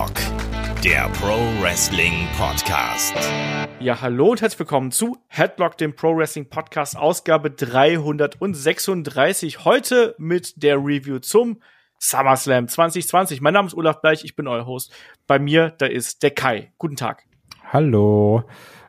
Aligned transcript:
Headlock, 0.00 0.16
der 0.82 1.10
Pro 1.10 1.36
Wrestling 1.60 2.26
Podcast. 2.38 3.14
Ja, 3.80 4.00
hallo 4.00 4.30
und 4.30 4.40
herzlich 4.40 4.60
willkommen 4.60 4.92
zu 4.92 5.18
Headlock, 5.28 5.76
dem 5.76 5.94
Pro 5.94 6.16
Wrestling 6.16 6.48
Podcast, 6.48 6.96
Ausgabe 6.96 7.50
336. 7.50 9.66
Heute 9.66 10.14
mit 10.16 10.62
der 10.62 10.78
Review 10.78 11.18
zum 11.18 11.60
SummerSlam 11.98 12.68
2020. 12.68 13.42
Mein 13.42 13.52
Name 13.52 13.68
ist 13.68 13.74
Olaf 13.74 14.00
Bleich, 14.00 14.24
ich 14.24 14.36
bin 14.36 14.48
euer 14.48 14.64
Host. 14.64 14.90
Bei 15.26 15.38
mir, 15.38 15.74
da 15.76 15.84
ist 15.84 16.22
der 16.22 16.30
Kai. 16.30 16.72
Guten 16.78 16.96
Tag. 16.96 17.24
Hallo. 17.70 18.44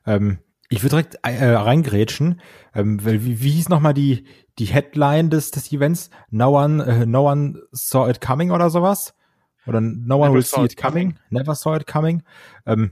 Ähm, 0.05 0.39
ich 0.69 0.81
würde 0.81 0.95
direkt 0.95 1.17
äh, 1.23 1.45
reingrätschen. 1.45 2.39
Ähm, 2.73 3.05
wie, 3.05 3.41
wie 3.41 3.51
hieß 3.51 3.67
nochmal 3.67 3.93
die, 3.93 4.23
die 4.59 4.65
Headline 4.65 5.29
des, 5.29 5.51
des 5.51 5.73
Events? 5.73 6.09
No 6.29 6.57
one, 6.57 6.81
uh, 6.81 7.05
no 7.05 7.29
one 7.29 7.59
saw 7.73 8.09
it 8.09 8.21
coming 8.21 8.51
oder 8.51 8.69
sowas? 8.69 9.13
Oder 9.67 9.81
No 9.81 10.15
one 10.17 10.29
Never 10.29 10.33
will 10.33 10.43
see 10.43 10.63
it 10.63 10.77
coming. 10.77 11.13
coming. 11.13 11.19
Never 11.29 11.55
saw 11.55 11.75
it 11.75 11.87
coming. 11.87 12.23
Ähm, 12.65 12.91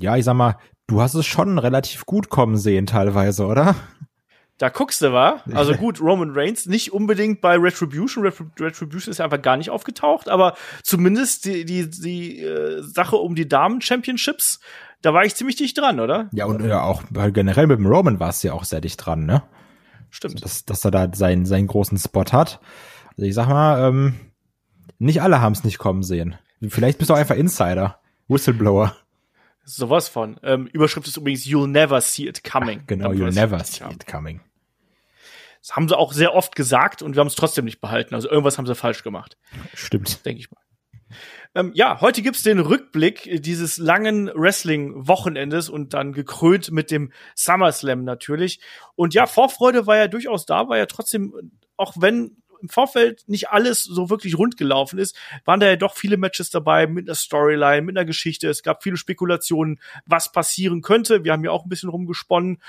ja, 0.00 0.16
ich 0.16 0.24
sag 0.24 0.34
mal, 0.34 0.56
du 0.86 1.00
hast 1.00 1.14
es 1.14 1.26
schon 1.26 1.58
relativ 1.58 2.06
gut 2.06 2.28
kommen 2.28 2.56
sehen 2.56 2.86
teilweise, 2.86 3.46
oder? 3.46 3.76
Da 4.58 4.68
guckst 4.68 5.02
du, 5.02 5.12
wa? 5.12 5.42
Also 5.54 5.74
gut, 5.76 6.00
Roman 6.00 6.32
Reigns 6.32 6.66
nicht 6.66 6.92
unbedingt 6.92 7.40
bei 7.40 7.56
Retribution. 7.56 8.24
Retribution 8.24 9.10
ist 9.10 9.18
ja 9.18 9.24
einfach 9.24 9.42
gar 9.42 9.56
nicht 9.56 9.70
aufgetaucht, 9.70 10.28
aber 10.28 10.54
zumindest 10.82 11.44
die, 11.44 11.64
die, 11.64 11.88
die 11.88 12.40
äh, 12.40 12.82
Sache 12.82 13.16
um 13.16 13.34
die 13.34 13.48
Damen-Championships, 13.48 14.60
da 15.02 15.14
war 15.14 15.24
ich 15.24 15.34
ziemlich 15.34 15.56
dicht 15.56 15.78
dran, 15.78 15.98
oder? 16.00 16.28
Ja, 16.32 16.46
und 16.46 16.64
ja, 16.64 16.82
auch 16.82 17.02
generell 17.32 17.66
mit 17.66 17.78
dem 17.78 17.86
Roman 17.86 18.20
war 18.20 18.28
es 18.28 18.42
ja 18.42 18.52
auch 18.52 18.64
sehr 18.64 18.80
dicht 18.80 19.04
dran, 19.04 19.26
ne? 19.26 19.42
Stimmt. 20.10 20.34
Also, 20.34 20.44
dass, 20.44 20.64
dass 20.64 20.84
er 20.84 20.90
da 20.90 21.08
seinen, 21.12 21.46
seinen 21.46 21.66
großen 21.66 21.98
Spot 21.98 22.24
hat. 22.32 22.60
Also 23.16 23.22
ich 23.26 23.34
sag 23.34 23.48
mal, 23.48 23.88
ähm, 23.88 24.14
nicht 25.02 25.22
alle 25.22 25.40
haben 25.40 25.52
es 25.52 25.64
nicht 25.64 25.78
kommen 25.78 26.02
sehen. 26.02 26.36
Vielleicht 26.68 26.98
bist 26.98 27.10
du 27.10 27.14
auch 27.14 27.18
einfach 27.18 27.34
Insider. 27.34 28.00
Whistleblower. 28.28 28.96
Sowas 29.64 30.08
von. 30.08 30.38
Ähm, 30.42 30.66
Überschrift 30.66 31.06
ist 31.06 31.16
übrigens 31.16 31.44
You'll 31.44 31.66
never 31.66 32.00
see 32.00 32.26
it 32.26 32.42
coming. 32.44 32.80
Ach, 32.82 32.86
genau, 32.86 33.10
you'll 33.10 33.34
never 33.34 33.62
see 33.64 33.84
it 33.84 34.06
coming. 34.06 34.40
Das 35.60 35.76
haben 35.76 35.88
sie 35.88 35.96
auch 35.96 36.12
sehr 36.12 36.34
oft 36.34 36.56
gesagt 36.56 37.02
und 37.02 37.14
wir 37.14 37.20
haben 37.20 37.28
es 37.28 37.36
trotzdem 37.36 37.64
nicht 37.64 37.80
behalten. 37.80 38.14
Also 38.14 38.28
irgendwas 38.28 38.58
haben 38.58 38.66
sie 38.66 38.74
falsch 38.74 39.04
gemacht. 39.04 39.36
Stimmt. 39.74 40.24
Denke 40.26 40.40
ich 40.40 40.50
mal. 40.50 40.60
Ähm, 41.54 41.70
ja, 41.74 42.00
heute 42.00 42.22
gibt's 42.22 42.42
den 42.42 42.58
Rückblick 42.58 43.42
dieses 43.42 43.78
langen 43.78 44.28
Wrestling-Wochenendes 44.34 45.68
und 45.68 45.94
dann 45.94 46.12
gekrönt 46.12 46.72
mit 46.72 46.90
dem 46.90 47.12
SummerSlam 47.34 48.04
natürlich. 48.04 48.60
Und 48.94 49.14
ja, 49.14 49.26
Vorfreude 49.26 49.86
war 49.86 49.96
ja 49.96 50.08
durchaus 50.08 50.46
da, 50.46 50.68
war 50.68 50.78
ja 50.78 50.86
trotzdem, 50.86 51.52
auch 51.76 51.94
wenn 51.98 52.41
im 52.62 52.68
Vorfeld 52.68 53.24
nicht 53.26 53.50
alles 53.50 53.82
so 53.82 54.08
wirklich 54.08 54.38
rund 54.38 54.56
gelaufen 54.56 54.98
ist, 54.98 55.16
waren 55.44 55.60
da 55.60 55.66
ja 55.66 55.76
doch 55.76 55.94
viele 55.94 56.16
Matches 56.16 56.50
dabei 56.50 56.86
mit 56.86 57.08
einer 57.08 57.14
Storyline, 57.14 57.82
mit 57.82 57.96
einer 57.96 58.06
Geschichte. 58.06 58.48
Es 58.48 58.62
gab 58.62 58.82
viele 58.82 58.96
Spekulationen, 58.96 59.80
was 60.06 60.32
passieren 60.32 60.80
könnte. 60.80 61.24
Wir 61.24 61.32
haben 61.32 61.44
ja 61.44 61.50
auch 61.50 61.64
ein 61.64 61.68
bisschen 61.68 61.90
rumgesponnen. 61.90 62.62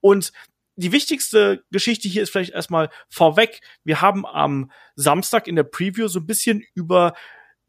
Und 0.00 0.32
die 0.76 0.92
wichtigste 0.92 1.62
Geschichte 1.70 2.08
hier 2.08 2.22
ist 2.22 2.30
vielleicht 2.30 2.52
erstmal 2.52 2.90
vorweg. 3.08 3.60
Wir 3.84 4.00
haben 4.00 4.26
am 4.26 4.72
Samstag 4.96 5.46
in 5.46 5.56
der 5.56 5.62
Preview 5.62 6.08
so 6.08 6.18
ein 6.18 6.26
bisschen 6.26 6.64
über 6.74 7.14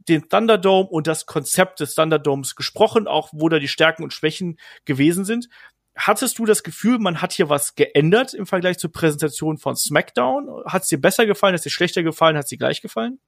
den 0.08 0.30
Thunderdome 0.30 0.90
und 0.90 1.08
das 1.08 1.26
Konzept 1.26 1.80
des 1.80 1.96
Thunderdomes 1.96 2.56
gesprochen, 2.56 3.08
auch 3.08 3.30
wo 3.31 3.50
da 3.50 3.59
die 3.59 3.68
Stärken 3.68 4.03
und 4.03 4.14
Schwächen 4.14 4.58
gewesen 4.86 5.26
sind. 5.26 5.50
Hattest 5.96 6.40
du 6.40 6.46
das 6.46 6.64
Gefühl, 6.64 7.00
man 7.00 7.22
hat 7.22 7.32
hier 7.32 7.48
was 7.50 7.76
geändert 7.76 8.34
im 8.34 8.46
Vergleich 8.46 8.78
zur 8.78 8.92
Präsentation 8.92 9.58
von 9.58 9.76
SmackDown? 9.78 10.64
Hat 10.66 10.84
es 10.84 10.90
dir 10.90 11.00
besser 11.00 11.26
gefallen, 11.26 11.54
hat 11.54 11.60
es 11.60 11.64
dir 11.64 11.70
schlechter 11.70 12.04
gefallen, 12.04 12.36
hat 12.36 12.44
es 12.44 12.50
dir 12.50 12.58
gleich 12.58 12.82
gefallen? 12.82 13.20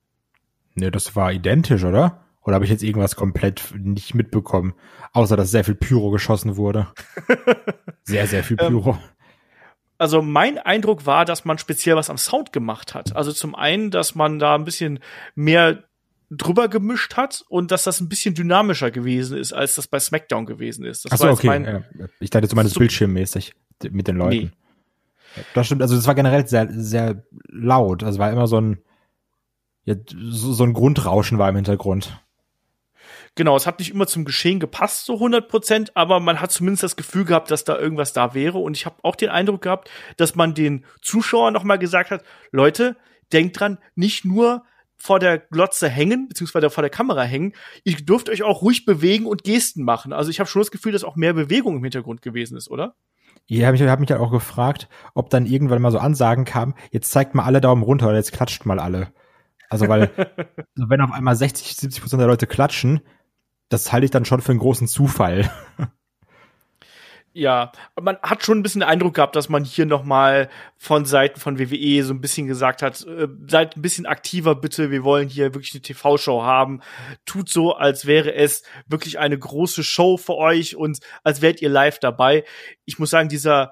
Nee, 0.75 0.91
das 0.91 1.15
war 1.15 1.31
identisch, 1.31 1.85
oder? 1.85 2.23
Oder 2.41 2.55
habe 2.55 2.65
ich 2.65 2.71
jetzt 2.71 2.83
irgendwas 2.83 3.15
komplett 3.15 3.73
nicht 3.75 4.15
mitbekommen? 4.15 4.73
Außer, 5.11 5.35
dass 5.35 5.51
sehr 5.51 5.63
viel 5.63 5.75
Pyro 5.75 6.11
geschossen 6.11 6.55
wurde. 6.55 6.87
sehr, 8.03 8.27
sehr 8.27 8.43
viel 8.43 8.57
ähm, 8.59 8.67
Pyro. 8.67 8.97
also 9.97 10.21
mein 10.21 10.57
Eindruck 10.57 11.05
war, 11.05 11.25
dass 11.25 11.45
man 11.45 11.57
speziell 11.57 11.95
was 11.95 12.09
am 12.09 12.17
Sound 12.17 12.53
gemacht 12.53 12.93
hat. 12.93 13.15
Also 13.15 13.31
zum 13.31 13.55
einen, 13.55 13.91
dass 13.91 14.15
man 14.15 14.39
da 14.39 14.55
ein 14.55 14.65
bisschen 14.65 14.99
mehr 15.35 15.86
drüber 16.29 16.67
gemischt 16.67 17.15
hat 17.15 17.45
und 17.49 17.71
dass 17.71 17.83
das 17.83 18.01
ein 18.01 18.09
bisschen 18.09 18.35
dynamischer 18.35 18.91
gewesen 18.91 19.37
ist, 19.37 19.53
als 19.53 19.75
das 19.75 19.87
bei 19.87 19.99
SmackDown 19.99 20.45
gewesen 20.45 20.85
ist. 20.85 21.05
Das 21.05 21.13
Achso, 21.13 21.29
okay. 21.29 21.63
Ja. 21.63 22.07
Ich 22.19 22.29
dachte, 22.29 22.47
du 22.47 22.55
meinst 22.55 22.73
so 22.73 22.79
bildschirmmäßig 22.79 23.53
mit 23.91 24.07
den 24.07 24.17
Leuten. 24.17 24.35
Nee. 24.35 24.51
Das 25.53 25.67
stimmt, 25.67 25.81
also 25.81 25.95
das 25.95 26.07
war 26.07 26.15
generell 26.15 26.47
sehr, 26.47 26.67
sehr 26.71 27.23
laut. 27.47 28.03
Also 28.03 28.19
war 28.19 28.31
immer 28.31 28.47
so 28.47 28.59
ein, 28.59 28.79
ja, 29.85 29.95
so, 30.09 30.63
ein 30.63 30.73
Grundrauschen 30.73 31.37
war 31.37 31.47
im 31.47 31.55
Hintergrund. 31.55 32.19
Genau, 33.35 33.55
es 33.55 33.67
hat 33.67 33.79
nicht 33.79 33.91
immer 33.91 34.07
zum 34.07 34.25
Geschehen 34.25 34.59
gepasst, 34.59 35.05
so 35.05 35.13
100 35.13 35.47
Prozent, 35.47 35.95
aber 35.95 36.19
man 36.19 36.41
hat 36.41 36.51
zumindest 36.51 36.83
das 36.83 36.95
Gefühl 36.95 37.23
gehabt, 37.23 37.51
dass 37.51 37.63
da 37.63 37.77
irgendwas 37.77 38.11
da 38.11 38.33
wäre. 38.33 38.57
Und 38.57 38.75
ich 38.75 38.85
habe 38.85 38.95
auch 39.03 39.15
den 39.15 39.29
Eindruck 39.29 39.61
gehabt, 39.61 39.91
dass 40.17 40.35
man 40.35 40.55
den 40.55 40.83
Zuschauern 41.01 41.53
noch 41.53 41.63
mal 41.63 41.77
gesagt 41.77 42.09
hat, 42.09 42.23
Leute, 42.51 42.97
denkt 43.31 43.59
dran, 43.59 43.77
nicht 43.95 44.25
nur 44.25 44.63
vor 44.97 45.19
der 45.19 45.37
Glotze 45.37 45.89
hängen, 45.89 46.27
beziehungsweise 46.27 46.69
vor 46.69 46.81
der 46.81 46.89
Kamera 46.89 47.23
hängen. 47.23 47.53
Ihr 47.83 47.97
dürft 47.97 48.29
euch 48.29 48.43
auch 48.43 48.61
ruhig 48.61 48.85
bewegen 48.85 49.25
und 49.25 49.43
Gesten 49.43 49.83
machen. 49.83 50.13
Also 50.13 50.29
ich 50.29 50.39
habe 50.39 50.49
schon 50.49 50.61
das 50.61 50.71
Gefühl, 50.71 50.91
dass 50.91 51.03
auch 51.03 51.15
mehr 51.15 51.33
Bewegung 51.33 51.77
im 51.77 51.83
Hintergrund 51.83 52.21
gewesen 52.21 52.57
ist, 52.57 52.69
oder? 52.69 52.95
Ja, 53.45 53.71
ich 53.71 53.81
habe 53.81 54.01
mich 54.01 54.11
halt 54.11 54.21
auch 54.21 54.31
gefragt, 54.31 54.89
ob 55.13 55.29
dann 55.29 55.45
irgendwann 55.45 55.81
mal 55.81 55.91
so 55.91 55.99
Ansagen 55.99 56.43
kam, 56.43 56.73
jetzt 56.91 57.11
zeigt 57.11 57.33
mal 57.33 57.43
alle 57.43 57.61
Daumen 57.61 57.83
runter 57.83 58.07
oder 58.07 58.17
jetzt 58.17 58.33
klatscht 58.33 58.65
mal 58.65 58.79
alle. 58.79 59.13
Also 59.69 59.87
weil, 59.87 60.09
also 60.75 60.89
wenn 60.89 61.01
auf 61.01 61.11
einmal 61.11 61.35
60, 61.35 61.75
70 61.75 62.01
Prozent 62.01 62.19
der 62.19 62.27
Leute 62.27 62.47
klatschen, 62.47 63.01
das 63.69 63.91
halte 63.91 64.05
ich 64.05 64.11
dann 64.11 64.25
schon 64.25 64.41
für 64.41 64.51
einen 64.51 64.59
großen 64.59 64.87
Zufall. 64.87 65.49
Ja, 67.37 67.71
man 68.01 68.17
hat 68.23 68.43
schon 68.43 68.57
ein 68.57 68.63
bisschen 68.63 68.81
den 68.81 68.89
Eindruck 68.89 69.13
gehabt, 69.13 69.35
dass 69.35 69.47
man 69.47 69.63
hier 69.63 69.85
noch 69.85 70.03
mal 70.03 70.49
von 70.75 71.05
Seiten 71.05 71.39
von 71.39 71.59
WWE 71.59 72.03
so 72.03 72.11
ein 72.11 72.19
bisschen 72.19 72.47
gesagt 72.47 72.81
hat, 72.81 73.05
äh, 73.05 73.27
seid 73.47 73.77
ein 73.77 73.83
bisschen 73.83 74.07
aktiver 74.07 74.55
bitte, 74.55 74.89
wir 74.89 75.03
wollen 75.03 75.29
hier 75.29 75.53
wirklich 75.53 75.71
eine 75.75 75.83
TV-Show 75.83 76.41
haben. 76.41 76.81
Tut 77.27 77.47
so, 77.49 77.75
als 77.75 78.07
wäre 78.07 78.33
es 78.33 78.63
wirklich 78.87 79.19
eine 79.19 79.37
große 79.37 79.83
Show 79.83 80.17
für 80.17 80.33
euch 80.33 80.75
und 80.75 80.97
als 81.23 81.43
wärt 81.43 81.61
ihr 81.61 81.69
live 81.69 81.99
dabei. 81.99 82.43
Ich 82.85 82.97
muss 82.97 83.11
sagen, 83.11 83.29
dieser 83.29 83.71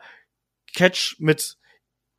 Catch 0.75 1.15
mit 1.17 1.57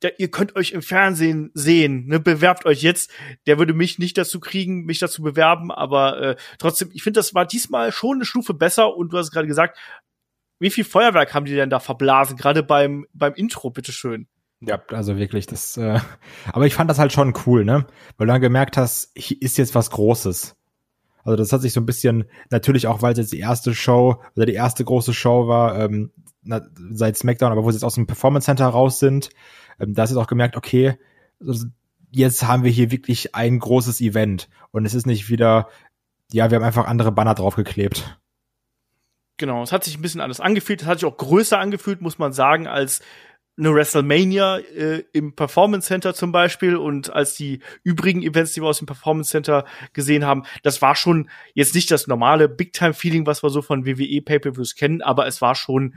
der, 0.01 0.19
ihr 0.19 0.29
könnt 0.29 0.57
euch 0.57 0.73
im 0.73 0.81
Fernsehen 0.81 1.49
sehen, 1.53 2.07
ne, 2.07 2.19
bewerbt 2.19 2.65
euch 2.65 2.81
jetzt. 2.81 3.09
Der 3.45 3.57
würde 3.57 3.73
mich 3.73 3.99
nicht 3.99 4.17
dazu 4.17 4.41
kriegen, 4.41 4.83
mich 4.83 4.99
dazu 4.99 5.21
bewerben, 5.21 5.71
aber 5.71 6.21
äh, 6.21 6.35
trotzdem, 6.59 6.89
ich 6.93 7.03
finde, 7.03 7.19
das 7.19 7.33
war 7.33 7.45
diesmal 7.45 7.93
schon 7.93 8.17
eine 8.17 8.25
Stufe 8.25 8.53
besser 8.53 8.95
und 8.97 9.13
du 9.13 9.17
hast 9.17 9.31
gerade 9.31 9.47
gesagt, 9.47 9.77
wie 10.59 10.71
viel 10.71 10.83
Feuerwerk 10.83 11.33
haben 11.33 11.45
die 11.45 11.55
denn 11.55 11.69
da 11.69 11.79
verblasen, 11.79 12.37
gerade 12.37 12.63
beim, 12.63 13.05
beim 13.13 13.33
Intro, 13.33 13.69
bitteschön. 13.69 14.27
Ja, 14.59 14.81
also 14.89 15.17
wirklich, 15.17 15.45
das, 15.45 15.77
äh, 15.77 15.99
aber 16.51 16.65
ich 16.65 16.73
fand 16.73 16.89
das 16.89 16.97
halt 16.97 17.13
schon 17.13 17.33
cool, 17.45 17.63
ne? 17.63 17.85
Weil 18.17 18.27
du 18.27 18.33
dann 18.33 18.41
gemerkt 18.41 18.75
hast, 18.75 19.11
hier 19.15 19.39
ist 19.41 19.57
jetzt 19.57 19.75
was 19.75 19.91
Großes. 19.91 20.55
Also 21.23 21.35
das 21.35 21.51
hat 21.51 21.61
sich 21.61 21.73
so 21.73 21.81
ein 21.81 21.85
bisschen, 21.85 22.25
natürlich 22.49 22.87
auch, 22.87 23.01
weil 23.01 23.11
es 23.11 23.19
jetzt 23.19 23.33
die 23.33 23.39
erste 23.39 23.75
Show 23.75 24.23
oder 24.35 24.45
die 24.45 24.53
erste 24.53 24.83
große 24.83 25.13
Show 25.13 25.47
war, 25.47 25.77
ähm, 25.79 26.11
seit 26.91 27.17
SmackDown, 27.17 27.51
aber 27.51 27.65
wo 27.65 27.71
sie 27.71 27.75
jetzt 27.75 27.83
aus 27.83 27.95
dem 27.95 28.07
Performance 28.07 28.45
Center 28.45 28.65
raus 28.65 28.99
sind, 28.99 29.29
ähm, 29.79 29.93
da 29.93 30.03
hast 30.03 30.13
du 30.13 30.19
auch 30.19 30.27
gemerkt, 30.27 30.55
okay, 30.55 30.97
also 31.39 31.67
jetzt 32.11 32.47
haben 32.47 32.63
wir 32.63 32.71
hier 32.71 32.91
wirklich 32.91 33.35
ein 33.35 33.59
großes 33.59 34.01
Event 34.01 34.49
und 34.71 34.85
es 34.85 34.93
ist 34.93 35.05
nicht 35.05 35.29
wieder, 35.29 35.67
ja, 36.31 36.49
wir 36.49 36.55
haben 36.55 36.63
einfach 36.63 36.87
andere 36.87 37.11
Banner 37.11 37.35
draufgeklebt. 37.35 38.17
Genau, 39.37 39.63
es 39.63 39.71
hat 39.71 39.83
sich 39.83 39.97
ein 39.97 40.01
bisschen 40.01 40.21
anders 40.21 40.39
angefühlt. 40.39 40.81
Es 40.81 40.87
hat 40.87 40.99
sich 40.99 41.07
auch 41.07 41.17
größer 41.17 41.59
angefühlt, 41.59 42.01
muss 42.01 42.17
man 42.17 42.33
sagen, 42.33 42.67
als 42.67 43.01
eine 43.57 43.73
WrestleMania 43.73 44.57
äh, 44.57 45.03
im 45.13 45.35
Performance 45.35 45.87
Center 45.87 46.13
zum 46.13 46.31
Beispiel 46.31 46.75
und 46.75 47.11
als 47.11 47.35
die 47.35 47.61
übrigen 47.83 48.21
Events, 48.21 48.53
die 48.53 48.61
wir 48.61 48.67
aus 48.67 48.77
dem 48.77 48.85
Performance 48.85 49.31
Center 49.31 49.65
gesehen 49.93 50.25
haben, 50.25 50.43
das 50.61 50.81
war 50.81 50.95
schon 50.95 51.29
jetzt 51.55 51.73
nicht 51.73 51.89
das 51.89 52.07
normale 52.07 52.49
Big-Time-Feeling, 52.49 53.25
was 53.25 53.43
wir 53.43 53.49
so 53.49 53.63
von 53.63 53.85
WWE 53.85 54.21
Pay-Per-Views 54.21 54.75
kennen, 54.75 55.01
aber 55.01 55.25
es 55.25 55.41
war 55.41 55.55
schon 55.55 55.95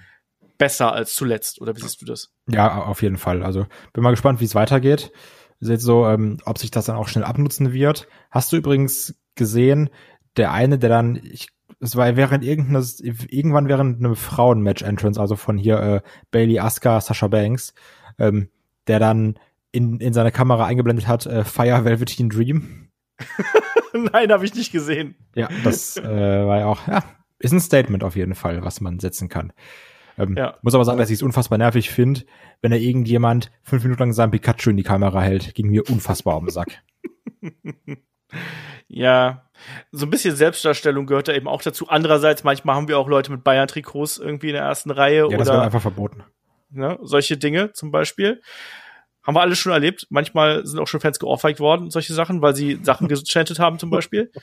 besser 0.57 0.93
als 0.93 1.15
zuletzt. 1.15 1.61
Oder 1.61 1.77
wie 1.77 1.81
siehst 1.81 2.01
du 2.01 2.07
das? 2.07 2.33
Ja, 2.49 2.85
auf 2.85 3.03
jeden 3.03 3.19
Fall. 3.19 3.43
Also 3.43 3.67
bin 3.93 4.03
mal 4.03 4.11
gespannt, 4.11 4.41
wie 4.41 4.45
es 4.45 4.55
weitergeht. 4.55 5.13
Seht 5.59 5.83
so, 5.83 6.07
ähm, 6.07 6.39
ob 6.47 6.57
sich 6.59 6.71
das 6.71 6.87
dann 6.87 6.97
auch 6.97 7.09
schnell 7.09 7.25
abnutzen 7.25 7.73
wird. 7.73 8.09
Hast 8.31 8.53
du 8.53 8.57
übrigens 8.57 9.15
gesehen, 9.35 9.91
der 10.37 10.53
eine, 10.53 10.79
der 10.79 10.89
dann, 10.89 11.21
ich 11.23 11.49
es 11.81 11.97
war 11.97 12.15
während 12.17 12.45
irgendeines, 12.45 13.01
irgendwann 13.01 13.69
während 13.69 13.99
einem 13.99 14.15
Frauen-Match-Entrance, 14.15 15.21
also 15.21 15.37
von 15.37 15.57
hier 15.57 15.81
äh, 15.81 16.01
Bailey 16.31 16.59
Asuka, 16.59 17.01
Sasha 17.01 17.29
Banks, 17.29 17.75
ähm, 18.19 18.51
der 18.87 18.99
dann 18.99 19.39
in, 19.73 19.99
in 19.99 20.13
seine 20.13 20.31
Kamera 20.31 20.67
eingeblendet 20.67 21.09
hat, 21.09 21.27
äh, 21.27 21.45
Fire 21.45 21.85
Velveteen 21.85 22.29
Dream. 22.29 22.91
Nein, 24.13 24.31
habe 24.31 24.45
ich 24.45 24.55
nicht 24.55 24.73
gesehen. 24.73 25.17
Ja, 25.35 25.49
das 25.65 25.97
äh, 25.97 26.03
war 26.03 26.59
ja 26.59 26.67
auch, 26.67 26.87
ja, 26.87 27.03
ist 27.39 27.53
ein 27.53 27.61
Statement 27.61 28.05
auf 28.05 28.15
jeden 28.15 28.35
Fall, 28.35 28.63
was 28.63 28.81
man 28.81 28.99
setzen 28.99 29.29
kann. 29.29 29.53
Ähm, 30.19 30.37
ja. 30.37 30.59
Muss 30.61 30.75
aber 30.75 30.85
sagen, 30.85 30.99
dass 30.99 31.09
ich 31.09 31.15
es 31.15 31.23
unfassbar 31.23 31.57
nervig 31.57 31.89
finde, 31.89 32.23
wenn 32.61 32.73
da 32.73 32.77
irgendjemand 32.77 33.51
fünf 33.63 33.83
Minuten 33.85 34.01
lang 34.01 34.13
sein 34.13 34.31
Pikachu 34.31 34.71
in 34.71 34.77
die 34.77 34.83
Kamera 34.83 35.23
hält. 35.23 35.55
Ging 35.55 35.69
mir 35.69 35.89
unfassbar 35.89 36.37
um 36.37 36.45
den 36.45 36.53
Sack. 36.53 36.83
Ja, 38.89 39.45
so 39.93 40.07
ein 40.07 40.11
bisschen 40.11 40.35
Selbstdarstellung 40.35 41.07
gehört 41.07 41.29
da 41.29 41.33
eben 41.33 41.49
auch 41.49 41.63
dazu. 41.63 41.89
Andererseits, 41.89 42.45
manchmal 42.45 42.77
haben 42.77 42.89
wir 42.89 42.99
auch 42.99 43.09
Leute 43.09 43.31
mit 43.31 43.45
Bayern-Trikots 43.45 44.19
irgendwie 44.19 44.49
in 44.49 44.55
der 44.55 44.63
ersten 44.63 44.91
Reihe 44.91 45.19
Ja, 45.19 45.25
oder 45.27 45.37
das 45.39 45.49
wird 45.49 45.63
einfach 45.63 45.83
verboten. 45.83 46.25
ne, 46.71 46.99
solche 47.03 47.37
Dinge 47.37 47.73
zum 47.73 47.91
Beispiel. 47.91 48.41
Haben 49.23 49.37
wir 49.37 49.43
alles 49.43 49.59
schon 49.59 49.73
erlebt. 49.73 50.07
Manchmal 50.11 50.65
sind 50.67 50.79
auch 50.81 50.89
schon 50.89 51.01
Fans 51.01 51.19
geohrfeigt 51.19 51.61
worden, 51.61 51.91
solche 51.91 52.15
Sachen, 52.15 52.41
weil 52.41 52.57
sie 52.57 52.81
Sachen 52.83 53.07
gechantet 53.07 53.59
haben 53.59 53.79
zum 53.79 53.91
Beispiel. 53.91 54.33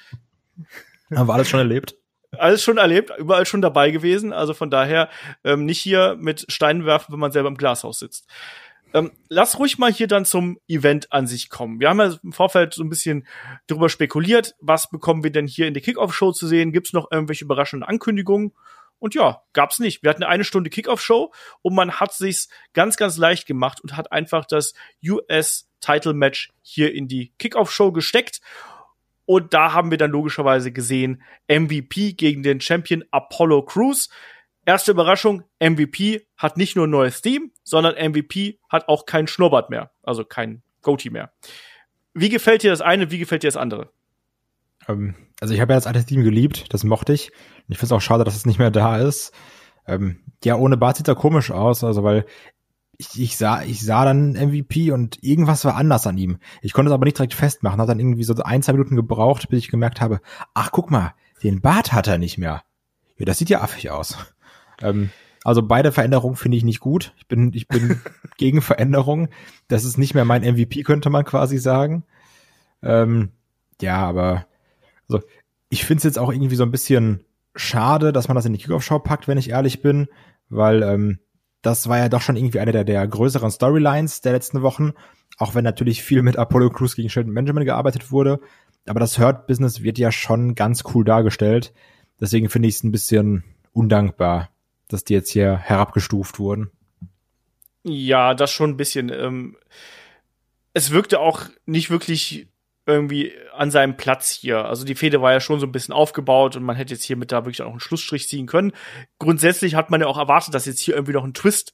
Haben 1.15 1.27
wir 1.27 1.33
alles 1.33 1.47
schon 1.47 1.59
erlebt. 1.59 1.95
Alles 2.31 2.61
schon 2.61 2.77
erlebt, 2.77 3.11
überall 3.17 3.45
schon 3.45 3.61
dabei 3.61 3.91
gewesen. 3.91 4.33
Also 4.33 4.53
von 4.53 4.69
daher 4.69 5.09
ähm, 5.45 5.65
nicht 5.65 5.79
hier 5.79 6.17
mit 6.19 6.45
Steinen 6.51 6.85
werfen, 6.85 7.13
wenn 7.13 7.19
man 7.19 7.31
selber 7.31 7.47
im 7.47 7.55
Glashaus 7.57 7.99
sitzt. 7.99 8.27
Ähm, 8.93 9.11
lass 9.29 9.59
ruhig 9.59 9.77
mal 9.77 9.91
hier 9.91 10.07
dann 10.07 10.25
zum 10.25 10.59
Event 10.67 11.11
an 11.11 11.27
sich 11.27 11.49
kommen. 11.49 11.79
Wir 11.79 11.89
haben 11.89 11.99
ja 11.99 12.15
im 12.23 12.31
Vorfeld 12.31 12.73
so 12.73 12.83
ein 12.83 12.89
bisschen 12.89 13.27
darüber 13.67 13.89
spekuliert, 13.89 14.55
was 14.59 14.89
bekommen 14.89 15.23
wir 15.23 15.31
denn 15.31 15.47
hier 15.47 15.67
in 15.67 15.73
der 15.73 15.83
Kickoff-Show 15.83 16.31
zu 16.31 16.47
sehen? 16.47 16.71
Gibt 16.71 16.87
es 16.87 16.93
noch 16.93 17.11
irgendwelche 17.11 17.45
überraschenden 17.45 17.87
Ankündigungen? 17.87 18.53
Und 18.99 19.13
ja, 19.13 19.43
gab's 19.53 19.79
nicht. 19.79 20.01
Wir 20.03 20.09
hatten 20.09 20.23
eine 20.23 20.43
Stunde 20.43 20.69
Kickoff-Show 20.69 21.31
und 21.61 21.75
man 21.75 21.99
hat 21.99 22.13
sich's 22.13 22.49
ganz, 22.73 22.97
ganz 22.97 23.17
leicht 23.17 23.45
gemacht 23.45 23.79
und 23.81 23.95
hat 23.95 24.11
einfach 24.11 24.45
das 24.45 24.73
US-Title-Match 25.05 26.51
hier 26.61 26.93
in 26.93 27.07
die 27.07 27.33
Kickoff-Show 27.37 27.91
gesteckt. 27.91 28.41
Und 29.25 29.53
da 29.53 29.73
haben 29.73 29.91
wir 29.91 29.97
dann 29.97 30.11
logischerweise 30.11 30.71
gesehen, 30.71 31.21
MVP 31.49 32.13
gegen 32.13 32.43
den 32.43 32.61
Champion 32.61 33.03
Apollo 33.11 33.63
Crews. 33.63 34.09
Erste 34.67 34.91
Überraschung, 34.91 35.45
MVP 35.61 36.27
hat 36.35 36.57
nicht 36.57 36.75
nur 36.75 36.87
ein 36.87 36.89
neues 36.89 37.21
Theme, 37.21 37.51
sondern 37.63 37.95
MVP 37.95 38.59
hat 38.67 38.89
auch 38.89 39.05
kein 39.05 39.25
Schnurrbart 39.25 39.69
mehr, 39.69 39.91
also 40.03 40.25
kein 40.25 40.61
Goatee 40.81 41.09
mehr. 41.09 41.31
Wie 42.13 42.27
gefällt 42.27 42.63
dir 42.63 42.71
das 42.71 42.81
eine, 42.81 43.09
wie 43.09 43.17
gefällt 43.17 43.43
dir 43.43 43.47
das 43.47 43.55
andere? 43.55 43.91
Ähm, 44.89 45.15
also 45.39 45.53
ich 45.53 45.61
habe 45.61 45.71
ja 45.71 45.77
das 45.77 45.87
alte 45.87 46.03
Team 46.03 46.21
geliebt, 46.21 46.73
das 46.73 46.83
mochte 46.83 47.13
ich. 47.13 47.31
Ich 47.69 47.77
finde 47.77 47.85
es 47.85 47.91
auch 47.93 48.01
schade, 48.01 48.25
dass 48.25 48.35
es 48.35 48.45
nicht 48.45 48.59
mehr 48.59 48.69
da 48.69 48.97
ist. 48.97 49.31
Ähm, 49.87 50.19
ja, 50.43 50.57
ohne 50.57 50.75
Bart 50.75 50.97
sieht 50.97 51.07
er 51.07 51.15
komisch 51.15 51.49
aus, 51.49 51.85
also 51.85 52.03
weil 52.03 52.25
ich, 52.97 53.17
ich 53.17 53.37
sah, 53.37 53.63
ich 53.63 53.85
sah 53.85 54.03
dann 54.03 54.33
MVP 54.33 54.91
und 54.91 55.23
irgendwas 55.23 55.63
war 55.63 55.77
anders 55.77 56.05
an 56.07 56.17
ihm. 56.17 56.39
Ich 56.61 56.73
konnte 56.73 56.89
es 56.89 56.93
aber 56.93 57.05
nicht 57.05 57.17
direkt 57.17 57.35
festmachen, 57.35 57.79
hat 57.79 57.87
dann 57.87 58.01
irgendwie 58.01 58.25
so 58.25 58.35
ein, 58.43 58.61
zwei 58.61 58.73
Minuten 58.73 58.97
gebraucht, 58.97 59.47
bis 59.47 59.59
ich 59.59 59.71
gemerkt 59.71 60.01
habe, 60.01 60.19
ach 60.53 60.71
guck 60.73 60.91
mal, 60.91 61.13
den 61.41 61.61
Bart 61.61 61.93
hat 61.93 62.07
er 62.07 62.17
nicht 62.17 62.37
mehr. 62.37 62.63
Ja, 63.17 63.25
das 63.25 63.37
sieht 63.37 63.49
ja 63.49 63.61
affig 63.61 63.91
aus. 63.91 64.17
Ähm, 64.81 65.09
also 65.43 65.61
beide 65.61 65.91
Veränderungen 65.91 66.35
finde 66.35 66.57
ich 66.57 66.63
nicht 66.63 66.79
gut. 66.79 67.13
Ich 67.17 67.27
bin, 67.27 67.51
ich 67.53 67.67
bin 67.67 68.01
gegen 68.37 68.61
Veränderungen. 68.61 69.29
Das 69.67 69.85
ist 69.85 69.97
nicht 69.97 70.13
mehr 70.13 70.25
mein 70.25 70.41
MVP, 70.41 70.83
könnte 70.83 71.09
man 71.09 71.25
quasi 71.25 71.57
sagen. 71.57 72.03
Ähm, 72.83 73.29
ja, 73.81 73.97
aber 73.97 74.45
also 75.07 75.23
ich 75.69 75.85
finde 75.85 75.99
es 75.99 76.03
jetzt 76.03 76.19
auch 76.19 76.31
irgendwie 76.31 76.55
so 76.55 76.63
ein 76.63 76.71
bisschen 76.71 77.23
schade, 77.55 78.13
dass 78.13 78.27
man 78.27 78.35
das 78.35 78.45
in 78.45 78.53
die 78.53 78.59
Kickoff-Show 78.59 78.99
packt, 78.99 79.27
wenn 79.27 79.37
ich 79.37 79.49
ehrlich 79.49 79.81
bin, 79.81 80.07
weil 80.49 80.83
ähm, 80.83 81.19
das 81.61 81.89
war 81.89 81.97
ja 81.97 82.09
doch 82.09 82.21
schon 82.21 82.35
irgendwie 82.35 82.59
eine 82.59 82.71
der, 82.71 82.83
der 82.83 83.07
größeren 83.07 83.51
Storylines 83.51 84.21
der 84.21 84.33
letzten 84.33 84.61
Wochen, 84.61 84.93
auch 85.37 85.55
wenn 85.55 85.63
natürlich 85.63 86.03
viel 86.03 86.21
mit 86.21 86.37
Apollo 86.37 86.69
Crews 86.69 86.95
gegen 86.95 87.09
Sheldon 87.09 87.33
Benjamin 87.33 87.65
gearbeitet 87.65 88.11
wurde. 88.11 88.39
Aber 88.87 88.99
das 88.99 89.19
Hurt-Business 89.19 89.83
wird 89.83 89.97
ja 89.97 90.11
schon 90.11 90.55
ganz 90.55 90.83
cool 90.93 91.03
dargestellt. 91.03 91.73
Deswegen 92.21 92.49
finde 92.49 92.69
ich 92.69 92.75
es 92.75 92.83
ein 92.83 92.91
bisschen 92.91 93.43
undankbar, 93.73 94.49
dass 94.87 95.03
die 95.03 95.13
jetzt 95.13 95.31
hier 95.31 95.57
herabgestuft 95.57 96.39
wurden. 96.39 96.71
Ja, 97.83 98.33
das 98.33 98.51
schon 98.51 98.71
ein 98.71 98.77
bisschen. 98.77 99.09
Ähm, 99.09 99.57
es 100.73 100.91
wirkte 100.91 101.19
auch 101.19 101.43
nicht 101.65 101.89
wirklich 101.89 102.47
irgendwie 102.85 103.33
an 103.53 103.69
seinem 103.69 103.97
Platz 103.97 104.31
hier. 104.31 104.65
Also 104.65 104.85
die 104.85 104.95
Fehde 104.95 105.21
war 105.21 105.33
ja 105.33 105.41
schon 105.41 105.59
so 105.59 105.65
ein 105.65 105.71
bisschen 105.71 105.93
aufgebaut 105.93 106.55
und 106.55 106.63
man 106.63 106.77
hätte 106.77 106.93
jetzt 106.93 107.03
hier 107.03 107.17
mit 107.17 107.31
da 107.31 107.43
wirklich 107.43 107.61
auch 107.61 107.71
einen 107.71 107.81
Schlussstrich 107.81 108.29
ziehen 108.29 108.47
können. 108.47 108.71
Grundsätzlich 109.19 109.75
hat 109.75 109.89
man 109.89 109.99
ja 110.01 110.07
auch 110.07 110.17
erwartet, 110.17 110.53
dass 110.53 110.65
jetzt 110.65 110.79
hier 110.79 110.95
irgendwie 110.95 111.13
noch 111.13 111.25
ein 111.25 111.33
Twist 111.33 111.73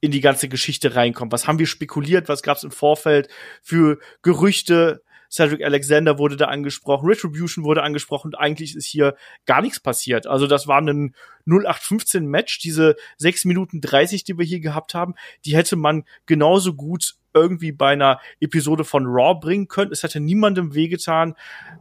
in 0.00 0.10
die 0.10 0.22
ganze 0.22 0.48
Geschichte 0.48 0.94
reinkommt. 0.94 1.32
Was 1.32 1.46
haben 1.46 1.58
wir 1.58 1.66
spekuliert? 1.66 2.28
Was 2.28 2.42
gab 2.42 2.56
es 2.56 2.64
im 2.64 2.70
Vorfeld 2.70 3.28
für 3.62 3.98
Gerüchte? 4.22 5.03
Cedric 5.34 5.64
Alexander 5.64 6.18
wurde 6.18 6.36
da 6.36 6.46
angesprochen, 6.46 7.08
Retribution 7.08 7.64
wurde 7.64 7.82
angesprochen 7.82 8.28
und 8.28 8.34
eigentlich 8.36 8.76
ist 8.76 8.86
hier 8.86 9.16
gar 9.46 9.62
nichts 9.62 9.80
passiert. 9.80 10.28
Also 10.28 10.46
das 10.46 10.68
war 10.68 10.80
ein 10.80 11.14
0815 11.46 12.24
Match, 12.24 12.60
diese 12.60 12.94
6 13.18 13.46
Minuten 13.46 13.80
30, 13.80 14.22
die 14.22 14.38
wir 14.38 14.44
hier 14.44 14.60
gehabt 14.60 14.94
haben, 14.94 15.14
die 15.44 15.56
hätte 15.56 15.74
man 15.74 16.04
genauso 16.26 16.74
gut 16.74 17.14
irgendwie 17.34 17.72
bei 17.72 17.94
einer 17.94 18.20
Episode 18.38 18.84
von 18.84 19.06
Raw 19.06 19.40
bringen 19.40 19.66
können. 19.66 19.90
Es 19.90 20.04
hätte 20.04 20.20
niemandem 20.20 20.72
wehgetan. 20.72 21.34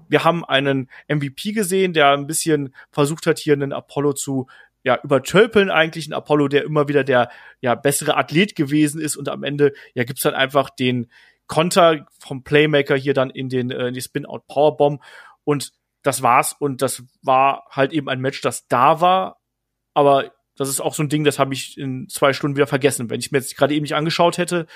Wir 0.10 0.24
haben 0.24 0.44
einen 0.44 0.90
MVP 1.08 1.52
gesehen, 1.52 1.94
der 1.94 2.10
ein 2.10 2.26
bisschen 2.26 2.74
versucht 2.90 3.28
hat, 3.28 3.38
hier 3.38 3.54
einen 3.54 3.72
Apollo 3.72 4.14
zu 4.14 4.48
ja, 4.84 5.00
übertölpeln 5.04 5.70
eigentlich 5.70 6.08
ein 6.08 6.14
Apollo, 6.14 6.48
der 6.48 6.64
immer 6.64 6.88
wieder 6.88 7.04
der 7.04 7.30
ja 7.62 7.76
bessere 7.76 8.18
Athlet 8.18 8.56
gewesen 8.56 9.00
ist 9.00 9.16
und 9.16 9.30
am 9.30 9.44
Ende 9.44 9.74
ja 9.94 10.04
gibt's 10.06 10.24
dann 10.24 10.34
einfach 10.34 10.72
den 10.72 11.08
Konter 11.48 12.06
vom 12.20 12.44
Playmaker 12.44 12.96
hier 12.96 13.14
dann 13.14 13.30
in 13.30 13.50
den 13.50 13.72
äh, 13.72 13.88
in 13.88 13.94
die 13.94 14.02
Spin-out 14.02 14.48
Powerbomb 14.48 15.02
und 15.44 15.72
das 16.04 16.22
war's 16.22 16.54
und 16.58 16.82
das 16.82 17.04
war 17.22 17.66
halt 17.70 17.94
eben 17.94 18.10
ein 18.10 18.20
Match, 18.20 18.42
das 18.42 18.68
da 18.68 19.02
war, 19.02 19.38
aber 19.94 20.32
das 20.56 20.70
ist 20.70 20.82
auch 20.82 20.94
so 20.94 21.04
ein 21.04 21.10
Ding, 21.10 21.24
das 21.24 21.40
habe 21.40 21.54
ich 21.54 21.78
in 21.78 22.08
zwei 22.10 22.34
Stunden 22.34 22.56
wieder 22.56 22.68
vergessen. 22.68 23.10
Wenn 23.10 23.20
ich 23.20 23.32
mir 23.32 23.40
jetzt 23.40 23.58
gerade 23.58 23.74
eben 23.74 23.84
nicht 23.84 23.96
angeschaut 23.96 24.38
hätte, 24.38 24.68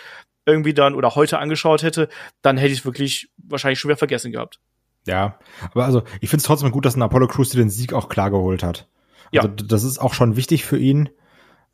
irgendwie 0.45 0.73
dann 0.73 0.95
oder 0.95 1.15
heute 1.15 1.39
angeschaut 1.39 1.83
hätte, 1.83 2.09
dann 2.41 2.57
hätte 2.57 2.73
ich 2.73 2.79
es 2.79 2.85
wirklich 2.85 3.29
wahrscheinlich 3.37 3.79
schon 3.79 3.89
wieder 3.89 3.97
vergessen 3.97 4.31
gehabt. 4.31 4.59
Ja, 5.05 5.39
aber 5.71 5.85
also 5.85 6.03
ich 6.19 6.29
finde 6.29 6.41
es 6.41 6.43
trotzdem 6.43 6.71
gut, 6.71 6.85
dass 6.85 6.95
ein 6.95 7.01
Apollo 7.01 7.27
Crews 7.27 7.49
den 7.49 7.69
Sieg 7.69 7.93
auch 7.93 8.09
klar 8.09 8.31
geholt 8.31 8.63
hat. 8.63 8.87
Ja. 9.31 9.41
Also 9.41 9.53
das 9.53 9.83
ist 9.83 9.99
auch 9.99 10.13
schon 10.13 10.35
wichtig 10.35 10.65
für 10.65 10.77
ihn. 10.77 11.09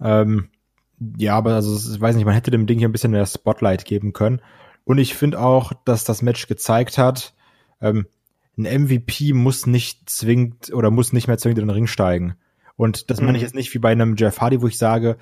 Ähm, 0.02 0.50
ja, 1.18 1.36
aber 1.36 1.54
also 1.54 1.76
ich 1.76 2.00
weiß 2.00 2.16
nicht, 2.16 2.26
man 2.26 2.34
hätte 2.34 2.52
dem 2.52 2.68
Ding 2.68 2.80
hier 2.80 2.90
ein 2.90 2.92
bisschen 2.92 3.12
mehr 3.12 3.26
Spotlight 3.26 3.86
geben 3.86 4.14
können. 4.14 4.42
Und 4.86 4.98
ich 4.98 5.16
finde 5.16 5.40
auch, 5.40 5.74
dass 5.86 6.04
das 6.04 6.22
Match 6.22 6.48
gezeigt 6.48 6.98
hat, 6.98 7.34
ähm, 7.82 8.08
ein 8.58 8.84
MVP 8.84 9.34
muss 9.34 9.66
nicht 9.66 10.10
zwingend 10.10 10.72
oder 10.74 10.92
muss 10.92 11.14
nicht 11.14 11.28
mehr 11.28 11.38
zwingend 11.38 11.60
in 11.60 11.68
den 11.68 11.74
Ring 11.74 11.88
steigen. 11.88 12.36
Und 12.76 13.10
das 13.10 13.22
meine 13.22 13.38
ich 13.38 13.42
Mhm. 13.42 13.46
jetzt 13.48 13.56
nicht 13.56 13.74
wie 13.74 13.80
bei 13.80 13.92
einem 13.92 14.16
Jeff 14.16 14.42
Hardy, 14.42 14.62
wo 14.62 14.68
ich 14.68 14.78
sage, 14.78 15.18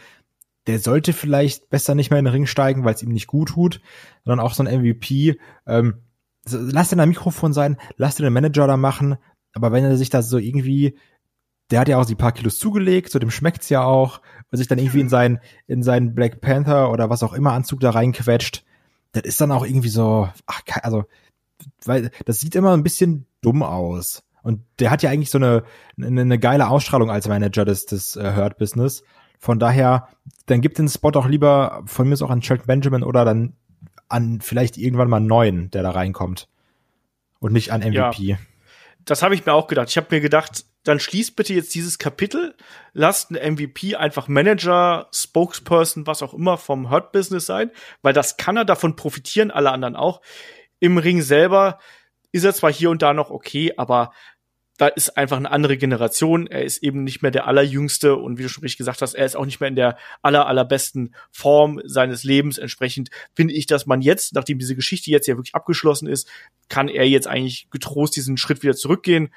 der 0.68 0.80
sollte 0.80 1.14
vielleicht 1.14 1.70
besser 1.70 1.96
nicht 1.96 2.10
mehr 2.12 2.20
in 2.20 2.26
den 2.26 2.34
Ring 2.34 2.46
steigen, 2.46 2.84
weil 2.84 2.94
es 2.94 3.04
ihm 3.04 3.10
nicht 3.10 3.28
gut 3.28 3.50
tut, 3.50 3.82
sondern 4.26 4.46
auch 4.46 4.54
so 4.54 4.64
ein 4.64 4.82
MVP. 4.82 5.38
Ähm, 5.66 5.96
lass 6.50 6.90
den 6.90 7.00
am 7.00 7.10
Mikrofon 7.10 7.54
sein, 7.54 7.78
lass 7.98 8.16
den 8.16 8.32
Manager 8.34 8.68
da 8.68 8.78
machen, 8.78 9.18
aber 9.54 9.72
wenn 9.72 9.84
er 9.84 9.98
sich 9.98 10.10
da 10.10 10.22
so 10.22 10.38
irgendwie, 10.38 10.98
der 11.72 11.80
hat 11.80 11.88
ja 11.88 11.98
auch 12.00 12.06
die 12.06 12.16
paar 12.16 12.32
Kilos 12.32 12.58
zugelegt, 12.58 13.12
so 13.12 13.20
dem 13.20 13.32
schmeckt's 13.32 13.70
ja 13.70 13.84
auch, 13.84 14.22
und 14.52 14.58
sich 14.58 14.68
dann 14.68 14.80
irgendwie 14.80 15.02
in 15.02 15.10
seinen, 15.10 15.40
in 15.68 15.84
seinen 15.84 16.14
Black 16.16 16.42
Panther 16.42 16.92
oder 16.92 17.10
was 17.10 17.24
auch 17.24 17.34
immer 17.34 17.54
Anzug 17.54 17.80
da 17.80 17.92
reinquetscht, 17.92 18.64
das 19.12 19.24
ist 19.24 19.42
dann 19.42 19.52
auch 19.52 19.66
irgendwie 19.66 19.90
so, 19.90 20.30
ach, 20.46 20.62
also, 20.84 21.06
weil 21.86 22.12
das 22.26 22.40
sieht 22.40 22.56
immer 22.56 22.74
ein 22.74 22.84
bisschen 22.84 23.26
dumm 23.42 23.64
aus. 23.64 24.24
Und 24.44 24.62
der 24.80 24.90
hat 24.90 25.04
ja 25.04 25.10
eigentlich 25.10 25.30
so 25.30 25.38
eine, 25.38 25.64
eine, 25.98 26.22
eine 26.22 26.40
geile 26.40 26.68
Ausstrahlung 26.68 27.12
als 27.12 27.28
Manager 27.28 27.66
des, 27.66 27.86
des 27.86 28.16
äh, 28.16 28.34
Hurt 28.36 28.58
Business. 28.58 29.04
Von 29.38 29.60
daher, 29.60 30.08
dann 30.48 30.62
gibt 30.62 30.78
den 30.80 30.88
Spot 30.88 31.12
auch 31.12 31.28
lieber 31.28 31.84
von 31.86 32.08
mir 32.08 32.14
aus 32.14 32.22
auch 32.22 32.30
an 32.30 32.42
Shelton 32.42 32.68
Benjamin 32.68 33.04
oder 33.04 33.26
dann 33.26 33.54
an 34.08 34.42
vielleicht 34.42 34.78
irgendwann 34.78 35.10
mal 35.10 35.18
einen 35.18 35.28
neuen, 35.28 35.72
der 35.72 35.84
da 35.84 35.92
reinkommt. 35.92 36.48
Und 37.40 37.54
nicht 37.54 37.72
an 37.72 37.82
MVP. 37.82 38.38
Das 39.06 39.24
habe 39.24 39.34
ich 39.34 39.46
mir 39.46 39.54
auch 39.54 39.68
gedacht. 39.68 39.90
Ich 39.90 39.98
habe 39.98 40.08
mir 40.12 40.22
gedacht, 40.22 40.66
dann 40.84 41.00
schließt 41.00 41.36
bitte 41.36 41.54
jetzt 41.54 41.76
dieses 41.76 42.00
Kapitel, 42.00 42.56
lasst 42.94 43.30
einen 43.30 43.54
MVP 43.54 43.96
einfach 43.96 44.28
Manager, 44.28 45.08
Spokesperson, 45.14 46.08
was 46.08 46.24
auch 46.24 46.34
immer 46.34 46.58
vom 46.58 46.90
Hurt 46.90 47.12
Business 47.12 47.46
sein, 47.46 47.72
weil 48.02 48.14
das 48.14 48.38
kann 48.38 48.58
er, 48.58 48.66
davon 48.66 48.96
profitieren 48.96 49.52
alle 49.52 49.72
anderen 49.72 49.96
auch. 49.96 50.22
Im 50.80 50.98
Ring 50.98 51.22
selber 51.22 51.80
ist 52.32 52.46
er 52.46 52.54
zwar 52.54 52.72
hier 52.72 52.90
und 52.90 53.02
da 53.02 53.14
noch 53.14 53.30
okay, 53.30 53.74
aber 53.78 54.12
da 54.78 54.88
ist 54.88 55.16
einfach 55.16 55.38
eine 55.38 55.52
andere 55.52 55.78
Generation. 55.78 56.48
Er 56.48 56.64
ist 56.64 56.82
eben 56.82 57.04
nicht 57.04 57.22
mehr 57.22 57.30
der 57.30 57.46
allerjüngste 57.46 58.16
und 58.16 58.40
wie 58.40 58.44
du 58.44 58.50
schon 58.50 58.64
richtig 58.64 58.80
gesagt 58.80 59.04
hast, 59.04 59.14
er 59.14 59.28
ist 59.28 59.36
auch 59.36 59.46
nicht 59.46 59.60
mehr 59.60 59.70
in 59.70 59.76
der 59.76 59.96
aller, 60.24 60.48
allerbesten 60.48 61.14
Form 61.30 61.80
seines 61.86 62.24
Lebens. 62.24 62.58
Entsprechend 62.58 63.12
finde 63.36 63.54
ich, 63.54 63.68
dass 63.68 63.86
man 63.86 64.02
jetzt, 64.02 64.34
nachdem 64.34 64.58
diese 64.58 64.76
Geschichte 64.76 65.12
jetzt 65.12 65.28
ja 65.28 65.36
wirklich 65.36 65.54
abgeschlossen 65.54 66.08
ist, 66.08 66.28
kann 66.68 66.88
er 66.88 67.08
jetzt 67.08 67.28
eigentlich 67.28 67.70
getrost 67.70 68.16
diesen 68.16 68.38
Schritt 68.38 68.64
wieder 68.64 68.76
zurückgehen 68.76 69.32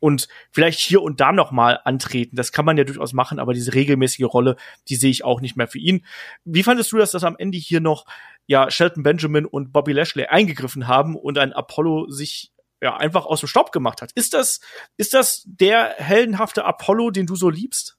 und 0.00 0.28
vielleicht 0.50 0.80
hier 0.80 1.02
und 1.02 1.20
da 1.20 1.32
noch 1.32 1.52
mal 1.52 1.78
antreten. 1.84 2.36
Das 2.36 2.52
kann 2.52 2.64
man 2.64 2.76
ja 2.76 2.84
durchaus 2.84 3.12
machen, 3.12 3.38
aber 3.38 3.52
diese 3.52 3.74
regelmäßige 3.74 4.24
Rolle, 4.24 4.56
die 4.88 4.96
sehe 4.96 5.10
ich 5.10 5.24
auch 5.24 5.40
nicht 5.40 5.56
mehr 5.56 5.68
für 5.68 5.78
ihn. 5.78 6.04
Wie 6.44 6.62
fandest 6.62 6.90
du 6.92 6.96
das, 6.96 7.12
dass 7.12 7.22
am 7.22 7.36
Ende 7.38 7.58
hier 7.58 7.80
noch 7.80 8.06
ja 8.46 8.70
Shelton 8.70 9.02
Benjamin 9.02 9.46
und 9.46 9.72
Bobby 9.72 9.92
Lashley 9.92 10.26
eingegriffen 10.26 10.88
haben 10.88 11.14
und 11.14 11.38
ein 11.38 11.52
Apollo 11.52 12.10
sich 12.10 12.52
ja 12.82 12.96
einfach 12.96 13.26
aus 13.26 13.40
dem 13.40 13.48
Staub 13.48 13.70
gemacht 13.70 14.02
hat? 14.02 14.10
Ist 14.12 14.34
das 14.34 14.60
ist 14.96 15.14
das 15.14 15.44
der 15.46 15.94
heldenhafte 15.98 16.64
Apollo, 16.64 17.10
den 17.10 17.26
du 17.26 17.36
so 17.36 17.50
liebst? 17.50 17.98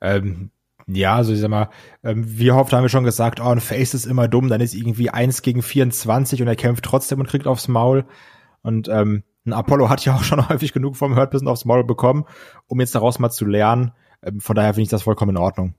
Ähm, 0.00 0.50
ja, 0.90 1.16
also 1.16 1.34
ich 1.34 1.40
sag 1.40 1.50
mal, 1.50 1.68
ähm, 2.02 2.24
wie 2.26 2.50
oft 2.50 2.72
haben 2.72 2.82
wir 2.82 2.88
schon 2.88 3.04
gesagt, 3.04 3.40
oh, 3.40 3.48
ein 3.48 3.60
Face 3.60 3.92
ist 3.92 4.06
immer 4.06 4.26
dumm, 4.26 4.48
dann 4.48 4.62
ist 4.62 4.74
irgendwie 4.74 5.10
eins 5.10 5.42
gegen 5.42 5.62
24 5.62 6.40
und 6.40 6.48
er 6.48 6.56
kämpft 6.56 6.84
trotzdem 6.84 7.20
und 7.20 7.28
kriegt 7.28 7.46
aufs 7.46 7.68
Maul. 7.68 8.06
Und 8.62 8.88
ähm, 8.88 9.22
ein 9.48 9.52
Apollo 9.52 9.88
hat 9.88 10.04
ja 10.04 10.14
auch 10.14 10.22
schon 10.22 10.48
häufig 10.48 10.72
genug 10.72 10.96
vom 10.96 11.16
Hurt 11.16 11.30
bisschen 11.30 11.48
aufs 11.48 11.64
Maul 11.64 11.84
bekommen, 11.84 12.24
um 12.66 12.80
jetzt 12.80 12.94
daraus 12.94 13.18
mal 13.18 13.30
zu 13.30 13.44
lernen. 13.44 13.92
Ähm, 14.22 14.40
von 14.40 14.54
daher 14.56 14.74
finde 14.74 14.84
ich 14.84 14.88
das 14.88 15.02
vollkommen 15.02 15.36
in 15.36 15.42
Ordnung. 15.42 15.74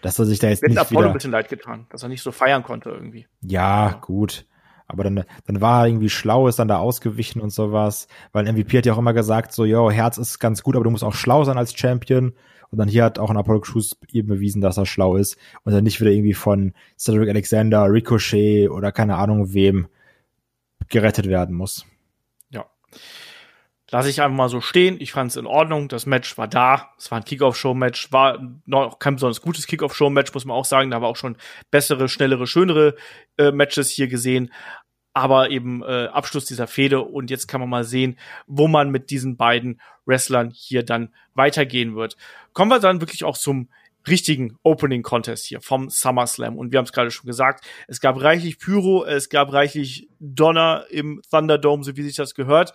Dass 0.00 0.18
er 0.18 0.24
sich 0.24 0.38
da 0.40 0.48
jetzt 0.48 0.62
Mit 0.62 0.72
nicht 0.72 0.80
Apollo 0.80 1.00
wieder, 1.00 1.10
ein 1.10 1.14
bisschen 1.14 1.30
leid 1.30 1.48
getan, 1.48 1.86
dass 1.90 2.02
er 2.02 2.08
nicht 2.08 2.22
so 2.22 2.32
feiern 2.32 2.62
konnte 2.62 2.90
irgendwie. 2.90 3.26
ja, 3.40 3.92
gut. 4.00 4.46
Aber 4.88 5.04
dann, 5.04 5.24
dann 5.46 5.60
war 5.62 5.82
er 5.82 5.86
irgendwie 5.86 6.10
schlau, 6.10 6.48
ist 6.48 6.58
dann 6.58 6.68
da 6.68 6.76
ausgewichen 6.78 7.40
und 7.40 7.50
sowas. 7.50 8.08
Weil 8.32 8.46
ein 8.46 8.54
MVP 8.54 8.76
hat 8.76 8.84
ja 8.84 8.92
auch 8.92 8.98
immer 8.98 9.14
gesagt, 9.14 9.52
so, 9.52 9.64
yo, 9.64 9.90
Herz 9.90 10.18
ist 10.18 10.38
ganz 10.38 10.62
gut, 10.62 10.76
aber 10.76 10.84
du 10.84 10.90
musst 10.90 11.04
auch 11.04 11.14
schlau 11.14 11.44
sein 11.44 11.56
als 11.56 11.74
Champion. 11.74 12.34
Und 12.70 12.78
dann 12.78 12.88
hier 12.88 13.04
hat 13.04 13.18
auch 13.18 13.30
ein 13.30 13.36
Apollo 13.36 13.60
Crews 13.60 13.96
eben 14.10 14.28
bewiesen, 14.28 14.60
dass 14.60 14.76
er 14.76 14.84
schlau 14.84 15.16
ist. 15.16 15.38
Und 15.62 15.72
dann 15.72 15.84
nicht 15.84 16.00
wieder 16.00 16.10
irgendwie 16.10 16.34
von 16.34 16.74
Cedric 16.98 17.30
Alexander, 17.30 17.90
Ricochet 17.90 18.68
oder 18.68 18.92
keine 18.92 19.16
Ahnung 19.16 19.54
wem 19.54 19.88
gerettet 20.88 21.26
werden 21.26 21.56
muss. 21.56 21.86
Ja. 22.92 22.98
Lasse 23.92 24.08
ich 24.08 24.22
einfach 24.22 24.34
mal 24.34 24.48
so 24.48 24.62
stehen. 24.62 24.96
Ich 25.00 25.12
fand 25.12 25.30
es 25.30 25.36
in 25.36 25.44
Ordnung. 25.44 25.88
Das 25.88 26.06
Match 26.06 26.38
war 26.38 26.48
da. 26.48 26.94
Es 26.96 27.10
war 27.10 27.18
ein 27.18 27.26
Kickoff-Show-Match. 27.26 28.10
War 28.10 28.40
noch 28.64 28.98
kein 28.98 29.16
besonders 29.16 29.42
gutes 29.42 29.66
Kickoff-Show-Match, 29.66 30.32
muss 30.32 30.46
man 30.46 30.56
auch 30.56 30.64
sagen. 30.64 30.90
Da 30.90 31.02
wir 31.02 31.08
auch 31.08 31.16
schon 31.16 31.36
bessere, 31.70 32.08
schnellere, 32.08 32.46
schönere 32.46 32.96
äh, 33.36 33.52
Matches 33.52 33.90
hier 33.90 34.08
gesehen. 34.08 34.50
Aber 35.12 35.50
eben 35.50 35.82
äh, 35.82 36.06
Abschluss 36.06 36.46
dieser 36.46 36.66
Fehde. 36.66 37.02
Und 37.02 37.28
jetzt 37.28 37.48
kann 37.48 37.60
man 37.60 37.68
mal 37.68 37.84
sehen, 37.84 38.18
wo 38.46 38.66
man 38.66 38.90
mit 38.90 39.10
diesen 39.10 39.36
beiden 39.36 39.78
Wrestlern 40.06 40.50
hier 40.54 40.84
dann 40.84 41.10
weitergehen 41.34 41.94
wird. 41.94 42.16
Kommen 42.54 42.70
wir 42.70 42.80
dann 42.80 43.02
wirklich 43.02 43.24
auch 43.24 43.36
zum 43.36 43.68
richtigen 44.06 44.56
Opening 44.62 45.02
Contest 45.02 45.46
hier 45.46 45.60
vom 45.60 45.90
SummerSlam. 45.90 46.56
Und 46.56 46.72
wir 46.72 46.78
haben 46.78 46.84
es 46.84 46.92
gerade 46.92 47.10
schon 47.10 47.26
gesagt, 47.26 47.64
es 47.88 48.00
gab 48.00 48.20
reichlich 48.20 48.58
Pyro, 48.58 49.04
es 49.04 49.28
gab 49.28 49.52
reichlich 49.52 50.08
Donner 50.18 50.86
im 50.90 51.20
Thunderdome, 51.30 51.84
so 51.84 51.96
wie 51.96 52.02
sich 52.02 52.16
das 52.16 52.34
gehört. 52.34 52.72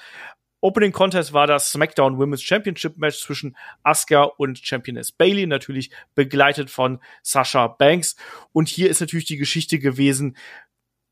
Opening 0.60 0.92
Contest 0.92 1.34
war 1.34 1.46
das 1.46 1.72
SmackDown 1.72 2.18
Women's 2.18 2.42
Championship 2.42 2.98
Match 2.98 3.20
zwischen 3.20 3.56
Asuka 3.84 4.24
und 4.24 4.58
Championess 4.58 5.12
Bailey, 5.12 5.46
natürlich 5.46 5.92
begleitet 6.16 6.72
von 6.72 7.00
Sasha 7.22 7.68
Banks. 7.68 8.16
Und 8.54 8.68
hier 8.68 8.90
ist 8.90 9.00
natürlich 9.00 9.26
die 9.26 9.38
Geschichte 9.38 9.78
gewesen, 9.78 10.36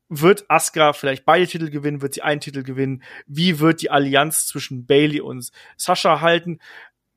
wird 0.08 0.44
Asuka 0.48 0.92
vielleicht 0.92 1.24
beide 1.24 1.46
Titel 1.46 1.70
gewinnen, 1.70 2.02
wird 2.02 2.14
sie 2.14 2.22
einen 2.22 2.40
Titel 2.40 2.62
gewinnen? 2.62 3.02
Wie 3.26 3.60
wird 3.60 3.82
die 3.82 3.90
Allianz 3.90 4.46
zwischen 4.46 4.86
Bailey 4.86 5.20
und 5.20 5.50
Sasha 5.76 6.20
halten? 6.20 6.58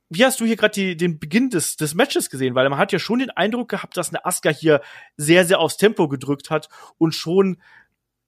Wie 0.10 0.26
hast 0.26 0.40
du 0.40 0.46
hier 0.46 0.56
gerade 0.56 0.96
den 0.96 1.20
Beginn 1.20 1.50
des, 1.50 1.78
des 1.78 1.94
Matches 1.94 2.30
gesehen? 2.30 2.56
Weil 2.56 2.68
man 2.70 2.80
hat 2.80 2.92
ja 2.92 3.00
schon 3.00 3.20
den 3.20 3.30
Eindruck 3.30 3.70
gehabt, 3.70 3.96
dass 3.96 4.10
eine 4.10 4.26
Asuka 4.26 4.50
hier 4.50 4.82
sehr, 5.18 5.46
sehr 5.46 5.60
aufs 5.60 5.78
Tempo 5.78 6.08
gedrückt 6.08 6.50
hat 6.50 6.70
und 6.98 7.14
schon 7.14 7.58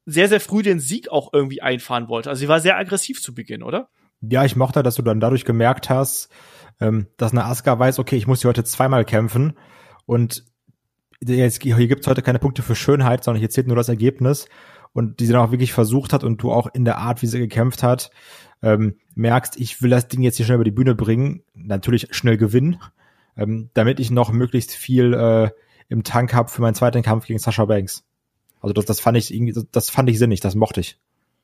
sehr, 0.06 0.28
sehr 0.28 0.40
früh 0.40 0.62
den 0.62 0.80
Sieg 0.80 1.10
auch 1.10 1.34
irgendwie 1.34 1.62
einfahren 1.62 2.08
wollte. 2.08 2.30
Also 2.30 2.40
sie 2.42 2.48
war 2.48 2.60
sehr 2.60 2.78
aggressiv 2.78 3.22
zu 3.22 3.34
Beginn, 3.34 3.64
oder? 3.64 3.90
Ja, 4.22 4.46
ich 4.46 4.56
mochte, 4.56 4.84
dass 4.84 4.96
du 4.96 5.02
dann 5.02 5.20
dadurch 5.20 5.46
gemerkt 5.46 5.90
hast, 5.90 6.30
ähm, 6.80 7.08
dass 7.18 7.32
eine 7.32 7.46
Asuka 7.46 7.78
weiß, 7.78 7.98
okay, 8.00 8.16
ich 8.16 8.28
muss 8.28 8.42
hier 8.42 8.50
heute 8.50 8.64
zweimal 8.64 9.04
kämpfen 9.04 9.58
und 10.06 10.46
jetzt, 11.24 11.64
hier 11.64 11.88
gibt's 11.88 12.08
heute 12.08 12.22
keine 12.22 12.40
Punkte 12.40 12.62
für 12.62 12.76
Schönheit, 12.76 13.24
sondern 13.24 13.40
hier 13.40 13.50
zählt 13.50 13.68
nur 13.68 13.76
das 13.76 13.90
Ergebnis 13.90 14.48
und 14.94 15.20
die 15.20 15.26
sie 15.26 15.34
dann 15.34 15.42
auch 15.42 15.52
wirklich 15.52 15.74
versucht 15.74 16.14
hat 16.14 16.24
und 16.24 16.42
du 16.42 16.52
auch 16.52 16.68
in 16.74 16.86
der 16.86 16.98
Art, 16.98 17.22
wie 17.22 17.28
sie 17.28 17.40
gekämpft 17.40 17.84
hat, 17.84 18.12
ähm, 18.62 18.96
merkst, 19.16 19.58
ich 19.58 19.82
will 19.82 19.90
das 19.90 20.08
Ding 20.08 20.22
jetzt 20.22 20.38
hier 20.38 20.46
schnell 20.46 20.56
über 20.56 20.64
die 20.64 20.72
Bühne 20.72 20.96
bringen, 20.96 21.44
natürlich 21.54 22.08
schnell 22.12 22.38
gewinnen, 22.38 22.78
ähm, 23.38 23.70
damit 23.74 24.00
ich 24.00 24.12
noch 24.12 24.32
möglichst 24.32 24.72
viel 24.72 25.14
äh, 25.14 25.50
im 25.90 26.04
Tank 26.04 26.34
habe 26.34 26.50
für 26.50 26.62
meinen 26.62 26.76
zweiten 26.76 27.02
Kampf 27.02 27.26
gegen 27.26 27.40
Sasha 27.40 27.66
Banks. 27.66 28.04
Also 28.60 28.74
das, 28.74 28.86
das 28.86 29.00
fand 29.00 29.18
ich 29.18 29.34
irgendwie, 29.34 29.60
das 29.72 29.90
fand 29.90 30.10
ich 30.10 30.20
sinnig, 30.20 30.40
das 30.40 30.56
mochte 30.56 30.82
ich. 30.82 31.00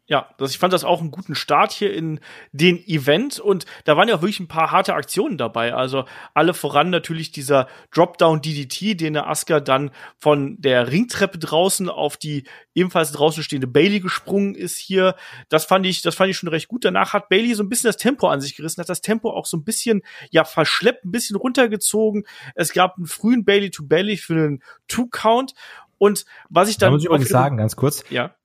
Ja, 0.10 0.30
das, 0.38 0.52
ich 0.52 0.58
fand 0.58 0.72
das 0.72 0.86
auch 0.86 1.02
einen 1.02 1.12
guten 1.12 1.36
Start 1.36 1.74
hier 1.74 1.94
in 1.94 2.22
den 2.54 2.78
Event 2.88 3.42
und 3.42 3.66
da 3.84 3.98
waren 3.98 4.08
ja 4.08 4.16
auch 4.16 4.22
wirklich 4.22 4.40
ein 4.40 4.48
paar 4.48 4.72
harte 4.72 4.94
Aktionen 4.94 5.38
dabei. 5.38 5.74
Also 5.74 6.06
alle 6.34 6.54
voran 6.54 6.90
natürlich 6.90 7.34
dieser 7.34 7.68
Dropdown 7.94 8.42
DDT, 8.42 8.98
den 8.98 9.14
der 9.14 9.28
Asuka 9.28 9.60
dann 9.60 9.92
von 10.18 10.56
der 10.62 10.90
Ringtreppe 10.90 11.40
draußen 11.40 11.90
auf 11.90 12.16
die 12.16 12.46
ebenfalls 12.74 13.12
draußen 13.12 13.44
stehende 13.44 13.68
Bailey 13.68 14.00
gesprungen 14.00 14.56
ist 14.56 14.78
hier. 14.78 15.16
Das 15.50 15.66
fand 15.66 15.86
ich, 15.86 16.02
das 16.04 16.16
fand 16.16 16.30
ich 16.30 16.38
schon 16.38 16.48
recht 16.48 16.70
gut. 16.70 16.86
Danach 16.86 17.12
hat 17.12 17.28
Bailey 17.28 17.54
so 17.54 17.64
ein 17.64 17.70
bisschen 17.70 17.90
das 17.90 17.98
Tempo 17.98 18.30
an 18.30 18.40
sich 18.40 18.56
gerissen, 18.56 18.80
hat 18.80 18.88
das 18.88 19.02
Tempo 19.02 19.32
auch 19.32 19.46
so 19.46 19.58
ein 19.58 19.66
bisschen, 19.66 20.04
ja, 20.32 20.46
verschleppt, 20.46 21.04
ein 21.04 21.12
bisschen 21.12 21.36
runtergezogen. 21.36 22.26
Es 22.56 22.72
gab 22.72 22.96
einen 22.96 23.08
frühen 23.08 23.44
Bailey 23.44 23.72
to 23.72 23.84
Bailey 23.84 24.16
für 24.16 24.36
einen 24.36 24.64
Two-Count 24.88 25.54
und 25.98 26.24
was 26.50 26.70
ich 26.70 26.78
dann. 26.78 26.88
Da 26.88 26.92
muss 26.92 27.02
ich 27.02 27.08
übrigens 27.08 27.28
sagen, 27.28 27.58
ganz 27.58 27.76
kurz. 27.76 28.06
Ja 28.10 28.37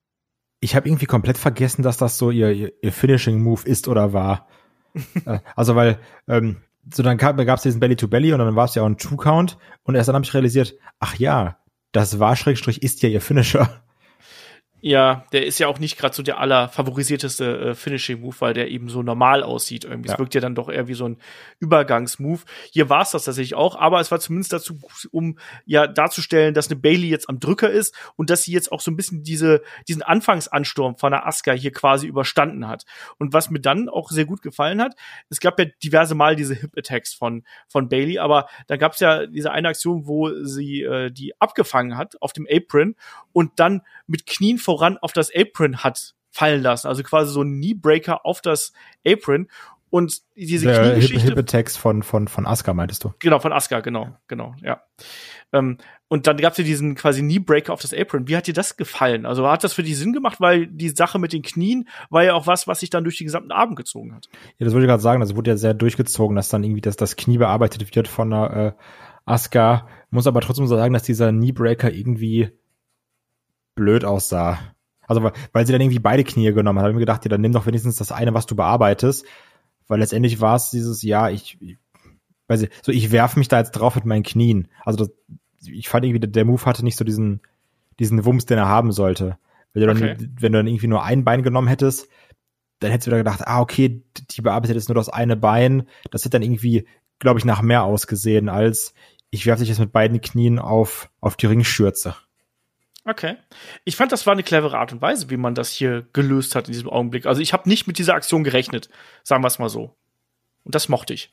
ich 0.63 0.77
habe 0.77 0.89
irgendwie 0.89 1.07
komplett 1.07 1.39
vergessen, 1.39 1.83
dass 1.83 1.97
das 1.97 2.17
so 2.17 2.31
ihr, 2.31 2.53
ihr, 2.53 2.73
ihr 2.81 2.93
Finishing 2.93 3.43
Move 3.43 3.67
ist 3.67 3.89
oder 3.89 4.13
war. 4.13 4.49
Äh, 5.25 5.39
also 5.57 5.75
weil 5.75 5.99
ähm, 6.29 6.59
so 6.93 7.03
dann 7.03 7.17
gab 7.17 7.39
es 7.39 7.63
diesen 7.63 7.81
Belly 7.81 7.97
to 7.97 8.09
Belly 8.09 8.35
und 8.35 8.41
dann 8.41 8.57
war 8.57 8.67
es 8.67 8.75
ja 8.75 8.83
auch 8.83 8.87
ein 8.87 8.99
Two 8.99 9.17
Count 9.17 9.57
und 9.85 9.95
erst 9.95 10.09
dann 10.09 10.15
habe 10.15 10.25
ich 10.25 10.35
realisiert, 10.35 10.75
ach 11.01 11.17
ja, 11.17 11.57
das 11.93 12.19
war 12.19 12.37
Schrägstrich 12.37 12.83
ist 12.83 13.03
ja 13.03 13.09
ihr 13.09 13.23
Finisher. 13.23 13.82
Ja, 14.85 15.25
der 15.31 15.47
ist 15.47 15.61
ja 15.61 15.69
auch 15.69 15.79
nicht 15.79 15.97
gerade 15.97 16.13
so 16.13 16.25
der 16.25 16.41
allerfavorisierteste 16.41 17.59
äh, 17.59 17.75
Finishing-Move, 17.77 18.35
weil 18.41 18.53
der 18.53 18.69
eben 18.69 18.89
so 18.89 19.05
normal 19.05 19.45
aussieht. 19.45 19.85
Irgendwie. 19.85 20.09
Ja. 20.09 20.15
Es 20.15 20.19
wirkt 20.19 20.35
ja 20.35 20.41
dann 20.41 20.57
doch 20.57 20.69
eher 20.69 20.89
wie 20.89 20.95
so 20.95 21.09
ein 21.09 21.19
Übergangsmove. 21.61 22.45
Hier 22.73 22.91
war 22.91 23.03
es 23.03 23.13
das 23.13 23.23
tatsächlich 23.23 23.55
auch, 23.55 23.77
aber 23.77 24.01
es 24.01 24.11
war 24.11 24.19
zumindest 24.19 24.53
dazu, 24.53 24.81
um 25.13 25.39
ja 25.67 25.87
darzustellen, 25.87 26.53
dass 26.53 26.69
eine 26.69 26.81
Bailey 26.81 27.09
jetzt 27.09 27.29
am 27.29 27.39
Drücker 27.39 27.71
ist 27.71 27.95
und 28.17 28.29
dass 28.29 28.43
sie 28.43 28.51
jetzt 28.51 28.73
auch 28.73 28.81
so 28.81 28.91
ein 28.91 28.97
bisschen 28.97 29.23
diese, 29.23 29.63
diesen 29.87 30.03
Anfangsansturm 30.03 30.97
von 30.97 31.13
der 31.13 31.29
Asuka 31.29 31.53
hier 31.53 31.71
quasi 31.71 32.09
überstanden 32.09 32.67
hat. 32.67 32.85
Und 33.21 33.33
was 33.33 33.51
mir 33.51 33.61
dann 33.61 33.89
auch 33.89 34.11
sehr 34.11 34.25
gut 34.25 34.43
gefallen 34.43 34.83
hat, 34.83 34.97
es 35.29 35.39
gab 35.39 35.61
ja 35.61 35.67
diverse 35.85 36.17
Mal 36.17 36.35
diese 36.35 36.55
Hip-Attacks 36.55 37.15
von, 37.15 37.45
von 37.69 37.89
Bailey, 37.89 38.19
aber 38.19 38.49
da 38.67 38.77
gab 38.77 38.95
es 38.95 39.01
ja 39.01 39.27
diese 39.27 39.53
eine 39.53 39.69
Aktion, 39.69 40.09
wo 40.09 40.43
sie 40.43 40.83
äh, 40.83 41.13
die 41.13 41.41
abgefangen 41.41 41.97
hat 41.97 42.21
auf 42.21 42.33
dem 42.33 42.49
Apron 42.51 42.97
und 43.33 43.53
dann 43.57 43.83
mit 44.07 44.27
Knien 44.27 44.59
vor 44.59 44.73
voran 44.73 44.97
auf 44.99 45.13
das 45.13 45.31
Apron 45.35 45.79
hat 45.79 46.15
fallen 46.31 46.63
lassen. 46.63 46.89
Also 46.89 47.03
quasi 47.03 47.31
so 47.31 47.43
ein 47.43 47.61
Kneebreaker 47.61 48.25
auf 48.25 48.41
das 48.41 48.73
Apron. 49.07 49.49
Und 49.91 50.23
diese 50.35 50.67
Der 50.67 50.93
Kniegeschichte. 50.93 51.29
Hip, 51.29 51.39
Attacks 51.39 51.77
von, 51.77 52.03
von, 52.03 52.27
von 52.27 52.47
Asuka, 52.47 52.73
meintest 52.73 53.05
du? 53.05 53.13
Genau, 53.19 53.39
von 53.39 53.53
Asuka, 53.53 53.81
genau, 53.81 54.17
genau, 54.29 54.55
ja. 54.63 54.81
Ähm, 55.53 55.77
und 56.09 56.27
dann 56.27 56.39
gab's 56.39 56.57
ja 56.57 56.65
diesen 56.65 56.95
quasi 56.95 57.21
Kneebreaker 57.21 57.75
auf 57.75 57.83
das 57.83 57.93
Apron. 57.93 58.27
Wie 58.29 58.35
hat 58.35 58.47
dir 58.47 58.55
das 58.55 58.79
gefallen? 58.79 59.27
Also 59.27 59.47
hat 59.47 59.63
das 59.63 59.75
für 59.75 59.83
dich 59.83 59.99
Sinn 59.99 60.15
gemacht, 60.15 60.41
weil 60.41 60.67
die 60.67 60.89
Sache 60.89 61.19
mit 61.19 61.35
den 61.35 61.43
Knien 61.43 61.87
war 62.09 62.25
ja 62.25 62.33
auch 62.33 62.47
was, 62.47 62.67
was 62.67 62.81
sich 62.81 62.89
dann 62.89 63.05
durch 63.05 63.19
den 63.19 63.27
gesamten 63.27 63.53
Abend 63.53 63.77
gezogen 63.77 64.15
hat. 64.15 64.31
Ja, 64.57 64.65
das 64.65 64.73
wollte 64.73 64.87
ich 64.87 64.89
gerade 64.89 65.03
sagen. 65.03 65.21
Das 65.21 65.37
wurde 65.37 65.51
ja 65.51 65.59
sehr 65.59 65.75
durchgezogen, 65.75 66.37
dass 66.37 66.49
dann 66.49 66.65
irgendwie 66.65 66.81
das, 66.81 66.97
das 66.97 67.17
Knie 67.17 67.37
bearbeitet 67.37 67.95
wird 67.95 68.09
von 68.09 68.31
der 68.31 68.77
äh, 68.79 68.83
Asuka. 69.27 69.87
Muss 70.09 70.27
aber 70.27 70.41
trotzdem 70.41 70.67
so 70.67 70.77
sagen, 70.77 70.95
dass 70.95 71.03
dieser 71.03 71.31
Kneebreaker 71.31 71.93
irgendwie 71.93 72.51
blöd 73.75 74.05
aussah. 74.05 74.59
Also 75.07 75.23
weil, 75.23 75.67
sie 75.67 75.73
dann 75.73 75.81
irgendwie 75.81 75.99
beide 75.99 76.25
Knie 76.25 76.53
genommen 76.53 76.79
hat, 76.79 76.85
habe 76.85 76.93
ich 76.93 76.97
mir 76.97 77.01
gedacht, 77.01 77.25
ja, 77.25 77.29
dann 77.29 77.41
nimm 77.41 77.53
doch 77.53 77.67
wenigstens 77.67 77.97
das 77.97 78.13
eine, 78.13 78.35
was 78.35 78.47
du 78.47 78.57
bearbeitest. 78.57 79.27
Weil 79.89 79.99
letztendlich 79.99 80.41
war 80.41 80.57
es 80.57 80.71
dieses, 80.71 81.03
ja, 81.03 81.29
ich, 81.29 81.59
ich 81.61 81.77
weiß 82.49 82.63
nicht, 82.63 82.73
so 82.85 82.93
ich 82.93 83.13
werfe 83.13 83.39
mich 83.39 83.49
da 83.49 83.59
jetzt 83.59 83.73
drauf 83.73 83.95
mit 83.95 84.05
meinen 84.05 84.23
Knien. 84.23 84.69
Also 84.85 85.05
das, 85.05 85.11
ich 85.67 85.89
fand 85.89 86.05
irgendwie, 86.05 86.27
der 86.27 86.45
Move 86.45 86.65
hatte 86.65 86.85
nicht 86.85 86.97
so 86.97 87.05
diesen, 87.05 87.41
diesen 87.99 88.25
Wumms, 88.25 88.47
den 88.47 88.59
er 88.59 88.69
haben 88.69 88.93
sollte. 88.93 89.39
Wenn 89.75 89.83
du, 89.83 89.91
okay. 89.91 90.17
dann, 90.19 90.37
wenn 90.41 90.53
du 90.53 90.59
dann 90.59 90.67
irgendwie 90.67 90.87
nur 90.87 91.03
ein 91.03 91.25
Bein 91.25 91.43
genommen 91.43 91.69
hättest, 91.69 92.09
dann 92.81 92.91
hättest 92.91 93.07
du 93.07 93.11
wieder 93.11 93.19
gedacht, 93.19 93.47
ah, 93.47 93.61
okay, 93.61 94.03
die 94.31 94.43
bearbeitet 94.43 94.77
jetzt 94.77 94.89
nur 94.89 94.97
das 94.97 95.09
eine 95.09 95.37
Bein. 95.37 95.89
Das 96.11 96.23
hätte 96.23 96.31
dann 96.31 96.43
irgendwie, 96.43 96.87
glaube 97.19 97.39
ich, 97.39 97.45
nach 97.45 97.63
mehr 97.63 97.85
ausgesehen, 97.85 98.49
als 98.49 98.95
ich 99.31 99.47
werfe 99.47 99.61
dich 99.61 99.71
jetzt 99.71 99.79
mit 99.79 99.93
beiden 99.93 100.21
Knien 100.21 100.59
auf, 100.59 101.11
auf 101.21 101.37
die 101.37 101.47
Ringschürze. 101.47 102.15
Okay. 103.05 103.37
Ich 103.85 103.97
fand, 103.97 104.13
das 104.13 104.27
war 104.27 104.33
eine 104.33 104.45
clevere 104.45 104.79
Art 104.79 104.93
und 104.93 105.03
Weise, 105.03 105.29
wie 105.31 105.37
man 105.37 105.55
das 105.55 105.71
hier 105.71 106.07
gelöst 106.13 106.55
hat 106.55 106.69
in 106.69 106.73
diesem 106.73 106.89
Augenblick. 106.89 107.27
Also 107.27 107.41
ich 107.41 107.53
habe 107.53 107.69
nicht 107.69 107.87
mit 107.87 107.99
dieser 107.99 108.15
Aktion 108.15 108.45
gerechnet, 108.45 108.89
sagen 109.25 109.43
wir 109.43 109.49
es 109.49 109.59
mal 109.59 109.69
so. 109.69 109.97
Und 110.65 110.75
das 110.75 110.89
mochte 110.89 111.15
ich. 111.15 111.33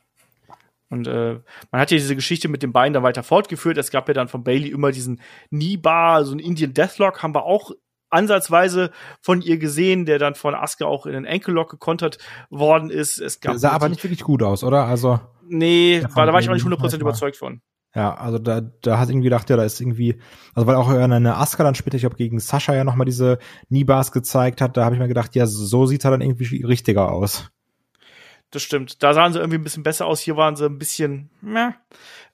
Und 0.90 1.08
äh, 1.08 1.40
man 1.72 1.82
hat 1.82 1.92
ja 1.92 1.98
diese 1.98 2.16
Geschichte 2.16 2.48
mit 2.48 2.64
dem 2.64 2.74
Bein 2.74 2.94
dann 2.94 3.04
weiter 3.04 3.22
fortgeführt. 3.22 3.78
Es 3.78 3.92
gab 3.92 4.08
ja 4.08 4.16
dann 4.16 4.28
von 4.28 4.44
Bailey 4.44 4.70
immer 4.70 4.92
diesen 4.92 5.22
Knee-Bar, 5.50 6.26
so 6.26 6.34
ein 6.34 6.40
Indian 6.40 6.74
Deathlock, 6.74 7.22
haben 7.22 7.36
wir 7.36 7.44
auch 7.44 7.72
ansatzweise 8.10 8.92
von 9.22 9.42
ihr 9.42 9.60
gesehen, 9.60 10.06
der 10.06 10.18
dann 10.18 10.34
von 10.34 10.56
Asuka 10.56 10.86
auch 10.86 11.06
in 11.06 11.14
den 11.14 11.28
Ankle 11.28 11.54
Lock 11.54 11.70
gekontert 11.70 12.18
worden 12.50 12.90
ist. 12.90 13.20
Es 13.20 13.40
gab 13.40 13.58
sah 13.58 13.72
aber 13.72 13.90
nicht 13.90 14.04
wirklich 14.04 14.24
gut 14.24 14.42
aus, 14.42 14.64
oder? 14.64 14.86
Also 14.86 15.20
nee, 15.48 16.04
war, 16.14 16.26
da 16.26 16.34
war 16.34 16.40
ich 16.40 16.50
auch 16.50 16.54
nicht 16.54 16.66
100% 16.66 17.00
überzeugt 17.00 17.38
von. 17.38 17.62
Ja, 17.96 18.13
also 18.13 18.38
da, 18.38 18.62
da 18.62 19.00
hat 19.00 19.10
irgendwie 19.10 19.25
gedacht, 19.25 19.50
ja, 19.50 19.58
da 19.58 19.63
ist 19.63 19.81
irgendwie, 19.81 20.19
also 20.53 20.67
weil 20.67 20.75
auch 20.75 20.89
eine 20.89 21.38
Asuka 21.38 21.63
dann 21.63 21.74
später, 21.74 21.96
ich 21.96 22.01
glaube, 22.01 22.17
gegen 22.17 22.39
Sascha 22.39 22.75
ja 22.75 22.84
nochmal 22.84 23.05
diese 23.05 23.39
Kniebars 23.69 24.12
gezeigt 24.12 24.62
hat, 24.62 24.77
da 24.77 24.86
habe 24.86 24.96
ich 24.96 25.01
mir 25.01 25.08
gedacht, 25.08 25.36
ja, 25.36 25.48
so 25.48 25.86
sieht 25.88 26.05
er 26.05 26.12
dann 26.12 26.22
irgendwie 26.22 26.63
richtiger 26.63 27.12
aus. 27.12 27.50
Das 28.51 28.62
stimmt. 28.63 29.01
Da 29.03 29.13
sahen 29.13 29.34
sie 29.34 29.39
irgendwie 29.39 29.58
ein 29.58 29.63
bisschen 29.63 29.84
besser 29.84 30.05
aus, 30.05 30.19
hier 30.19 30.38
waren 30.38 30.55
sie 30.55 30.65
ein 30.65 30.77
bisschen, 30.77 31.29
meh. 31.41 31.72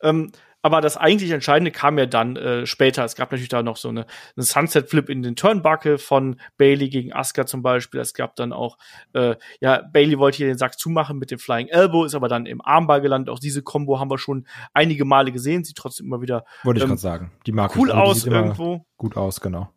Ähm, 0.02 0.32
aber 0.66 0.82
das 0.82 0.98
eigentlich 0.98 1.30
Entscheidende 1.30 1.70
kam 1.70 2.00
ja 2.00 2.08
dann 2.08 2.38
äh, 2.38 2.66
später. 2.66 3.06
Es 3.06 3.16
gab 3.16 3.32
natürlich 3.32 3.50
da 3.50 3.62
noch 3.62 3.78
so 3.78 3.90
eine, 3.90 4.08
eine 4.36 4.44
Sunset-Flip 4.44 5.10
in 5.10 5.22
den 5.22 5.36
Turnbuckle 5.36 6.00
von 6.00 6.38
Bailey 6.58 6.90
gegen 6.90 7.14
Asuka 7.14 7.46
zum 7.46 7.62
Beispiel. 7.62 8.00
Es 8.00 8.16
gab 8.16 8.36
dann 8.36 8.52
auch, 8.52 8.80
äh, 9.14 9.36
ja, 9.60 9.84
Bailey 9.94 10.18
wollte 10.18 10.38
hier 10.38 10.48
den 10.48 10.58
Sack 10.58 10.80
zumachen 10.80 11.20
mit 11.20 11.30
dem 11.30 11.38
Flying 11.38 11.68
Elbow, 11.68 12.04
ist 12.04 12.16
aber 12.16 12.30
dann 12.30 12.48
im 12.48 12.66
Armball 12.66 13.02
gelandet. 13.02 13.32
Auch 13.32 13.38
diese 13.38 13.62
Combo 13.62 14.00
haben 14.00 14.10
wir 14.10 14.18
schon 14.18 14.48
einige 14.74 15.06
Male 15.06 15.32
gesehen. 15.32 15.64
Sieht 15.64 15.78
trotzdem 15.78 16.08
immer 16.08 16.24
wieder 16.24 16.46
Wollte 16.64 16.80
ich 16.80 16.84
ähm, 16.86 16.90
gerade 16.90 17.02
sagen. 17.02 17.32
Die 17.46 17.52
mag 17.52 17.76
cool 17.76 17.90
ich. 17.90 17.94
Also, 17.94 18.04
die 18.04 18.10
aus 18.10 18.22
sieht 18.24 18.34
irgendwo. 18.34 18.86
Gut 18.98 19.18
aus, 19.18 19.42
genau. 19.42 19.70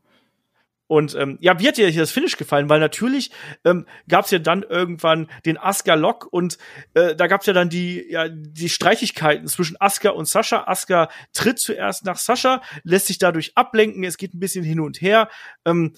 Und 0.88 1.14
ähm, 1.14 1.36
ja, 1.40 1.60
wie 1.60 1.68
hat 1.68 1.76
dir 1.76 1.92
das 1.92 2.10
Finish 2.10 2.36
gefallen? 2.36 2.68
Weil 2.68 2.80
natürlich 2.80 3.30
ähm, 3.64 3.86
gab 4.08 4.24
es 4.24 4.30
ja 4.30 4.38
dann 4.38 4.62
irgendwann 4.62 5.28
den 5.44 5.58
Asuka 5.58 5.94
Lock 5.94 6.26
und 6.30 6.58
äh, 6.94 7.14
da 7.14 7.26
gab 7.26 7.42
es 7.42 7.46
ja 7.46 7.52
dann 7.52 7.68
die 7.68 8.10
ja 8.10 8.28
die 8.28 8.70
Streitigkeiten 8.70 9.46
zwischen 9.46 9.76
Asuka 9.78 10.10
und 10.10 10.26
Sascha. 10.26 10.64
Asuka 10.66 11.10
tritt 11.34 11.60
zuerst 11.60 12.06
nach 12.06 12.16
Sascha, 12.16 12.62
lässt 12.84 13.06
sich 13.06 13.18
dadurch 13.18 13.52
ablenken. 13.54 14.02
Es 14.02 14.16
geht 14.16 14.34
ein 14.34 14.40
bisschen 14.40 14.64
hin 14.64 14.80
und 14.80 15.00
her. 15.02 15.28
Ähm, 15.66 15.92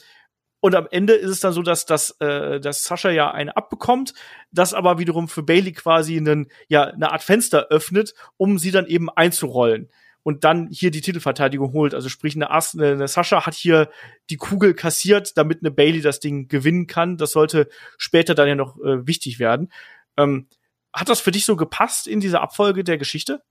und 0.59 0.75
am 0.75 0.89
Ende 0.91 1.15
ist 1.15 1.31
es 1.31 1.41
dann 1.41 1.53
so, 1.53 1.63
dass, 1.63 1.87
dass, 1.87 2.17
äh, 2.21 2.61
dass 2.61 2.83
Sascha 2.83 3.11
ja 3.11 3.31
eine 3.31 3.57
abbekommt, 3.57 4.13
das 4.51 4.75
aber 4.75 4.99
wiederum 4.99 5.29
für 5.29 5.43
Bailey 5.43 5.73
quasi 5.73 6.19
einen, 6.19 6.51
ja, 6.69 6.85
eine 6.85 7.13
Art 7.13 7.23
Fenster 7.23 7.69
öffnet, 7.71 8.13
um 8.37 8.59
sie 8.59 8.71
dann 8.71 8.87
eben 8.87 9.09
einzurollen 9.09 9.89
und 10.23 10.45
dann 10.45 10.69
hier 10.71 10.91
die 10.91 11.01
Titelverteidigung 11.01 11.73
holt. 11.73 11.95
Also 11.95 12.09
sprich, 12.09 12.35
eine, 12.37 12.51
As 12.51 12.75
eine, 12.75 12.93
eine 12.93 13.09
Sascha 13.09 13.47
hat 13.47 13.55
hier 13.55 13.91
die 14.29 14.37
Kugel 14.37 14.75
kassiert, 14.75 15.37
damit 15.37 15.61
eine 15.63 15.71
Bailey 15.71 16.01
das 16.01 16.21
Ding 16.21 16.49
gewinnen 16.49 16.87
kann. 16.87 17.17
Das 17.17 17.33
sollte 17.33 17.69
später 17.97 18.35
dann 18.35 18.49
ja 18.49 18.55
noch 18.55 18.79
äh, 18.79 19.07
wichtig 19.07 19.39
werden. 19.39 19.73
Ähm, 20.17 20.49
hat 20.93 21.09
das 21.09 21.21
für 21.21 21.31
dich 21.31 21.47
so 21.47 21.57
gepasst 21.57 22.07
in 22.07 22.21
dieser 22.21 22.43
Abfolge 22.43 22.85
der 22.85 22.99
Geschichte? 22.99 23.43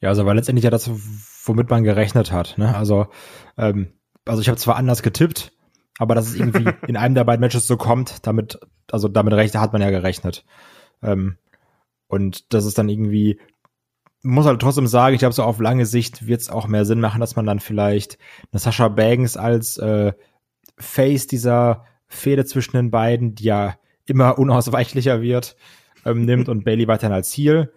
Ja, 0.00 0.08
also 0.08 0.26
war 0.26 0.34
letztendlich 0.34 0.64
ja 0.64 0.70
das, 0.70 0.90
womit 1.44 1.70
man 1.70 1.84
gerechnet 1.84 2.32
hat. 2.32 2.58
Ne? 2.58 2.74
Also, 2.74 3.06
ähm, 3.56 3.92
also 4.26 4.42
ich 4.42 4.48
habe 4.48 4.58
zwar 4.58 4.76
anders 4.76 5.02
getippt, 5.02 5.52
aber 5.98 6.14
dass 6.14 6.26
es 6.26 6.34
irgendwie 6.34 6.68
in 6.88 6.96
einem 6.96 7.14
der 7.14 7.24
beiden 7.24 7.40
Matches 7.40 7.66
so 7.66 7.76
kommt, 7.76 8.26
damit, 8.26 8.58
also 8.90 9.08
damit 9.08 9.32
recht, 9.34 9.54
hat 9.54 9.72
man 9.72 9.80
ja 9.80 9.90
gerechnet. 9.90 10.44
Ähm, 11.02 11.38
und 12.08 12.52
das 12.52 12.66
ist 12.66 12.76
dann 12.76 12.88
irgendwie 12.88 13.40
muss 14.22 14.46
halt 14.46 14.60
trotzdem 14.60 14.86
sagen, 14.86 15.14
ich 15.14 15.20
glaube, 15.20 15.34
so 15.34 15.42
auf 15.42 15.58
lange 15.58 15.86
Sicht 15.86 16.26
wird 16.26 16.40
es 16.40 16.50
auch 16.50 16.68
mehr 16.68 16.84
Sinn 16.84 17.00
machen, 17.00 17.20
dass 17.20 17.36
man 17.36 17.46
dann 17.46 17.60
vielleicht 17.60 18.18
eine 18.52 18.60
Sascha 18.60 18.88
Banks 18.88 19.36
als 19.36 19.78
äh, 19.78 20.12
Face 20.78 21.26
dieser 21.26 21.84
Fehde 22.06 22.44
zwischen 22.44 22.76
den 22.76 22.90
beiden, 22.90 23.34
die 23.34 23.44
ja 23.44 23.76
immer 24.06 24.38
unausweichlicher 24.38 25.22
wird, 25.22 25.56
ähm, 26.04 26.24
nimmt 26.24 26.48
und 26.48 26.64
Bailey 26.64 26.86
weiterhin 26.88 27.14
als 27.14 27.30
Ziel 27.30 27.72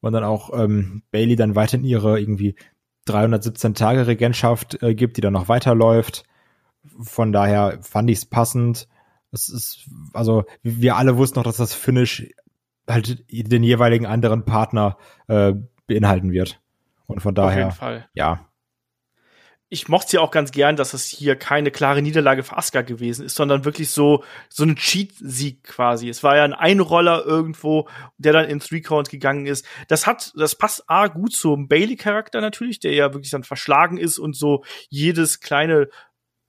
und 0.00 0.12
dann 0.12 0.24
auch 0.24 0.50
ähm, 0.56 1.02
Bailey 1.10 1.36
dann 1.36 1.56
weiterhin 1.56 1.84
ihre 1.84 2.20
irgendwie 2.20 2.54
317 3.06 3.74
Tage 3.74 4.06
Regentschaft 4.06 4.82
äh, 4.82 4.94
gibt, 4.94 5.16
die 5.16 5.20
dann 5.20 5.32
noch 5.32 5.48
weiterläuft. 5.48 6.24
Von 7.00 7.32
daher 7.32 7.78
fand 7.82 8.10
ich 8.10 8.18
es 8.18 8.26
passend. 8.26 8.88
Es 9.32 9.48
ist, 9.48 9.88
also 10.12 10.44
wir 10.62 10.96
alle 10.96 11.16
wussten 11.16 11.38
noch, 11.38 11.44
dass 11.44 11.56
das 11.56 11.74
Finish 11.74 12.28
halt 12.88 13.24
den 13.30 13.62
jeweiligen 13.62 14.06
anderen 14.06 14.44
Partner 14.44 14.96
äh, 15.26 15.54
beinhalten 15.88 16.30
wird. 16.30 16.60
Und 17.06 17.20
von 17.20 17.34
daher, 17.34 17.66
Auf 17.66 17.72
jeden 17.72 17.78
Fall. 17.78 18.08
ja. 18.14 18.44
Ich 19.70 19.86
mochte 19.86 20.16
ja 20.16 20.22
auch 20.22 20.30
ganz 20.30 20.50
gern, 20.50 20.76
dass 20.76 20.94
es 20.94 21.04
hier 21.04 21.36
keine 21.36 21.70
klare 21.70 22.00
Niederlage 22.00 22.42
für 22.42 22.56
Asuka 22.56 22.80
gewesen 22.80 23.26
ist, 23.26 23.34
sondern 23.34 23.66
wirklich 23.66 23.90
so, 23.90 24.24
so 24.48 24.64
ein 24.64 24.76
Cheat-Sieg 24.76 25.62
quasi. 25.62 26.08
Es 26.08 26.22
war 26.22 26.36
ja 26.36 26.44
ein 26.44 26.54
Einroller 26.54 27.26
irgendwo, 27.26 27.86
der 28.16 28.32
dann 28.32 28.46
in 28.46 28.60
Three 28.60 28.80
Count 28.80 29.10
gegangen 29.10 29.44
ist. 29.44 29.66
Das 29.88 30.06
hat, 30.06 30.32
das 30.38 30.54
passt 30.54 30.88
A 30.88 31.08
gut 31.08 31.34
zum 31.34 31.68
Bailey-Charakter 31.68 32.40
natürlich, 32.40 32.80
der 32.80 32.94
ja 32.94 33.12
wirklich 33.12 33.30
dann 33.30 33.44
verschlagen 33.44 33.98
ist 33.98 34.18
und 34.18 34.34
so 34.34 34.64
jedes 34.88 35.40
kleine 35.40 35.88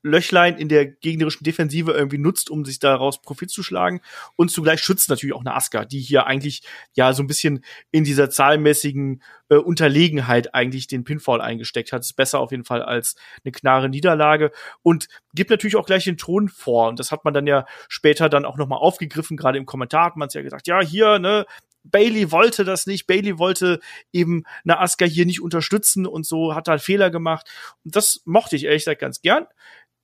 Löchlein 0.02 0.58
in 0.58 0.70
der 0.70 0.86
gegnerischen 0.86 1.44
Defensive 1.44 1.92
irgendwie 1.92 2.18
nutzt, 2.18 2.50
um 2.50 2.64
sich 2.66 2.80
daraus 2.80 3.22
Profit 3.22 3.50
zu 3.50 3.64
schlagen. 3.64 4.02
Und 4.36 4.52
zugleich 4.52 4.82
schützt 4.82 5.10
natürlich 5.10 5.36
auch 5.36 5.42
eine 5.42 5.56
Aska, 5.56 5.86
die 5.86 6.00
hier 6.00 6.26
eigentlich 6.26 6.62
ja 6.94 7.14
so 7.14 7.24
ein 7.24 7.28
bisschen 7.28 7.64
in 7.92 8.04
dieser 8.04 8.30
zahlmäßigen 8.30 9.22
äh, 9.50 9.56
Unterlegenheit 9.56 10.54
eigentlich 10.54 10.88
den 10.88 11.04
Pinfall 11.04 11.42
eingesteckt 11.42 11.92
hat. 11.92 12.02
ist 12.02 12.16
besser 12.16 12.40
auf 12.40 12.52
jeden 12.52 12.64
Fall 12.66 12.82
als 12.82 13.16
eine 13.44 13.52
klare 13.52 13.90
Niederlage 13.90 14.52
und 14.82 15.08
gibt 15.34 15.50
natürlich 15.50 15.76
auch 15.76 15.86
gleich 15.86 16.06
den 16.06 16.18
Ton 16.18 16.48
vor. 16.48 16.88
Und 16.90 17.00
das 17.00 17.12
hat 17.12 17.26
man 17.26 17.34
dann 17.34 17.48
ja 17.48 17.66
später 17.90 18.30
dann 18.30 18.46
auch 18.46 18.58
nochmal 18.58 18.80
aufgegriffen. 18.80 19.38
Gerade 19.38 19.58
im 19.58 19.66
Kommentar 19.66 20.06
hat 20.06 20.16
man 20.16 20.28
es 20.28 20.34
ja 20.34 20.42
gesagt, 20.42 20.68
ja, 20.68 20.82
hier, 20.82 21.20
ne, 21.20 21.46
Bailey 21.84 22.32
wollte 22.32 22.64
das 22.64 22.86
nicht. 22.86 23.08
Bailey 23.08 23.38
wollte 23.38 23.80
eben 24.12 24.44
eine 24.64 24.80
Aska 24.80 25.06
hier 25.06 25.26
nicht 25.26 25.42
unterstützen 25.42 26.06
und 26.06 26.26
so 26.26 26.56
hat 26.56 26.68
da 26.68 26.74
einen 26.74 26.80
Fehler 26.80 27.10
gemacht. 27.10 27.50
Und 27.84 27.96
das 27.96 28.22
mochte 28.26 28.56
ich 28.56 28.66
ehrlich 28.66 28.84
gesagt 28.84 29.02
ganz 29.02 29.22
gern 29.22 29.46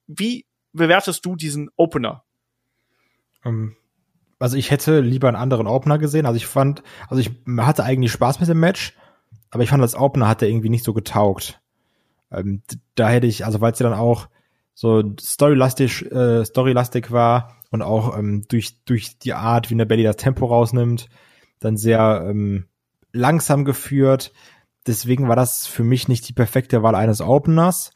wie 0.08 0.46
bewertest 0.74 1.26
du 1.26 1.36
diesen 1.36 1.70
Opener? 1.76 2.24
Ähm, 3.44 3.76
also 4.40 4.58
ich 4.58 4.72
hätte 4.72 5.00
lieber 5.00 5.28
einen 5.28 5.38
anderen 5.38 5.68
Opener 5.68 5.98
gesehen. 5.98 6.26
Also 6.26 6.38
ich 6.38 6.48
fand, 6.48 6.84
also 7.08 7.22
ich 7.22 7.32
hatte 7.58 7.84
eigentlich 7.84 8.12
Spaß 8.12 8.40
mit 8.40 8.50
dem 8.50 8.60
Match, 8.60 8.96
aber 9.52 9.64
ich 9.64 9.70
fand 9.70 9.82
als 9.82 9.96
Opener 9.96 10.28
hat 10.28 10.42
er 10.42 10.50
irgendwie 10.50 10.70
nicht 10.70 10.84
so 10.84 10.94
getaugt. 10.94 11.62
Ähm, 12.32 12.62
da 12.96 13.10
hätte 13.10 13.28
ich, 13.28 13.46
also 13.46 13.62
weil 13.62 13.72
es 13.72 13.80
ja 13.80 13.90
dann 13.90 13.98
auch 13.98 14.28
so 14.74 15.16
storylastig, 15.20 16.12
äh, 16.12 16.44
storylastig 16.44 17.12
war 17.12 17.56
und 17.72 17.82
auch 17.82 18.18
ähm, 18.18 18.44
durch 18.50 18.84
durch 18.84 19.18
die 19.20 19.34
Art, 19.34 19.70
wie 19.70 19.76
eine 19.76 19.86
Belly 19.86 20.04
das 20.04 20.18
Tempo 20.18 20.46
rausnimmt, 20.46 21.08
dann 21.60 21.78
sehr 21.78 22.26
ähm, 22.30 22.66
langsam 23.14 23.64
geführt. 23.64 24.34
Deswegen 24.86 25.30
war 25.30 25.38
das 25.38 25.66
für 25.66 25.84
mich 25.84 26.10
nicht 26.10 26.28
die 26.28 26.34
perfekte 26.34 26.84
Wahl 26.84 26.96
eines 26.96 27.22
Openers 27.22 27.92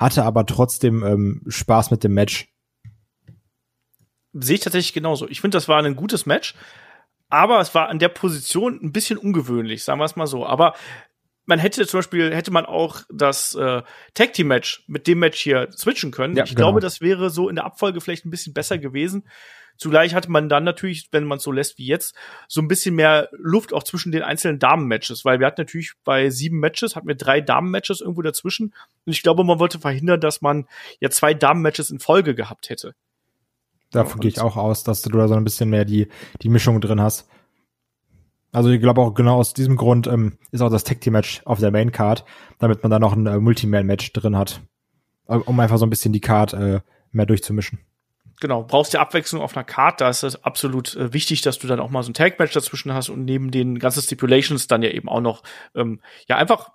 hatte 0.00 0.24
aber 0.24 0.46
trotzdem 0.46 1.04
ähm, 1.04 1.42
Spaß 1.46 1.90
mit 1.90 2.02
dem 2.02 2.14
Match. 2.14 2.48
Sehe 4.32 4.54
ich 4.54 4.62
tatsächlich 4.62 4.94
genauso. 4.94 5.28
Ich 5.28 5.40
finde, 5.40 5.56
das 5.56 5.68
war 5.68 5.82
ein 5.82 5.94
gutes 5.96 6.24
Match, 6.24 6.54
aber 7.28 7.60
es 7.60 7.74
war 7.74 7.88
an 7.88 7.98
der 7.98 8.08
Position 8.08 8.80
ein 8.82 8.92
bisschen 8.92 9.18
ungewöhnlich, 9.18 9.84
sagen 9.84 10.00
wir 10.00 10.06
es 10.06 10.16
mal 10.16 10.26
so. 10.26 10.46
Aber 10.46 10.74
man 11.44 11.58
hätte 11.58 11.86
zum 11.86 11.98
Beispiel, 11.98 12.34
hätte 12.34 12.50
man 12.50 12.64
auch 12.64 13.02
das 13.12 13.54
äh, 13.54 13.82
Tag 14.14 14.32
Team 14.32 14.48
Match 14.48 14.84
mit 14.86 15.06
dem 15.06 15.18
Match 15.18 15.40
hier 15.40 15.68
switchen 15.72 16.12
können. 16.12 16.36
Ja, 16.36 16.44
ich 16.44 16.50
genau. 16.50 16.68
glaube, 16.68 16.80
das 16.80 17.00
wäre 17.00 17.28
so 17.28 17.48
in 17.48 17.56
der 17.56 17.64
Abfolge 17.64 18.00
vielleicht 18.00 18.24
ein 18.24 18.30
bisschen 18.30 18.54
besser 18.54 18.78
gewesen. 18.78 19.28
Zugleich 19.76 20.14
hatte 20.14 20.30
man 20.30 20.48
dann 20.48 20.64
natürlich, 20.64 21.08
wenn 21.12 21.24
man 21.24 21.38
es 21.38 21.44
so 21.44 21.52
lässt 21.52 21.78
wie 21.78 21.86
jetzt, 21.86 22.14
so 22.48 22.60
ein 22.60 22.68
bisschen 22.68 22.94
mehr 22.94 23.28
Luft 23.32 23.72
auch 23.72 23.82
zwischen 23.82 24.12
den 24.12 24.22
einzelnen 24.22 24.58
Damen-Matches, 24.58 25.24
weil 25.24 25.40
wir 25.40 25.46
hatten 25.46 25.60
natürlich 25.60 25.92
bei 26.04 26.30
sieben 26.30 26.60
Matches, 26.60 26.96
hatten 26.96 27.08
wir 27.08 27.14
drei 27.14 27.40
Damen-Matches 27.40 28.00
irgendwo 28.00 28.22
dazwischen. 28.22 28.74
Und 29.06 29.12
ich 29.12 29.22
glaube, 29.22 29.44
man 29.44 29.58
wollte 29.58 29.78
verhindern, 29.78 30.20
dass 30.20 30.42
man 30.42 30.66
ja 31.00 31.10
zwei 31.10 31.34
Damen-Matches 31.34 31.90
in 31.90 31.98
Folge 31.98 32.34
gehabt 32.34 32.68
hätte. 32.70 32.94
Davon 33.90 34.20
gehe 34.20 34.30
ich 34.30 34.40
auch 34.40 34.56
aus, 34.56 34.84
dass 34.84 35.02
du 35.02 35.10
da 35.10 35.26
so 35.28 35.34
ein 35.34 35.44
bisschen 35.44 35.70
mehr 35.70 35.84
die, 35.84 36.08
die 36.42 36.48
Mischung 36.48 36.80
drin 36.80 37.00
hast. 37.00 37.28
Also 38.52 38.70
ich 38.70 38.80
glaube 38.80 39.00
auch 39.00 39.14
genau 39.14 39.36
aus 39.36 39.54
diesem 39.54 39.76
Grund 39.76 40.06
ähm, 40.06 40.38
ist 40.50 40.60
auch 40.60 40.70
das 40.70 40.84
Tag 40.84 41.00
Team 41.00 41.12
Match 41.12 41.42
auf 41.44 41.60
der 41.60 41.70
Main 41.70 41.92
Card, 41.92 42.24
damit 42.58 42.82
man 42.82 42.90
da 42.90 42.98
noch 42.98 43.14
ein 43.14 43.26
äh, 43.26 43.38
Multiman 43.38 43.86
Match 43.86 44.12
drin 44.12 44.36
hat, 44.36 44.60
um 45.26 45.58
einfach 45.60 45.78
so 45.78 45.86
ein 45.86 45.90
bisschen 45.90 46.12
die 46.12 46.20
Card 46.20 46.52
äh, 46.54 46.80
mehr 47.12 47.26
durchzumischen 47.26 47.78
genau, 48.40 48.64
brauchst 48.64 48.92
ja 48.92 49.00
Abwechslung 49.00 49.42
auf 49.42 49.56
einer 49.56 49.64
Karte, 49.64 50.04
da 50.04 50.10
ist 50.10 50.22
es 50.22 50.42
absolut 50.44 50.96
äh, 50.96 51.12
wichtig, 51.12 51.42
dass 51.42 51.58
du 51.58 51.66
dann 51.66 51.80
auch 51.80 51.90
mal 51.90 52.02
so 52.02 52.10
ein 52.10 52.14
Tag-Match 52.14 52.52
dazwischen 52.52 52.92
hast 52.92 53.08
und 53.08 53.24
neben 53.24 53.50
den 53.50 53.78
ganzen 53.78 54.02
Stipulations 54.02 54.66
dann 54.66 54.82
ja 54.82 54.90
eben 54.90 55.08
auch 55.08 55.20
noch, 55.20 55.42
ähm, 55.74 56.00
ja, 56.26 56.36
einfach 56.36 56.70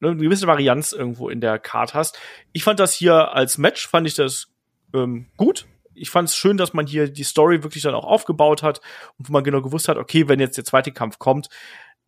ne, 0.00 0.10
eine 0.10 0.16
gewisse 0.16 0.46
Varianz 0.46 0.92
irgendwo 0.92 1.28
in 1.28 1.40
der 1.40 1.58
Card 1.58 1.94
hast. 1.94 2.18
Ich 2.52 2.64
fand 2.64 2.80
das 2.80 2.92
hier 2.92 3.32
als 3.32 3.58
Match, 3.58 3.86
fand 3.86 4.06
ich 4.06 4.14
das 4.14 4.48
ähm, 4.94 5.26
gut. 5.36 5.66
Ich 5.94 6.10
fand 6.10 6.28
es 6.28 6.36
schön, 6.36 6.56
dass 6.56 6.72
man 6.72 6.86
hier 6.86 7.08
die 7.08 7.24
Story 7.24 7.62
wirklich 7.62 7.82
dann 7.82 7.94
auch 7.94 8.04
aufgebaut 8.04 8.62
hat 8.62 8.80
und 9.18 9.28
wo 9.28 9.32
man 9.32 9.44
genau 9.44 9.60
gewusst 9.60 9.88
hat, 9.88 9.98
okay, 9.98 10.28
wenn 10.28 10.40
jetzt 10.40 10.56
der 10.56 10.64
zweite 10.64 10.92
Kampf 10.92 11.18
kommt, 11.18 11.48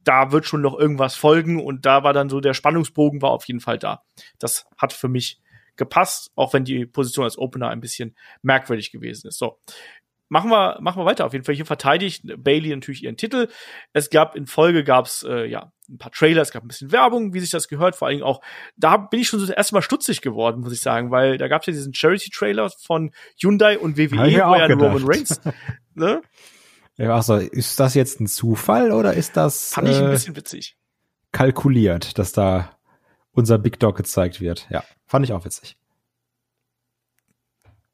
da 0.03 0.33
wird 0.33 0.46
schon 0.46 0.62
noch 0.62 0.79
irgendwas 0.79 1.14
folgen 1.14 1.62
und 1.62 1.85
da 1.85 2.03
war 2.03 2.12
dann 2.12 2.29
so 2.29 2.40
der 2.40 2.55
Spannungsbogen 2.55 3.22
war 3.22 3.31
auf 3.31 3.44
jeden 3.44 3.61
Fall 3.61 3.79
da. 3.79 4.03
Das 4.38 4.66
hat 4.77 4.92
für 4.92 5.09
mich 5.09 5.41
gepasst, 5.76 6.30
auch 6.35 6.52
wenn 6.52 6.64
die 6.64 6.87
Position 6.87 7.24
als 7.24 7.38
Opener 7.38 7.68
ein 7.68 7.80
bisschen 7.80 8.16
merkwürdig 8.42 8.92
gewesen 8.92 9.28
ist. 9.28 9.38
So. 9.38 9.58
Machen 10.28 10.50
wir, 10.50 10.78
machen 10.80 10.98
wir 10.98 11.04
weiter. 11.04 11.26
Auf 11.26 11.35
jeden 11.35 11.44
Fall 11.44 11.54
hier 11.54 11.66
verteidigt 11.66 12.24
Bailey 12.38 12.74
natürlich 12.74 13.04
ihren 13.04 13.18
Titel. 13.18 13.48
Es 13.92 14.08
gab 14.08 14.35
in 14.35 14.46
Folge 14.46 14.82
gab's 14.82 15.22
äh, 15.28 15.44
ja 15.44 15.72
ein 15.90 15.98
paar 15.98 16.11
Trailer, 16.11 16.40
es 16.40 16.52
gab 16.52 16.64
ein 16.64 16.68
bisschen 16.68 16.90
Werbung, 16.90 17.35
wie 17.35 17.40
sich 17.40 17.50
das 17.50 17.68
gehört. 17.68 17.96
Vor 17.96 18.08
allem 18.08 18.22
auch, 18.22 18.40
da 18.76 18.96
bin 18.96 19.20
ich 19.20 19.28
schon 19.28 19.40
so 19.40 19.46
das 19.46 19.54
erste 19.54 19.74
Mal 19.74 19.82
stutzig 19.82 20.22
geworden, 20.22 20.62
muss 20.62 20.72
ich 20.72 20.80
sagen, 20.80 21.11
weil 21.11 21.37
da 21.37 21.48
gab's 21.48 21.66
ja 21.66 21.74
diesen 21.74 21.92
Charity-Trailer 21.92 22.70
von 22.82 23.12
Hyundai 23.42 23.78
und 23.78 23.98
WWE, 23.98 24.16
wo 24.16 24.54
ja 24.54 24.66
Roman 24.66 25.02
Reigns. 25.04 25.38
ne? 25.94 26.22
Ja, 26.96 27.14
also 27.14 27.37
ist 27.37 27.78
das 27.78 27.94
jetzt 27.94 28.20
ein 28.20 28.26
Zufall 28.26 28.92
oder 28.92 29.12
ist 29.12 29.37
das? 29.37 29.74
Fand 29.74 29.88
ich 29.88 29.96
ein 29.96 30.06
äh, 30.06 30.12
bisschen 30.12 30.37
witzig. 30.37 30.76
Kalkuliert, 31.32 32.18
dass 32.18 32.32
da 32.32 32.70
unser 33.33 33.59
Big 33.59 33.79
Dog 33.81 33.97
gezeigt 33.97 34.40
wird. 34.40 34.66
Ja, 34.71 34.85
fand 35.07 35.25
ich 35.25 35.33
auch 35.33 35.45
witzig. 35.45 35.77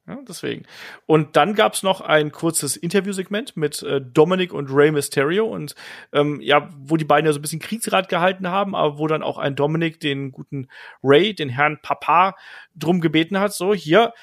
Ja, 0.08 0.18
deswegen. 0.26 0.64
Und 1.04 1.36
dann 1.36 1.54
gab's 1.54 1.82
noch 1.82 2.00
ein 2.00 2.32
kurzes 2.32 2.78
Interviewsegment 2.78 3.58
mit 3.58 3.82
äh, 3.82 4.00
Dominic 4.00 4.54
und 4.54 4.70
Rey 4.70 4.90
Mysterio 4.90 5.44
und 5.46 5.74
ähm, 6.12 6.40
ja, 6.40 6.70
wo 6.78 6.96
die 6.96 7.04
beiden 7.04 7.26
ja 7.26 7.32
so 7.34 7.38
ein 7.38 7.42
bisschen 7.42 7.60
Kriegsrat 7.60 8.08
gehalten 8.08 8.48
haben, 8.48 8.74
aber 8.74 8.98
wo 8.98 9.06
dann 9.06 9.22
auch 9.22 9.36
ein 9.36 9.54
Dominic 9.54 10.00
den 10.00 10.32
guten 10.32 10.68
Ray, 11.02 11.34
den 11.34 11.50
Herrn 11.50 11.78
Papa, 11.82 12.36
drum 12.74 13.02
gebeten 13.02 13.38
hat, 13.38 13.52
so 13.52 13.74
hier, 13.74 14.14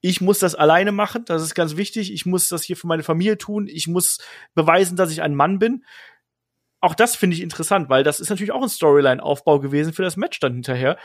ich 0.00 0.20
muss 0.20 0.38
das 0.38 0.54
alleine 0.54 0.92
machen, 0.92 1.24
das 1.24 1.42
ist 1.42 1.56
ganz 1.56 1.76
wichtig, 1.76 2.12
ich 2.12 2.26
muss 2.26 2.48
das 2.48 2.62
hier 2.62 2.76
für 2.76 2.86
meine 2.86 3.02
Familie 3.02 3.36
tun, 3.36 3.66
ich 3.66 3.88
muss 3.88 4.18
beweisen, 4.54 4.96
dass 4.96 5.10
ich 5.10 5.20
ein 5.20 5.34
Mann 5.34 5.58
bin. 5.58 5.84
Auch 6.84 6.94
das 6.94 7.16
finde 7.16 7.34
ich 7.34 7.42
interessant, 7.42 7.88
weil 7.88 8.04
das 8.04 8.20
ist 8.20 8.28
natürlich 8.28 8.52
auch 8.52 8.60
ein 8.60 8.68
Storyline-Aufbau 8.68 9.58
gewesen 9.58 9.94
für 9.94 10.02
das 10.02 10.18
Match 10.18 10.38
dann 10.38 10.52
hinterher. 10.52 10.98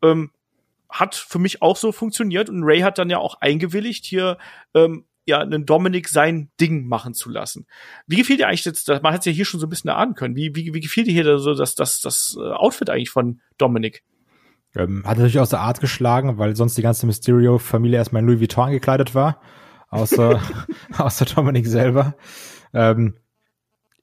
Ähm, 0.00 0.30
hat 0.88 1.14
für 1.14 1.38
mich 1.38 1.60
auch 1.60 1.76
so 1.76 1.92
funktioniert 1.92 2.48
und 2.48 2.64
Ray 2.64 2.80
hat 2.80 2.96
dann 2.96 3.10
ja 3.10 3.18
auch 3.18 3.34
eingewilligt, 3.42 4.06
hier 4.06 4.38
ähm, 4.72 5.04
ja 5.26 5.40
einen 5.40 5.66
Dominik 5.66 6.08
sein 6.08 6.48
Ding 6.58 6.88
machen 6.88 7.12
zu 7.12 7.28
lassen. 7.28 7.66
Wie 8.06 8.16
gefiel 8.16 8.38
dir 8.38 8.48
eigentlich 8.48 8.64
jetzt, 8.64 8.88
man 8.88 9.12
hat 9.12 9.20
es 9.20 9.26
ja 9.26 9.32
hier 9.32 9.44
schon 9.44 9.60
so 9.60 9.66
ein 9.66 9.68
bisschen 9.68 9.90
erahnen 9.90 10.14
können, 10.14 10.36
wie, 10.36 10.56
wie, 10.56 10.72
wie 10.72 10.80
gefiel 10.80 11.04
dir 11.04 11.12
hier 11.12 11.38
so 11.38 11.54
das, 11.54 11.74
das, 11.74 12.00
das 12.00 12.38
äh, 12.40 12.52
Outfit 12.52 12.88
eigentlich 12.88 13.10
von 13.10 13.42
Dominik? 13.58 14.02
Ähm, 14.74 15.02
hat 15.04 15.18
natürlich 15.18 15.38
aus 15.38 15.50
der 15.50 15.60
Art 15.60 15.80
geschlagen, 15.80 16.38
weil 16.38 16.56
sonst 16.56 16.78
die 16.78 16.82
ganze 16.82 17.04
Mysterio-Familie 17.04 17.98
erstmal 17.98 18.22
in 18.22 18.26
Louis 18.26 18.40
Vuitton 18.40 18.70
gekleidet 18.70 19.14
war. 19.14 19.42
Außer, 19.90 20.40
außer 20.96 21.26
Dominik 21.26 21.66
selber. 21.66 22.14
Ähm, 22.72 23.16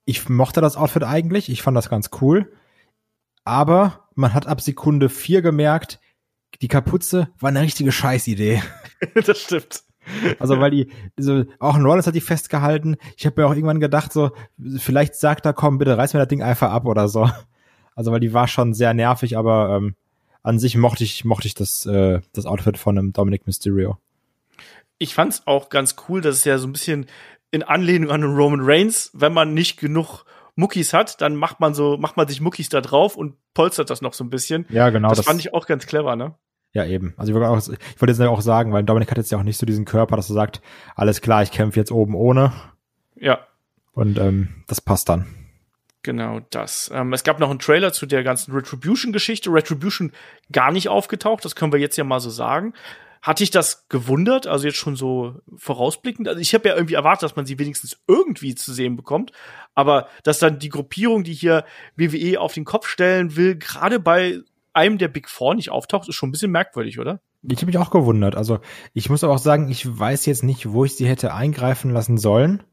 ich 0.07 0.29
mochte 0.29 0.61
das 0.61 0.77
Outfit 0.77 1.03
eigentlich. 1.03 1.49
Ich 1.49 1.61
fand 1.61 1.75
das 1.75 1.89
ganz 1.89 2.09
cool. 2.21 2.51
Aber 3.43 4.07
man 4.15 4.33
hat 4.33 4.47
ab 4.47 4.61
Sekunde 4.61 5.09
vier 5.09 5.41
gemerkt, 5.41 5.99
die 6.61 6.69
Kapuze 6.69 7.27
war 7.39 7.49
eine 7.49 7.61
richtige 7.61 7.91
Scheißidee. 7.91 8.63
das 9.25 9.41
stimmt. 9.41 9.83
Also 10.39 10.61
weil 10.61 10.71
die, 10.71 10.91
so, 11.17 11.43
auch 11.59 11.75
ein 11.75 11.85
Rollins 11.85 12.07
hat 12.07 12.15
die 12.15 12.21
festgehalten. 12.21 12.95
Ich 13.17 13.25
habe 13.25 13.41
mir 13.41 13.47
auch 13.47 13.53
irgendwann 13.53 13.81
gedacht, 13.81 14.13
so, 14.13 14.31
vielleicht 14.77 15.15
sagt 15.15 15.45
er, 15.45 15.51
komm, 15.51 15.77
bitte 15.77 15.97
reiß 15.97 16.13
mir 16.13 16.21
das 16.21 16.29
Ding 16.29 16.41
einfach 16.41 16.71
ab 16.71 16.85
oder 16.85 17.09
so. 17.09 17.29
Also 17.93 18.13
weil 18.13 18.21
die 18.21 18.33
war 18.33 18.47
schon 18.47 18.73
sehr 18.73 18.93
nervig, 18.93 19.37
aber 19.37 19.75
ähm, 19.75 19.95
an 20.41 20.57
sich 20.57 20.77
mochte 20.77 21.03
ich, 21.03 21.25
mochte 21.25 21.47
ich 21.47 21.53
das, 21.53 21.85
äh, 21.85 22.21
das 22.31 22.45
Outfit 22.45 22.77
von 22.77 22.97
einem 22.97 23.11
Dominic 23.11 23.45
Mysterio. 23.45 23.97
Ich 24.99 25.13
fand's 25.13 25.43
auch 25.45 25.67
ganz 25.67 25.95
cool, 26.07 26.21
dass 26.21 26.37
es 26.37 26.45
ja 26.45 26.57
so 26.57 26.67
ein 26.67 26.71
bisschen 26.71 27.07
in 27.57 27.63
Anlehnung 27.63 28.11
an 28.11 28.21
den 28.21 28.35
Roman 28.35 28.61
Reigns, 28.61 29.09
wenn 29.13 29.33
man 29.33 29.53
nicht 29.53 29.79
genug 29.79 30.25
Muckis 30.55 30.93
hat, 30.93 31.21
dann 31.21 31.35
macht 31.35 31.59
man 31.59 31.73
so, 31.73 31.97
macht 31.97 32.17
man 32.17 32.27
sich 32.27 32.39
Muckis 32.39 32.69
da 32.69 32.81
drauf 32.81 33.15
und 33.15 33.35
polstert 33.53 33.89
das 33.89 34.01
noch 34.01 34.13
so 34.13 34.23
ein 34.23 34.29
bisschen. 34.29 34.65
Ja, 34.69 34.89
genau. 34.89 35.09
Das, 35.09 35.17
das 35.17 35.25
fand 35.25 35.39
ich 35.39 35.53
auch 35.53 35.65
ganz 35.65 35.87
clever, 35.87 36.15
ne? 36.15 36.35
Ja, 36.73 36.85
eben. 36.85 37.13
Also 37.17 37.31
ich 37.31 37.35
wollte, 37.35 37.49
auch, 37.49 37.57
ich 37.57 38.01
wollte 38.01 38.11
jetzt 38.11 38.21
auch 38.21 38.41
sagen, 38.41 38.71
weil 38.73 38.83
Dominik 38.83 39.09
hat 39.09 39.17
jetzt 39.17 39.31
ja 39.31 39.39
auch 39.39 39.43
nicht 39.43 39.57
so 39.57 39.65
diesen 39.65 39.85
Körper, 39.85 40.15
dass 40.15 40.29
er 40.29 40.35
sagt, 40.35 40.61
alles 40.95 41.21
klar, 41.21 41.41
ich 41.41 41.51
kämpfe 41.51 41.79
jetzt 41.79 41.91
oben 41.91 42.13
ohne. 42.13 42.53
Ja. 43.15 43.39
Und 43.93 44.19
ähm, 44.19 44.63
das 44.67 44.81
passt 44.81 45.09
dann. 45.09 45.25
Genau 46.03 46.39
das. 46.51 46.91
Ähm, 46.93 47.13
es 47.13 47.23
gab 47.23 47.39
noch 47.39 47.49
einen 47.49 47.59
Trailer 47.59 47.93
zu 47.93 48.05
der 48.05 48.23
ganzen 48.23 48.53
Retribution-Geschichte. 48.53 49.51
Retribution 49.51 50.11
gar 50.51 50.71
nicht 50.71 50.89
aufgetaucht, 50.89 51.43
das 51.45 51.55
können 51.55 51.71
wir 51.71 51.79
jetzt 51.79 51.97
ja 51.97 52.03
mal 52.03 52.19
so 52.19 52.29
sagen. 52.29 52.73
Hatte 53.21 53.43
ich 53.43 53.51
das 53.51 53.87
gewundert, 53.89 54.47
also 54.47 54.65
jetzt 54.65 54.77
schon 54.77 54.95
so 54.95 55.41
vorausblickend? 55.55 56.27
Also 56.27 56.39
ich 56.39 56.53
habe 56.53 56.69
ja 56.69 56.75
irgendwie 56.75 56.95
erwartet, 56.95 57.23
dass 57.23 57.35
man 57.35 57.45
sie 57.45 57.59
wenigstens 57.59 57.97
irgendwie 58.07 58.55
zu 58.55 58.73
sehen 58.73 58.95
bekommt, 58.95 59.31
aber 59.75 60.07
dass 60.23 60.39
dann 60.39 60.59
die 60.59 60.69
Gruppierung, 60.69 61.23
die 61.23 61.33
hier 61.33 61.65
WWE 61.95 62.39
auf 62.39 62.53
den 62.53 62.65
Kopf 62.65 62.87
stellen 62.87 63.35
will, 63.35 63.55
gerade 63.55 63.99
bei 63.99 64.41
einem 64.73 64.97
der 64.97 65.07
Big 65.07 65.29
Four 65.29 65.55
nicht 65.55 65.71
auftaucht, 65.71 66.07
ist 66.07 66.15
schon 66.15 66.29
ein 66.29 66.31
bisschen 66.31 66.51
merkwürdig, 66.51 66.99
oder? 66.99 67.19
Ich 67.43 67.57
habe 67.57 67.67
mich 67.67 67.77
auch 67.77 67.91
gewundert. 67.91 68.35
Also 68.35 68.59
ich 68.93 69.09
muss 69.09 69.23
aber 69.23 69.33
auch 69.33 69.39
sagen, 69.39 69.69
ich 69.69 69.99
weiß 69.99 70.25
jetzt 70.25 70.43
nicht, 70.43 70.71
wo 70.71 70.85
ich 70.85 70.95
sie 70.95 71.07
hätte 71.07 71.33
eingreifen 71.33 71.91
lassen 71.91 72.17
sollen, 72.17 72.63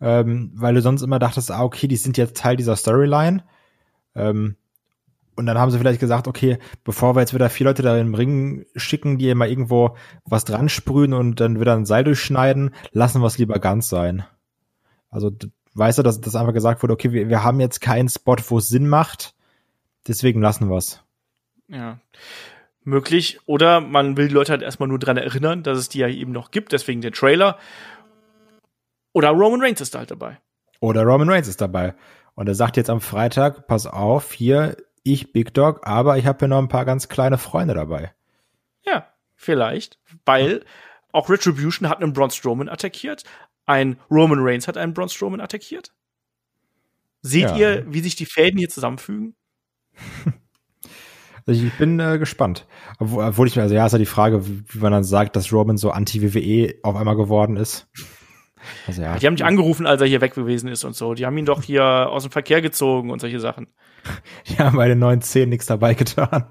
ähm, 0.00 0.52
weil 0.54 0.74
du 0.74 0.82
sonst 0.82 1.02
immer 1.02 1.18
dachtest, 1.18 1.50
ah 1.50 1.62
okay, 1.62 1.88
die 1.88 1.96
sind 1.96 2.16
jetzt 2.16 2.36
Teil 2.36 2.56
dieser 2.56 2.76
Storyline. 2.76 3.44
Ähm, 4.14 4.56
und 5.40 5.46
dann 5.46 5.58
haben 5.58 5.70
sie 5.70 5.78
vielleicht 5.78 6.00
gesagt, 6.00 6.28
okay, 6.28 6.58
bevor 6.84 7.16
wir 7.16 7.20
jetzt 7.20 7.32
wieder 7.32 7.48
vier 7.48 7.64
Leute 7.64 7.82
da 7.82 7.96
im 7.98 8.14
Ring 8.14 8.66
schicken, 8.76 9.16
die 9.16 9.34
mal 9.34 9.48
irgendwo 9.48 9.96
was 10.24 10.44
dran 10.44 10.68
sprühen 10.68 11.14
und 11.14 11.40
dann 11.40 11.58
wieder 11.58 11.74
ein 11.74 11.86
Seil 11.86 12.04
durchschneiden, 12.04 12.74
lassen 12.92 13.22
wir 13.22 13.26
es 13.26 13.38
lieber 13.38 13.58
ganz 13.58 13.88
sein. 13.88 14.24
Also 15.08 15.32
weißt 15.74 15.98
du, 15.98 16.02
dass 16.02 16.20
das 16.20 16.36
einfach 16.36 16.52
gesagt 16.52 16.82
wurde, 16.82 16.92
okay, 16.92 17.12
wir, 17.12 17.30
wir 17.30 17.42
haben 17.42 17.58
jetzt 17.58 17.80
keinen 17.80 18.10
Spot, 18.10 18.36
wo 18.48 18.58
es 18.58 18.68
Sinn 18.68 18.86
macht, 18.86 19.34
deswegen 20.06 20.42
lassen 20.42 20.68
wir 20.68 20.76
es. 20.76 21.02
Ja. 21.68 21.98
Möglich. 22.84 23.40
Oder 23.46 23.80
man 23.80 24.18
will 24.18 24.28
die 24.28 24.34
Leute 24.34 24.52
halt 24.52 24.62
erstmal 24.62 24.90
nur 24.90 24.98
dran 24.98 25.16
erinnern, 25.16 25.62
dass 25.62 25.78
es 25.78 25.88
die 25.88 26.00
ja 26.00 26.08
eben 26.08 26.32
noch 26.32 26.50
gibt, 26.50 26.72
deswegen 26.72 27.00
den 27.00 27.14
Trailer. 27.14 27.56
Oder 29.14 29.30
Roman 29.30 29.62
Reigns 29.62 29.80
ist 29.80 29.94
da 29.94 30.00
halt 30.00 30.10
dabei. 30.10 30.38
Oder 30.80 31.02
Roman 31.02 31.30
Reigns 31.30 31.48
ist 31.48 31.62
dabei. 31.62 31.94
Und 32.34 32.48
er 32.48 32.54
sagt 32.54 32.76
jetzt 32.76 32.90
am 32.90 33.00
Freitag, 33.00 33.66
pass 33.66 33.86
auf, 33.86 34.32
hier, 34.32 34.76
ich 35.02 35.32
Big 35.32 35.54
Dog, 35.54 35.86
aber 35.86 36.18
ich 36.18 36.26
habe 36.26 36.38
hier 36.38 36.48
noch 36.48 36.58
ein 36.58 36.68
paar 36.68 36.84
ganz 36.84 37.08
kleine 37.08 37.38
Freunde 37.38 37.74
dabei. 37.74 38.12
Ja, 38.82 39.08
vielleicht, 39.34 39.98
weil 40.24 40.64
auch 41.12 41.28
Retribution 41.28 41.88
hat 41.88 42.02
einen 42.02 42.12
Braun 42.12 42.30
Strowman 42.30 42.68
attackiert, 42.68 43.24
ein 43.66 43.98
Roman 44.10 44.40
Reigns 44.40 44.68
hat 44.68 44.76
einen 44.76 44.94
Braun 44.94 45.08
Strowman 45.08 45.40
attackiert. 45.40 45.92
Seht 47.22 47.50
ja. 47.50 47.56
ihr, 47.56 47.84
wie 47.88 48.00
sich 48.00 48.16
die 48.16 48.26
Fäden 48.26 48.58
hier 48.58 48.68
zusammenfügen? 48.68 49.34
Also 51.46 51.64
ich 51.64 51.72
bin 51.78 51.98
äh, 51.98 52.18
gespannt. 52.18 52.66
Obwohl 52.98 53.48
ich 53.48 53.56
mir, 53.56 53.62
also 53.62 53.74
ja, 53.74 53.86
ist 53.86 53.92
ja 53.92 53.98
die 53.98 54.06
Frage, 54.06 54.46
wie, 54.46 54.62
wie 54.68 54.78
man 54.78 54.92
dann 54.92 55.02
sagt, 55.02 55.34
dass 55.34 55.52
Roman 55.52 55.78
so 55.78 55.90
anti-WWE 55.90 56.74
auf 56.82 56.94
einmal 56.94 57.16
geworden 57.16 57.56
ist. 57.56 57.88
Also 58.86 59.02
ja. 59.02 59.16
Die 59.16 59.26
haben 59.26 59.36
dich 59.36 59.44
angerufen, 59.44 59.86
als 59.86 60.00
er 60.00 60.06
hier 60.06 60.20
weg 60.20 60.34
gewesen 60.34 60.68
ist 60.68 60.84
und 60.84 60.94
so. 60.94 61.14
Die 61.14 61.26
haben 61.26 61.36
ihn 61.38 61.46
doch 61.46 61.62
hier 61.62 61.84
aus 62.10 62.22
dem 62.22 62.32
Verkehr 62.32 62.60
gezogen 62.62 63.10
und 63.10 63.20
solche 63.20 63.40
Sachen. 63.40 63.68
Die 64.48 64.58
haben 64.58 64.76
bei 64.76 64.88
den 64.88 64.98
neuen 64.98 65.22
Zehn 65.22 65.48
nichts 65.48 65.66
dabei 65.66 65.94
getan. 65.94 66.46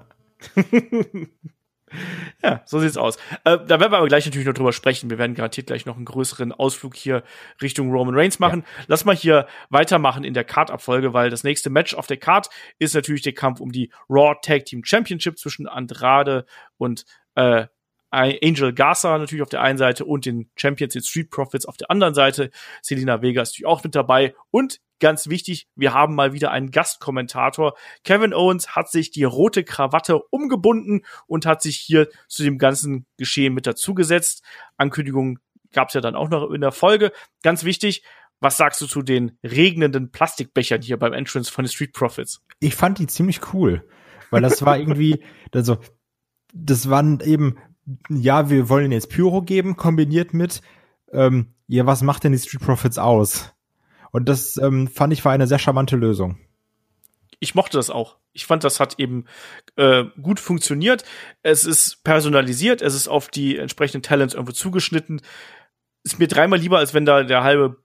ja, 2.42 2.62
so 2.64 2.78
sieht's 2.78 2.96
aus. 2.96 3.16
Äh, 3.44 3.58
da 3.66 3.80
werden 3.80 3.92
wir 3.92 3.98
aber 3.98 4.08
gleich 4.08 4.24
natürlich 4.24 4.46
noch 4.46 4.54
drüber 4.54 4.72
sprechen. 4.72 5.10
Wir 5.10 5.18
werden 5.18 5.34
garantiert 5.34 5.66
gleich 5.66 5.86
noch 5.86 5.96
einen 5.96 6.04
größeren 6.04 6.52
Ausflug 6.52 6.94
hier 6.94 7.22
Richtung 7.60 7.90
Roman 7.90 8.14
Reigns 8.14 8.38
machen. 8.38 8.64
Ja. 8.64 8.84
Lass 8.86 9.04
mal 9.04 9.16
hier 9.16 9.46
weitermachen 9.68 10.24
in 10.24 10.34
der 10.34 10.44
Card-Abfolge, 10.44 11.12
weil 11.12 11.30
das 11.30 11.44
nächste 11.44 11.70
Match 11.70 11.94
auf 11.94 12.06
der 12.06 12.16
Card 12.16 12.48
ist 12.78 12.94
natürlich 12.94 13.22
der 13.22 13.34
Kampf 13.34 13.60
um 13.60 13.72
die 13.72 13.92
Raw 14.08 14.36
Tag 14.40 14.66
Team 14.66 14.84
Championship 14.84 15.38
zwischen 15.38 15.66
Andrade 15.66 16.46
und 16.78 17.04
äh, 17.34 17.66
Angel 18.10 18.72
Garza 18.72 19.16
natürlich 19.18 19.42
auf 19.42 19.48
der 19.48 19.62
einen 19.62 19.78
Seite 19.78 20.04
und 20.04 20.26
den 20.26 20.50
Champions, 20.56 20.92
den 20.92 21.02
Street 21.02 21.30
Profits 21.30 21.66
auf 21.66 21.76
der 21.76 21.90
anderen 21.90 22.14
Seite. 22.14 22.50
Selina 22.82 23.22
Vega 23.22 23.42
ist 23.42 23.50
natürlich 23.50 23.66
auch 23.66 23.84
mit 23.84 23.94
dabei. 23.94 24.34
Und 24.50 24.80
ganz 24.98 25.28
wichtig, 25.28 25.68
wir 25.74 25.94
haben 25.94 26.14
mal 26.14 26.32
wieder 26.32 26.50
einen 26.50 26.70
Gastkommentator. 26.70 27.74
Kevin 28.04 28.34
Owens 28.34 28.74
hat 28.76 28.90
sich 28.90 29.10
die 29.10 29.24
rote 29.24 29.64
Krawatte 29.64 30.20
umgebunden 30.30 31.02
und 31.26 31.46
hat 31.46 31.62
sich 31.62 31.76
hier 31.76 32.08
zu 32.28 32.42
dem 32.42 32.58
ganzen 32.58 33.06
Geschehen 33.16 33.54
mit 33.54 33.66
dazugesetzt. 33.66 34.44
Ankündigungen 34.76 35.38
gab 35.72 35.88
es 35.88 35.94
ja 35.94 36.00
dann 36.00 36.16
auch 36.16 36.28
noch 36.28 36.50
in 36.50 36.60
der 36.60 36.72
Folge. 36.72 37.12
Ganz 37.42 37.64
wichtig, 37.64 38.02
was 38.40 38.56
sagst 38.56 38.80
du 38.80 38.86
zu 38.86 39.02
den 39.02 39.38
regnenden 39.44 40.10
Plastikbechern 40.10 40.82
hier 40.82 40.98
beim 40.98 41.12
Entrance 41.12 41.52
von 41.52 41.64
den 41.64 41.70
Street 41.70 41.92
Profits? 41.92 42.42
Ich 42.60 42.74
fand 42.74 42.98
die 42.98 43.06
ziemlich 43.06 43.52
cool, 43.52 43.86
weil 44.30 44.42
das 44.42 44.64
war 44.64 44.78
irgendwie, 44.78 45.22
also 45.52 45.78
das 46.52 46.88
waren 46.90 47.20
eben 47.20 47.56
ja, 48.08 48.50
wir 48.50 48.68
wollen 48.68 48.92
jetzt 48.92 49.10
Pyro 49.10 49.42
geben, 49.42 49.76
kombiniert 49.76 50.34
mit, 50.34 50.60
ähm, 51.12 51.54
ja, 51.66 51.86
was 51.86 52.02
macht 52.02 52.24
denn 52.24 52.32
die 52.32 52.38
Street 52.38 52.62
Profits 52.62 52.98
aus? 52.98 53.52
Und 54.10 54.28
das 54.28 54.56
ähm, 54.56 54.88
fand 54.88 55.12
ich 55.12 55.24
war 55.24 55.32
eine 55.32 55.46
sehr 55.46 55.58
charmante 55.58 55.96
Lösung. 55.96 56.38
Ich 57.38 57.54
mochte 57.54 57.76
das 57.78 57.90
auch. 57.90 58.16
Ich 58.32 58.46
fand, 58.46 58.64
das 58.64 58.80
hat 58.80 58.98
eben 58.98 59.24
äh, 59.76 60.04
gut 60.22 60.40
funktioniert. 60.40 61.04
Es 61.42 61.64
ist 61.64 62.04
personalisiert, 62.04 62.82
es 62.82 62.94
ist 62.94 63.08
auf 63.08 63.28
die 63.28 63.56
entsprechenden 63.56 64.02
Talents 64.02 64.34
irgendwo 64.34 64.52
zugeschnitten. 64.52 65.20
Ist 66.04 66.18
mir 66.18 66.28
dreimal 66.28 66.58
lieber, 66.58 66.78
als 66.78 66.94
wenn 66.94 67.04
da 67.04 67.22
der 67.22 67.42
halbe 67.42 67.76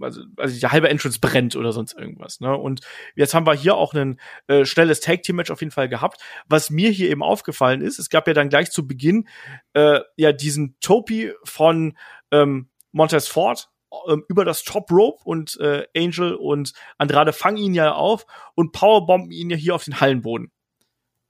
also, 0.00 0.22
also 0.36 0.58
die 0.58 0.66
halbe 0.66 0.88
Entrance 0.88 1.18
brennt 1.20 1.56
oder 1.56 1.72
sonst 1.72 1.94
irgendwas. 1.94 2.40
Ne? 2.40 2.56
Und 2.56 2.80
jetzt 3.14 3.34
haben 3.34 3.46
wir 3.46 3.54
hier 3.54 3.76
auch 3.76 3.94
ein 3.94 4.20
äh, 4.46 4.64
schnelles 4.64 5.00
Tag-Team-Match 5.00 5.50
auf 5.50 5.60
jeden 5.60 5.72
Fall 5.72 5.88
gehabt. 5.88 6.20
Was 6.48 6.70
mir 6.70 6.90
hier 6.90 7.10
eben 7.10 7.22
aufgefallen 7.22 7.80
ist, 7.80 7.98
es 7.98 8.10
gab 8.10 8.26
ja 8.26 8.34
dann 8.34 8.48
gleich 8.48 8.70
zu 8.70 8.86
Beginn 8.86 9.28
äh, 9.72 10.00
ja 10.16 10.32
diesen 10.32 10.76
Topi 10.80 11.32
von 11.44 11.96
ähm, 12.30 12.68
Montez 12.92 13.28
Ford 13.28 13.68
ähm, 14.08 14.24
über 14.28 14.44
das 14.44 14.64
Top 14.64 14.90
Rope 14.90 15.22
und 15.24 15.58
äh, 15.60 15.86
Angel 15.96 16.34
und 16.34 16.72
Andrade 16.98 17.32
fangen 17.32 17.58
ihn 17.58 17.74
ja 17.74 17.92
auf 17.92 18.26
und 18.54 18.72
powerbomben 18.72 19.30
ihn 19.30 19.50
ja 19.50 19.56
hier 19.56 19.74
auf 19.74 19.84
den 19.84 20.00
Hallenboden. 20.00 20.50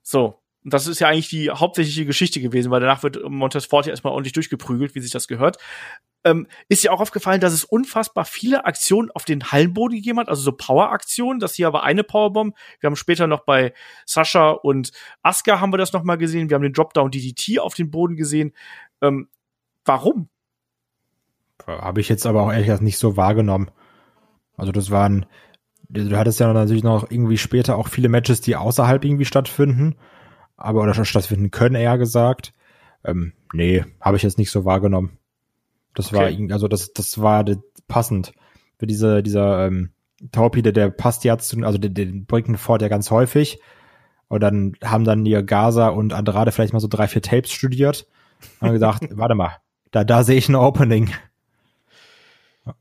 So. 0.02 0.42
Und 0.64 0.74
das 0.74 0.88
ist 0.88 0.98
ja 0.98 1.06
eigentlich 1.06 1.28
die 1.28 1.48
hauptsächliche 1.50 2.06
Geschichte 2.06 2.40
gewesen, 2.40 2.72
weil 2.72 2.80
danach 2.80 3.04
wird 3.04 3.22
Montez 3.22 3.66
Ford 3.66 3.86
ja 3.86 3.90
erstmal 3.90 4.12
ordentlich 4.12 4.32
durchgeprügelt, 4.32 4.96
wie 4.96 5.00
sich 5.00 5.12
das 5.12 5.28
gehört 5.28 5.58
ähm, 6.26 6.46
ist 6.68 6.84
ja 6.84 6.90
auch 6.90 7.00
aufgefallen, 7.00 7.40
dass 7.40 7.54
es 7.54 7.64
unfassbar 7.64 8.26
viele 8.26 8.66
Aktionen 8.66 9.10
auf 9.12 9.24
den 9.24 9.44
Hallenboden 9.44 9.96
gegeben 9.96 10.18
hat, 10.18 10.28
also 10.28 10.42
so 10.42 10.52
Power-Aktionen. 10.52 11.40
Das 11.40 11.54
hier 11.54 11.68
aber 11.68 11.84
eine 11.84 12.04
Powerbomb. 12.04 12.54
Wir 12.80 12.88
haben 12.88 12.96
später 12.96 13.26
noch 13.26 13.44
bei 13.44 13.72
Sascha 14.04 14.50
und 14.50 14.92
Asuka 15.22 15.60
haben 15.60 15.72
wir 15.72 15.78
das 15.78 15.92
noch 15.92 16.02
mal 16.02 16.16
gesehen. 16.16 16.50
Wir 16.50 16.56
haben 16.56 16.62
den 16.62 16.72
Dropdown 16.74 17.10
DDT 17.10 17.60
auf 17.60 17.74
den 17.74 17.90
Boden 17.90 18.16
gesehen. 18.16 18.52
Ähm, 19.00 19.28
Warum? 19.86 20.28
Habe 21.66 22.00
ich 22.00 22.08
jetzt 22.08 22.26
aber 22.26 22.42
auch 22.42 22.50
ehrlich 22.50 22.66
gesagt 22.66 22.82
nicht 22.82 22.98
so 22.98 23.16
wahrgenommen. 23.16 23.70
Also 24.56 24.72
das 24.72 24.90
waren, 24.90 25.26
du 25.88 26.16
hattest 26.18 26.40
ja 26.40 26.52
natürlich 26.52 26.84
noch 26.84 27.10
irgendwie 27.10 27.38
später 27.38 27.76
auch 27.76 27.88
viele 27.88 28.08
Matches, 28.08 28.40
die 28.40 28.56
außerhalb 28.56 29.04
irgendwie 29.04 29.24
stattfinden, 29.24 29.96
aber 30.56 30.82
oder 30.82 31.04
stattfinden 31.04 31.50
können, 31.50 31.76
eher 31.76 31.98
gesagt. 31.98 32.52
Ähm, 33.04 33.32
nee, 33.52 33.84
habe 34.00 34.16
ich 34.16 34.22
jetzt 34.22 34.38
nicht 34.38 34.50
so 34.50 34.64
wahrgenommen. 34.64 35.18
Das 35.96 36.08
okay. 36.08 36.16
war 36.16 36.30
irgendwie, 36.30 36.52
also 36.52 36.68
das, 36.68 36.92
das 36.92 37.20
war 37.20 37.44
passend 37.88 38.32
für 38.78 38.86
diese, 38.86 39.22
dieser 39.22 39.66
ähm, 39.66 39.90
Torpede, 40.32 40.72
der 40.72 40.90
passt 40.90 41.24
ja 41.24 41.38
zu, 41.38 41.58
also 41.62 41.78
den, 41.78 41.94
den 41.94 42.26
bringt 42.26 42.58
Ford 42.58 42.82
ja 42.82 42.88
ganz 42.88 43.10
häufig. 43.10 43.58
Und 44.28 44.42
dann 44.42 44.74
haben 44.82 45.04
dann 45.04 45.24
hier 45.24 45.42
Gaza 45.42 45.88
und 45.88 46.12
Andrade 46.12 46.52
vielleicht 46.52 46.72
mal 46.72 46.80
so 46.80 46.88
drei, 46.88 47.08
vier 47.08 47.22
Tapes 47.22 47.52
studiert 47.52 48.06
und 48.60 48.72
gesagt, 48.72 49.04
warte 49.10 49.34
mal, 49.34 49.56
da, 49.90 50.04
da 50.04 50.22
sehe 50.24 50.36
ich 50.36 50.48
ein 50.48 50.56
Opening. 50.56 51.12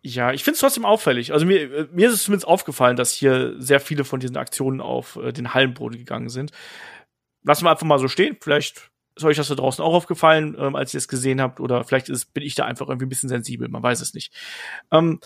Ja, 0.02 0.34
ich 0.34 0.44
finde 0.44 0.56
es 0.56 0.62
trotzdem 0.62 0.86
auffällig. 0.86 1.32
Also 1.32 1.46
mir, 1.46 1.88
mir 1.92 2.08
ist 2.08 2.16
es 2.16 2.24
zumindest 2.24 2.48
aufgefallen, 2.48 2.98
dass 2.98 3.14
hier 3.14 3.54
sehr 3.60 3.80
viele 3.80 4.04
von 4.04 4.20
diesen 4.20 4.38
Aktionen 4.38 4.82
auf 4.82 5.18
äh, 5.18 5.32
den 5.32 5.54
Hallenboden 5.54 6.00
gegangen 6.00 6.30
sind. 6.30 6.52
Lassen 7.44 7.66
wir 7.66 7.72
einfach 7.72 7.86
mal 7.86 8.00
so 8.00 8.08
stehen. 8.08 8.38
Vielleicht 8.42 8.90
ist 9.16 9.24
euch 9.24 9.38
das 9.38 9.48
da 9.48 9.56
draußen 9.56 9.84
auch 9.84 9.94
aufgefallen, 9.94 10.56
ähm, 10.60 10.76
als 10.76 10.94
ihr 10.94 10.98
es 10.98 11.08
gesehen 11.08 11.42
habt, 11.42 11.60
oder 11.60 11.84
vielleicht 11.84 12.10
ist, 12.10 12.34
bin 12.34 12.44
ich 12.44 12.56
da 12.56 12.66
einfach 12.66 12.88
irgendwie 12.88 13.06
ein 13.06 13.10
bisschen 13.10 13.30
sensibel, 13.30 13.68
man 13.70 13.84
weiß 13.84 14.02
es 14.02 14.14
nicht. 14.14 14.34
Ähm, 14.92 15.20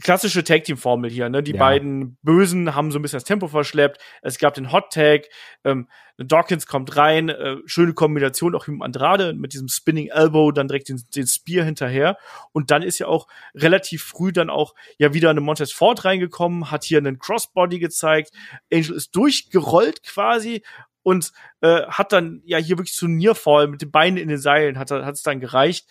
klassische 0.00 0.44
Tag 0.44 0.64
Team 0.64 0.76
Formel 0.76 1.10
hier, 1.10 1.28
ne? 1.28 1.42
Die 1.42 1.52
ja. 1.52 1.58
beiden 1.58 2.18
Bösen 2.22 2.74
haben 2.74 2.90
so 2.92 2.98
ein 2.98 3.02
bisschen 3.02 3.16
das 3.16 3.24
Tempo 3.24 3.48
verschleppt. 3.48 3.98
Es 4.20 4.38
gab 4.38 4.54
den 4.54 4.72
Hot 4.72 4.92
Tag, 4.92 5.28
ähm, 5.64 5.88
Dawkins 6.18 6.66
kommt 6.66 6.96
rein, 6.96 7.28
äh, 7.28 7.56
schöne 7.66 7.94
Kombination 7.94 8.54
auch 8.54 8.66
mit 8.66 8.82
Andrade 8.82 9.34
mit 9.34 9.52
diesem 9.52 9.68
Spinning 9.68 10.08
Elbow, 10.08 10.50
dann 10.52 10.68
direkt 10.68 10.88
den, 10.88 11.02
den 11.14 11.26
Spear 11.26 11.64
hinterher 11.64 12.16
und 12.52 12.70
dann 12.70 12.82
ist 12.82 12.98
ja 12.98 13.06
auch 13.06 13.26
relativ 13.54 14.02
früh 14.02 14.32
dann 14.32 14.50
auch 14.50 14.74
ja 14.98 15.14
wieder 15.14 15.30
eine 15.30 15.40
Montez 15.40 15.72
Ford 15.72 16.04
reingekommen, 16.04 16.70
hat 16.70 16.84
hier 16.84 16.98
einen 16.98 17.18
Crossbody 17.18 17.78
gezeigt. 17.78 18.32
Angel 18.72 18.94
ist 18.94 19.14
durchgerollt 19.14 20.02
quasi 20.02 20.62
und 21.06 21.30
äh, 21.60 21.82
hat 21.86 22.12
dann 22.12 22.42
ja 22.44 22.58
hier 22.58 22.78
wirklich 22.78 22.96
zu 22.96 23.06
Nearfall 23.06 23.68
mit 23.68 23.80
den 23.80 23.92
Beinen 23.92 24.16
in 24.16 24.26
den 24.26 24.38
Seilen 24.38 24.76
hat 24.76 24.90
hat 24.90 25.14
es 25.14 25.22
dann 25.22 25.38
gereicht 25.38 25.88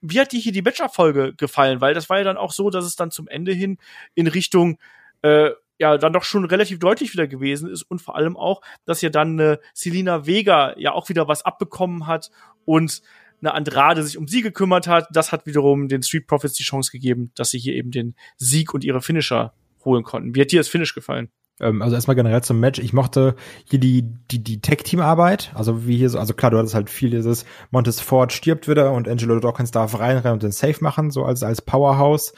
wie 0.00 0.20
hat 0.20 0.32
dir 0.32 0.40
hier 0.40 0.52
die 0.52 0.62
Bachelor-Folge 0.62 1.34
gefallen? 1.36 1.80
Weil 1.80 1.94
das 1.94 2.10
war 2.10 2.18
ja 2.18 2.24
dann 2.24 2.36
auch 2.36 2.52
so, 2.52 2.70
dass 2.70 2.84
es 2.84 2.96
dann 2.96 3.10
zum 3.10 3.28
Ende 3.28 3.52
hin 3.52 3.78
in 4.14 4.26
Richtung 4.26 4.78
äh, 5.22 5.50
ja 5.78 5.96
dann 5.96 6.12
doch 6.12 6.24
schon 6.24 6.44
relativ 6.44 6.80
deutlich 6.80 7.12
wieder 7.12 7.28
gewesen 7.28 7.70
ist 7.70 7.82
und 7.84 8.02
vor 8.02 8.16
allem 8.16 8.36
auch, 8.36 8.60
dass 8.84 9.00
ja 9.00 9.10
dann 9.10 9.38
äh, 9.38 9.58
Selina 9.72 10.26
Vega 10.26 10.76
ja 10.76 10.92
auch 10.92 11.08
wieder 11.08 11.28
was 11.28 11.44
abbekommen 11.44 12.06
hat 12.06 12.30
und 12.64 13.00
eine 13.40 13.54
Andrade 13.54 14.02
sich 14.02 14.18
um 14.18 14.28
sie 14.28 14.42
gekümmert 14.42 14.86
hat. 14.86 15.06
Das 15.12 15.32
hat 15.32 15.46
wiederum 15.46 15.88
den 15.88 16.02
Street 16.02 16.26
Profits 16.26 16.54
die 16.54 16.64
Chance 16.64 16.90
gegeben, 16.90 17.30
dass 17.36 17.50
sie 17.50 17.58
hier 17.58 17.74
eben 17.74 17.90
den 17.90 18.16
Sieg 18.36 18.74
und 18.74 18.84
ihre 18.84 19.00
Finisher 19.00 19.54
holen 19.84 20.02
konnten. 20.02 20.34
Wie 20.34 20.42
hat 20.42 20.50
dir 20.50 20.60
das 20.60 20.68
Finish 20.68 20.94
gefallen? 20.94 21.30
Ähm, 21.60 21.82
also 21.82 21.94
erstmal 21.94 22.14
generell 22.16 22.42
zum 22.42 22.60
Match. 22.60 22.78
Ich 22.78 22.92
mochte 22.92 23.34
hier 23.64 23.78
die, 23.78 24.02
die, 24.02 24.42
die 24.42 24.60
Tech-Team-Arbeit. 24.60 25.52
Also 25.54 25.86
wie 25.86 25.96
hier 25.96 26.10
so, 26.10 26.18
also 26.18 26.34
klar, 26.34 26.50
du 26.50 26.58
hattest 26.58 26.74
halt 26.74 26.90
viel 26.90 27.10
dieses 27.10 27.44
Montes 27.70 28.00
Ford 28.00 28.32
stirbt 28.32 28.68
wieder 28.68 28.92
und 28.92 29.08
Angelo 29.08 29.38
Dawkins 29.40 29.70
darf 29.70 29.98
reinrennen 29.98 30.34
und 30.34 30.42
den 30.42 30.52
Safe 30.52 30.82
machen, 30.82 31.10
so 31.10 31.24
als, 31.24 31.42
als 31.42 31.62
Powerhouse. 31.62 32.32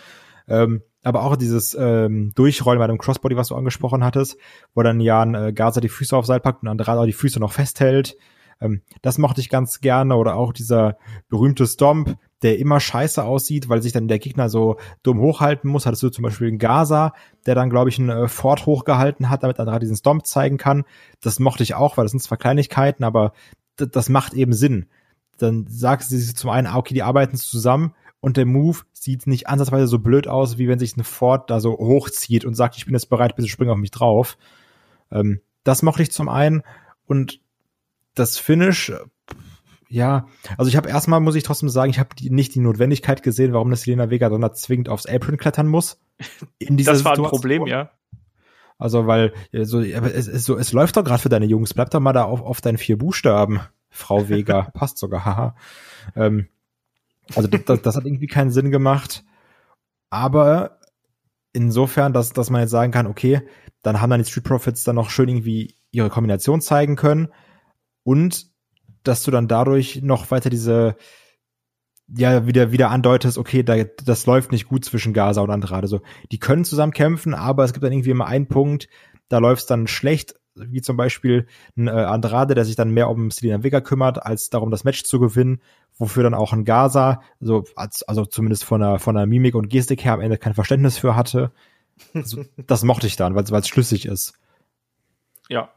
Ähm, 0.48 0.82
aber 1.04 1.24
auch 1.24 1.37
dieses 1.37 1.76
ähm, 1.78 2.32
Durchrollen 2.35 2.78
bei 2.78 2.87
dem 2.87 2.98
Crossbody, 2.98 3.37
was 3.37 3.48
du 3.48 3.56
angesprochen 3.56 4.04
hattest, 4.04 4.37
wo 4.74 4.82
dann 4.82 5.00
Jan 5.00 5.35
äh, 5.35 5.52
Gaza 5.52 5.80
die 5.80 5.88
Füße 5.88 6.16
auf 6.16 6.26
Seil 6.26 6.40
packt 6.40 6.62
und 6.62 6.68
Andrade 6.68 7.00
auch 7.00 7.06
die 7.06 7.12
Füße 7.12 7.40
noch 7.40 7.52
festhält. 7.52 8.16
Ähm, 8.61 8.82
das 9.02 9.18
mochte 9.18 9.40
ich 9.40 9.48
ganz 9.48 9.80
gerne. 9.80 10.16
Oder 10.16 10.37
auch 10.37 10.52
dieser 10.52 10.96
berühmte 11.28 11.66
Stomp, 11.66 12.16
der 12.42 12.59
immer 12.59 12.81
scheiße 12.81 13.22
aussieht, 13.22 13.68
weil 13.68 13.83
sich 13.83 13.92
dann 13.92 14.09
der 14.09 14.18
Gegner 14.18 14.48
so 14.48 14.76
dumm 15.02 15.20
hochhalten 15.20 15.70
muss. 15.70 15.87
Hattest 15.87 16.02
du 16.02 16.11
zum 16.11 16.24
Beispiel 16.24 16.48
einen 16.48 16.59
Gaza, 16.59 17.12
der 17.46 17.55
dann, 17.55 17.70
glaube 17.70 17.88
ich, 17.88 17.98
einen 17.98 18.11
äh, 18.11 18.28
Fort 18.28 18.66
hochgehalten 18.66 19.31
hat, 19.31 19.42
damit 19.42 19.59
er 19.59 19.78
diesen 19.78 19.96
Stomp 19.96 20.26
zeigen 20.26 20.59
kann. 20.59 20.85
Das 21.20 21.38
mochte 21.38 21.62
ich 21.62 21.74
auch, 21.74 21.96
weil 21.96 22.05
das 22.05 22.12
sind 22.12 22.20
zwar 22.20 22.38
Kleinigkeiten, 22.38 23.05
aber 23.05 23.33
das 23.76 24.09
macht 24.09 24.35
eben 24.35 24.52
Sinn. 24.52 24.87
Dann 25.38 25.66
sagst 25.68 26.11
du 26.11 26.18
zum 26.18 26.50
einen, 26.50 26.66
ah, 26.66 26.76
okay, 26.76 26.94
die 26.94 27.02
arbeiten 27.02 27.37
zusammen 27.37 27.94
und 28.20 28.37
der 28.37 28.46
Move 28.46 28.78
sieht 28.92 29.26
nicht 29.26 29.48
ansatzweise 29.48 29.87
so 29.87 29.98
blöd 29.98 30.28
aus, 30.28 30.59
wie 30.59 30.68
wenn 30.68 30.78
sich 30.78 30.96
ein 30.96 31.05
Fort 31.05 31.50
da 31.50 31.59
so 31.59 31.72
hochzieht 31.72 32.44
und 32.44 32.55
sagt, 32.55 32.76
ich 32.76 32.85
bin 32.85 32.94
jetzt 32.94 33.11
bereit, 33.11 33.35
bitte 33.35 33.48
spring 33.48 33.68
auf 33.68 33.78
mich 33.78 33.90
drauf. 33.90 34.37
Ähm, 35.11 35.40
das 35.64 35.83
mochte 35.83 36.02
ich 36.02 36.12
zum 36.12 36.28
einen 36.28 36.62
und 37.07 37.40
das 38.14 38.38
Finish 38.38 38.92
ja, 39.92 40.26
also 40.57 40.70
ich 40.70 40.76
habe 40.76 40.88
erstmal, 40.88 41.20
muss 41.20 41.35
ich 41.35 41.42
trotzdem 41.42 41.68
sagen, 41.68 41.90
ich 41.90 41.98
habe 41.98 42.09
nicht 42.22 42.55
die 42.55 42.61
Notwendigkeit 42.61 43.22
gesehen, 43.22 43.52
warum 43.52 43.68
das 43.68 43.83
Selena 43.83 44.09
Vega 44.09 44.31
dann 44.31 44.55
zwingend 44.55 44.88
aufs 44.88 45.05
Apron 45.05 45.37
klettern 45.37 45.68
muss. 45.68 46.00
In 46.59 46.76
dieser 46.78 46.92
das 46.92 47.05
war 47.05 47.12
ein 47.12 47.22
Problem, 47.22 47.66
ja. 47.66 47.90
Also, 48.78 49.07
weil 49.07 49.35
so, 49.52 49.81
es, 49.81 50.28
es, 50.28 50.44
so, 50.46 50.57
es 50.57 50.72
läuft 50.72 50.96
doch 50.96 51.05
gerade 51.05 51.20
für 51.20 51.28
deine 51.28 51.44
Jungs. 51.44 51.74
Bleib 51.74 51.90
doch 51.90 52.00
mal 52.00 52.14
da 52.14 52.24
auf, 52.24 52.40
auf 52.40 52.62
deinen 52.62 52.78
vier 52.78 52.96
Buchstaben, 52.96 53.61
Frau 53.90 54.31
Vega. 54.31 54.62
Passt 54.74 54.96
sogar, 54.96 55.26
haha. 55.26 55.57
Ähm, 56.16 56.48
also 57.35 57.48
das, 57.48 57.83
das 57.83 57.94
hat 57.94 58.07
irgendwie 58.07 58.26
keinen 58.28 58.50
Sinn 58.50 58.70
gemacht. 58.70 59.24
Aber 60.09 60.78
insofern, 61.52 62.14
dass, 62.14 62.33
dass 62.33 62.48
man 62.48 62.62
jetzt 62.62 62.70
sagen 62.70 62.92
kann, 62.92 63.07
okay, 63.07 63.42
dann 63.83 64.00
haben 64.00 64.09
dann 64.09 64.22
die 64.22 64.28
Street 64.28 64.44
Profits 64.44 64.85
dann 64.85 64.96
noch 64.96 65.11
schön 65.11 65.28
irgendwie 65.28 65.76
ihre 65.90 66.09
Kombination 66.09 66.62
zeigen 66.62 66.96
können. 66.96 67.28
Und 68.05 68.52
dass 69.05 69.23
du 69.23 69.31
dann 69.31 69.49
dadurch 69.49 70.03
noch 70.03 70.31
weiter 70.31 70.51
diese 70.51 70.97
ja 72.15 72.47
wieder 72.47 72.73
wieder 72.73 72.91
andeutest, 72.91 73.38
okay, 73.38 73.62
da, 73.62 73.85
das 74.05 74.27
läuft 74.27 74.53
nicht 74.53 74.69
gut 74.69 74.85
zwischen 74.85 75.12
Gaza 75.12 75.41
und 75.41 75.51
Andrade. 75.51 75.88
So, 75.88 76.01
die 76.31 76.38
können 76.38 76.65
zusammen 76.65 76.93
kämpfen, 76.93 77.35
aber 77.35 77.65
es 77.65 77.73
gibt 77.73 77.85
dann 77.85 77.93
irgendwie 77.93 78.11
immer 78.11 78.27
einen 78.27 78.49
Punkt, 78.49 78.88
da 79.29 79.38
läuft 79.38 79.62
es 79.62 79.67
dann 79.67 79.87
schlecht, 79.87 80.35
wie 80.55 80.83
zum 80.83 80.97
Beispiel 80.97 81.47
ein 81.77 81.88
äh, 81.88 81.93
Andrade, 81.93 82.55
der 82.55 82.65
sich 82.65 82.77
dann 82.77 82.91
mehr 82.91 83.09
um 83.09 83.31
Selena 83.31 83.62
Vega 83.62 83.81
kümmert, 83.81 84.23
als 84.25 84.51
darum 84.51 84.71
das 84.71 84.85
Match 84.85 85.05
zu 85.05 85.19
gewinnen, 85.19 85.62
wofür 85.97 86.23
dann 86.23 86.35
auch 86.35 86.53
ein 86.53 86.65
Gaza, 86.65 87.23
also, 87.41 87.65
also 87.75 88.27
zumindest 88.27 88.65
von 88.65 88.81
der 88.81 88.99
von 88.99 89.15
der 89.15 89.27
Mimik 89.27 89.55
und 89.55 89.71
Gestik 89.71 90.05
her 90.05 90.12
am 90.12 90.21
Ende 90.21 90.38
kein 90.38 90.55
Verständnis 90.55 90.99
für 90.99 91.17
hatte. 91.17 91.53
Also, 92.15 92.45
das 92.67 92.83
mochte 92.85 93.07
ich 93.07 93.17
dann, 93.17 93.35
weil 93.35 93.45
es 93.45 93.69
schlüssig 93.69 94.07
ist. 94.07 94.35
Ja, 95.48 95.72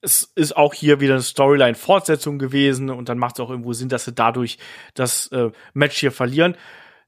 es 0.00 0.32
ist 0.34 0.56
auch 0.56 0.74
hier 0.74 1.00
wieder 1.00 1.14
eine 1.14 1.22
Storyline-Fortsetzung 1.22 2.38
gewesen 2.38 2.90
und 2.90 3.08
dann 3.08 3.18
macht 3.18 3.36
es 3.36 3.40
auch 3.40 3.50
irgendwo 3.50 3.72
Sinn, 3.72 3.88
dass 3.88 4.04
sie 4.04 4.12
dadurch 4.12 4.58
das 4.94 5.28
äh, 5.28 5.50
Match 5.74 5.98
hier 5.98 6.12
verlieren. 6.12 6.56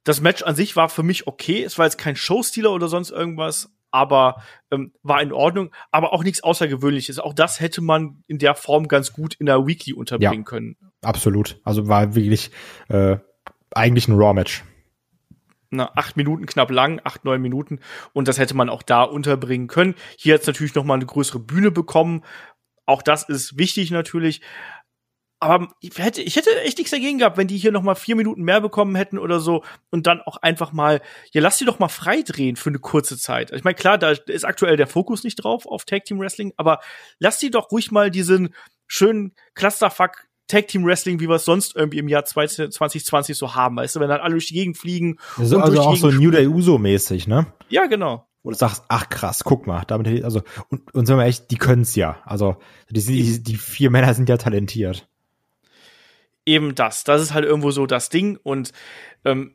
Das 0.05 0.21
Match 0.21 0.43
an 0.43 0.55
sich 0.55 0.77
war 0.77 0.89
für 0.89 1.03
mich 1.03 1.27
okay. 1.27 1.65
Es 1.65 1.79
war 1.79 1.87
jetzt 1.87 1.97
kein 1.97 2.15
Showstealer 2.15 2.73
oder 2.73 2.89
sonst 2.89 3.11
irgendwas, 3.11 3.75
aber 3.91 4.43
ähm, 4.71 4.93
war 5.03 5.23
in 5.23 5.33
Ordnung, 5.33 5.71
aber 5.91 6.13
auch 6.13 6.23
nichts 6.25 6.43
Außergewöhnliches. 6.43 7.19
Auch 7.19 7.33
das 7.33 7.61
hätte 7.61 7.81
man 7.81 8.23
in 8.27 8.39
der 8.39 8.55
Form 8.55 8.87
ganz 8.87 9.13
gut 9.13 9.35
in 9.35 9.47
der 9.47 9.67
Weekly 9.67 9.95
unterbringen 9.95 10.43
ja, 10.43 10.51
können. 10.51 10.77
Absolut. 11.03 11.59
Also 11.65 11.89
war 11.89 12.15
wirklich 12.15 12.51
äh, 12.89 13.17
eigentlich 13.71 14.09
ein 14.09 14.15
Raw-Match 14.15 14.63
na, 15.77 15.93
acht 15.95 16.17
Minuten 16.17 16.47
knapp 16.47 16.71
lang, 16.71 17.01
acht, 17.05 17.25
neun 17.25 17.43
Minuten. 17.43 17.81
Und 18.13 18.29
das 18.29 18.39
hätte 18.39 18.55
man 18.55 18.69
auch 18.69 18.83
da 18.83 19.03
unterbringen 19.03 19.67
können. 19.67 19.95
Hier 20.17 20.35
hat 20.35 20.43
es 20.43 20.47
natürlich 20.47 20.75
noch 20.75 20.89
eine 20.89 21.07
größere 21.07 21.41
Bühne 21.41 21.71
bekommen. 21.71 22.25
Auch 22.87 23.03
das 23.03 23.29
ist 23.29 23.59
wichtig 23.59 23.91
natürlich. 23.91 24.41
Aber 25.41 25.69
ich 25.81 25.99
hätte, 25.99 26.23
ich 26.23 26.37
hätte 26.37 26.59
echt 26.63 26.79
nichts 26.79 26.91
dagegen 26.91 27.19
gehabt, 27.19 27.37
wenn 27.37 27.49
die 27.49 27.59
hier 27.59 27.71
noch 27.71 27.99
vier 27.99 28.17
Minuten 28.17 28.45
mehr 28.45 28.63
bekommen 28.63 28.95
hätten 28.95 29.19
oder 29.19 29.41
so 29.41 29.63
und 29.91 30.07
dann 30.07 30.23
auch 30.23 30.39
einfach 30.39 30.73
mal, 30.73 31.03
ja, 31.33 31.43
lass 31.43 31.59
die 31.59 31.67
doch 31.67 31.79
mal 31.79 31.89
frei 31.89 32.23
drehen 32.23 32.57
für 32.57 32.71
eine 32.71 32.79
kurze 32.79 33.19
Zeit. 33.19 33.53
Ich 33.53 33.63
meine, 33.63 33.75
klar, 33.75 33.99
da 33.99 34.13
ist 34.13 34.45
aktuell 34.47 34.79
der 34.79 34.87
Fokus 34.87 35.23
nicht 35.23 35.37
drauf 35.37 35.67
auf 35.67 35.85
Tag 35.85 36.07
Team 36.07 36.19
Wrestling, 36.19 36.55
aber 36.57 36.81
lass 37.19 37.41
die 37.41 37.51
doch 37.51 37.71
ruhig 37.73 37.91
mal 37.91 38.11
diesen 38.11 38.55
schönen 38.87 39.35
Clusterfuck 39.55 40.27
Tag 40.47 40.69
Team 40.69 40.85
Wrestling, 40.85 41.21
wie 41.21 41.29
wir 41.29 41.37
es 41.37 41.45
sonst 41.45 41.75
irgendwie 41.75 41.99
im 41.99 42.09
Jahr 42.09 42.25
2020 42.25 43.37
so 43.37 43.55
haben, 43.55 43.77
weißt 43.77 43.97
du, 43.97 44.01
wenn 44.01 44.09
dann 44.09 44.21
alle 44.21 44.33
durch 44.33 44.49
die 44.49 44.55
Gegend 44.55 44.77
fliegen. 44.77 45.19
Also, 45.39 45.59
also 45.59 45.81
auch 45.81 45.97
so 45.97 46.11
New 46.11 46.31
Day 46.31 46.47
Uso 46.47 46.79
mäßig, 46.79 47.27
ne? 47.27 47.47
Ja, 47.69 47.87
genau. 47.87 48.27
Wo 48.43 48.51
du 48.51 48.57
sagst, 48.57 48.85
ach 48.89 49.09
krass, 49.09 49.43
guck 49.43 49.67
mal, 49.67 49.85
damit, 49.87 50.23
also, 50.23 50.43
und, 50.69 50.95
und 50.95 51.07
sagen 51.07 51.19
wir 51.19 51.25
echt, 51.25 51.51
die 51.51 51.57
können's 51.57 51.97
ja. 51.97 52.19
Also, 52.27 52.57
die, 52.91 53.03
die, 53.03 53.43
die 53.43 53.57
vier 53.57 53.91
Männer 53.91 54.13
sind 54.13 54.29
ja 54.29 54.37
talentiert. 54.37 55.09
Eben 56.45 56.75
das. 56.75 57.05
Das 57.05 57.23
ist 57.23 57.33
halt 57.33 57.47
irgendwo 57.47 57.71
so 57.71 57.87
das 57.87 58.11
Ding 58.11 58.39
und, 58.43 58.73
ähm, 59.25 59.55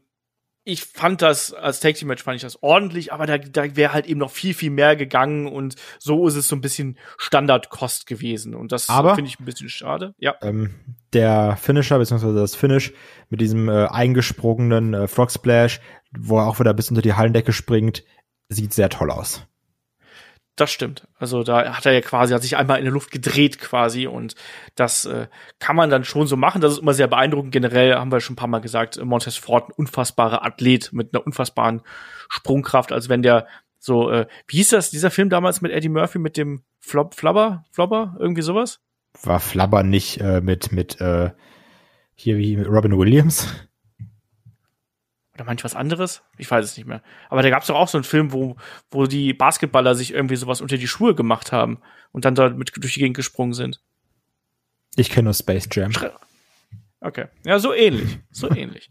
ich 0.69 0.83
fand 0.83 1.21
das 1.21 1.53
als 1.53 1.79
Tag 1.79 1.95
Team 1.95 2.07
Match 2.07 2.23
fand 2.23 2.35
ich 2.35 2.41
das 2.41 2.61
ordentlich, 2.61 3.11
aber 3.11 3.25
da, 3.25 3.37
da 3.37 3.75
wäre 3.75 3.93
halt 3.93 4.05
eben 4.05 4.19
noch 4.19 4.31
viel 4.31 4.53
viel 4.53 4.69
mehr 4.69 4.95
gegangen 4.95 5.47
und 5.47 5.75
so 5.97 6.27
ist 6.27 6.35
es 6.35 6.47
so 6.47 6.55
ein 6.55 6.61
bisschen 6.61 6.97
Standardkost 7.17 8.07
gewesen 8.07 8.55
und 8.55 8.71
das 8.71 8.85
finde 8.85 9.25
ich 9.25 9.39
ein 9.39 9.45
bisschen 9.45 9.69
schade. 9.69 10.13
Ja. 10.19 10.35
Ähm, 10.41 10.75
der 11.13 11.57
Finisher 11.57 11.97
beziehungsweise 11.97 12.35
das 12.35 12.55
Finish 12.55 12.93
mit 13.29 13.41
diesem 13.41 13.67
äh, 13.67 13.87
eingesprungenen 13.87 14.93
äh, 14.93 15.07
Frog 15.07 15.31
Splash, 15.31 15.81
wo 16.17 16.39
er 16.39 16.47
auch 16.47 16.59
wieder 16.59 16.73
bis 16.73 16.89
unter 16.89 17.01
die 17.01 17.13
Hallendecke 17.13 17.51
springt, 17.51 18.03
sieht 18.49 18.73
sehr 18.73 18.89
toll 18.89 19.11
aus. 19.11 19.48
Das 20.59 20.71
stimmt. 20.71 21.07
Also 21.17 21.43
da 21.43 21.77
hat 21.77 21.85
er 21.85 21.93
ja 21.93 22.01
quasi, 22.01 22.33
hat 22.33 22.41
sich 22.41 22.57
einmal 22.57 22.79
in 22.79 22.83
der 22.83 22.91
Luft 22.91 23.11
gedreht 23.11 23.59
quasi 23.59 24.07
und 24.07 24.35
das 24.75 25.05
äh, 25.05 25.27
kann 25.59 25.77
man 25.77 25.89
dann 25.89 26.03
schon 26.03 26.27
so 26.27 26.35
machen. 26.35 26.59
Das 26.59 26.73
ist 26.73 26.79
immer 26.79 26.93
sehr 26.93 27.07
beeindruckend. 27.07 27.53
Generell 27.53 27.95
haben 27.95 28.11
wir 28.11 28.19
schon 28.19 28.33
ein 28.33 28.35
paar 28.35 28.49
Mal 28.49 28.59
gesagt, 28.59 29.01
Montez 29.01 29.37
Ford 29.37 29.69
ein 29.69 29.73
unfassbarer 29.77 30.45
Athlet 30.45 30.91
mit 30.91 31.13
einer 31.13 31.25
unfassbaren 31.25 31.81
Sprungkraft, 32.27 32.91
als 32.91 33.07
wenn 33.07 33.21
der 33.21 33.47
so, 33.77 34.11
äh, 34.11 34.27
wie 34.47 34.57
hieß 34.57 34.71
das, 34.71 34.89
dieser 34.89 35.11
Film 35.11 35.29
damals 35.29 35.61
mit 35.61 35.71
Eddie 35.71 35.87
Murphy 35.87 36.19
mit 36.19 36.35
dem 36.35 36.63
Flop, 36.81 37.15
Flubber, 37.15 37.63
Flobber, 37.71 38.17
irgendwie 38.19 38.41
sowas? 38.41 38.81
War 39.23 39.39
Flubber 39.39 39.83
nicht 39.83 40.19
äh, 40.19 40.41
mit, 40.41 40.73
mit, 40.73 40.99
äh, 40.99 41.31
hier 42.15 42.37
wie 42.37 42.57
mit 42.57 42.67
Robin 42.67 42.97
Williams? 42.97 43.47
Oder 45.39 45.45
manch 45.45 45.63
was 45.63 45.73
anderes? 45.73 46.21
Ich 46.37 46.51
weiß 46.51 46.65
es 46.65 46.75
nicht 46.75 46.85
mehr. 46.85 47.01
Aber 47.29 47.41
da 47.41 47.49
gab 47.49 47.61
es 47.61 47.67
doch 47.67 47.75
auch 47.75 47.87
so 47.87 47.97
einen 47.97 48.03
Film, 48.03 48.33
wo, 48.33 48.57
wo 48.91 49.05
die 49.05 49.33
Basketballer 49.33 49.95
sich 49.95 50.13
irgendwie 50.13 50.35
sowas 50.35 50.59
unter 50.59 50.75
die 50.75 50.87
Schuhe 50.87 51.15
gemacht 51.15 51.53
haben 51.53 51.79
und 52.11 52.25
dann 52.25 52.35
da 52.35 52.49
mit 52.49 52.73
durch 52.75 52.95
die 52.95 52.99
Gegend 52.99 53.15
gesprungen 53.15 53.53
sind. 53.53 53.79
Ich 54.97 55.09
kenne 55.09 55.25
nur 55.25 55.33
Space 55.33 55.69
Jam. 55.71 55.93
Okay. 56.99 57.27
Ja, 57.45 57.57
so 57.59 57.73
ähnlich. 57.73 58.19
So 58.31 58.51
ähnlich. 58.53 58.89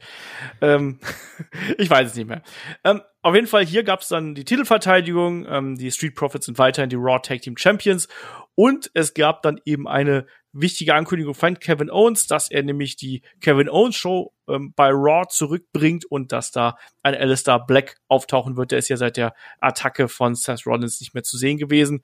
Ähm, 0.63 1.01
ich 1.77 1.91
weiß 1.91 2.09
es 2.09 2.17
nicht 2.17 2.29
mehr. 2.29 2.43
Ähm, 2.83 3.03
auf 3.21 3.35
jeden 3.35 3.47
Fall, 3.47 3.67
hier 3.67 3.83
gab 3.85 4.01
es 4.01 4.09
dann 4.09 4.35
die 4.35 4.45
Titelverteidigung. 4.45 5.45
Ähm, 5.47 5.77
die 5.77 5.91
Street 5.91 6.15
Profits 6.15 6.47
sind 6.47 6.57
weiterhin 6.57 6.89
die 6.89 6.97
Raw 6.97 7.19
Tag 7.21 7.43
Team 7.43 7.59
Champions. 7.59 8.09
Und 8.55 8.91
es 8.95 9.13
gab 9.13 9.43
dann 9.43 9.61
eben 9.67 9.87
eine 9.87 10.27
wichtige 10.53 10.95
Ankündigung 10.95 11.35
von 11.35 11.59
Kevin 11.59 11.91
Owens, 11.91 12.27
dass 12.27 12.51
er 12.51 12.63
nämlich 12.63 12.97
die 12.97 13.23
Kevin 13.41 13.69
Owens 13.69 13.97
Show 13.97 14.33
ähm, 14.49 14.73
bei 14.75 14.91
Raw 14.91 15.27
zurückbringt 15.29 16.05
und 16.07 16.33
dass 16.33 16.51
da 16.51 16.77
ein 17.03 17.15
Alistair 17.15 17.61
Black 17.61 17.97
auftauchen 18.09 18.57
wird. 18.57 18.73
Der 18.73 18.79
ist 18.79 18.89
ja 18.89 18.97
seit 18.97 19.17
der 19.17 19.35
Attacke 19.61 20.09
von 20.09 20.35
Seth 20.35 20.67
Rollins 20.67 21.01
nicht 21.01 21.15
mehr 21.15 21.23
zu 21.23 21.37
sehen 21.37 21.59
gewesen. 21.59 22.03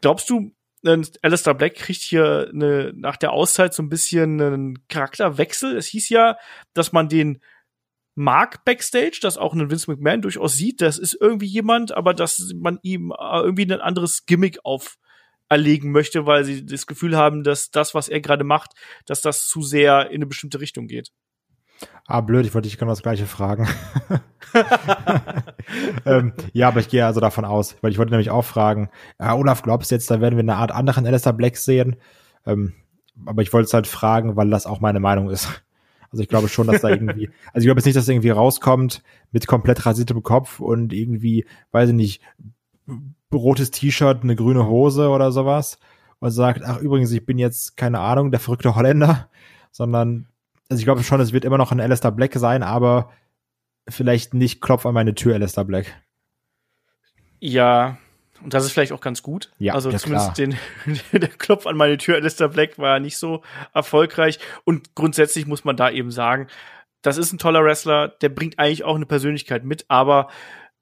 Glaubst 0.00 0.30
du, 0.30 0.54
Alistair 0.82 1.54
Black 1.54 1.74
kriegt 1.74 2.00
hier 2.00 2.48
eine, 2.52 2.92
nach 2.94 3.16
der 3.16 3.32
Auszeit 3.32 3.74
so 3.74 3.82
ein 3.82 3.90
bisschen 3.90 4.40
einen 4.40 4.88
Charakterwechsel? 4.88 5.76
Es 5.76 5.86
hieß 5.88 6.08
ja, 6.08 6.38
dass 6.72 6.92
man 6.92 7.08
den 7.08 7.40
mag 8.14 8.64
backstage, 8.64 9.18
dass 9.22 9.38
auch 9.38 9.54
ein 9.54 9.70
Vince 9.70 9.90
McMahon 9.90 10.22
durchaus 10.22 10.54
sieht, 10.54 10.80
das 10.80 10.98
ist 10.98 11.16
irgendwie 11.20 11.46
jemand, 11.46 11.92
aber 11.92 12.12
dass 12.12 12.52
man 12.54 12.78
ihm 12.82 13.12
äh, 13.12 13.40
irgendwie 13.40 13.70
ein 13.70 13.80
anderes 13.80 14.26
Gimmick 14.26 14.58
auf 14.64 14.96
erlegen 15.50 15.90
möchte, 15.90 16.24
weil 16.24 16.44
sie 16.44 16.64
das 16.64 16.86
Gefühl 16.86 17.16
haben, 17.16 17.42
dass 17.42 17.70
das, 17.70 17.94
was 17.94 18.08
er 18.08 18.20
gerade 18.20 18.44
macht, 18.44 18.72
dass 19.04 19.20
das 19.20 19.46
zu 19.46 19.62
sehr 19.62 20.08
in 20.10 20.16
eine 20.16 20.26
bestimmte 20.26 20.60
Richtung 20.60 20.86
geht. 20.86 21.10
Ah, 22.06 22.20
blöd, 22.20 22.46
ich 22.46 22.54
wollte 22.54 22.68
dich 22.68 22.78
genau 22.78 22.92
das 22.92 23.02
gleiche 23.02 23.26
fragen. 23.26 23.68
ähm, 26.06 26.32
ja, 26.52 26.68
aber 26.68 26.80
ich 26.80 26.88
gehe 26.88 27.04
also 27.04 27.20
davon 27.20 27.44
aus, 27.44 27.76
weil 27.80 27.90
ich 27.90 27.98
wollte 27.98 28.10
nämlich 28.10 28.30
auch 28.30 28.44
fragen, 28.44 28.90
äh, 29.18 29.30
Olaf, 29.30 29.62
glaubst 29.62 29.90
du 29.90 29.94
jetzt, 29.94 30.10
da 30.10 30.20
werden 30.20 30.36
wir 30.36 30.42
eine 30.42 30.56
Art 30.56 30.72
anderen 30.72 31.06
Alistair 31.06 31.32
Black 31.32 31.56
sehen? 31.56 31.96
Ähm, 32.46 32.74
aber 33.26 33.42
ich 33.42 33.52
wollte 33.52 33.66
es 33.66 33.74
halt 33.74 33.86
fragen, 33.86 34.36
weil 34.36 34.50
das 34.50 34.66
auch 34.66 34.80
meine 34.80 35.00
Meinung 35.00 35.30
ist. 35.30 35.62
Also 36.10 36.22
ich 36.22 36.28
glaube 36.28 36.48
schon, 36.48 36.66
dass 36.66 36.82
da 36.82 36.88
irgendwie, 36.90 37.30
also 37.52 37.60
ich 37.60 37.64
glaube 37.64 37.78
jetzt 37.78 37.86
nicht, 37.86 37.96
dass 37.96 38.08
irgendwie 38.08 38.30
rauskommt 38.30 39.02
mit 39.32 39.46
komplett 39.46 39.86
rasiertem 39.86 40.22
Kopf 40.22 40.60
und 40.60 40.92
irgendwie, 40.92 41.46
weiß 41.72 41.90
ich 41.90 41.94
nicht, 41.94 42.22
rotes 43.32 43.70
T-Shirt, 43.70 44.22
eine 44.22 44.36
grüne 44.36 44.66
Hose 44.66 45.08
oder 45.08 45.32
sowas 45.32 45.78
und 46.20 46.30
sagt, 46.30 46.62
ach 46.64 46.78
übrigens, 46.78 47.10
ich 47.12 47.24
bin 47.24 47.38
jetzt, 47.38 47.76
keine 47.76 48.00
Ahnung, 48.00 48.30
der 48.30 48.40
verrückte 48.40 48.74
Holländer, 48.74 49.28
sondern, 49.70 50.28
also 50.68 50.80
ich 50.80 50.84
glaube 50.84 51.02
schon, 51.02 51.20
es 51.20 51.32
wird 51.32 51.44
immer 51.44 51.58
noch 51.58 51.72
ein 51.72 51.80
Alistair 51.80 52.12
Black 52.12 52.34
sein, 52.34 52.62
aber 52.62 53.10
vielleicht 53.88 54.34
nicht 54.34 54.60
Klopf 54.60 54.86
an 54.86 54.94
meine 54.94 55.14
Tür, 55.14 55.34
Alistair 55.34 55.64
Black. 55.64 56.00
Ja, 57.40 57.96
und 58.42 58.54
das 58.54 58.64
ist 58.64 58.72
vielleicht 58.72 58.92
auch 58.92 59.00
ganz 59.00 59.22
gut. 59.22 59.50
Ja, 59.58 59.74
also 59.74 59.90
ja, 59.90 59.98
zumindest 59.98 60.38
den, 60.38 60.56
der 61.12 61.28
Klopf 61.28 61.66
an 61.66 61.76
meine 61.76 61.96
Tür, 61.98 62.16
Alistair 62.16 62.48
Black, 62.48 62.78
war 62.78 63.00
nicht 63.00 63.16
so 63.16 63.42
erfolgreich. 63.74 64.38
Und 64.64 64.94
grundsätzlich 64.94 65.46
muss 65.46 65.64
man 65.64 65.76
da 65.76 65.90
eben 65.90 66.10
sagen, 66.10 66.48
das 67.02 67.16
ist 67.16 67.32
ein 67.32 67.38
toller 67.38 67.64
Wrestler, 67.64 68.08
der 68.08 68.28
bringt 68.28 68.58
eigentlich 68.58 68.84
auch 68.84 68.96
eine 68.96 69.06
Persönlichkeit 69.06 69.64
mit, 69.64 69.86
aber 69.88 70.28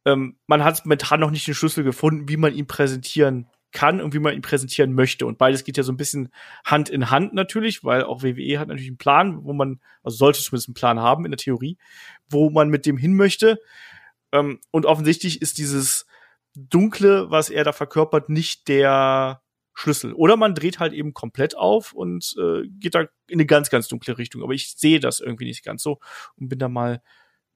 ähm, 0.09 0.37
man 0.47 0.65
hat 0.65 0.85
momentan 0.87 1.21
noch 1.21 1.31
nicht 1.31 1.47
den 1.47 1.55
Schlüssel 1.55 1.85
gefunden, 1.85 2.29
wie 2.29 2.39
man 2.39 2.55
ihn 2.55 2.67
präsentieren 2.67 3.49
kann 3.73 4.01
und 4.01 4.15
wie 4.15 4.19
man 4.19 4.35
ihn 4.35 4.41
präsentieren 4.41 4.95
möchte. 4.95 5.27
Und 5.27 5.37
beides 5.37 5.65
geht 5.65 5.77
ja 5.77 5.83
so 5.83 5.93
ein 5.93 5.99
bisschen 5.99 6.31
Hand 6.65 6.89
in 6.89 7.11
Hand 7.11 7.35
natürlich, 7.35 7.85
weil 7.85 8.05
auch 8.05 8.23
WWE 8.23 8.59
hat 8.59 8.69
natürlich 8.69 8.89
einen 8.89 8.97
Plan, 8.97 9.45
wo 9.45 9.53
man, 9.53 9.81
also 10.03 10.17
sollte 10.17 10.41
zumindest 10.41 10.69
einen 10.69 10.75
Plan 10.75 11.01
haben 11.01 11.27
in 11.27 11.31
der 11.31 11.39
Theorie, 11.39 11.77
wo 12.31 12.49
man 12.49 12.71
mit 12.71 12.87
dem 12.87 12.97
hin 12.97 13.15
möchte. 13.15 13.59
Ähm, 14.33 14.61
und 14.71 14.87
offensichtlich 14.87 15.43
ist 15.43 15.59
dieses 15.59 16.07
Dunkle, 16.55 17.31
was 17.31 17.51
er 17.51 17.65
da 17.65 17.73
verkörpert, 17.73 18.31
nicht 18.31 18.69
der 18.69 19.43
Schlüssel. 19.75 20.15
Oder 20.15 20.39
man 20.39 20.55
dreht 20.55 20.79
halt 20.79 20.95
eben 20.95 21.13
komplett 21.13 21.55
auf 21.55 21.93
und 21.93 22.35
äh, 22.39 22.67
geht 22.81 22.95
da 22.95 23.03
in 23.27 23.35
eine 23.35 23.47
ganz, 23.47 23.69
ganz 23.69 23.87
dunkle 23.89 24.17
Richtung. 24.17 24.43
Aber 24.43 24.55
ich 24.55 24.73
sehe 24.77 25.01
das 25.01 25.21
irgendwie 25.21 25.45
nicht 25.45 25.63
ganz 25.63 25.83
so 25.83 25.99
und 26.37 26.49
bin 26.49 26.59
da 26.59 26.69
mal 26.69 27.03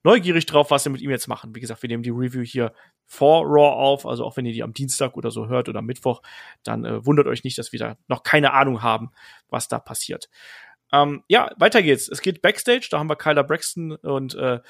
neugierig 0.02 0.46
drauf, 0.46 0.70
was 0.70 0.84
wir 0.84 0.92
mit 0.92 1.00
ihm 1.00 1.10
jetzt 1.10 1.28
machen. 1.28 1.54
Wie 1.54 1.60
gesagt, 1.60 1.82
wir 1.82 1.88
nehmen 1.88 2.02
die 2.02 2.10
Review 2.10 2.42
hier 2.42 2.72
vor 3.06 3.44
Raw 3.44 3.76
auf, 3.76 4.06
also 4.06 4.24
auch 4.24 4.36
wenn 4.36 4.46
ihr 4.46 4.52
die 4.52 4.62
am 4.62 4.72
Dienstag 4.72 5.16
oder 5.16 5.30
so 5.30 5.48
hört 5.48 5.68
oder 5.68 5.80
am 5.80 5.86
Mittwoch, 5.86 6.22
dann 6.62 6.84
äh, 6.84 7.04
wundert 7.04 7.26
euch 7.26 7.44
nicht, 7.44 7.58
dass 7.58 7.72
wir 7.72 7.78
da 7.78 7.96
noch 8.08 8.22
keine 8.22 8.52
Ahnung 8.52 8.82
haben, 8.82 9.10
was 9.48 9.68
da 9.68 9.78
passiert. 9.78 10.28
Ähm, 10.92 11.22
ja, 11.28 11.50
weiter 11.56 11.82
geht's. 11.82 12.08
Es 12.08 12.20
geht 12.20 12.42
Backstage, 12.42 12.88
da 12.90 12.98
haben 12.98 13.08
wir 13.08 13.16
Kyler 13.16 13.44
Braxton 13.44 13.92
und 13.92 14.34
äh, 14.34 14.60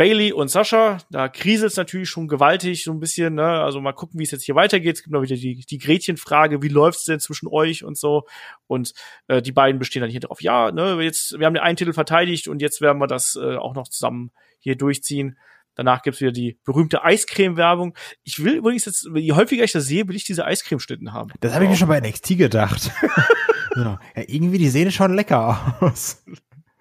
Bailey 0.00 0.32
und 0.32 0.48
Sascha, 0.48 0.96
da 1.10 1.28
kriselt 1.28 1.72
es 1.72 1.76
natürlich 1.76 2.08
schon 2.08 2.26
gewaltig 2.26 2.84
so 2.84 2.90
ein 2.90 3.00
bisschen, 3.00 3.34
ne? 3.34 3.44
Also 3.44 3.82
mal 3.82 3.92
gucken, 3.92 4.18
wie 4.18 4.24
es 4.24 4.30
jetzt 4.30 4.44
hier 4.44 4.54
weitergeht. 4.54 4.96
Es 4.96 5.02
gibt 5.02 5.12
noch 5.12 5.20
wieder 5.20 5.36
die, 5.36 5.56
die 5.68 5.76
Gretchenfrage, 5.76 6.62
wie 6.62 6.68
läuft's 6.68 7.04
denn 7.04 7.20
zwischen 7.20 7.48
euch 7.48 7.84
und 7.84 7.98
so? 7.98 8.26
Und 8.66 8.94
äh, 9.28 9.42
die 9.42 9.52
beiden 9.52 9.78
bestehen 9.78 10.00
dann 10.00 10.10
hier 10.10 10.20
drauf, 10.20 10.40
ja, 10.40 10.72
ne, 10.72 10.98
jetzt, 11.02 11.38
wir 11.38 11.44
haben 11.44 11.52
den 11.52 11.62
einen 11.62 11.76
Titel 11.76 11.92
verteidigt 11.92 12.48
und 12.48 12.62
jetzt 12.62 12.80
werden 12.80 12.96
wir 12.96 13.08
das 13.08 13.36
äh, 13.36 13.56
auch 13.56 13.74
noch 13.74 13.88
zusammen 13.88 14.30
hier 14.58 14.74
durchziehen. 14.74 15.36
Danach 15.74 16.00
gibt's 16.00 16.22
wieder 16.22 16.32
die 16.32 16.58
berühmte 16.64 17.04
Eiscreme-Werbung. 17.04 17.94
Ich 18.24 18.42
will 18.42 18.54
übrigens 18.54 18.86
jetzt, 18.86 19.06
je 19.14 19.32
häufiger 19.32 19.64
ich 19.64 19.72
das 19.72 19.84
sehe, 19.84 20.08
will 20.08 20.16
ich 20.16 20.24
diese 20.24 20.46
Eiscreme-Schnitten 20.46 21.12
haben. 21.12 21.30
Das 21.40 21.52
habe 21.52 21.64
ich 21.64 21.70
mir 21.70 21.76
schon 21.76 21.88
bei 21.88 22.00
NXT 22.00 22.38
gedacht. 22.38 22.90
ja, 23.76 24.00
irgendwie, 24.14 24.56
die 24.56 24.70
sehen 24.70 24.92
schon 24.92 25.12
lecker 25.12 25.76
aus. 25.80 26.24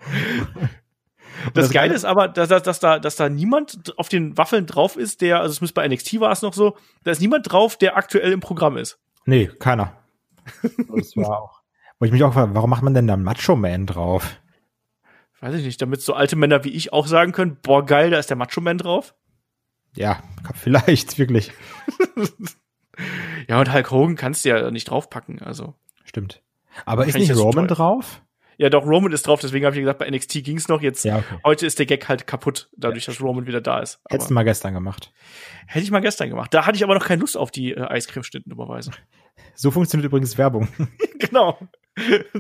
Das, 1.53 1.65
das 1.65 1.71
Geile 1.71 1.93
ist 1.93 2.05
aber, 2.05 2.27
dass, 2.27 2.49
dass, 2.49 2.63
dass, 2.63 2.79
da, 2.79 2.99
dass 2.99 3.15
da 3.15 3.29
niemand 3.29 3.93
auf 3.97 4.09
den 4.09 4.37
Waffeln 4.37 4.65
drauf 4.65 4.95
ist, 4.95 5.21
der, 5.21 5.39
also 5.39 5.51
es 5.51 5.61
müsste 5.61 5.75
bei 5.75 5.87
NXT 5.87 6.19
war 6.19 6.31
es 6.31 6.41
noch 6.41 6.53
so, 6.53 6.77
da 7.03 7.11
ist 7.11 7.21
niemand 7.21 7.51
drauf, 7.51 7.77
der 7.77 7.97
aktuell 7.97 8.31
im 8.31 8.39
Programm 8.39 8.77
ist. 8.77 8.99
Nee, 9.25 9.47
keiner. 9.59 9.93
das 10.95 11.15
war 11.15 11.41
auch. 11.41 11.61
Wo 11.99 12.05
ich 12.05 12.11
mich 12.11 12.23
auch 12.23 12.33
frage, 12.33 12.55
warum 12.55 12.69
macht 12.69 12.83
man 12.83 12.93
denn 12.93 13.07
da 13.07 13.17
Macho 13.17 13.55
Man 13.55 13.85
drauf? 13.85 14.39
Weiß 15.41 15.55
ich 15.55 15.65
nicht, 15.65 15.81
damit 15.81 16.01
so 16.01 16.13
alte 16.13 16.35
Männer 16.35 16.63
wie 16.63 16.69
ich 16.69 16.91
auch 16.91 17.07
sagen 17.07 17.31
können, 17.31 17.57
boah, 17.61 17.85
geil, 17.85 18.09
da 18.09 18.19
ist 18.19 18.29
der 18.29 18.37
Macho 18.37 18.61
Man 18.61 18.77
drauf. 18.77 19.15
Ja, 19.95 20.21
vielleicht, 20.53 21.17
wirklich. 21.17 21.51
ja, 23.47 23.59
und 23.59 23.73
Hulk 23.73 23.91
Hogan 23.91 24.15
kannst 24.15 24.45
du 24.45 24.49
ja 24.49 24.71
nicht 24.71 24.89
draufpacken, 24.89 25.41
also. 25.41 25.75
Stimmt. 26.05 26.41
Aber 26.85 27.05
ist 27.05 27.17
nicht 27.17 27.35
Roman 27.35 27.67
drauf? 27.67 28.21
Ja, 28.59 28.69
doch, 28.69 28.85
Roman 28.85 29.13
ist 29.13 29.25
drauf, 29.25 29.39
deswegen 29.39 29.65
habe 29.65 29.73
ich 29.73 29.79
gesagt, 29.79 29.99
bei 29.99 30.09
NXT 30.09 30.43
ging's 30.43 30.67
noch. 30.67 30.81
Jetzt, 30.81 31.05
ja, 31.05 31.19
okay. 31.19 31.39
heute 31.45 31.65
ist 31.65 31.79
der 31.79 31.85
Gag 31.85 32.09
halt 32.09 32.27
kaputt, 32.27 32.69
dadurch, 32.75 33.05
ja. 33.07 33.13
dass 33.13 33.21
Roman 33.21 33.47
wieder 33.47 33.61
da 33.61 33.79
ist. 33.79 34.01
Aber 34.03 34.15
Hättest 34.15 34.29
du 34.31 34.33
mal 34.33 34.43
gestern 34.43 34.73
gemacht. 34.73 35.13
Hätte 35.65 35.85
ich 35.85 35.91
mal 35.91 36.01
gestern 36.01 36.29
gemacht. 36.29 36.53
Da 36.53 36.65
hatte 36.65 36.75
ich 36.75 36.83
aber 36.83 36.93
noch 36.93 37.05
keine 37.05 37.21
Lust 37.21 37.37
auf 37.37 37.51
die 37.51 37.71
äh, 37.71 37.79
Eiscreme-Schnitten 37.79 38.51
überweisen. 38.51 38.93
So 39.55 39.71
funktioniert 39.71 40.07
übrigens 40.07 40.37
Werbung. 40.37 40.67
genau. 41.19 41.57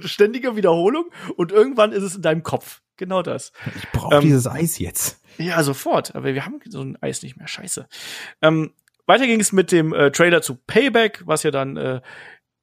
Ständige 0.01 0.57
Wiederholung 0.57 1.09
und 1.37 1.53
irgendwann 1.53 1.93
ist 1.93 2.03
es 2.03 2.17
in 2.17 2.21
deinem 2.21 2.43
Kopf. 2.43 2.81
Genau 2.97 3.21
das. 3.21 3.53
Ich 3.77 3.89
brauche 3.93 4.15
ähm, 4.15 4.21
dieses 4.21 4.45
Eis 4.45 4.77
jetzt. 4.77 5.21
Ja, 5.37 5.63
sofort. 5.63 6.15
Aber 6.15 6.33
wir 6.33 6.45
haben 6.45 6.59
so 6.67 6.81
ein 6.81 7.01
Eis 7.01 7.23
nicht 7.23 7.37
mehr. 7.37 7.47
Scheiße. 7.47 7.87
Ähm, 8.41 8.73
weiter 9.05 9.25
ging 9.25 9.39
es 9.39 9.53
mit 9.53 9.71
dem 9.71 9.93
äh, 9.93 10.11
Trailer 10.11 10.41
zu 10.41 10.55
Payback, 10.55 11.23
was 11.25 11.43
ja 11.43 11.51
dann 11.51 11.77
äh, 11.77 12.01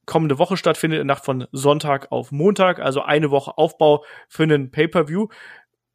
kommende 0.07 0.39
Woche 0.39 0.57
stattfindet, 0.57 1.01
in 1.01 1.07
Nacht 1.07 1.25
von 1.25 1.47
Sonntag 1.53 2.11
auf 2.13 2.33
Montag, 2.33 2.79
also 2.79 3.03
eine 3.03 3.31
Woche 3.31 3.59
Aufbau 3.59 4.05
für 4.29 4.45
einen 4.45 4.71
Pay-per-View. 4.71 5.29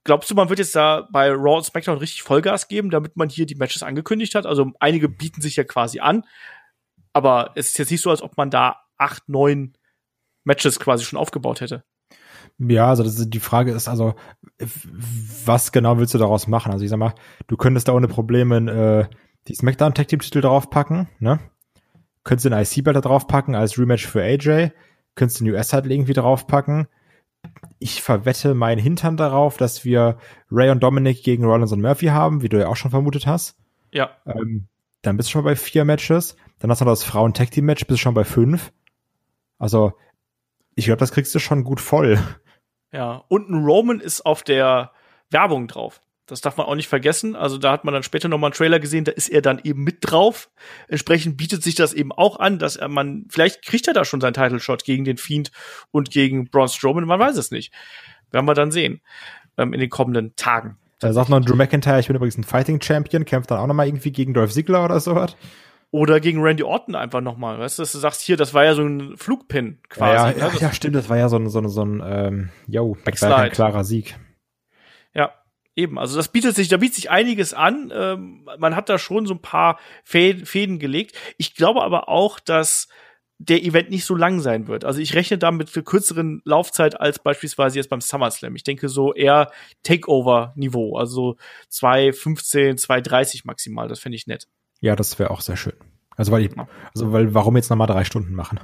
Glaubst 0.04 0.30
du, 0.30 0.36
man 0.36 0.50
wird 0.50 0.60
jetzt 0.60 0.76
da 0.76 1.08
bei 1.12 1.30
Raw 1.32 1.58
und 1.58 1.66
SmackDown 1.66 1.98
richtig 1.98 2.24
Vollgas 2.24 2.68
geben, 2.68 2.90
damit 2.90 3.18
man 3.18 3.30
hier 3.30 3.46
die 3.46 3.56
Matches 3.56 3.84
angekündigt 3.84 4.36
hat? 4.36 4.46
Also 4.46 4.72
einige 4.80 5.10
bieten 5.10 5.42
sich 5.42 5.56
ja 5.56 5.64
quasi 5.64 6.00
an, 6.00 6.24
aber 7.14 7.52
es 7.56 7.68
ist 7.68 7.78
jetzt 7.78 7.92
nicht 7.92 8.02
so, 8.02 8.10
als 8.10 8.22
ob 8.22 8.38
man 8.38 8.50
da 8.50 8.82
acht, 8.98 9.30
neun 9.30 9.74
Matches 10.44 10.80
quasi 10.80 11.06
schon 11.06 11.20
aufgebaut 11.20 11.62
hätte. 11.62 11.84
Ja, 12.58 12.90
also 12.90 13.04
ist, 13.04 13.30
die 13.30 13.40
Frage 13.40 13.72
ist 13.72 13.88
also, 13.88 14.16
was 15.46 15.72
genau 15.72 15.98
willst 15.98 16.14
du 16.14 16.18
daraus 16.18 16.48
machen? 16.48 16.72
Also 16.72 16.84
ich 16.84 16.90
sag 16.90 16.98
mal, 16.98 17.14
du 17.48 17.58
könntest 17.58 17.88
da 17.88 17.94
ohne 17.94 18.08
Probleme 18.08 19.10
äh, 19.10 19.16
die 19.48 19.56
SmackDown 19.56 19.94
Tag 19.94 20.08
Team 20.08 20.20
Titel 20.20 20.42
draufpacken, 20.42 21.10
ne? 21.20 21.40
Könntest 22.24 22.46
du 22.46 22.54
einen 22.54 22.64
IC-Belt 22.64 22.96
da 22.96 23.02
draufpacken 23.02 23.56
als 23.56 23.78
Rematch 23.78 24.08
für 24.08 24.22
AJ? 24.22 24.72
Könntest 25.16 25.40
du 25.40 25.46
einen 25.46 25.54
US-Title 25.54 25.92
irgendwie 25.92 26.14
draufpacken? 26.14 26.88
Ich 27.80 28.02
verwette 28.02 28.54
meinen 28.54 28.80
Hintern 28.80 29.18
darauf, 29.18 29.58
dass 29.58 29.84
wir 29.84 30.18
Ray 30.52 30.70
und 30.70 30.82
Dominic 30.84 31.24
gegen 31.24 31.44
Rollins 31.44 31.72
und 31.72 31.82
Murphy 31.82 32.08
haben, 32.08 32.44
wie 32.44 32.50
du 32.50 32.60
ja 32.60 32.68
auch 32.68 32.76
schon 32.76 32.92
vermutet 32.92 33.26
hast. 33.26 33.58
Ja. 33.92 34.12
Ähm, 34.26 34.68
dann 35.02 35.18
bist 35.18 35.30
du 35.30 35.32
schon 35.32 35.44
bei 35.44 35.56
vier 35.56 35.84
Matches. 35.84 36.36
Dann 36.60 36.70
hast 36.70 36.82
du 36.82 36.86
noch 36.86 36.92
das 36.92 37.04
Frauen-Tag-Team-Match, 37.04 37.88
bist 37.88 38.00
du 38.00 38.02
schon 38.02 38.14
bei 38.14 38.24
fünf. 38.24 38.72
Also, 39.58 39.94
ich 40.76 40.86
glaube, 40.86 41.00
das 41.00 41.12
kriegst 41.12 41.34
du 41.34 41.40
schon 41.40 41.64
gut 41.64 41.82
voll. 41.82 42.20
Ja, 42.92 43.24
und 43.30 43.50
ein 43.50 43.64
Roman 43.64 44.00
ist 44.00 44.26
auf 44.26 44.44
der 44.44 44.92
Werbung 45.30 45.68
drauf. 45.68 46.02
Das 46.28 46.42
darf 46.42 46.56
man 46.58 46.68
auch 46.68 46.76
nicht 46.76 46.88
vergessen. 46.88 47.36
Also 47.36 47.58
da 47.58 47.72
hat 47.72 47.84
man 47.84 47.94
dann 47.94 48.04
später 48.04 48.30
nochmal 48.30 48.50
einen 48.50 48.56
Trailer 48.56 48.80
gesehen, 48.80 49.04
da 49.04 49.12
ist 49.12 49.28
er 49.28 49.42
dann 49.42 49.60
eben 49.64 49.84
mit 49.84 49.98
drauf. 50.02 50.50
Entsprechend 50.88 51.36
bietet 51.38 51.64
sich 51.64 51.76
das 51.76 51.94
eben 51.94 52.12
auch 52.12 52.40
an, 52.40 52.60
dass 52.60 52.76
er 52.76 52.88
man, 52.88 53.26
vielleicht 53.30 53.66
kriegt 53.66 53.88
er 53.88 53.94
da 53.94 54.06
schon 54.06 54.22
seinen 54.22 54.34
Title 54.34 54.60
Shot 54.60 54.84
gegen 54.84 55.04
den 55.04 55.18
Fiend 55.18 55.52
und 55.92 56.12
gegen 56.12 56.50
Braun 56.50 56.70
Strowman, 56.70 57.06
man 57.06 57.20
weiß 57.20 57.38
es 57.38 57.52
nicht. 57.52 57.74
Werden 58.32 58.46
wir 58.46 58.54
dann 58.54 58.72
sehen 58.72 59.02
ähm, 59.58 59.74
in 59.74 59.80
den 59.80 59.90
kommenden 59.90 60.36
Tagen. 60.36 60.78
Da 61.00 61.12
sagt 61.14 61.30
noch 61.30 61.42
Drew 61.42 61.56
McIntyre, 61.56 62.00
ich 62.00 62.08
bin 62.08 62.16
übrigens 62.16 62.38
ein 62.38 62.44
Fighting 62.44 62.80
Champion, 62.80 63.26
kämpft 63.26 63.50
dann 63.50 63.58
auch 63.58 63.68
nochmal 63.68 63.88
irgendwie 63.88 64.12
gegen 64.12 64.34
Dolph 64.34 64.54
Ziggler 64.54 64.86
oder 64.86 65.00
sowas. 65.00 65.36
Oder 65.90 66.22
gegen 66.22 66.42
Randy 66.42 66.64
Orton 66.64 66.96
einfach 66.96 67.20
nochmal, 67.20 67.60
weißt 67.60 67.80
du, 67.80 67.82
dass 67.82 67.92
du 67.92 67.98
sagst, 67.98 68.22
hier, 68.22 68.38
das 68.38 68.54
war 68.54 68.64
ja 68.64 68.76
so 68.76 68.84
ein 68.84 69.18
Flugpin 69.18 69.80
quasi. 69.90 70.40
Ja, 70.40 70.48
ja, 70.48 70.54
ne? 70.54 70.60
ja 70.60 70.72
stimmt, 70.72 70.96
das 70.96 71.10
war 71.10 71.18
ja 71.18 71.28
so 71.28 71.36
ein, 71.38 71.50
so 71.50 71.60
ein, 71.60 71.68
so 71.68 71.84
ein 71.84 72.02
ähm, 72.06 72.50
yo, 72.68 72.96
das 73.04 73.22
war 73.24 73.40
ein 73.40 73.52
klarer 73.52 73.84
Sieg. 73.84 74.16
Ja, 75.14 75.34
eben. 75.76 75.98
Also 75.98 76.16
das 76.16 76.28
bietet 76.30 76.56
sich, 76.56 76.68
da 76.68 76.78
bietet 76.78 76.96
sich 76.96 77.10
einiges 77.10 77.54
an. 77.54 77.92
Ähm, 77.94 78.48
man 78.58 78.76
hat 78.76 78.90
da 78.90 78.98
schon 78.98 79.26
so 79.26 79.34
ein 79.34 79.42
paar 79.42 79.80
Fäden, 80.04 80.46
Fäden 80.46 80.80
gelegt. 80.80 81.16
Ich 81.38 81.56
glaube 81.56 81.84
aber 81.84 82.10
auch, 82.10 82.40
dass 82.40 82.88
der 83.38 83.64
Event 83.64 83.90
nicht 83.90 84.06
so 84.06 84.16
lang 84.16 84.40
sein 84.40 84.68
wird. 84.68 84.86
Also 84.86 85.00
ich 85.00 85.16
rechne 85.16 85.38
damit 85.38 85.70
für 85.70 85.82
kürzeren 85.82 86.42
Laufzeit 86.46 87.00
als 87.00 87.18
beispielsweise 87.18 87.78
jetzt 87.78 87.90
beim 87.90 88.02
SummerSlam. 88.02 88.56
Ich 88.56 88.64
denke 88.64 88.88
so 88.88 89.14
eher 89.14 89.52
Takeover-Niveau, 89.84 90.96
also 90.96 91.38
2,15, 91.72 92.80
2,30 92.80 93.42
maximal. 93.46 93.88
Das 93.88 94.00
fände 94.00 94.16
ich 94.16 94.28
nett. 94.28 94.48
Ja, 94.80 94.96
das 94.96 95.18
wäre 95.18 95.32
auch 95.32 95.42
sehr 95.42 95.58
schön. 95.58 95.74
Also 96.16 96.32
weil 96.32 96.46
ich, 96.46 96.52
also 96.94 97.14
weil 97.14 97.34
warum 97.34 97.56
jetzt 97.56 97.70
nochmal 97.70 97.88
drei 97.88 98.04
Stunden 98.04 98.36
machen? 98.36 98.60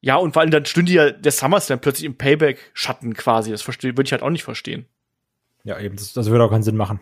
Ja, 0.00 0.16
und 0.16 0.32
vor 0.32 0.42
allem 0.42 0.50
dann 0.50 0.66
stünde 0.66 0.92
ja 0.92 1.10
der 1.10 1.32
SummerSlam 1.32 1.80
plötzlich 1.80 2.04
im 2.04 2.16
Payback-Schatten 2.16 3.14
quasi. 3.14 3.50
Das 3.50 3.62
verstehe, 3.62 3.92
würde 3.92 4.04
ich 4.06 4.12
halt 4.12 4.22
auch 4.22 4.30
nicht 4.30 4.44
verstehen. 4.44 4.86
Ja, 5.64 5.78
eben, 5.78 5.96
das, 5.96 6.12
das 6.12 6.30
würde 6.30 6.44
auch 6.44 6.50
keinen 6.50 6.62
Sinn 6.62 6.76
machen. 6.76 7.00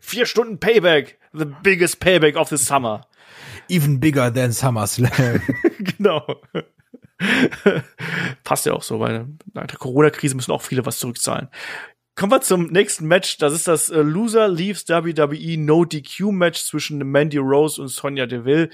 Vier 0.00 0.26
Stunden 0.26 0.58
Payback, 0.58 1.18
the 1.32 1.46
biggest 1.62 2.00
Payback 2.00 2.36
of 2.36 2.48
the 2.48 2.56
summer. 2.56 3.06
Even 3.68 4.00
bigger 4.00 4.32
than 4.32 4.52
SummerSlam. 4.52 5.40
genau. 5.78 6.40
Passt 8.44 8.66
ja 8.66 8.72
auch 8.72 8.82
so, 8.82 9.00
weil 9.00 9.26
nach 9.52 9.66
der 9.66 9.78
Corona-Krise 9.78 10.34
müssen 10.34 10.52
auch 10.52 10.62
viele 10.62 10.84
was 10.86 10.98
zurückzahlen. 10.98 11.48
Kommen 12.16 12.32
wir 12.32 12.40
zum 12.40 12.66
nächsten 12.66 13.06
Match. 13.06 13.38
Das 13.38 13.52
ist 13.52 13.68
das 13.68 13.88
äh, 13.88 14.00
Loser 14.02 14.48
Leaves 14.48 14.88
WWE 14.88 15.58
No 15.58 15.84
DQ 15.84 16.32
Match 16.32 16.62
zwischen 16.62 16.98
Mandy 16.98 17.38
Rose 17.38 17.80
und 17.80 17.88
Sonja 17.88 18.26
Deville. 18.26 18.70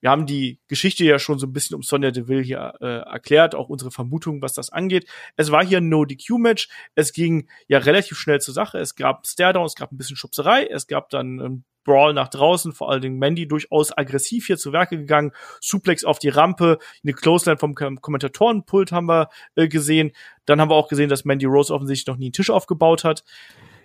Wir 0.00 0.10
haben 0.10 0.26
die 0.26 0.58
Geschichte 0.68 1.04
ja 1.04 1.18
schon 1.18 1.38
so 1.38 1.46
ein 1.46 1.52
bisschen 1.52 1.76
um 1.76 1.82
Sonja 1.82 2.10
Deville 2.10 2.42
hier 2.42 2.74
äh, 2.80 3.00
erklärt, 3.00 3.54
auch 3.54 3.68
unsere 3.68 3.90
Vermutung, 3.90 4.42
was 4.42 4.54
das 4.54 4.70
angeht. 4.70 5.08
Es 5.36 5.50
war 5.50 5.64
hier 5.64 5.78
ein 5.78 5.88
No-DQ-Match. 5.88 6.68
Es 6.94 7.12
ging 7.12 7.48
ja 7.68 7.78
relativ 7.78 8.18
schnell 8.18 8.40
zur 8.40 8.54
Sache. 8.54 8.78
Es 8.78 8.94
gab 8.94 9.26
Staredown, 9.26 9.66
es 9.66 9.74
gab 9.74 9.92
ein 9.92 9.96
bisschen 9.96 10.16
Schubserei, 10.16 10.66
es 10.66 10.86
gab 10.86 11.10
dann 11.10 11.40
ähm, 11.40 11.64
Brawl 11.84 12.12
nach 12.14 12.28
draußen, 12.28 12.72
vor 12.72 12.90
allen 12.90 13.02
Dingen 13.02 13.18
Mandy 13.18 13.48
durchaus 13.48 13.96
aggressiv 13.96 14.46
hier 14.46 14.58
zu 14.58 14.72
Werke 14.72 14.98
gegangen. 14.98 15.32
Suplex 15.60 16.04
auf 16.04 16.18
die 16.18 16.28
Rampe, 16.28 16.78
eine 17.02 17.12
Clothesline 17.12 17.58
vom 17.58 17.74
Kom 17.74 18.00
Kommentatorenpult 18.00 18.92
haben 18.92 19.06
wir 19.06 19.28
äh, 19.54 19.68
gesehen. 19.68 20.12
Dann 20.44 20.60
haben 20.60 20.70
wir 20.70 20.76
auch 20.76 20.88
gesehen, 20.88 21.08
dass 21.08 21.24
Mandy 21.24 21.46
Rose 21.46 21.74
offensichtlich 21.74 22.06
noch 22.06 22.16
nie 22.16 22.26
einen 22.26 22.32
Tisch 22.32 22.50
aufgebaut 22.50 23.04
hat. 23.04 23.24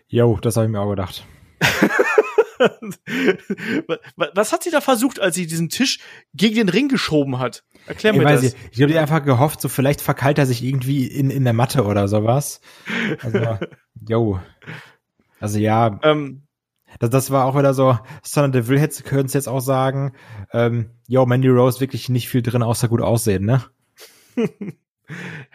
Jo, 0.07 0.37
das 0.41 0.55
habe 0.55 0.65
ich 0.67 0.71
mir 0.71 0.81
auch 0.81 0.89
gedacht. 0.89 1.25
Was 4.17 4.53
hat 4.53 4.63
sie 4.63 4.71
da 4.71 4.81
versucht, 4.81 5.19
als 5.19 5.35
sie 5.35 5.47
diesen 5.47 5.69
Tisch 5.69 5.99
gegen 6.33 6.55
den 6.55 6.69
Ring 6.69 6.87
geschoben 6.87 7.39
hat? 7.39 7.63
Erklär 7.87 8.13
Ich 8.13 8.19
mir 8.19 8.25
weiß 8.25 8.41
das. 8.41 8.53
nicht, 8.53 8.57
ich 8.71 8.77
glaube, 8.77 8.93
die 8.93 8.99
einfach 8.99 9.23
gehofft, 9.23 9.61
so 9.61 9.69
vielleicht 9.69 10.01
verkeilt 10.01 10.37
er 10.37 10.45
sich 10.45 10.63
irgendwie 10.63 11.07
in, 11.07 11.29
in 11.29 11.43
der 11.43 11.53
Matte 11.53 11.85
oder 11.85 12.07
sowas. 12.07 12.61
Also, 13.21 13.59
jo. 14.07 14.39
Also 15.39 15.59
ja, 15.59 15.99
Ähm, 16.03 16.43
das, 16.99 17.09
das 17.09 17.31
war 17.31 17.45
auch 17.45 17.57
wieder 17.57 17.73
so, 17.73 17.99
Sonja 18.23 18.49
Deville 18.49 18.79
hätte 18.79 19.03
können 19.03 19.25
es 19.25 19.33
jetzt 19.33 19.49
auch 19.49 19.59
sagen, 19.59 20.13
ähm, 20.53 20.91
yo, 21.07 21.25
Mandy 21.25 21.49
Rose 21.49 21.79
wirklich 21.79 22.09
nicht 22.09 22.29
viel 22.29 22.41
drin, 22.41 22.63
außer 22.63 22.87
gut 22.87 23.01
aussehen, 23.01 23.45
ne? 23.45 23.63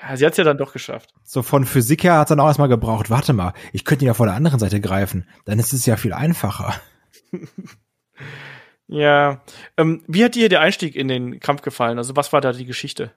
ja, 0.03 0.17
sie 0.17 0.27
hat's 0.27 0.37
ja 0.37 0.45
dann 0.45 0.59
doch 0.59 0.73
geschafft. 0.73 1.13
So 1.25 1.43
von 1.43 1.65
Physik 1.65 2.05
her 2.05 2.19
hat 2.19 2.31
dann 2.31 2.41
auch 2.41 2.47
erstmal 2.47 2.69
gebraucht, 2.69 3.11
warte 3.11 3.33
mal, 3.33 3.53
ich 3.73 3.85
könnte 3.85 4.05
ihn 4.05 4.09
ja 4.09 4.15
von 4.15 4.27
der 4.27 4.37
anderen 4.37 4.61
Seite 4.61 4.81
greifen, 4.81 5.27
dann 5.45 5.59
ist 5.59 5.73
es 5.73 5.87
ja 5.87 5.97
viel 5.97 6.13
einfacher. 6.13 6.75
Ja. 8.91 9.43
Ähm, 9.77 10.03
wie 10.09 10.25
hat 10.25 10.35
dir 10.35 10.49
der 10.49 10.61
Einstieg 10.61 10.97
in 10.97 11.07
den 11.07 11.39
Kampf 11.39 11.63
gefallen? 11.63 11.99
Also 11.99 12.17
was 12.17 12.33
war 12.33 12.41
da 12.41 12.53
die 12.53 12.67
Geschichte? 12.67 13.13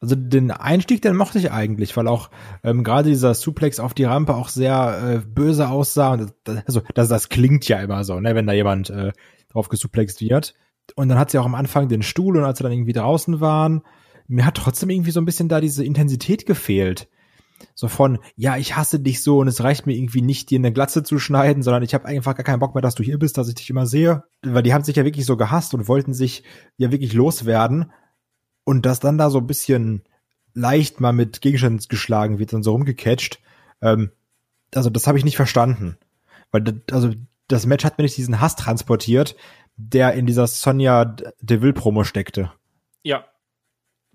Also 0.00 0.14
den 0.14 0.50
Einstieg, 0.50 1.00
den 1.00 1.16
mochte 1.16 1.38
ich 1.38 1.50
eigentlich, 1.50 1.96
weil 1.96 2.06
auch 2.06 2.30
ähm, 2.62 2.84
gerade 2.84 3.08
dieser 3.08 3.32
Suplex 3.32 3.80
auf 3.80 3.94
die 3.94 4.04
Rampe 4.04 4.34
auch 4.34 4.50
sehr 4.50 5.00
äh, 5.02 5.26
böse 5.26 5.70
aussah. 5.70 6.12
Und 6.12 6.34
das, 6.44 6.62
also 6.66 6.82
das, 6.94 7.08
das 7.08 7.30
klingt 7.30 7.66
ja 7.66 7.80
immer 7.80 8.04
so, 8.04 8.20
ne, 8.20 8.34
wenn 8.34 8.46
da 8.46 8.52
jemand 8.52 8.90
äh, 8.90 9.12
drauf 9.50 9.70
gesuplext 9.70 10.20
wird. 10.20 10.54
Und 10.94 11.08
dann 11.08 11.18
hat 11.18 11.30
sie 11.30 11.38
auch 11.38 11.46
am 11.46 11.54
Anfang 11.54 11.88
den 11.88 12.02
Stuhl 12.02 12.36
und 12.36 12.44
als 12.44 12.58
sie 12.58 12.64
dann 12.64 12.72
irgendwie 12.72 12.92
draußen 12.92 13.40
waren, 13.40 13.82
mir 14.28 14.46
hat 14.46 14.56
trotzdem 14.56 14.90
irgendwie 14.90 15.10
so 15.10 15.20
ein 15.20 15.24
bisschen 15.24 15.48
da 15.48 15.60
diese 15.60 15.84
Intensität 15.84 16.46
gefehlt. 16.46 17.08
So 17.74 17.88
von, 17.88 18.18
ja, 18.36 18.56
ich 18.56 18.76
hasse 18.76 19.00
dich 19.00 19.22
so 19.22 19.38
und 19.38 19.48
es 19.48 19.62
reicht 19.64 19.86
mir 19.86 19.94
irgendwie 19.94 20.22
nicht, 20.22 20.50
dir 20.50 20.58
eine 20.58 20.72
Glatze 20.72 21.02
zu 21.02 21.18
schneiden, 21.18 21.62
sondern 21.62 21.82
ich 21.82 21.94
habe 21.94 22.04
einfach 22.04 22.36
gar 22.36 22.44
keinen 22.44 22.60
Bock 22.60 22.74
mehr, 22.74 22.82
dass 22.82 22.94
du 22.94 23.02
hier 23.02 23.18
bist, 23.18 23.36
dass 23.36 23.48
ich 23.48 23.56
dich 23.56 23.70
immer 23.70 23.86
sehe. 23.86 24.22
Weil 24.42 24.62
die 24.62 24.72
haben 24.72 24.84
sich 24.84 24.96
ja 24.96 25.04
wirklich 25.04 25.26
so 25.26 25.36
gehasst 25.36 25.74
und 25.74 25.88
wollten 25.88 26.14
sich 26.14 26.44
ja 26.76 26.92
wirklich 26.92 27.14
loswerden. 27.14 27.90
Und 28.64 28.86
dass 28.86 29.00
dann 29.00 29.18
da 29.18 29.30
so 29.30 29.38
ein 29.38 29.46
bisschen 29.46 30.04
leicht 30.54 31.00
mal 31.00 31.12
mit 31.12 31.40
Gegenständen 31.40 31.84
geschlagen 31.88 32.38
wird 32.38 32.52
und 32.54 32.62
so 32.62 32.72
rumgecatcht, 32.72 33.40
ähm, 33.80 34.10
also 34.74 34.90
das 34.90 35.06
habe 35.06 35.18
ich 35.18 35.24
nicht 35.24 35.36
verstanden. 35.36 35.96
Weil 36.50 36.62
das, 36.62 36.74
also 36.92 37.14
das 37.48 37.66
Match 37.66 37.84
hat 37.84 37.98
mir 37.98 38.04
nicht 38.04 38.16
diesen 38.16 38.40
Hass 38.40 38.56
transportiert, 38.56 39.36
der 39.76 40.12
in 40.12 40.26
dieser 40.26 40.46
Sonja 40.46 41.16
Deville 41.40 41.72
Promo 41.72 42.04
steckte. 42.04 42.52
Ja. 43.02 43.24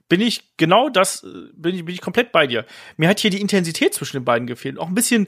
Bin 0.10 0.22
ich 0.22 0.56
genau 0.58 0.90
das, 0.90 1.24
äh, 1.24 1.50
bin 1.54 1.76
ich, 1.76 1.86
bin 1.86 1.96
ich 1.96 2.02
komplett 2.02 2.32
bei 2.32 2.48
dir. 2.48 2.66
Mir 2.98 3.10
hat 3.10 3.20
hier 3.20 3.32
die 3.32 3.42
Intensität 3.42 3.94
zwischen 3.94 4.18
den 4.18 4.26
beiden 4.26 4.48
gefehlt. 4.48 4.78
Auch 4.78 4.88
ein 4.88 4.96
bisschen 4.96 5.28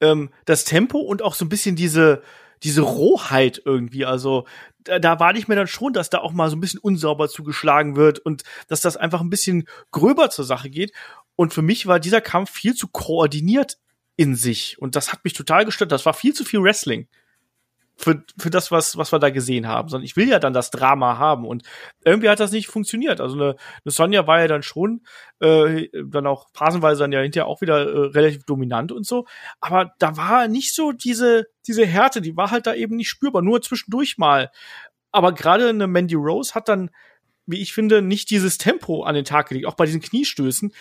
ähm, 0.00 0.30
das 0.44 0.64
Tempo 0.64 0.98
und 0.98 1.22
auch 1.22 1.34
so 1.34 1.44
ein 1.44 1.48
bisschen 1.48 1.76
diese, 1.76 2.22
diese 2.62 2.82
Rohheit 2.82 3.62
irgendwie. 3.64 4.04
Also 4.04 4.46
da, 4.84 4.98
da 4.98 5.20
war 5.20 5.34
ich 5.34 5.48
mir 5.48 5.56
dann 5.56 5.66
schon, 5.66 5.92
dass 5.92 6.10
da 6.10 6.18
auch 6.18 6.32
mal 6.32 6.50
so 6.50 6.56
ein 6.56 6.60
bisschen 6.60 6.80
unsauber 6.80 7.28
zugeschlagen 7.28 7.96
wird 7.96 8.18
und 8.18 8.42
dass 8.68 8.80
das 8.80 8.96
einfach 8.96 9.20
ein 9.20 9.30
bisschen 9.30 9.66
gröber 9.90 10.30
zur 10.30 10.44
Sache 10.44 10.70
geht. 10.70 10.92
Und 11.36 11.54
für 11.54 11.62
mich 11.62 11.86
war 11.86 11.98
dieser 11.98 12.20
Kampf 12.20 12.50
viel 12.50 12.74
zu 12.74 12.88
koordiniert 12.88 13.78
in 14.16 14.34
sich. 14.34 14.78
Und 14.78 14.94
das 14.96 15.12
hat 15.12 15.24
mich 15.24 15.32
total 15.32 15.64
gestört. 15.64 15.92
Das 15.92 16.04
war 16.04 16.14
viel 16.14 16.34
zu 16.34 16.44
viel 16.44 16.62
Wrestling 16.62 17.08
für, 18.02 18.24
für 18.36 18.50
das, 18.50 18.70
was, 18.70 18.96
was 18.96 19.12
wir 19.12 19.18
da 19.18 19.30
gesehen 19.30 19.68
haben, 19.68 19.88
sondern 19.88 20.04
ich 20.04 20.16
will 20.16 20.28
ja 20.28 20.38
dann 20.38 20.52
das 20.52 20.70
Drama 20.70 21.18
haben 21.18 21.46
und 21.46 21.62
irgendwie 22.04 22.28
hat 22.28 22.40
das 22.40 22.52
nicht 22.52 22.66
funktioniert. 22.66 23.20
Also 23.20 23.36
eine, 23.36 23.56
eine 23.84 23.92
Sonja 23.92 24.26
war 24.26 24.40
ja 24.40 24.48
dann 24.48 24.62
schon 24.62 25.02
äh, 25.40 25.88
dann 26.04 26.26
auch 26.26 26.48
phasenweise 26.52 27.00
dann 27.00 27.12
ja 27.12 27.20
hinterher 27.20 27.46
auch 27.46 27.60
wieder 27.60 27.80
äh, 27.80 27.98
relativ 28.08 28.44
dominant 28.44 28.92
und 28.92 29.06
so, 29.06 29.26
aber 29.60 29.92
da 29.98 30.16
war 30.16 30.48
nicht 30.48 30.74
so 30.74 30.92
diese 30.92 31.46
diese 31.66 31.86
Härte, 31.86 32.20
die 32.20 32.36
war 32.36 32.50
halt 32.50 32.66
da 32.66 32.74
eben 32.74 32.96
nicht 32.96 33.08
spürbar, 33.08 33.42
nur 33.42 33.62
zwischendurch 33.62 34.18
mal. 34.18 34.50
Aber 35.12 35.32
gerade 35.32 35.68
eine 35.68 35.86
Mandy 35.86 36.14
Rose 36.14 36.54
hat 36.54 36.68
dann, 36.68 36.90
wie 37.46 37.60
ich 37.60 37.72
finde, 37.72 38.02
nicht 38.02 38.30
dieses 38.30 38.58
Tempo 38.58 39.04
an 39.04 39.14
den 39.14 39.24
Tag 39.24 39.48
gelegt, 39.48 39.66
auch 39.66 39.74
bei 39.74 39.86
diesen 39.86 40.00
Kniestößen. 40.00 40.72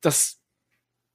Das 0.00 0.40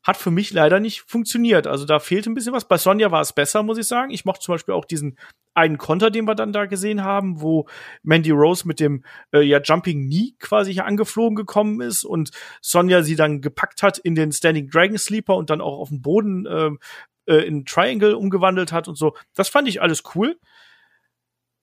hat 0.04 0.18
für 0.18 0.32
mich 0.32 0.52
leider 0.52 0.80
nicht 0.80 1.02
funktioniert. 1.02 1.68
Also 1.68 1.86
da 1.86 2.00
fehlte 2.00 2.30
ein 2.30 2.34
bisschen 2.34 2.54
was. 2.54 2.68
Bei 2.68 2.78
Sonja 2.78 3.12
war 3.12 3.22
es 3.22 3.34
besser, 3.34 3.64
muss 3.64 3.78
ich 3.78 3.88
sagen. 3.88 4.12
Ich 4.12 4.26
mochte 4.26 4.46
zum 4.46 4.56
Beispiel 4.56 4.74
auch 4.74 4.86
diesen 4.86 5.18
einen 5.54 5.78
Konter, 5.78 6.12
den 6.12 6.26
wir 6.26 6.36
dann 6.36 6.54
da 6.54 6.66
gesehen 6.66 7.04
haben, 7.04 7.42
wo 7.42 7.68
Mandy 8.04 8.32
Rose 8.32 8.68
mit 8.68 8.80
dem 8.80 9.04
äh, 9.34 9.42
ja 9.42 9.60
Jumping 9.62 10.06
Knee 10.06 10.36
quasi 10.40 10.74
hier 10.74 10.86
angeflogen 10.86 11.36
gekommen 11.36 11.82
ist 11.82 12.04
und 12.04 12.32
Sonja 12.62 13.04
sie 13.04 13.16
dann 13.16 13.42
gepackt 13.42 13.84
hat 13.84 13.98
in 13.98 14.16
den 14.16 14.32
Standing 14.32 14.70
Dragon 14.70 14.98
Sleeper 14.98 15.36
und 15.36 15.50
dann 15.50 15.62
auch 15.62 15.80
auf 15.80 15.90
den 15.90 16.02
Boden 16.02 16.48
ähm, 16.50 16.80
äh, 17.26 17.46
in 17.46 17.66
Triangle 17.66 18.16
umgewandelt 18.16 18.72
hat 18.72 18.88
und 18.88 18.98
so. 18.98 19.16
Das 19.36 19.50
fand 19.50 19.68
ich 19.68 19.82
alles 19.82 20.04
cool. 20.16 20.40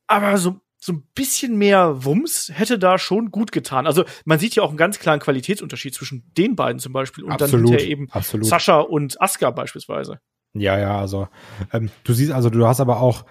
Aber 0.07 0.39
so 0.39 0.61
so 0.81 0.93
ein 0.93 1.03
bisschen 1.15 1.57
mehr 1.57 2.05
Wumms 2.05 2.53
hätte 2.55 2.79
da 2.79 2.99
schon 2.99 3.31
gut 3.33 3.51
getan. 3.51 3.87
Also 3.87 4.05
man 4.25 4.39
sieht 4.39 4.55
ja 4.55 4.63
auch 4.63 4.69
einen 4.69 4.77
ganz 4.77 4.99
klaren 5.01 5.19
Qualitätsunterschied 5.19 5.93
zwischen 5.95 6.31
den 6.37 6.55
beiden 6.55 6.79
zum 6.79 6.93
Beispiel 6.93 7.25
und 7.25 7.33
dann 7.33 7.47
Absolut, 7.47 7.71
hinterher 7.71 7.91
eben 7.91 8.09
absolut. 8.13 8.47
Sascha 8.47 8.79
und 8.79 9.21
Asuka 9.21 9.51
beispielsweise. 9.51 10.21
Ja, 10.55 10.79
ja, 10.79 10.99
also 10.99 11.29
ähm, 11.73 11.91
du 12.05 12.13
siehst, 12.13 12.33
also 12.33 12.49
du 12.49 12.67
hast 12.67 12.81
aber 12.81 13.01
auch 13.01 13.25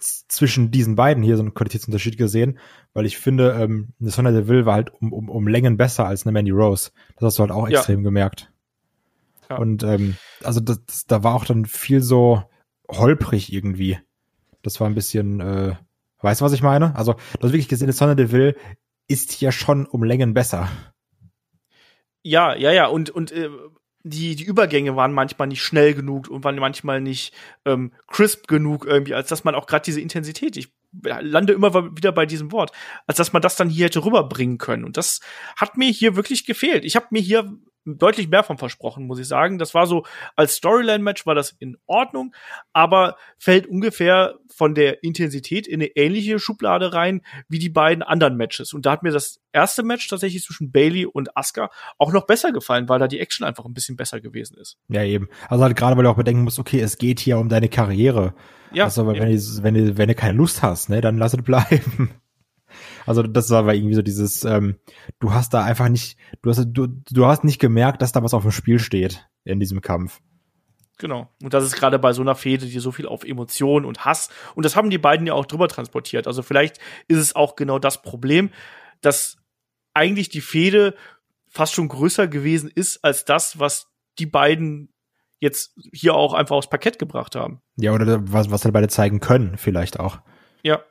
zwischen 0.00 0.70
diesen 0.70 0.94
beiden 0.96 1.22
hier 1.22 1.36
so 1.36 1.42
einen 1.42 1.54
Qualitätsunterschied 1.54 2.16
gesehen, 2.16 2.58
weil 2.92 3.06
ich 3.06 3.18
finde, 3.18 3.52
ähm, 3.60 3.88
eine 4.00 4.10
Sonja 4.10 4.32
Deville 4.32 4.66
war 4.66 4.74
halt 4.74 4.92
um, 4.92 5.12
um, 5.12 5.28
um 5.28 5.48
Längen 5.48 5.76
besser 5.76 6.06
als 6.06 6.24
eine 6.24 6.32
Mandy 6.32 6.50
Rose. 6.50 6.90
Das 7.16 7.26
hast 7.26 7.38
du 7.38 7.42
halt 7.42 7.52
auch 7.52 7.68
Ja. 7.68 7.78
extrem 7.78 8.02
gemerkt. 8.02 8.52
Ja. 9.50 9.56
Und 9.58 9.82
ähm, 9.82 10.16
also 10.42 10.60
das, 10.60 10.84
das, 10.86 11.06
da 11.06 11.22
war 11.22 11.34
auch 11.34 11.44
dann 11.44 11.66
viel 11.66 12.00
so 12.00 12.42
holprig 12.90 13.52
irgendwie. 13.52 13.98
Das 14.62 14.80
war 14.80 14.88
ein 14.88 14.94
bisschen, 14.94 15.40
äh, 15.40 15.74
Weißt 16.24 16.40
du, 16.40 16.46
was 16.46 16.54
ich 16.54 16.62
meine? 16.62 16.96
Also, 16.96 17.12
du 17.12 17.42
hast 17.42 17.52
wirklich 17.52 17.68
gesehen, 17.68 17.92
Sonne 17.92 18.16
Deville 18.16 18.56
ist 19.08 19.30
hier 19.30 19.52
schon 19.52 19.84
um 19.84 20.02
Längen 20.02 20.32
besser. 20.32 20.70
Ja, 22.22 22.54
ja, 22.54 22.72
ja. 22.72 22.86
Und, 22.86 23.10
und 23.10 23.30
äh, 23.30 23.50
die, 24.04 24.36
die 24.36 24.44
Übergänge 24.44 24.96
waren 24.96 25.12
manchmal 25.12 25.48
nicht 25.48 25.62
schnell 25.62 25.94
genug 25.94 26.28
und 26.28 26.44
waren 26.44 26.56
manchmal 26.56 27.00
nicht 27.00 27.34
ähm, 27.64 27.92
crisp 28.06 28.46
genug 28.46 28.84
irgendwie, 28.86 29.14
als 29.14 29.28
dass 29.28 29.44
man 29.44 29.54
auch 29.54 29.66
gerade 29.66 29.84
diese 29.84 30.00
Intensität, 30.00 30.56
ich 30.58 30.72
lande 31.02 31.54
immer 31.54 31.96
wieder 31.96 32.12
bei 32.12 32.26
diesem 32.26 32.52
Wort, 32.52 32.70
als 33.06 33.16
dass 33.16 33.32
man 33.32 33.42
das 33.42 33.56
dann 33.56 33.70
hier 33.70 33.86
hätte 33.86 34.04
rüberbringen 34.04 34.58
können. 34.58 34.84
Und 34.84 34.98
das 34.98 35.20
hat 35.56 35.76
mir 35.78 35.90
hier 35.90 36.16
wirklich 36.16 36.44
gefehlt. 36.44 36.84
Ich 36.84 36.96
habe 36.96 37.06
mir 37.10 37.22
hier 37.22 37.50
deutlich 37.84 38.28
mehr 38.28 38.42
von 38.42 38.58
versprochen, 38.58 39.06
muss 39.06 39.18
ich 39.18 39.28
sagen. 39.28 39.58
Das 39.58 39.74
war 39.74 39.86
so, 39.86 40.04
als 40.36 40.54
Storyline-Match 40.54 41.26
war 41.26 41.34
das 41.34 41.50
in 41.58 41.76
Ordnung, 41.86 42.34
aber 42.72 43.16
fällt 43.38 43.66
ungefähr 43.66 44.38
von 44.54 44.74
der 44.74 45.02
Intensität 45.02 45.66
in 45.66 45.80
eine 45.80 45.88
ähnliche 45.96 46.38
Schublade 46.38 46.92
rein 46.92 47.22
wie 47.48 47.58
die 47.58 47.68
beiden 47.68 48.02
anderen 48.02 48.36
Matches. 48.36 48.72
Und 48.72 48.86
da 48.86 48.92
hat 48.92 49.02
mir 49.02 49.10
das 49.10 49.40
erste 49.52 49.82
Match 49.82 50.08
tatsächlich 50.08 50.42
zwischen 50.42 50.70
Bailey 50.70 51.06
und 51.06 51.36
Asuka 51.36 51.70
auch 51.98 52.12
noch 52.12 52.26
besser 52.26 52.52
gefallen, 52.52 52.88
weil 52.88 52.98
da 52.98 53.08
die 53.08 53.20
Action 53.20 53.46
einfach 53.46 53.64
ein 53.64 53.74
bisschen 53.74 53.96
besser 53.96 54.20
gewesen 54.20 54.56
ist. 54.56 54.78
Ja, 54.88 55.02
eben. 55.02 55.28
Also 55.48 55.64
halt 55.64 55.76
gerade, 55.76 55.96
weil 55.96 56.04
du 56.04 56.10
auch 56.10 56.16
bedenken 56.16 56.42
musst, 56.42 56.58
okay, 56.58 56.80
es 56.80 56.98
geht 56.98 57.20
hier 57.20 57.38
um 57.38 57.48
deine 57.48 57.68
Karriere. 57.68 58.34
Ja. 58.72 58.84
Also, 58.84 59.06
wenn, 59.06 59.14
du, 59.14 59.62
wenn, 59.62 59.74
du, 59.74 59.96
wenn 59.96 60.08
du 60.08 60.14
keine 60.14 60.36
Lust 60.36 60.62
hast, 60.62 60.88
ne, 60.88 61.00
dann 61.00 61.16
lass 61.16 61.34
es 61.34 61.42
bleiben. 61.42 62.10
Also 63.06 63.22
das 63.22 63.50
war 63.50 63.72
irgendwie 63.72 63.94
so 63.94 64.02
dieses, 64.02 64.44
ähm, 64.44 64.76
du 65.18 65.32
hast 65.32 65.54
da 65.54 65.64
einfach 65.64 65.88
nicht, 65.88 66.16
du 66.42 66.50
hast, 66.50 66.64
du, 66.66 66.86
du 66.86 67.26
hast 67.26 67.44
nicht 67.44 67.58
gemerkt, 67.58 68.02
dass 68.02 68.12
da 68.12 68.22
was 68.22 68.34
auf 68.34 68.42
dem 68.42 68.50
Spiel 68.50 68.78
steht 68.78 69.26
in 69.44 69.60
diesem 69.60 69.80
Kampf. 69.80 70.20
Genau. 70.98 71.28
Und 71.42 71.52
das 71.52 71.64
ist 71.64 71.74
gerade 71.74 71.98
bei 71.98 72.12
so 72.12 72.22
einer 72.22 72.34
Fehde, 72.34 72.66
die 72.66 72.78
so 72.78 72.92
viel 72.92 73.06
auf 73.06 73.24
Emotionen 73.24 73.84
und 73.84 74.04
Hass, 74.04 74.30
und 74.54 74.64
das 74.64 74.76
haben 74.76 74.90
die 74.90 74.98
beiden 74.98 75.26
ja 75.26 75.34
auch 75.34 75.46
drüber 75.46 75.68
transportiert. 75.68 76.26
Also 76.26 76.42
vielleicht 76.42 76.78
ist 77.08 77.18
es 77.18 77.34
auch 77.34 77.56
genau 77.56 77.78
das 77.78 78.02
Problem, 78.02 78.50
dass 79.00 79.36
eigentlich 79.92 80.28
die 80.28 80.40
Fehde 80.40 80.94
fast 81.48 81.74
schon 81.74 81.88
größer 81.88 82.26
gewesen 82.28 82.70
ist 82.72 83.04
als 83.04 83.24
das, 83.24 83.58
was 83.58 83.88
die 84.18 84.26
beiden 84.26 84.92
jetzt 85.40 85.78
hier 85.92 86.14
auch 86.14 86.32
einfach 86.32 86.56
aufs 86.56 86.70
Parkett 86.70 86.98
gebracht 86.98 87.36
haben. 87.36 87.60
Ja, 87.76 87.92
oder 87.92 88.20
was, 88.32 88.50
was 88.50 88.64
halt 88.64 88.72
beide 88.72 88.88
zeigen 88.88 89.20
können, 89.20 89.56
vielleicht 89.56 90.00
auch. 90.00 90.20
Ja, 90.62 90.82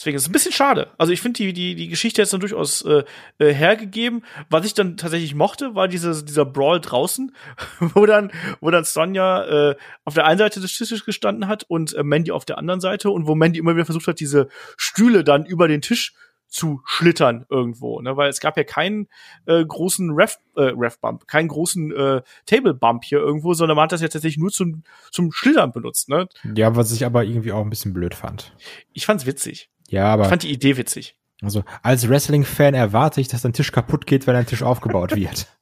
Deswegen 0.00 0.16
ist 0.16 0.22
es 0.22 0.28
ein 0.30 0.32
bisschen 0.32 0.52
schade. 0.52 0.88
Also 0.96 1.12
ich 1.12 1.20
finde 1.20 1.36
die, 1.36 1.52
die, 1.52 1.74
die 1.74 1.88
Geschichte 1.88 2.22
jetzt 2.22 2.32
dann 2.32 2.40
durchaus 2.40 2.80
äh, 2.86 3.04
äh, 3.36 3.52
hergegeben. 3.52 4.24
Was 4.48 4.64
ich 4.64 4.72
dann 4.72 4.96
tatsächlich 4.96 5.34
mochte, 5.34 5.74
war 5.74 5.88
diese, 5.88 6.24
dieser 6.24 6.46
Brawl 6.46 6.80
draußen, 6.80 7.36
wo 7.80 8.06
dann, 8.06 8.32
wo 8.62 8.70
dann 8.70 8.84
Sonja 8.84 9.44
äh, 9.72 9.76
auf 10.06 10.14
der 10.14 10.24
einen 10.24 10.38
Seite 10.38 10.58
des 10.58 10.74
Tisches 10.74 11.04
gestanden 11.04 11.48
hat 11.48 11.64
und 11.68 11.92
äh, 11.92 12.02
Mandy 12.02 12.30
auf 12.30 12.46
der 12.46 12.56
anderen 12.56 12.80
Seite 12.80 13.10
und 13.10 13.26
wo 13.26 13.34
Mandy 13.34 13.58
immer 13.58 13.74
wieder 13.74 13.84
versucht 13.84 14.06
hat, 14.06 14.20
diese 14.20 14.48
Stühle 14.78 15.22
dann 15.22 15.44
über 15.44 15.68
den 15.68 15.82
Tisch 15.82 16.14
zu 16.48 16.80
schlittern 16.84 17.46
irgendwo, 17.48 18.00
ne? 18.00 18.16
weil 18.16 18.28
es 18.28 18.40
gab 18.40 18.56
ja 18.56 18.64
keinen 18.64 19.06
äh, 19.46 19.64
großen 19.64 20.10
Ref, 20.12 20.38
äh, 20.56 20.72
Ref 20.76 20.98
Bump, 20.98 21.28
keinen 21.28 21.48
großen 21.48 21.92
äh, 21.92 22.22
Table 22.46 22.74
Bump 22.74 23.04
hier 23.04 23.18
irgendwo, 23.18 23.54
sondern 23.54 23.76
man 23.76 23.84
hat 23.84 23.92
das 23.92 24.00
ja 24.00 24.08
tatsächlich 24.08 24.38
nur 24.38 24.50
zum 24.50 24.82
zum 25.12 25.30
Schlittern 25.30 25.72
benutzt, 25.72 26.08
ne? 26.08 26.26
Ja, 26.56 26.74
was 26.74 26.90
ich 26.90 27.04
aber 27.04 27.24
irgendwie 27.24 27.52
auch 27.52 27.62
ein 27.62 27.70
bisschen 27.70 27.92
blöd 27.92 28.14
fand. 28.14 28.52
Ich 28.92 29.06
fand's 29.06 29.26
witzig. 29.26 29.70
Ja, 29.90 30.06
aber. 30.06 30.24
Ich 30.24 30.28
fand 30.28 30.44
die 30.44 30.52
Idee 30.52 30.76
witzig. 30.76 31.16
Also, 31.42 31.64
als 31.82 32.08
Wrestling-Fan 32.08 32.74
erwarte 32.74 33.20
ich, 33.20 33.28
dass 33.28 33.42
dein 33.42 33.52
Tisch 33.52 33.72
kaputt 33.72 34.06
geht, 34.06 34.26
wenn 34.26 34.36
ein 34.36 34.46
Tisch 34.46 34.62
aufgebaut 34.62 35.14
wird. 35.14 35.46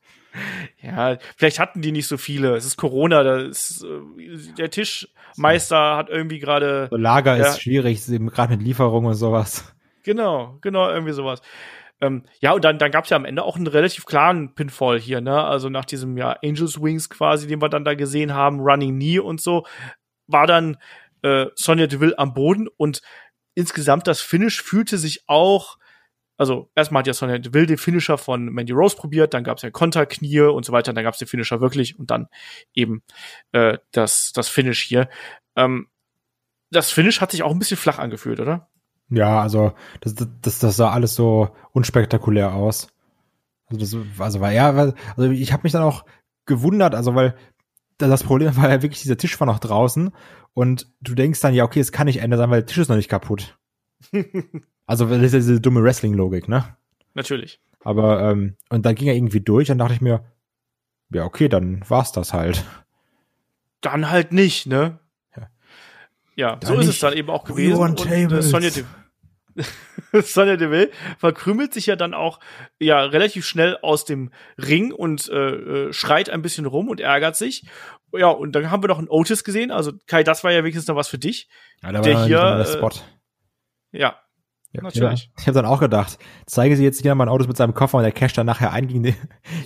Ja, 0.80 1.16
vielleicht 1.36 1.58
hatten 1.58 1.82
die 1.82 1.90
nicht 1.90 2.06
so 2.06 2.16
viele. 2.16 2.54
Es 2.54 2.64
ist 2.64 2.76
Corona, 2.76 3.24
da 3.24 3.38
ist, 3.38 3.82
äh, 3.82 4.52
der 4.56 4.70
Tischmeister 4.70 5.96
hat 5.96 6.10
irgendwie 6.10 6.38
gerade. 6.38 6.88
Lager 6.92 7.36
ja, 7.36 7.46
ist 7.46 7.62
schwierig, 7.62 8.06
gerade 8.06 8.52
mit 8.56 8.62
Lieferung 8.62 9.06
und 9.06 9.14
sowas. 9.14 9.74
Genau, 10.04 10.58
genau, 10.60 10.88
irgendwie 10.90 11.12
sowas. 11.12 11.42
Ähm, 12.00 12.24
ja, 12.40 12.52
und 12.52 12.64
dann, 12.64 12.78
dann 12.78 12.92
gab 12.92 13.04
es 13.04 13.10
ja 13.10 13.16
am 13.16 13.24
Ende 13.24 13.42
auch 13.42 13.56
einen 13.56 13.66
relativ 13.66 14.04
klaren 14.04 14.54
Pinfall 14.54 15.00
hier, 15.00 15.20
ne? 15.20 15.42
Also 15.42 15.68
nach 15.68 15.84
diesem 15.84 16.16
ja 16.16 16.36
Angels 16.44 16.80
Wings 16.80 17.10
quasi, 17.10 17.48
den 17.48 17.60
wir 17.60 17.68
dann 17.68 17.84
da 17.84 17.94
gesehen 17.94 18.32
haben, 18.32 18.60
Running 18.60 18.94
Knee 18.94 19.18
und 19.18 19.40
so, 19.40 19.66
war 20.28 20.46
dann 20.46 20.76
äh, 21.22 21.46
Sonja 21.56 21.88
Deville 21.88 22.16
am 22.16 22.34
Boden 22.34 22.68
und 22.76 23.02
insgesamt 23.58 24.06
das 24.06 24.20
Finish 24.20 24.62
fühlte 24.62 24.96
sich 24.98 25.24
auch 25.26 25.76
also 26.38 26.70
erstmal 26.76 27.00
hat 27.00 27.08
ja 27.08 27.14
Sonja 27.14 27.38
Deville 27.38 27.66
den 27.66 27.78
Finisher 27.78 28.16
von 28.16 28.44
Mandy 28.44 28.72
Rose 28.72 28.94
probiert, 28.94 29.34
dann 29.34 29.42
gab 29.42 29.56
es 29.56 29.64
ja 29.64 29.70
Konterknie 29.70 30.38
und 30.42 30.64
so 30.64 30.72
weiter, 30.72 30.92
dann 30.92 31.02
gab 31.02 31.14
es 31.14 31.18
den 31.18 31.26
Finisher 31.26 31.60
wirklich 31.60 31.98
und 31.98 32.12
dann 32.12 32.28
eben 32.72 33.02
äh, 33.50 33.78
das, 33.90 34.32
das 34.32 34.48
Finish 34.48 34.80
hier. 34.82 35.08
Ähm, 35.56 35.88
das 36.70 36.92
Finish 36.92 37.20
hat 37.20 37.32
sich 37.32 37.42
auch 37.42 37.50
ein 37.50 37.58
bisschen 37.58 37.76
flach 37.76 37.98
angefühlt, 37.98 38.38
oder? 38.38 38.68
Ja, 39.10 39.40
also 39.40 39.72
das, 40.00 40.14
das, 40.14 40.60
das 40.60 40.76
sah 40.76 40.92
alles 40.92 41.16
so 41.16 41.50
unspektakulär 41.72 42.54
aus. 42.54 42.86
Also, 43.66 43.80
das, 43.80 44.20
also 44.20 44.40
war 44.40 44.52
ja, 44.52 44.70
also 44.70 45.30
ich 45.30 45.52
habe 45.52 45.64
mich 45.64 45.72
dann 45.72 45.82
auch 45.82 46.04
gewundert, 46.46 46.94
also 46.94 47.16
weil 47.16 47.34
das 47.98 48.22
Problem 48.22 48.56
war 48.56 48.68
ja 48.70 48.82
wirklich, 48.82 49.02
dieser 49.02 49.16
Tisch 49.16 49.38
war 49.40 49.46
noch 49.46 49.58
draußen 49.58 50.12
und 50.54 50.86
du 51.00 51.14
denkst 51.14 51.40
dann, 51.40 51.54
ja, 51.54 51.64
okay, 51.64 51.80
es 51.80 51.92
kann 51.92 52.06
nicht 52.06 52.20
Ende 52.20 52.36
sein, 52.36 52.50
weil 52.50 52.60
der 52.60 52.66
Tisch 52.66 52.78
ist 52.78 52.88
noch 52.88 52.96
nicht 52.96 53.10
kaputt. 53.10 53.58
also 54.86 55.06
das 55.06 55.18
ist 55.18 55.32
ja 55.32 55.38
diese 55.38 55.60
dumme 55.60 55.82
Wrestling-Logik, 55.82 56.48
ne? 56.48 56.76
Natürlich. 57.14 57.60
Aber, 57.84 58.30
ähm, 58.30 58.56
und 58.70 58.84
dann 58.86 58.94
ging 58.94 59.08
er 59.08 59.14
irgendwie 59.14 59.40
durch, 59.40 59.68
dann 59.68 59.78
dachte 59.78 59.94
ich 59.94 60.00
mir, 60.00 60.24
ja, 61.10 61.24
okay, 61.24 61.48
dann 61.48 61.82
war's 61.88 62.12
das 62.12 62.32
halt. 62.32 62.64
Dann 63.80 64.10
halt 64.10 64.32
nicht, 64.32 64.66
ne? 64.66 64.98
Ja, 65.36 65.48
ja 66.36 66.60
so 66.62 66.74
ist 66.74 66.88
es 66.88 66.98
dann 67.00 67.14
eben 67.14 67.30
auch 67.30 67.44
gewesen. 67.44 67.80
Und 67.80 68.06
äh, 68.10 68.42
Sonja, 68.42 68.70
Sonja 70.12 70.56
Deville 70.56 70.90
verkrümelt 71.18 71.72
sich 71.74 71.86
ja 71.86 71.96
dann 71.96 72.14
auch 72.14 72.40
ja 72.78 73.02
relativ 73.02 73.46
schnell 73.46 73.76
aus 73.82 74.04
dem 74.04 74.30
Ring 74.56 74.92
und 74.92 75.28
äh, 75.28 75.34
äh, 75.88 75.92
schreit 75.92 76.30
ein 76.30 76.42
bisschen 76.42 76.66
rum 76.66 76.88
und 76.88 77.00
ärgert 77.00 77.36
sich. 77.36 77.66
Ja, 78.12 78.28
und 78.28 78.52
dann 78.52 78.70
haben 78.70 78.82
wir 78.82 78.88
noch 78.88 78.98
einen 78.98 79.08
Otis 79.08 79.44
gesehen. 79.44 79.70
Also 79.70 79.92
Kai, 80.06 80.22
das 80.22 80.44
war 80.44 80.52
ja 80.52 80.62
wenigstens 80.62 80.88
noch 80.88 80.96
was 80.96 81.08
für 81.08 81.18
dich. 81.18 81.48
Ja, 81.82 81.92
da 81.92 82.00
der 82.00 82.24
hier 82.24 82.56
der 82.56 82.64
Spot. 82.64 82.88
Äh, 83.92 83.98
ja, 84.00 84.16
ja, 84.72 84.82
natürlich. 84.82 85.30
Ich 85.38 85.46
habe 85.46 85.54
dann 85.54 85.64
auch 85.64 85.80
gedacht, 85.80 86.18
zeige 86.46 86.76
sie 86.76 86.84
jetzt 86.84 87.02
jemand 87.02 87.18
mein 87.18 87.28
Autos 87.28 87.48
mit 87.48 87.56
seinem 87.56 87.74
Koffer 87.74 87.98
und 87.98 88.02
der 88.02 88.12
Cash 88.12 88.34
dann 88.34 88.46
nachher 88.46 88.72
ein 88.72 88.86
gegen 88.86 89.02
den. 89.02 89.16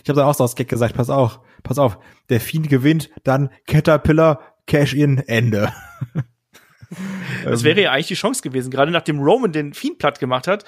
Ich 0.03 0.09
habe 0.09 0.21
dann 0.21 0.29
auch 0.29 0.35
so 0.35 0.45
aus 0.45 0.55
Gag 0.55 0.69
gesagt, 0.69 0.95
pass 0.95 1.11
auf, 1.11 1.41
pass 1.63 1.79
auf, 1.79 1.99
der 2.29 2.41
Fiend 2.41 2.69
gewinnt, 2.69 3.11
dann 3.25 3.51
Caterpillar, 3.67 4.41
Cash 4.67 4.95
in, 4.95 5.19
Ende. 5.19 5.73
Das 7.45 7.61
ähm. 7.61 7.65
wäre 7.67 7.83
ja 7.83 7.93
eigentlich 7.93 8.09
die 8.09 8.15
Chance 8.15 8.43
gewesen, 8.43 8.71
gerade 8.71 8.93
nachdem 8.93 9.21
Roman 9.21 9.53
den 9.53 9.75
Fiend 9.75 9.99
platt 9.99 10.21
gemacht 10.21 10.47
hat. 10.47 10.65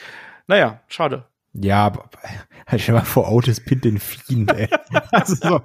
Naja, 0.46 0.80
schade. 0.88 1.26
Ja, 1.54 1.86
aber 1.86 2.10
halt 2.66 2.82
stell 2.82 2.94
mal 2.94 3.04
vor, 3.04 3.30
Otis 3.30 3.64
pinnt 3.64 3.84
den 3.84 3.98
Fiend, 3.98 4.52
ey. 4.52 4.68
also 5.12 5.34
so, 5.36 5.60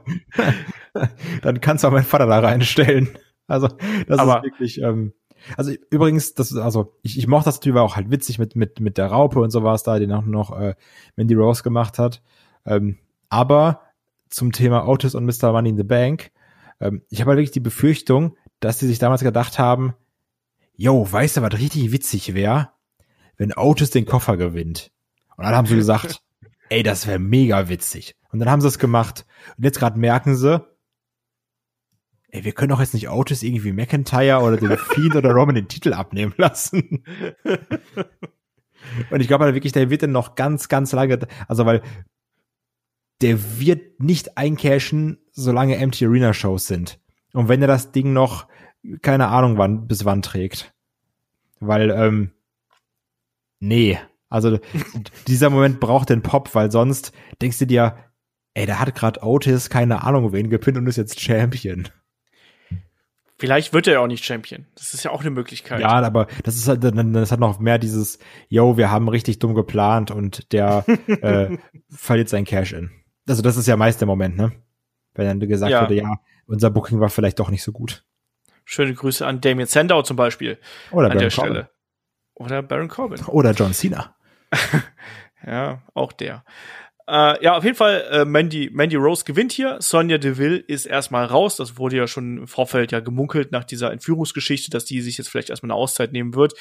dann 1.42 1.62
kannst 1.62 1.84
du 1.84 1.88
auch 1.88 1.92
meinen 1.92 2.04
Vater 2.04 2.28
da 2.28 2.40
reinstellen. 2.40 3.10
Also, 3.48 3.70
das 4.08 4.20
aber, 4.20 4.38
ist 4.38 4.44
wirklich, 4.44 4.82
ähm, 4.82 5.14
also 5.58 5.72
übrigens, 5.90 6.36
das 6.36 6.52
ist, 6.52 6.58
also, 6.58 6.96
ich, 7.02 7.18
ich 7.18 7.28
mochte 7.28 7.46
das 7.46 7.56
natürlich 7.56 7.76
war 7.76 7.84
auch 7.84 7.96
halt 7.96 8.12
witzig 8.12 8.38
mit, 8.38 8.56
mit, 8.56 8.80
mit 8.80 8.98
der 9.00 9.08
Raupe 9.08 9.40
und 9.40 9.50
sowas 9.50 9.82
da, 9.82 9.98
den 9.98 10.12
auch 10.12 10.26
noch 10.26 10.58
äh, 10.58 10.76
Mandy 11.16 11.34
Rose 11.34 11.64
gemacht 11.64 11.98
hat. 11.98 12.22
Ähm, 12.66 13.00
aber 13.30 13.82
zum 14.30 14.52
Thema 14.52 14.88
Otis 14.88 15.16
und 15.16 15.26
Mr. 15.26 15.52
Money 15.52 15.70
in 15.70 15.78
the 15.78 15.84
Bank, 15.84 16.32
ähm, 16.80 17.02
ich 17.10 17.22
habe 17.22 17.32
halt 17.32 17.38
wirklich 17.40 17.52
die 17.52 17.60
Befürchtung, 17.60 18.36
dass 18.60 18.78
die 18.78 18.86
sich 18.86 19.00
damals 19.00 19.24
gedacht 19.24 19.58
haben, 19.58 19.96
yo, 20.80 21.12
weißt 21.12 21.38
du, 21.38 21.42
was 21.42 21.54
richtig 21.60 21.92
witzig 21.92 22.34
wäre? 22.34 22.70
Wenn 23.36 23.54
Otis 23.54 23.92
den 23.92 24.06
Koffer 24.06 24.38
gewinnt. 24.38 24.92
Und 25.36 25.44
dann 25.44 25.54
haben 25.54 25.68
sie 25.68 25.76
gesagt, 25.76 26.22
ey, 26.70 26.84
das 26.84 27.06
wäre 27.06 27.20
mega 27.20 27.68
witzig. 27.68 28.16
Und 28.32 28.40
dann 28.40 28.50
haben 28.50 28.62
sie 28.62 28.70
es 28.70 28.80
gemacht. 28.80 29.26
Und 29.58 29.66
jetzt 29.66 29.78
gerade 29.80 30.00
merken 30.00 30.38
sie, 30.38 30.66
ey, 32.30 32.46
wir 32.46 32.54
können 32.54 32.70
doch 32.70 32.80
jetzt 32.80 32.94
nicht 32.94 33.10
Otis 33.10 33.44
irgendwie 33.44 33.74
McIntyre 33.74 34.40
oder 34.40 34.56
den 34.56 34.78
Fiend 34.94 35.18
oder 35.18 35.32
Roman 35.32 35.56
den 35.56 35.68
Titel 35.68 35.92
abnehmen 35.94 36.34
lassen. 36.38 37.04
Und 39.12 39.20
ich 39.20 39.28
glaube 39.28 39.44
halt 39.44 39.56
wirklich, 39.56 39.74
der 39.74 39.90
wird 39.90 40.04
dann 40.04 40.14
noch 40.14 40.36
ganz, 40.36 40.70
ganz 40.70 40.94
lange, 40.94 41.20
also 41.50 41.66
weil 41.66 41.82
der 43.22 43.60
wird 43.60 44.02
nicht 44.02 44.38
eincashen, 44.38 45.20
solange 45.32 45.76
Empty 45.76 46.06
Arena 46.06 46.34
Shows 46.34 46.68
sind. 46.68 47.02
Und 47.34 47.50
wenn 47.50 47.62
er 47.62 47.68
das 47.68 47.92
Ding 47.92 48.14
noch 48.14 48.48
keine 49.02 49.28
Ahnung 49.28 49.58
wann, 49.58 49.88
bis 49.88 50.06
wann 50.06 50.22
trägt. 50.22 50.74
Weil, 51.60 51.90
ähm, 51.92 52.32
nee. 53.60 54.00
Also 54.30 54.60
dieser 55.28 55.50
Moment 55.50 55.80
braucht 55.80 56.10
den 56.10 56.22
Pop, 56.22 56.54
weil 56.56 56.72
sonst 56.72 57.12
denkst 57.42 57.60
du 57.60 57.66
dir, 57.66 57.98
ey, 58.54 58.66
da 58.66 58.80
hat 58.80 58.96
gerade 58.96 59.22
Otis 59.24 59.70
keine 59.70 60.04
Ahnung 60.04 60.32
wen 60.34 60.50
gepinnt 60.50 60.78
und 60.78 60.88
ist 60.88 60.98
jetzt 60.98 61.20
Champion. 61.20 61.90
Vielleicht 63.40 63.72
wird 63.72 63.88
er 63.88 63.94
ja 63.94 64.00
auch 64.02 64.08
nicht 64.08 64.26
Champion. 64.26 64.66
Das 64.76 64.94
ist 64.94 65.04
ja 65.04 65.12
auch 65.12 65.22
eine 65.22 65.30
Möglichkeit. 65.30 65.80
Ja, 65.80 65.92
aber 65.92 66.28
das 66.44 66.58
ist 66.58 66.68
halt, 66.68 66.84
das 66.84 67.32
hat 67.32 67.40
noch 67.40 67.60
mehr 67.60 67.80
dieses, 67.80 68.20
yo, 68.50 68.76
wir 68.76 68.92
haben 68.92 69.08
richtig 69.08 69.40
dumm 69.40 69.56
geplant 69.56 70.12
und 70.12 70.52
der 70.52 70.84
äh, 71.08 71.58
verliert 71.90 72.28
sein 72.28 72.44
Cash 72.44 72.74
in. 72.74 72.92
Also 73.30 73.42
das 73.42 73.56
ist 73.56 73.68
ja 73.68 73.78
meist 73.78 74.02
der 74.02 74.08
Moment, 74.08 74.36
ne? 74.36 74.52
Wenn 75.14 75.40
dann 75.40 75.48
gesagt 75.48 75.72
ja. 75.72 75.84
wurde, 75.84 75.96
ja, 75.96 76.16
unser 76.48 76.70
Booking 76.70 77.00
war 77.00 77.10
vielleicht 77.10 77.40
doch 77.40 77.50
nicht 77.50 77.64
so 77.64 77.72
gut. 77.72 78.04
Schöne 78.72 78.94
Grüße 78.94 79.26
an 79.26 79.42
Damien 79.42 79.68
Sandow 79.68 80.04
zum 80.04 80.16
Beispiel. 80.16 80.60
Oder 80.92 81.10
an 81.10 81.18
der 81.18 81.32
Stelle. 81.32 81.72
Oder 82.36 82.62
Baron 82.62 82.88
Corbin. 82.88 83.20
Oder 83.26 83.54
John 83.54 83.74
Cena. 83.74 84.16
ja, 85.44 85.82
auch 85.96 86.14
der. 86.14 86.44
Äh, 87.08 87.44
ja, 87.44 87.58
auf 87.58 87.64
jeden 87.64 87.76
Fall, 87.76 88.06
äh, 88.12 88.26
Mandy, 88.26 88.70
Mandy 88.72 88.96
Rose 88.96 89.26
gewinnt 89.26 89.54
hier. 89.54 89.78
Sonja 89.80 90.20
Deville 90.20 90.58
ist 90.58 90.86
erstmal 90.86 91.26
raus. 91.26 91.56
Das 91.56 91.80
wurde 91.80 91.98
ja 91.98 92.06
schon 92.06 92.38
im 92.38 92.48
Vorfeld 92.48 92.92
ja 92.92 93.00
gemunkelt 93.00 93.52
nach 93.52 93.64
dieser 93.64 93.92
Entführungsgeschichte, 93.92 94.70
dass 94.70 94.86
die 94.86 95.02
sich 95.02 95.18
jetzt 95.18 95.30
vielleicht 95.30 95.50
erstmal 95.50 95.72
eine 95.72 95.80
Auszeit 95.80 96.12
nehmen 96.12 96.36
wird. 96.36 96.54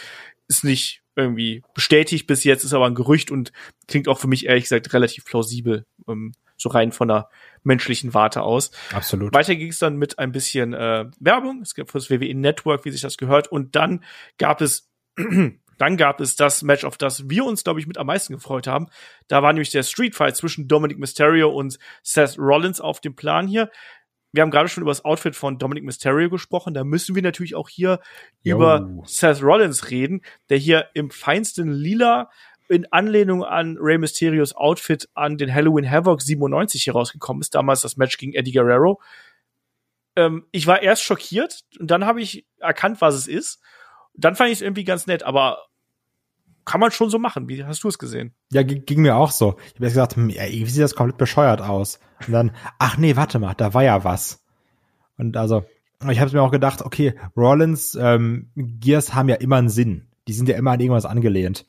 Ist 0.47 0.65
nicht 0.65 1.03
irgendwie 1.15 1.63
bestätigt 1.75 2.27
bis 2.27 2.43
jetzt, 2.43 2.65
ist 2.65 2.73
aber 2.73 2.87
ein 2.87 2.95
Gerücht 2.95 3.31
und 3.31 3.53
klingt 3.87 4.09
auch 4.09 4.19
für 4.19 4.29
mich 4.29 4.47
ehrlich 4.47 4.65
gesagt 4.65 4.95
relativ 4.95 5.27
plausibel, 5.27 5.85
ähm, 6.09 6.33
so 6.57 6.71
rein 6.71 6.91
von 6.91 7.09
der 7.09 7.29
menschlichen 7.63 8.15
Warte 8.15 8.43
aus. 8.43 8.71
Absolut. 8.93 9.35
Weiter 9.35 9.57
ging 9.57 9.71
es 9.71 9.79
dann 9.79 9.97
mit 9.97 10.19
ein 10.19 10.33
bisschen 10.33 10.75
äh, 10.75 11.07
Werbung. 11.21 11.63
Es 11.63 11.75
gab 11.75 11.93
das 11.93 12.11
WWE 12.11 12.35
Network, 12.35 12.85
wie 12.85 12.91
sich 12.91 13.01
das 13.01 13.17
gehört. 13.17 13.51
Und 13.51 13.77
dann 13.77 14.05
gab 14.39 14.61
es 14.61 14.89
Dann 15.79 15.97
gab 15.97 16.21
es 16.21 16.37
das 16.37 16.63
Match, 16.63 16.85
auf 16.85 16.99
das 16.99 17.31
wir 17.31 17.45
uns, 17.45 17.65
glaube 17.65 17.81
ich, 17.81 17.87
mit 17.87 17.99
am 17.99 18.09
meisten 18.09 18.35
gefreut 18.35 18.67
haben. 18.67 18.89
Da 19.29 19.43
war 19.43 19.53
nämlich 19.53 19.71
der 19.71 19.85
Street 19.85 20.15
Fight 20.15 20.37
zwischen 20.37 20.69
Dominic 20.69 20.99
Mysterio 20.99 21.51
und 21.51 21.79
Seth 22.03 22.37
Rollins 22.37 22.81
auf 22.81 23.01
dem 23.01 23.15
Plan 23.15 23.47
hier. 23.47 23.71
Wir 24.33 24.43
haben 24.43 24.51
gerade 24.51 24.69
schon 24.69 24.83
über 24.83 24.91
das 24.91 25.05
Outfit 25.05 25.37
von 25.37 25.59
Dominic 25.59 25.85
Mysterio 25.85 26.29
gesprochen. 26.29 26.75
Da 26.75 26.85
müssen 26.85 27.15
wir 27.15 27.23
natürlich 27.23 27.55
auch 27.55 27.69
hier 27.69 28.01
Yo. 28.43 28.57
über 28.57 29.03
Seth 29.07 29.43
Rollins 29.43 29.91
reden, 29.91 30.21
der 30.51 30.59
hier 30.59 30.89
im 30.95 31.11
feinsten 31.11 31.71
Lila 31.71 32.29
in 32.69 32.87
Anlehnung 32.93 33.45
an 33.45 33.77
Rey 33.81 33.99
Mysterios 33.99 34.55
Outfit 34.55 35.09
an 35.14 35.39
den 35.39 35.53
Halloween 35.53 35.91
Havoc 35.91 36.23
97 36.23 36.87
herausgekommen 36.87 37.41
ist. 37.41 37.55
Damals 37.55 37.81
das 37.81 37.97
Match 37.97 38.19
gegen 38.19 38.35
Eddie 38.35 38.53
Guerrero. 38.53 39.01
Ähm, 40.16 40.47
ich 40.53 40.66
war 40.66 40.83
erst 40.83 41.03
schockiert 41.03 41.64
und 41.79 41.91
dann 41.91 42.05
habe 42.05 42.21
ich 42.21 42.47
erkannt, 42.59 43.01
was 43.01 43.14
es 43.14 43.27
ist. 43.27 43.61
Dann 44.14 44.35
fand 44.35 44.51
ich 44.51 44.59
es 44.59 44.62
irgendwie 44.62 44.85
ganz 44.85 45.07
nett, 45.07 45.23
aber 45.23 45.69
kann 46.64 46.81
man 46.81 46.91
schon 46.91 47.09
so 47.09 47.19
machen. 47.19 47.49
Wie 47.49 47.64
hast 47.64 47.83
du 47.83 47.89
es 47.89 47.99
gesehen? 47.99 48.35
Ja, 48.53 48.62
ging 48.62 49.01
mir 49.01 49.16
auch 49.16 49.31
so. 49.31 49.57
Ich 49.69 49.75
habe 49.77 49.87
gesagt, 49.87 50.16
hm, 50.16 50.29
wie 50.29 50.66
sieht 50.66 50.83
das 50.83 50.95
komplett 50.95 51.16
bescheuert 51.16 51.62
aus? 51.62 51.99
Und 52.27 52.33
dann, 52.33 52.51
ach 52.79 52.99
nee, 52.99 53.16
warte 53.16 53.39
mal, 53.39 53.55
da 53.55 53.73
war 53.73 53.85
ja 53.85 54.05
was. 54.05 54.45
Und 55.16 55.37
also, 55.37 55.64
ich 56.11 56.21
habe 56.21 56.31
mir 56.31 56.43
auch 56.43 56.51
gedacht, 56.51 56.83
okay, 56.83 57.14
Rollins 57.37 57.97
ähm, 58.01 58.51
Gears 58.55 59.14
haben 59.14 59.29
ja 59.31 59.37
immer 59.37 59.57
einen 59.57 59.71
Sinn. 59.71 60.09
Die 60.29 60.35
sind 60.35 60.49
ja 60.49 60.57
immer 60.57 60.73
an 60.73 60.81
irgendwas 60.81 61.07
angelehnt. 61.07 61.64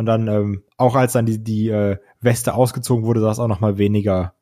Und 0.00 0.06
dann, 0.06 0.28
ähm, 0.28 0.62
auch 0.78 0.94
als 0.94 1.12
dann 1.12 1.26
die, 1.26 1.44
die 1.44 1.68
äh, 1.68 1.98
Weste 2.22 2.54
ausgezogen 2.54 3.04
wurde, 3.04 3.20
sah 3.20 3.32
es 3.32 3.38
auch 3.38 3.48
noch 3.48 3.60
mal 3.60 3.76
weniger 3.76 4.32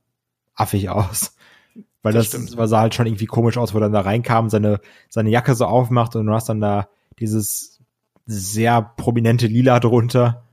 affig 0.55 0.89
aus. 0.89 1.37
Weil 2.03 2.13
das, 2.13 2.31
das 2.31 2.43
stimmt. 2.49 2.69
sah 2.69 2.81
halt 2.81 2.95
schon 2.95 3.07
irgendwie 3.07 3.27
komisch 3.27 3.59
aus, 3.59 3.75
wo 3.75 3.81
dann 3.81 3.91
da 3.91 4.03
reinkam, 4.03 4.51
seine, 4.51 4.79
seine 5.09 5.31
Jacke 5.31 5.57
so 5.57 5.67
aufmacht 5.67 6.15
und 6.15 6.27
du 6.27 6.33
hast 6.33 6.49
dann 6.49 6.61
da 6.61 6.89
dieses 7.19 7.81
sehr 8.25 8.83
prominente 8.83 9.49
Lila 9.49 9.81
drunter. 9.81 10.45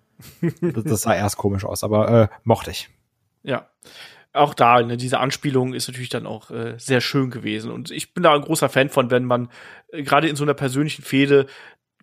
das, 0.42 0.84
das 0.86 1.02
sah 1.04 1.14
erst 1.14 1.38
komisch 1.38 1.66
aus, 1.66 1.84
aber 1.84 2.10
äh, 2.10 2.28
mochte 2.44 2.72
ich. 2.72 2.90
Ja. 3.44 3.70
Auch 4.34 4.56
da, 4.56 4.82
ne, 4.82 4.98
diese 4.98 5.20
Anspielung 5.20 5.76
ist 5.76 5.88
natürlich 5.88 6.10
dann 6.10 6.26
auch 6.26 6.50
äh, 6.50 6.80
sehr 6.80 7.00
schön 7.00 7.30
gewesen. 7.30 7.70
Und 7.70 7.92
ich 7.92 8.16
bin 8.16 8.24
da 8.24 8.34
ein 8.34 8.42
großer 8.42 8.70
Fan 8.70 8.90
von, 8.90 9.12
wenn 9.12 9.26
man 9.26 9.50
äh, 9.90 10.02
gerade 10.02 10.28
in 10.28 10.36
so 10.36 10.44
einer 10.44 10.56
persönlichen 10.56 11.04
Fehde, 11.04 11.46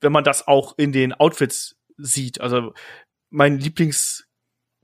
wenn 0.00 0.12
man 0.12 0.22
das 0.22 0.46
auch 0.46 0.74
in 0.78 0.92
den 0.92 1.12
Outfits 1.14 1.81
sieht. 2.02 2.40
Also 2.40 2.74
mein 3.30 3.58
Lieblings 3.58 4.26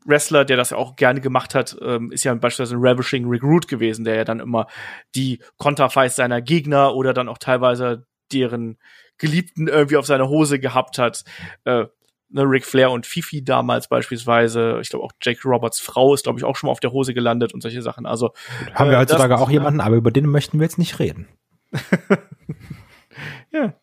Wrestler, 0.04 0.44
der 0.44 0.56
das 0.56 0.70
ja 0.70 0.76
auch 0.76 0.96
gerne 0.96 1.20
gemacht 1.20 1.54
hat, 1.54 1.76
ähm, 1.82 2.10
ist 2.10 2.24
ja 2.24 2.34
beispielsweise 2.34 2.76
ein 2.76 2.80
Ravishing 2.82 3.28
Rick 3.28 3.42
Root 3.42 3.68
gewesen, 3.68 4.04
der 4.04 4.14
ja 4.14 4.24
dann 4.24 4.40
immer 4.40 4.66
die 5.14 5.40
Konterfights 5.58 6.16
seiner 6.16 6.40
Gegner 6.40 6.94
oder 6.94 7.12
dann 7.12 7.28
auch 7.28 7.38
teilweise 7.38 8.06
deren 8.32 8.78
Geliebten 9.18 9.68
irgendwie 9.68 9.96
auf 9.96 10.06
seiner 10.06 10.28
Hose 10.28 10.58
gehabt 10.58 10.98
hat. 10.98 11.24
Äh, 11.64 11.86
ne, 12.30 12.42
Ric 12.42 12.64
Flair 12.64 12.90
und 12.90 13.06
Fifi 13.06 13.44
damals 13.44 13.88
beispielsweise. 13.88 14.78
Ich 14.80 14.90
glaube 14.90 15.04
auch 15.04 15.12
Jake 15.20 15.46
Roberts 15.46 15.80
Frau 15.80 16.14
ist, 16.14 16.24
glaube 16.24 16.38
ich, 16.38 16.44
auch 16.44 16.56
schon 16.56 16.68
mal 16.68 16.72
auf 16.72 16.80
der 16.80 16.92
Hose 16.92 17.14
gelandet 17.14 17.52
und 17.52 17.62
solche 17.62 17.82
Sachen. 17.82 18.06
Also 18.06 18.32
haben 18.74 18.88
äh, 18.88 18.92
wir 18.92 18.98
heutzutage 18.98 19.34
das, 19.34 19.40
auch 19.40 19.50
jemanden, 19.50 19.80
aber 19.80 19.96
über 19.96 20.10
den 20.10 20.26
möchten 20.26 20.58
wir 20.58 20.64
jetzt 20.64 20.78
nicht 20.78 20.98
reden. 20.98 21.28
ja. 23.50 23.74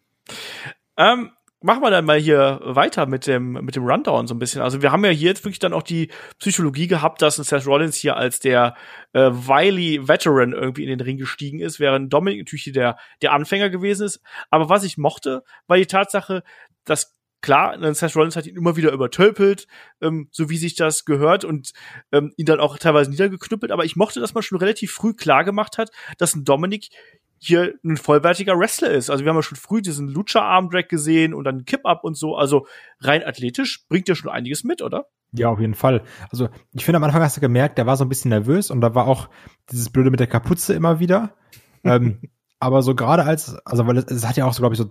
Ähm, 0.98 1.32
machen 1.66 1.82
wir 1.82 1.90
dann 1.90 2.06
mal 2.06 2.20
hier 2.20 2.60
weiter 2.64 3.08
mit 3.08 3.26
dem, 3.26 3.54
mit 3.54 3.76
dem 3.76 3.86
Rundown 3.86 4.28
so 4.28 4.36
ein 4.36 4.40
bisschen. 4.40 4.62
Also 4.62 4.82
wir 4.82 4.92
haben 4.92 5.04
ja 5.04 5.12
hier 5.12 5.30
jetzt 5.30 5.44
wirklich 5.44 5.60
dann 5.60 5.74
auch 5.74 5.84
die 5.84 6.10
Psychologie 6.38 6.88
gehabt, 6.88 7.22
dass 7.22 7.40
ein 7.40 7.44
Seth 7.44 7.66
Rollins 7.66 7.98
hier 7.98 8.16
als 8.16 8.40
der 8.40 8.76
äh, 9.14 9.32
wily 9.32 10.08
Veteran 10.08 10.54
irgendwie 10.54 10.84
in 10.84 10.90
den 10.90 11.02
Ring 11.02 11.18
gestiegen 11.18 11.60
ist, 11.60 11.80
während 11.80 12.14
Dominic 12.14 12.40
natürlich 12.40 12.64
hier 12.64 12.74
der, 12.74 12.98
der 13.22 13.34
Anfänger 13.34 13.70
gewesen 13.70 14.06
ist. 14.06 14.22
Aber 14.52 14.70
was 14.70 14.84
ich 14.84 14.98
mochte, 14.98 15.44
war 15.66 15.78
die 15.78 15.88
Tatsache, 15.88 16.44
dass 16.86 17.16
klar, 17.42 17.78
Seth 17.94 18.16
Rollins 18.16 18.36
hat 18.36 18.46
ihn 18.46 18.58
immer 18.58 18.76
wieder 18.76 18.92
übertölpelt, 18.92 19.68
ähm, 20.02 20.28
so 20.32 20.50
wie 20.50 20.58
sich 20.58 20.76
das 20.76 21.04
gehört 21.06 21.46
und 21.46 21.74
ähm, 22.12 22.32
ihn 22.38 22.46
dann 22.46 22.60
auch 22.60 22.78
teilweise 22.78 23.10
niedergeknüppelt. 23.10 23.72
Aber 23.72 23.86
ich 23.86 23.96
mochte, 23.96 24.20
dass 24.20 24.34
man 24.34 24.44
schon 24.44 24.60
relativ 24.60 24.92
früh 24.92 25.14
klar 25.14 25.44
gemacht 25.44 25.78
hat, 25.78 25.90
dass 26.18 26.36
ein 26.36 26.44
Dominic 26.44 26.90
hier 27.38 27.74
ein 27.84 27.98
vollwertiger 27.98 28.58
Wrestler 28.58 28.92
ist. 28.92 29.10
Also 29.10 29.24
wir 29.24 29.30
haben 29.30 29.38
ja 29.38 29.44
schon 29.44 29.58
früh 29.58 29.82
diesen 29.82 30.08
Lucha-Arm-Drag 30.08 30.88
gesehen 30.88 31.34
und 31.34 31.44
dann 31.44 31.66
Kip-Up 31.66 32.04
und 32.04 32.16
so. 32.16 32.36
Also 32.36 32.68
rein 33.00 33.24
athletisch 33.24 33.86
bringt 33.88 34.10
er 34.10 34.16
schon 34.16 34.32
einiges 34.32 34.64
mit, 34.64 34.82
oder? 34.82 35.08
Ja, 35.32 35.50
auf 35.50 35.60
jeden 35.60 35.74
Fall. 35.74 36.04
Also 36.32 36.50
ich 36.74 36.86
finde, 36.86 36.98
am 36.98 37.04
Anfang 37.04 37.22
hast 37.22 37.38
du 37.38 37.42
gemerkt, 37.42 37.78
der 37.78 37.86
war 37.86 37.98
so 37.98 38.06
ein 38.06 38.10
bisschen 38.10 38.30
nervös 38.30 38.72
und 38.72 38.82
da 38.82 38.96
war 38.96 39.08
auch 39.08 39.30
dieses 39.72 39.90
Blöde 39.90 40.12
mit 40.12 40.20
der 40.20 40.28
Kapuze 40.28 40.74
immer 40.74 41.00
wieder. 41.00 41.36
ähm, 41.84 42.22
aber 42.60 42.82
so 42.82 42.96
gerade 42.96 43.24
als, 43.24 43.56
also 43.66 43.86
weil 43.86 43.98
es, 43.98 44.06
es 44.06 44.28
hat 44.28 44.38
ja 44.38 44.46
auch 44.46 44.54
so, 44.54 44.62
glaube 44.62 44.76
ich, 44.76 44.80
so, 44.80 44.90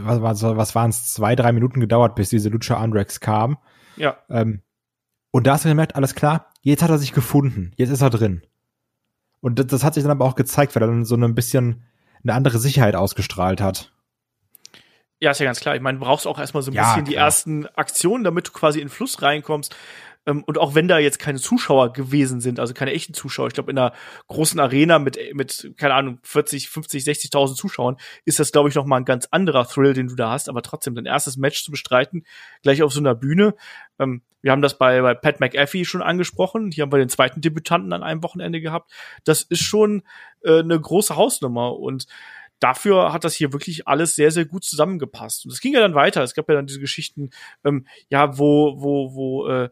was, 0.00 0.20
was, 0.20 0.42
was 0.42 0.74
waren 0.74 0.90
es, 0.90 1.12
zwei, 1.12 1.36
drei 1.36 1.52
Minuten 1.52 1.80
gedauert, 1.80 2.14
bis 2.14 2.28
diese 2.28 2.48
Lucha 2.48 2.76
Armdrags 2.76 3.20
kamen. 3.20 3.56
Ja. 3.96 4.18
Ähm, 4.28 4.62
und 5.30 5.46
da 5.46 5.52
hast 5.52 5.64
du 5.64 5.68
gemerkt, 5.68 5.96
alles 5.96 6.14
klar, 6.14 6.52
jetzt 6.62 6.82
hat 6.82 6.90
er 6.90 6.98
sich 6.98 7.12
gefunden, 7.12 7.72
jetzt 7.76 7.90
ist 7.90 8.02
er 8.02 8.10
drin. 8.10 8.42
Und 9.46 9.60
das, 9.60 9.68
das 9.68 9.84
hat 9.84 9.94
sich 9.94 10.02
dann 10.02 10.10
aber 10.10 10.24
auch 10.24 10.34
gezeigt, 10.34 10.74
weil 10.74 10.82
er 10.82 10.88
dann 10.88 11.04
so 11.04 11.14
ein 11.14 11.34
bisschen 11.36 11.84
eine 12.24 12.34
andere 12.34 12.58
Sicherheit 12.58 12.96
ausgestrahlt 12.96 13.60
hat. 13.60 13.92
Ja, 15.20 15.30
ist 15.30 15.38
ja 15.38 15.46
ganz 15.46 15.60
klar. 15.60 15.76
Ich 15.76 15.80
meine, 15.80 15.98
du 16.00 16.04
brauchst 16.04 16.26
auch 16.26 16.40
erstmal 16.40 16.64
so 16.64 16.72
ein 16.72 16.74
ja, 16.74 16.82
bisschen 16.82 17.04
klar. 17.04 17.10
die 17.10 17.14
ersten 17.14 17.66
Aktionen, 17.76 18.24
damit 18.24 18.48
du 18.48 18.50
quasi 18.50 18.80
in 18.80 18.86
den 18.88 18.92
Fluss 18.92 19.22
reinkommst. 19.22 19.76
Ähm, 20.26 20.42
und 20.44 20.58
auch 20.58 20.74
wenn 20.74 20.88
da 20.88 20.98
jetzt 20.98 21.18
keine 21.18 21.38
Zuschauer 21.38 21.92
gewesen 21.92 22.40
sind, 22.40 22.60
also 22.60 22.74
keine 22.74 22.92
echten 22.92 23.14
Zuschauer, 23.14 23.46
ich 23.46 23.54
glaube, 23.54 23.70
in 23.70 23.78
einer 23.78 23.92
großen 24.26 24.58
Arena 24.60 24.98
mit, 24.98 25.18
mit, 25.34 25.72
keine 25.76 25.94
Ahnung, 25.94 26.18
40, 26.22 26.68
50, 26.68 27.04
60.000 27.04 27.54
Zuschauern, 27.54 27.96
ist 28.24 28.38
das, 28.38 28.52
glaube 28.52 28.68
ich, 28.68 28.74
noch 28.74 28.84
mal 28.84 28.96
ein 28.96 29.04
ganz 29.04 29.28
anderer 29.30 29.66
Thrill, 29.66 29.94
den 29.94 30.08
du 30.08 30.16
da 30.16 30.30
hast. 30.30 30.48
Aber 30.48 30.62
trotzdem, 30.62 30.94
dein 30.94 31.06
erstes 31.06 31.36
Match 31.36 31.64
zu 31.64 31.70
bestreiten, 31.70 32.24
gleich 32.62 32.82
auf 32.82 32.92
so 32.92 33.00
einer 33.00 33.14
Bühne. 33.14 33.54
Ähm, 33.98 34.22
wir 34.42 34.52
haben 34.52 34.62
das 34.62 34.78
bei, 34.78 35.00
bei 35.00 35.14
Pat 35.14 35.40
McAfee 35.40 35.84
schon 35.84 36.02
angesprochen. 36.02 36.70
Hier 36.70 36.82
haben 36.82 36.92
wir 36.92 36.98
den 36.98 37.08
zweiten 37.08 37.40
Debütanten 37.40 37.92
an 37.92 38.02
einem 38.02 38.22
Wochenende 38.22 38.60
gehabt. 38.60 38.92
Das 39.24 39.42
ist 39.42 39.62
schon 39.62 40.02
äh, 40.42 40.60
eine 40.60 40.80
große 40.80 41.16
Hausnummer 41.16 41.76
und 41.78 42.06
dafür 42.60 43.12
hat 43.12 43.24
das 43.24 43.34
hier 43.34 43.52
wirklich 43.52 43.86
alles 43.86 44.14
sehr, 44.14 44.30
sehr 44.30 44.44
gut 44.44 44.64
zusammengepasst. 44.64 45.44
Und 45.44 45.52
es 45.52 45.60
ging 45.60 45.74
ja 45.74 45.80
dann 45.80 45.94
weiter. 45.94 46.22
Es 46.22 46.34
gab 46.34 46.48
ja 46.48 46.54
dann 46.54 46.66
diese 46.66 46.80
Geschichten, 46.80 47.30
ähm, 47.64 47.86
ja, 48.08 48.38
wo, 48.38 48.80
wo, 48.80 49.14
wo, 49.14 49.48
äh, 49.48 49.68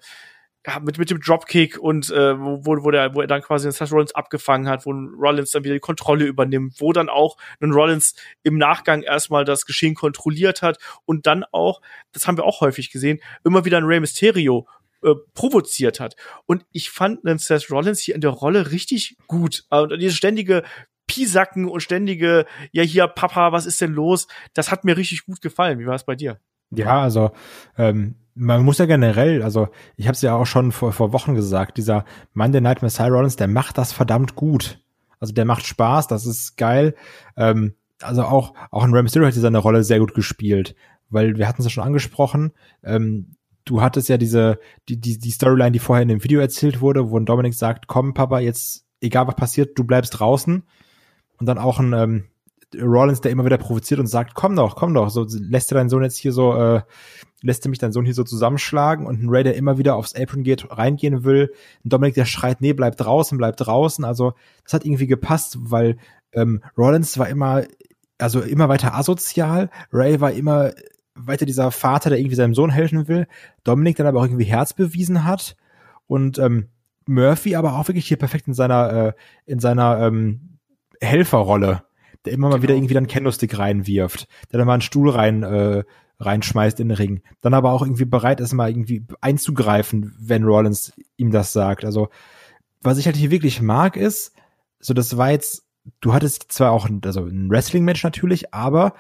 mit, 0.83 0.99
mit 0.99 1.11
dem 1.11 1.21
Dropkick 1.21 1.79
und 1.79 2.11
äh, 2.11 2.39
wo, 2.39 2.85
wo, 2.85 2.91
der, 2.91 3.15
wo 3.15 3.21
er 3.21 3.27
dann 3.27 3.43
quasi 3.43 3.69
den 3.69 3.73
Seth 3.73 3.93
Rollins 3.93 4.15
abgefangen 4.15 4.69
hat, 4.69 4.87
wo 4.87 4.93
Rollins 4.93 5.51
dann 5.51 5.65
wieder 5.65 5.75
die 5.75 5.81
Kontrolle 5.81 6.25
übernimmt, 6.25 6.81
wo 6.81 6.93
dann 6.93 7.09
auch 7.09 7.37
ein 7.61 7.73
Rollins 7.73 8.15
im 8.43 8.57
Nachgang 8.57 9.03
erstmal 9.03 9.45
das 9.45 9.67
Geschehen 9.67 9.95
kontrolliert 9.95 10.63
hat 10.63 10.79
und 11.05 11.27
dann 11.27 11.45
auch, 11.53 11.81
das 12.13 12.27
haben 12.27 12.39
wir 12.39 12.45
auch 12.45 12.61
häufig 12.61 12.91
gesehen, 12.91 13.21
immer 13.45 13.65
wieder 13.65 13.79
ein 13.79 13.85
Rey 13.85 14.01
Mysterio 14.01 14.67
äh, 15.03 15.15
provoziert 15.35 16.01
hat. 16.01 16.17
Und 16.47 16.65
ich 16.73 16.91
fand 16.91 17.27
einen 17.27 17.39
Seth 17.39 17.71
Rollins 17.71 18.01
hier 18.01 18.15
in 18.15 18.23
der 18.23 18.31
Rolle 18.31 18.71
richtig 18.71 19.17
gut. 19.27 19.65
Und 19.69 20.01
diese 20.01 20.17
ständige 20.17 20.63
Piesacken 21.07 21.69
und 21.69 21.83
ständige, 21.83 22.47
ja 22.73 22.83
hier, 22.83 23.07
Papa, 23.09 23.53
was 23.53 23.67
ist 23.67 23.81
denn 23.83 23.93
los? 23.93 24.27
Das 24.55 24.71
hat 24.71 24.85
mir 24.85 24.97
richtig 24.97 25.27
gut 25.27 25.43
gefallen. 25.43 25.79
Wie 25.79 25.87
war 25.87 25.95
es 25.95 26.05
bei 26.05 26.15
dir? 26.15 26.41
Ja, 26.79 27.03
also 27.03 27.33
ähm, 27.77 28.17
man 28.35 28.65
muss 28.65 28.79
ja 28.79 28.87
generell, 28.87 29.43
also 29.43 29.69
ich 29.97 30.07
habe 30.07 30.15
es 30.15 30.23
ja 30.23 30.35
auch 30.35 30.47
schon 30.47 30.73
vor, 30.73 30.93
vor 30.93 31.13
Wochen 31.13 31.35
gesagt, 31.35 31.79
dieser 31.79 32.05
Monday 32.33 32.61
Night 32.61 32.83
Messiah 32.83 33.09
Rollins, 33.09 33.37
der 33.37 33.49
macht 33.49 33.79
das 33.79 33.93
verdammt 33.93 34.35
gut. 34.35 34.81
Also 35.21 35.33
der 35.33 35.45
macht 35.45 35.65
Spaß, 35.65 36.09
das 36.09 36.27
ist 36.27 36.57
geil. 36.57 36.95
Ähm, 37.37 37.75
also 38.03 38.25
auch 38.25 38.55
auch 38.71 38.85
in 38.85 38.93
Rey 38.93 39.03
Mysterio 39.03 39.27
hat 39.27 39.35
seine 39.35 39.59
Rolle 39.59 39.85
sehr 39.85 40.01
gut 40.01 40.15
gespielt, 40.15 40.75
weil 41.11 41.39
wir 41.39 41.49
hatten 41.49 41.63
es 41.63 41.67
ja 41.67 41.71
schon 41.71 41.85
angesprochen. 41.85 42.53
Ähm, 42.83 43.37
du 43.65 43.81
hattest 43.81 44.09
ja 44.09 44.19
diese 44.19 44.59
die 44.89 45.01
die 45.01 45.19
die 45.19 45.31
Storyline, 45.31 45.73
die 45.73 45.79
vorher 45.79 46.03
in 46.03 46.09
dem 46.09 46.25
Video 46.25 46.41
erzählt 46.41 46.81
wurde, 46.81 47.11
wo 47.11 47.19
Dominik 47.19 47.55
sagt, 47.55 47.87
komm 47.87 48.15
Papa, 48.15 48.41
jetzt 48.41 48.85
egal 49.01 49.27
was 49.27 49.37
passiert, 49.37 49.79
du 49.79 49.85
bleibst 49.85 50.19
draußen. 50.19 50.65
Und 51.39 51.47
dann 51.47 51.59
auch 51.59 51.79
ein 51.79 51.93
ähm, 51.93 52.25
Rollins, 52.81 53.21
der 53.21 53.33
immer 53.33 53.45
wieder 53.45 53.59
provoziert 53.59 54.01
und 54.01 54.07
sagt, 54.07 54.35
komm 54.35 54.57
doch, 54.57 54.77
komm 54.77 54.95
doch, 54.95 55.11
so 55.11 55.27
lässt 55.29 55.71
du 55.71 55.75
deinen 55.75 55.89
Sohn 55.89 56.03
jetzt 56.03 56.17
hier 56.17 56.33
so, 56.33 56.55
äh, 56.55 56.83
lässt 57.43 57.65
du 57.65 57.69
mich 57.69 57.79
deinen 57.79 57.93
Sohn 57.93 58.05
hier 58.05 58.15
so 58.15 58.25
zusammenschlagen 58.25 59.07
und 59.07 59.23
ein 59.23 59.29
Ray, 59.29 59.45
der 59.45 59.57
immer 59.57 59.79
wieder 59.79 59.97
aufs 59.97 60.15
Apron 60.15 60.43
geht, 60.43 60.67
reingehen 60.71 61.25
will, 61.25 61.53
ein 61.85 61.89
Dominik, 61.89 62.15
der 62.15 62.25
schreit, 62.25 62.61
nee, 62.61 62.73
bleib 62.73 62.97
draußen, 62.97 63.37
bleib 63.39 63.57
draußen, 63.57 64.05
also 64.05 64.35
das 64.65 64.75
hat 64.75 64.85
irgendwie 64.85 65.07
gepasst, 65.07 65.59
weil 65.61 65.97
ähm, 66.33 66.63
Rollins 66.77 67.19
war 67.19 67.29
immer, 67.29 67.65
also 68.19 68.41
immer 68.41 68.69
weiter 68.69 68.95
asozial, 68.95 69.71
Ray 69.93 70.21
war 70.21 70.33
immer 70.33 70.73
weiter 71.15 71.47
dieser 71.47 71.71
Vater, 71.71 72.11
der 72.11 72.19
irgendwie 72.19 72.37
seinem 72.37 72.55
Sohn 72.55 72.71
helfen 72.71 73.09
will, 73.09 73.27
Dominik 73.63 73.97
dann 73.97 74.07
aber 74.07 74.21
auch 74.21 74.25
irgendwie 74.25 74.45
Herz 74.45 74.73
bewiesen 74.73 75.25
hat. 75.25 75.57
Und 76.07 76.39
ähm, 76.39 76.69
Murphy 77.07 77.57
aber 77.57 77.79
auch 77.79 77.89
wirklich 77.89 78.07
hier 78.07 78.17
perfekt 78.17 78.49
in 78.49 78.55
seiner 78.55 78.93
äh, 78.93 79.13
in 79.47 79.59
seiner 79.59 80.01
ähm, 80.01 80.59
Helferrolle, 81.01 81.85
der 82.25 82.33
immer 82.33 82.49
mal 82.49 82.55
genau. 82.55 82.63
wieder 82.63 82.75
irgendwie 82.75 82.95
dann 82.95 83.07
Candlestick 83.07 83.59
reinwirft, 83.59 84.29
der 84.51 84.59
dann 84.59 84.67
mal 84.67 84.75
einen 84.75 84.83
Stuhl 84.83 85.11
rein 85.11 85.43
äh, 85.43 85.85
reinschmeißt 86.21 86.81
in 86.81 86.89
den 86.89 86.97
Ring, 86.97 87.23
dann 87.41 87.55
aber 87.55 87.73
auch 87.73 87.83
irgendwie 87.83 88.05
bereit 88.05 88.41
ist, 88.41 88.53
mal 88.53 88.71
irgendwie 88.71 89.05
einzugreifen, 89.21 90.15
wenn 90.19 90.45
Rollins 90.45 90.93
ihm 91.17 91.31
das 91.31 91.53
sagt. 91.53 91.85
Also 91.85 92.09
was 92.83 92.99
ich 92.99 93.07
halt 93.07 93.17
hier 93.17 93.31
wirklich 93.31 93.61
mag 93.61 93.97
ist, 93.97 94.33
so 94.79 94.95
das 94.95 95.17
war 95.17 95.31
jetzt, 95.31 95.67
du 96.01 96.13
hattest 96.13 96.53
zwar 96.53 96.71
auch 96.71 96.87
ein, 96.87 97.01
also 97.05 97.25
ein 97.25 97.51
Wrestling-Match 97.51 98.05
natürlich, 98.05 98.55
aber 98.55 98.95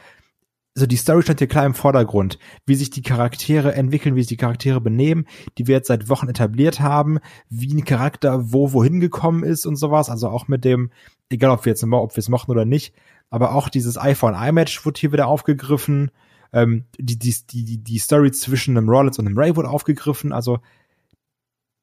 so 0.77 0.87
die 0.87 0.97
Story 0.97 1.23
stand 1.23 1.39
hier 1.39 1.47
klar 1.47 1.67
im 1.67 1.75
Vordergrund, 1.75 2.39
wie 2.67 2.75
sich 2.75 2.91
die 2.91 3.03
Charaktere 3.03 3.75
entwickeln, 3.75 4.17
wie 4.17 4.23
sich 4.23 4.29
die 4.29 4.37
Charaktere 4.37 4.81
benehmen, 4.81 5.27
die 5.57 5.69
wir 5.69 5.77
jetzt 5.77 5.87
seit 5.87 6.09
Wochen 6.09 6.29
etabliert 6.29 6.81
haben, 6.81 7.21
wie 7.49 7.73
ein 7.73 7.85
Charakter 7.85 8.53
wo 8.53 8.73
wohin 8.73 8.99
gekommen 8.99 9.45
ist 9.45 9.67
und 9.67 9.77
sowas, 9.77 10.11
also 10.11 10.29
auch 10.29 10.49
mit 10.49 10.65
dem, 10.65 10.91
egal 11.31 11.53
ob 11.53 11.65
wir 11.65 11.71
jetzt 11.71 11.85
ob 11.85 12.17
wir 12.17 12.21
es 12.21 12.29
mochten 12.29 12.51
oder 12.51 12.65
nicht, 12.65 12.93
aber 13.31 13.55
auch 13.55 13.69
dieses 13.69 13.99
iPhone 13.99 14.35
iMatch 14.35 14.85
wurde 14.85 15.01
hier 15.01 15.13
wieder 15.13 15.27
aufgegriffen, 15.27 16.11
ähm, 16.53 16.85
die, 16.99 17.19
die, 17.19 17.35
die, 17.51 17.83
die 17.83 17.99
Story 17.99 18.31
zwischen 18.31 18.77
einem 18.77 18.89
Rollins 18.89 19.19
und 19.19 19.27
einem 19.27 19.39
Ray 19.39 19.57
wurde 19.57 19.71
aufgegriffen, 19.71 20.33
also 20.33 20.61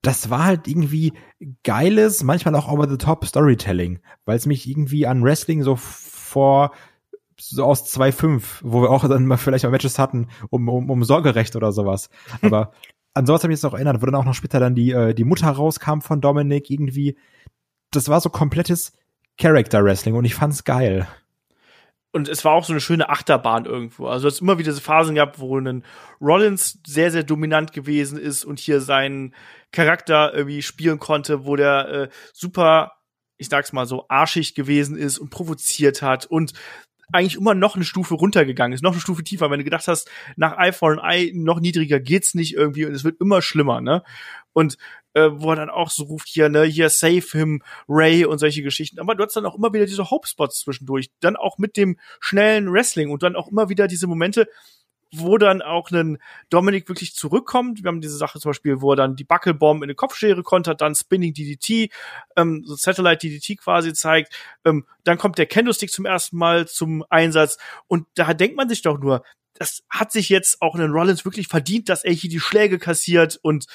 das 0.02 0.30
war 0.30 0.46
halt 0.46 0.68
irgendwie 0.68 1.14
geiles, 1.64 2.24
manchmal 2.24 2.56
auch 2.56 2.72
over 2.72 2.90
the 2.90 2.98
top 2.98 3.26
Storytelling, 3.26 4.00
weil 4.26 4.38
es 4.38 4.46
mich 4.46 4.68
irgendwie 4.68 5.06
an 5.06 5.24
Wrestling 5.24 5.62
so 5.64 5.76
vor 5.76 6.72
so 7.40 7.64
aus 7.64 7.92
2.5, 7.96 8.44
wo 8.62 8.84
wir 8.84 8.90
auch 8.92 9.08
dann 9.08 9.26
mal 9.26 9.38
vielleicht 9.38 9.64
mal 9.64 9.72
Matches 9.72 10.00
hatten 10.00 10.28
um, 10.50 10.70
um, 10.70 10.90
um 10.90 11.04
Sorgerecht 11.04 11.56
oder 11.56 11.72
sowas. 11.72 12.10
Aber 12.42 12.72
ansonsten 13.14 13.46
habe 13.46 13.54
ich 13.54 13.60
es 13.60 13.66
auch 13.66 13.74
erinnert, 13.74 14.02
wo 14.02 14.06
dann 14.06 14.16
auch 14.16 14.26
noch 14.26 14.36
später 14.36 14.60
dann 14.60 14.76
die, 14.76 14.92
äh, 14.92 15.14
die 15.14 15.24
Mutter 15.24 15.50
rauskam 15.50 16.02
von 16.02 16.22
Dominic 16.22 16.70
irgendwie. 16.70 17.18
Das 17.92 18.10
war 18.10 18.22
so 18.22 18.30
komplettes 18.30 18.94
Character 19.38 19.84
Wrestling 19.84 20.16
und 20.16 20.26
ich 20.26 20.36
fand's 20.36 20.64
geil. 20.64 21.08
Und 22.12 22.28
es 22.28 22.44
war 22.44 22.54
auch 22.54 22.66
so 22.66 22.74
eine 22.74 22.82
schöne 22.82 23.10
Achterbahn 23.10 23.66
irgendwo. 23.66 24.08
Also 24.08 24.28
es 24.28 24.42
immer 24.42 24.58
wieder 24.58 24.72
diese 24.72 24.82
Phasen 24.82 25.16
gehabt, 25.16 25.40
wo 25.40 25.58
ein 25.58 25.84
Rollins 26.20 26.80
sehr, 26.86 27.10
sehr 27.10 27.24
dominant 27.24 27.72
gewesen 27.72 28.18
ist 28.20 28.44
und 28.44 28.60
hier 28.60 28.82
seinen 28.82 29.34
Charakter 29.72 30.34
irgendwie 30.34 30.62
spielen 30.62 31.00
konnte, 31.00 31.46
wo 31.46 31.56
der 31.56 31.88
äh, 31.88 32.10
super 32.34 32.92
ich 33.42 33.50
sag's 33.50 33.74
mal 33.74 33.88
so, 33.88 34.06
arschig 34.08 34.54
gewesen 34.54 34.96
ist 34.96 35.18
und 35.18 35.32
provoziert 35.32 36.04
hat 36.04 36.28
und 36.28 36.54
eigentlich 37.12 37.36
immer 37.36 37.56
noch 37.56 37.76
eine 37.76 37.84
Stufe 37.84 38.14
runtergegangen 38.14 38.74
ist, 38.74 38.84
noch 38.84 38.92
eine 38.92 39.02
Stufe 39.02 39.24
tiefer, 39.24 39.50
wenn 39.50 39.58
du 39.58 39.66
gedacht 39.66 39.88
hast, 39.88 40.10
nach 40.38 40.58
Eye 40.58 40.72
for 40.72 40.92
an 40.92 41.00
Eye 41.00 41.32
noch 41.34 41.60
niedriger 41.60 42.00
geht's 42.00 42.36
nicht 42.36 42.54
irgendwie 42.54 42.86
und 42.86 42.94
es 42.94 43.04
wird 43.04 43.20
immer 43.20 43.42
schlimmer, 43.42 43.82
ne? 43.82 44.04
Und 44.54 44.78
äh, 45.14 45.30
wo 45.34 45.52
er 45.52 45.58
dann 45.58 45.70
auch 45.70 45.90
so 45.90 46.04
ruft 46.04 46.28
hier, 46.28 46.50
ne, 46.50 46.64
hier 46.64 46.90
save 46.90 47.26
him, 47.32 47.62
Ray 47.88 48.26
und 48.26 48.40
solche 48.40 48.64
Geschichten. 48.64 49.00
Aber 49.00 49.16
du 49.16 49.24
hast 49.24 49.36
dann 49.36 49.46
auch 49.46 49.56
immer 49.56 49.74
wieder 49.74 49.86
diese 49.86 50.10
Hope-Spots 50.10 50.62
zwischendurch, 50.62 51.10
dann 51.20 51.36
auch 51.36 51.58
mit 51.58 51.78
dem 51.78 51.98
schnellen 52.20 52.72
Wrestling 52.72 53.10
und 53.10 53.24
dann 53.24 53.36
auch 53.36 53.50
immer 53.50 53.70
wieder 53.70 53.88
diese 53.88 54.08
Momente, 54.08 54.48
wo 55.14 55.38
dann 55.38 55.62
auch 55.62 55.92
ein 55.92 56.20
Dominik 56.50 56.88
wirklich 56.88 57.14
zurückkommt. 57.14 57.84
Wir 57.84 57.90
haben 57.90 58.02
diese 58.02 58.18
Sache 58.18 58.40
zum 58.40 58.50
Beispiel, 58.52 58.82
wo 58.82 58.94
er 58.94 58.96
dann 58.96 59.16
die 59.16 59.26
Buckelbomb 59.26 59.84
in 59.84 59.90
eine 59.90 59.96
Kopfschere 59.96 60.42
kontert, 60.42 60.82
dann 60.82 60.96
Spinning 60.96 61.34
DDT, 61.34 61.92
ähm, 62.38 62.64
so 62.66 62.76
Satellite 62.76 63.28
DDT 63.28 63.58
quasi 63.60 63.94
zeigt. 63.94 64.34
Ähm, 64.64 64.86
dann 65.04 65.18
kommt 65.18 65.38
der 65.38 65.48
Kendo-Stick 65.48 65.92
zum 65.92 66.06
ersten 66.06 66.38
Mal 66.38 66.68
zum 66.68 67.04
Einsatz. 67.10 67.58
Und 67.88 68.08
da 68.16 68.34
denkt 68.34 68.56
man 68.56 68.70
sich 68.70 68.82
doch 68.82 69.00
nur, 69.00 69.24
das 69.54 69.84
hat 69.90 70.12
sich 70.12 70.30
jetzt 70.30 70.62
auch 70.62 70.76
einen 70.76 70.92
Rollins 70.92 71.26
wirklich 71.26 71.48
verdient, 71.48 71.90
dass 71.90 72.04
er 72.04 72.14
hier 72.14 72.30
die 72.30 72.40
Schläge 72.40 72.80
kassiert. 72.80 73.38
Und 73.42 73.66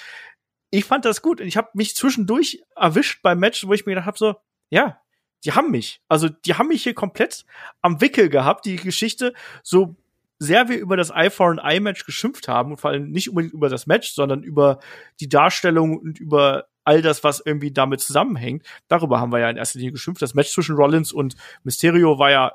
ich 0.71 0.85
fand 0.85 1.05
das 1.05 1.23
gut. 1.23 1.41
Und 1.41 1.47
ich 1.47 1.57
habe 1.57 1.69
mich 1.75 1.95
zwischendurch 1.95 2.63
erwischt 2.75 3.23
beim 3.23 3.39
Match, 3.39 3.67
wo 3.67 3.73
ich 3.73 3.87
mir 3.87 3.93
gedacht 3.93 4.07
habe, 4.07 4.19
so, 4.19 4.37
ja, 4.71 5.01
die 5.45 5.53
haben 5.53 5.71
mich. 5.71 6.01
Also 6.09 6.29
die 6.29 6.55
haben 6.55 6.69
mich 6.69 6.83
hier 6.83 6.95
komplett 6.95 7.45
am 7.83 8.01
Wickel 8.01 8.29
gehabt, 8.29 8.65
die 8.65 8.77
Geschichte. 8.77 9.33
So 9.63 9.97
sehr 10.39 10.69
wir 10.69 10.79
über 10.79 10.97
das 10.97 11.11
Eye 11.11 11.31
for 11.31 11.51
an 11.51 11.59
Eye 11.59 11.81
Match 11.81 12.05
geschimpft 12.05 12.49
haben 12.49 12.73
und 12.73 12.77
vor 12.79 12.91
allem 12.91 13.11
nicht 13.11 13.29
unbedingt 13.31 13.55
über 13.55 13.69
das 13.69 13.87
Match, 13.87 14.13
sondern 14.13 14.43
über 14.43 14.81
die 15.21 15.29
Darstellung 15.29 15.99
und 15.99 16.19
über 16.19 16.67
all 16.85 17.03
das, 17.03 17.25
was 17.25 17.43
irgendwie 17.45 17.73
damit 17.73 18.01
zusammenhängt. 18.01 18.65
Darüber 18.89 19.21
haben 19.21 19.33
wir 19.33 19.41
ja 19.41 19.51
in 19.51 19.57
erster 19.57 19.79
Linie 19.79 19.93
geschimpft. 19.93 20.23
Das 20.23 20.35
Match 20.35 20.53
zwischen 20.53 20.77
Rollins 20.77 21.13
und 21.13 21.37
Mysterio 21.65 22.19
war 22.19 22.31
ja 22.31 22.53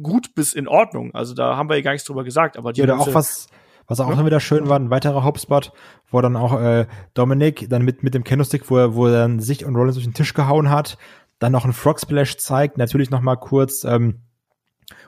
gut 0.00 0.34
bis 0.34 0.54
in 0.54 0.68
Ordnung. 0.68 1.14
Also 1.14 1.34
da 1.34 1.56
haben 1.56 1.68
wir 1.68 1.76
ja 1.76 1.82
gar 1.82 1.92
nichts 1.92 2.06
drüber 2.06 2.24
gesagt. 2.24 2.56
Aber 2.56 2.72
die 2.72 2.82
ja, 2.82 2.96
auch 2.96 3.12
was, 3.14 3.48
was 3.86 4.00
auch 4.00 4.16
ja. 4.16 4.24
wieder 4.24 4.40
schön 4.40 4.68
war, 4.68 4.78
ein 4.78 4.90
weiterer 4.90 5.24
Hauptspot, 5.24 5.72
wo 6.10 6.20
dann 6.20 6.36
auch 6.36 6.60
äh, 6.60 6.86
Dominic 7.14 7.68
dann 7.68 7.84
mit 7.84 8.02
mit 8.02 8.14
dem 8.14 8.24
Candlestick, 8.24 8.70
wo 8.70 8.78
er, 8.78 8.94
wo 8.94 9.06
er 9.06 9.12
dann 9.12 9.40
sich 9.40 9.64
und 9.64 9.76
Rollins 9.76 9.96
durch 9.96 10.06
den 10.06 10.14
Tisch 10.14 10.34
gehauen 10.34 10.70
hat, 10.70 10.98
dann 11.38 11.52
noch 11.52 11.64
einen 11.64 11.72
Frog 11.72 12.00
Splash 12.00 12.36
zeigt, 12.38 12.78
natürlich 12.78 13.10
noch 13.10 13.20
mal 13.20 13.36
kurz 13.36 13.84
ähm, 13.84 14.20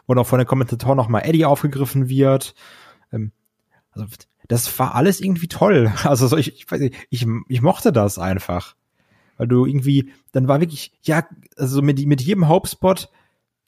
wo 0.06 0.14
noch 0.14 0.26
von 0.26 0.38
den 0.38 0.46
Kommentatoren 0.46 0.96
noch 0.96 1.08
mal 1.08 1.20
Eddie 1.20 1.44
aufgegriffen 1.44 2.08
wird. 2.08 2.54
Ähm, 3.12 3.32
also 3.92 4.06
das 4.48 4.78
war 4.78 4.94
alles 4.94 5.20
irgendwie 5.20 5.48
toll. 5.48 5.92
Also 6.04 6.26
so, 6.26 6.36
ich, 6.36 6.54
ich, 6.54 6.70
weiß 6.70 6.80
nicht, 6.80 6.96
ich, 7.10 7.26
ich 7.48 7.62
mochte 7.62 7.92
das 7.92 8.18
einfach. 8.18 8.76
Weil 9.36 9.48
du 9.48 9.66
irgendwie, 9.66 10.12
dann 10.32 10.48
war 10.48 10.60
wirklich, 10.60 10.92
ja, 11.02 11.26
also 11.56 11.82
mit, 11.82 12.04
mit 12.06 12.22
jedem 12.22 12.48
Hauptspot, 12.48 13.10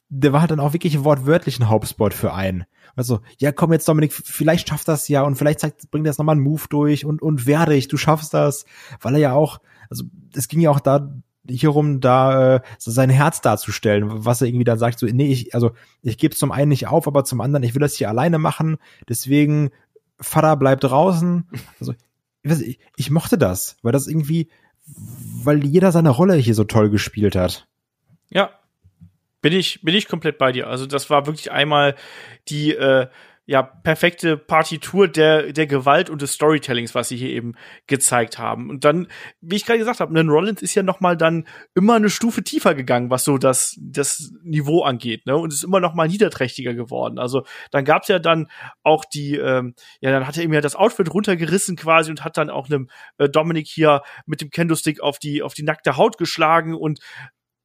der 0.09 0.33
war 0.33 0.41
halt 0.41 0.51
dann 0.51 0.61
auch 0.61 0.73
wirklich 0.73 1.05
wortwörtlich 1.05 1.59
ein 1.61 1.69
Hauptspot 1.69 2.15
für 2.15 2.33
einen. 2.33 2.65
Also, 2.97 3.21
ja, 3.39 3.53
komm 3.53 3.73
jetzt 3.73 3.89
Dominik, 3.89 4.13
vielleicht 4.13 4.69
schafft 4.69 4.89
das 4.89 5.09
ja 5.09 5.23
und 5.23 5.37
vielleicht 5.37 5.61
zeigt, 5.61 5.91
bringt 5.91 6.07
das 6.07 6.19
nochmal 6.19 6.35
einen 6.35 6.45
Move 6.45 6.65
durch 6.69 7.05
und, 7.05 7.23
und 7.23 7.47
werde 7.47 7.75
ich, 7.75 7.89
du 7.89 7.97
schaffst 7.97 8.35
das. 8.35 8.65
Weil 9.01 9.15
er 9.15 9.21
ja 9.21 9.33
auch, 9.33 9.61
also 9.91 10.05
es 10.35 10.49
ging 10.49 10.61
ja 10.61 10.71
auch 10.71 10.81
da 10.81 11.15
hierum, 11.49 12.01
da 12.01 12.57
äh, 12.57 12.61
sein 12.79 13.11
Herz 13.11 13.41
darzustellen, 13.41 14.05
was 14.25 14.41
er 14.41 14.49
irgendwie 14.49 14.65
dann 14.65 14.79
sagt, 14.79 14.99
so, 14.99 15.07
nee, 15.07 15.31
ich, 15.31 15.55
also 15.55 15.73
ich 16.03 16.19
gebe 16.19 16.35
zum 16.35 16.53
einen 16.53 16.69
nicht 16.69 16.89
auf, 16.89 17.07
aber 17.07 17.25
zum 17.25 17.41
anderen, 17.41 17.63
ich 17.63 17.75
will 17.75 17.81
das 17.81 17.95
hier 17.95 18.09
alleine 18.09 18.39
machen, 18.39 18.77
deswegen 19.09 19.71
Vater 20.21 20.57
bleibt 20.57 20.85
draußen. 20.85 21.49
Also 21.81 21.95
ich, 22.43 22.51
weiß, 22.51 22.61
ich, 22.61 22.79
ich 22.97 23.11
mochte 23.11 23.39
das, 23.39 23.77
weil 23.83 23.93
das 23.93 24.07
irgendwie, 24.07 24.49
weil 25.43 25.65
jeder 25.65 25.93
seine 25.93 26.11
Rolle 26.11 26.35
hier 26.35 26.55
so 26.55 26.65
toll 26.65 26.91
gespielt 26.91 27.37
hat. 27.37 27.67
Ja, 28.31 28.51
bin 29.41 29.53
ich, 29.53 29.81
bin 29.83 29.95
ich 29.95 30.09
komplett 30.09 30.39
bei 30.39 30.53
dir. 30.53 30.69
Also 30.69 30.87
das 30.87 31.11
war 31.11 31.27
wirklich 31.27 31.51
einmal 31.51 31.95
die 32.49 32.75
äh, 32.75 33.09
ja, 33.49 33.63
perfekte 33.63 34.37
Partitur 34.37 35.09
der, 35.09 35.55
der 35.55 35.67
Gewalt 35.67 36.11
und 36.11 36.21
des 36.21 36.35
Storytellings, 36.35 36.95
was 36.95 37.09
sie 37.09 37.17
hier 37.17 37.31
eben 37.31 37.55
gezeigt 37.87 38.39
haben. 38.39 38.69
Und 38.69 38.85
dann, 38.85 39.09
wie 39.41 39.57
ich 39.57 39.65
gerade 39.65 39.79
gesagt 39.79 40.01
habe, 40.01 40.13
ne, 40.13 40.21
Rollins 40.31 40.61
ist 40.61 40.75
ja 40.75 40.83
noch 40.83 41.01
mal 41.01 41.17
dann 41.17 41.47
immer 41.75 41.95
eine 41.95 42.11
Stufe 42.11 42.45
tiefer 42.45 42.75
gegangen, 42.75 43.09
was 43.09 43.25
so 43.25 43.39
das, 43.39 43.75
das 43.81 44.35
Niveau 44.43 44.83
angeht, 44.83 45.25
ne, 45.25 45.35
und 45.35 45.51
ist 45.51 45.65
immer 45.65 45.81
noch 45.81 45.95
mal 45.95 46.09
niederträchtiger 46.09 46.75
geworden. 46.75 47.19
Also 47.19 47.47
dann 47.71 47.87
gab's 47.87 48.09
ja 48.09 48.19
dann 48.19 48.51
auch 48.83 49.07
die, 49.07 49.37
ähm, 49.37 49.75
ja, 50.03 50.11
dann 50.11 50.27
hat 50.27 50.37
er 50.37 50.45
ihm 50.45 50.53
ja 50.53 50.61
das 50.61 50.77
Outfit 50.77 51.11
runtergerissen 51.15 51.75
quasi 51.75 52.11
und 52.11 52.25
hat 52.25 52.37
dann 52.37 52.51
auch 52.51 52.69
einem 52.69 52.91
äh, 53.17 53.31
Dominik 53.31 53.67
hier 53.67 54.03
mit 54.27 54.43
dem 54.43 54.51
Kendo-Stick 54.51 55.01
auf 55.01 55.19
die, 55.19 55.41
auf 55.43 55.55
die 55.55 55.63
nackte 55.63 55.97
Haut 55.97 56.19
geschlagen 56.19 56.75
und 56.75 57.01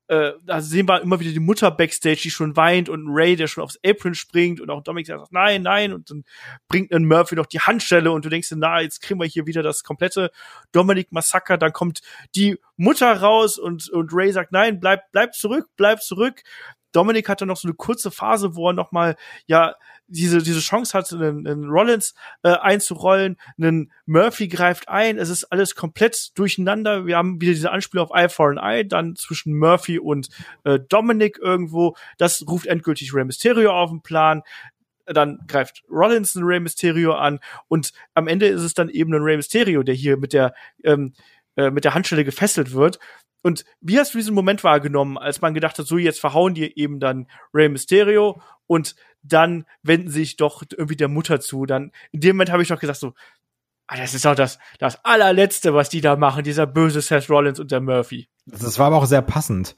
äh, 0.08 0.34
da 0.44 0.60
sehen 0.62 0.88
wir 0.88 1.02
immer 1.02 1.20
wieder 1.20 1.32
die 1.32 1.40
Mutter 1.40 1.72
backstage, 1.72 2.22
die 2.24 2.30
schon 2.30 2.58
weint 2.58 2.90
und 2.90 3.08
Ray, 3.08 3.36
der 3.36 3.48
schon 3.48 3.64
aufs 3.64 3.80
Apron 3.86 4.16
springt 4.16 4.60
und 4.60 4.70
auch 4.70 4.84
Dominic 4.84 5.08
sagt, 5.08 5.32
nein, 5.32 5.62
nein, 5.62 5.94
und 5.94 6.10
dann 6.10 6.24
bringt 6.68 6.92
dann 6.92 7.06
Murphy 7.06 7.36
noch 7.36 7.46
die 7.46 7.62
Handschelle 7.62 8.12
und 8.12 8.26
du 8.26 8.30
denkst 8.30 8.50
dir, 8.50 8.58
na, 8.58 8.82
jetzt 8.82 9.02
kriegen 9.02 9.20
wir 9.20 9.28
hier 9.28 9.48
wieder 9.48 9.64
das 9.64 9.84
komplette 9.84 10.32
Dominic 10.74 11.12
Massaker, 11.12 11.58
dann 11.58 11.72
kommt 11.72 12.02
die 12.36 12.58
Mutter 12.76 13.14
raus 13.14 13.58
und, 13.58 13.90
und 13.90 14.12
Ray 14.14 14.32
sagt, 14.34 14.52
nein, 14.52 14.80
bleib, 14.80 15.12
bleib 15.12 15.36
zurück, 15.36 15.68
bleib 15.78 16.02
zurück. 16.02 16.42
Dominik 16.94 17.28
hatte 17.28 17.46
noch 17.46 17.58
so 17.58 17.68
eine 17.68 17.76
kurze 17.76 18.12
Phase, 18.12 18.56
wo 18.56 18.70
er 18.70 18.74
noch 18.74 18.92
mal 18.92 19.16
ja 19.46 19.76
diese 20.08 20.42
diese 20.42 20.60
Chance 20.60 20.98
hatte, 20.98 21.18
einen, 21.18 21.48
einen 21.48 21.70
Rollins 21.70 22.14
äh, 22.44 22.50
einzurollen, 22.50 23.38
einen 23.58 23.92
Murphy 24.06 24.48
greift 24.48 24.88
ein, 24.88 25.18
es 25.18 25.30
ist 25.30 25.46
alles 25.46 25.76
komplett 25.76 26.38
durcheinander. 26.38 27.06
Wir 27.06 27.18
haben 27.18 27.42
wieder 27.42 27.54
diese 27.54 27.72
Anspielung 27.72 28.08
auf 28.08 28.16
Eye 28.16 28.30
for 28.30 28.50
an 28.50 28.58
Eye, 28.58 28.86
dann 28.86 29.16
zwischen 29.16 29.58
Murphy 29.58 30.00
und 30.00 30.30
äh, 30.64 30.80
Dominic 30.80 31.40
irgendwo. 31.40 31.96
Das 32.18 32.46
ruft 32.48 32.68
endgültig 32.68 33.14
Rey 33.14 33.26
Mysterio 33.26 33.72
auf 33.72 33.90
den 33.90 34.02
Plan. 34.02 34.44
Dann 35.06 35.40
greift 35.48 35.84
Rollins 35.90 36.36
einen 36.36 36.46
Rey 36.46 36.60
Mysterio 36.60 37.14
an. 37.14 37.40
Und 37.68 37.92
am 38.14 38.28
Ende 38.28 38.48
ist 38.48 38.62
es 38.62 38.74
dann 38.74 38.90
eben 38.90 39.14
ein 39.14 39.22
Rey 39.22 39.36
Mysterio, 39.36 39.84
der 39.84 39.96
hier 39.96 40.18
mit 40.18 40.32
der 40.32 40.54
ähm, 40.84 41.14
äh, 41.56 41.70
mit 41.70 41.84
der 41.84 41.94
Handschelle 41.94 42.24
gefesselt 42.24 42.74
wird 42.74 43.00
und 43.44 43.66
wie 43.82 44.00
hast 44.00 44.14
du 44.14 44.18
diesen 44.18 44.34
Moment 44.34 44.64
wahrgenommen, 44.64 45.18
als 45.18 45.42
man 45.42 45.54
gedacht 45.54 45.78
hat, 45.78 45.86
so 45.86 45.98
jetzt 45.98 46.20
verhauen 46.20 46.54
die 46.54 46.78
eben 46.80 47.00
dann 47.00 47.28
Rey 47.54 47.70
Mysterio 47.70 48.42
und 48.68 48.96
dann 49.22 49.66
wenden 49.84 50.10
sich 50.10 50.38
doch 50.38 50.64
irgendwie 50.72 50.96
der 50.96 51.10
Mutter 51.10 51.40
zu. 51.40 51.66
Dann 51.66 51.92
in 52.12 52.22
dem 52.22 52.38
Moment 52.38 52.52
habe 52.52 52.64
ich 52.64 52.70
doch 52.70 52.80
gesagt 52.80 53.00
so, 53.00 53.14
ah, 53.88 53.98
das 53.98 54.14
ist 54.14 54.26
doch 54.26 54.36
das 54.36 54.60
das 54.80 55.04
allerletzte, 55.04 55.74
was 55.74 55.90
die 55.90 56.02
da 56.02 56.16
machen, 56.16 56.44
dieser 56.44 56.66
böse 56.66 57.02
Seth 57.02 57.30
Rollins 57.30 57.60
und 57.60 57.72
der 57.72 57.82
Murphy. 57.82 58.30
Das 58.46 58.80
war 58.80 58.88
aber 58.88 58.98
auch 58.98 59.06
sehr 59.06 59.22
passend, 59.22 59.76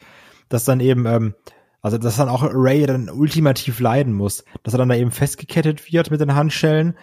dass 0.47 0.63
dann 0.63 0.79
eben 0.79 1.05
ähm, 1.07 1.35
also 1.81 1.97
dass 1.97 2.17
dann 2.17 2.29
auch 2.29 2.43
Ray 2.43 2.85
dann 2.85 3.09
ultimativ 3.09 3.79
leiden 3.79 4.13
muss, 4.13 4.43
dass 4.63 4.73
er 4.73 4.77
dann 4.77 4.89
da 4.89 4.95
eben 4.95 5.11
festgekettet 5.11 5.91
wird 5.91 6.11
mit 6.11 6.21
den 6.21 6.35
Handschellen 6.35 6.97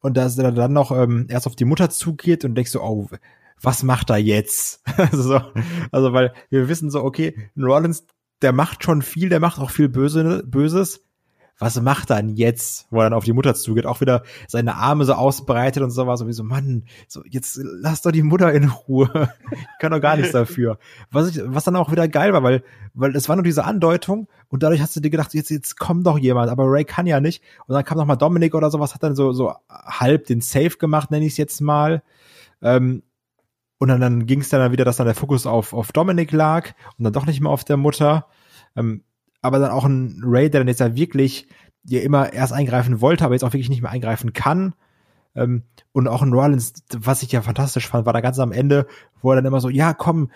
und 0.00 0.16
dass 0.16 0.38
er 0.38 0.52
dann 0.52 0.72
noch 0.72 0.92
ähm, 0.92 1.26
erst 1.28 1.46
auf 1.46 1.56
die 1.56 1.64
Mutter 1.64 1.90
zugeht 1.90 2.44
und 2.44 2.54
denkst 2.54 2.70
so, 2.70 2.82
oh, 2.82 3.08
was 3.60 3.82
macht 3.82 4.10
er 4.10 4.18
jetzt? 4.18 4.82
also, 4.96 5.40
also, 5.90 6.12
weil 6.12 6.32
wir 6.50 6.68
wissen 6.68 6.90
so, 6.90 7.02
okay, 7.02 7.50
Rollins, 7.56 8.06
der 8.42 8.52
macht 8.52 8.84
schon 8.84 9.02
viel, 9.02 9.28
der 9.28 9.40
macht 9.40 9.58
auch 9.58 9.70
viel 9.70 9.88
Böse, 9.88 10.42
Böses, 10.46 11.02
was 11.58 11.80
macht 11.80 12.10
er 12.10 12.16
denn 12.16 12.36
jetzt, 12.36 12.86
wo 12.90 12.98
er 12.98 13.04
dann 13.04 13.14
auf 13.14 13.24
die 13.24 13.32
Mutter 13.32 13.54
zugeht, 13.54 13.86
auch 13.86 14.02
wieder 14.02 14.24
seine 14.46 14.74
Arme 14.74 15.04
so 15.06 15.14
ausbreitet 15.14 15.82
und 15.82 15.90
sowas, 15.90 16.20
und 16.20 16.28
wie 16.28 16.34
so, 16.34 16.44
Mann, 16.44 16.84
so, 17.08 17.22
jetzt 17.24 17.58
lass 17.62 18.02
doch 18.02 18.12
die 18.12 18.22
Mutter 18.22 18.52
in 18.52 18.68
Ruhe. 18.68 19.30
ich 19.50 19.78
kann 19.80 19.90
doch 19.90 20.00
gar 20.00 20.16
nichts 20.16 20.32
dafür. 20.32 20.78
Was, 21.10 21.30
ich, 21.30 21.40
was 21.44 21.64
dann 21.64 21.76
auch 21.76 21.90
wieder 21.90 22.08
geil 22.08 22.34
war, 22.34 22.42
weil, 22.42 22.62
weil 22.92 23.16
es 23.16 23.28
war 23.28 23.36
nur 23.36 23.42
diese 23.42 23.64
Andeutung 23.64 24.28
und 24.48 24.62
dadurch 24.62 24.82
hast 24.82 24.96
du 24.96 25.00
dir 25.00 25.10
gedacht, 25.10 25.32
jetzt, 25.32 25.50
jetzt 25.50 25.78
kommt 25.78 26.06
doch 26.06 26.18
jemand, 26.18 26.50
aber 26.50 26.64
Ray 26.66 26.84
kann 26.84 27.06
ja 27.06 27.20
nicht. 27.20 27.42
Und 27.66 27.74
dann 27.74 27.84
kam 27.84 27.96
noch 27.96 28.06
mal 28.06 28.16
Dominik 28.16 28.54
oder 28.54 28.70
sowas, 28.70 28.94
hat 28.94 29.02
dann 29.02 29.16
so, 29.16 29.32
so 29.32 29.54
halb 29.70 30.26
den 30.26 30.42
Safe 30.42 30.76
gemacht, 30.76 31.10
nenne 31.10 31.24
ich 31.24 31.32
es 31.32 31.38
jetzt 31.38 31.62
mal. 31.62 32.02
Ähm, 32.60 33.02
und 33.78 33.88
dann, 33.88 34.00
dann 34.00 34.26
ging 34.26 34.40
es 34.40 34.48
dann 34.48 34.72
wieder, 34.72 34.84
dass 34.84 34.96
dann 34.96 35.06
der 35.06 35.14
Fokus 35.14 35.46
auf, 35.46 35.72
auf 35.72 35.92
Dominik 35.92 36.32
lag 36.32 36.72
und 36.98 37.04
dann 37.04 37.12
doch 37.12 37.26
nicht 37.26 37.40
mehr 37.40 37.50
auf 37.50 37.64
der 37.64 37.76
Mutter. 37.76 38.26
Ähm, 38.74 39.02
aber 39.42 39.58
dann 39.58 39.70
auch 39.70 39.84
ein 39.84 40.22
Ray, 40.24 40.50
der 40.50 40.60
dann 40.60 40.68
jetzt 40.68 40.80
ja 40.80 40.94
wirklich 40.96 41.48
ja 41.84 42.00
immer 42.00 42.32
erst 42.32 42.52
eingreifen 42.52 43.00
wollte, 43.00 43.24
aber 43.24 43.34
jetzt 43.34 43.44
auch 43.44 43.52
wirklich 43.52 43.68
nicht 43.68 43.82
mehr 43.82 43.90
eingreifen 43.90 44.32
kann. 44.32 44.74
Ähm, 45.34 45.64
und 45.92 46.08
auch 46.08 46.22
ein 46.22 46.32
Rollins, 46.32 46.72
was 46.96 47.22
ich 47.22 47.32
ja 47.32 47.42
fantastisch 47.42 47.86
fand, 47.86 48.06
war 48.06 48.12
da 48.12 48.20
ganz 48.20 48.38
am 48.38 48.52
Ende, 48.52 48.86
wo 49.20 49.30
er 49.30 49.36
dann 49.36 49.44
immer 49.44 49.60
so, 49.60 49.68
ja, 49.68 49.92
komm, 49.92 50.30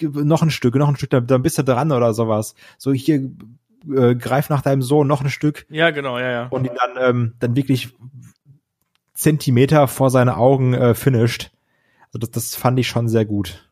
noch 0.00 0.42
ein 0.42 0.50
Stück, 0.50 0.74
noch 0.74 0.88
ein 0.88 0.96
Stück, 0.96 1.10
dann, 1.10 1.26
dann 1.26 1.42
bist 1.42 1.58
du 1.58 1.64
dran 1.64 1.92
oder 1.92 2.12
sowas. 2.12 2.54
So, 2.76 2.92
hier, 2.92 3.30
äh, 3.88 4.14
greif 4.14 4.50
nach 4.50 4.62
deinem 4.62 4.82
Sohn 4.82 5.06
noch 5.06 5.22
ein 5.22 5.30
Stück. 5.30 5.66
Ja, 5.70 5.90
genau, 5.90 6.18
ja, 6.18 6.30
ja. 6.30 6.46
Und 6.48 6.66
ihn 6.66 6.76
dann, 6.76 7.02
ähm, 7.02 7.34
dann 7.38 7.56
wirklich 7.56 7.94
Zentimeter 9.14 9.88
vor 9.88 10.10
seine 10.10 10.36
Augen 10.36 10.74
äh, 10.74 10.94
finisht. 10.94 11.52
Also 12.12 12.18
das, 12.18 12.30
das 12.30 12.56
fand 12.56 12.78
ich 12.78 12.88
schon 12.88 13.08
sehr 13.08 13.24
gut. 13.24 13.70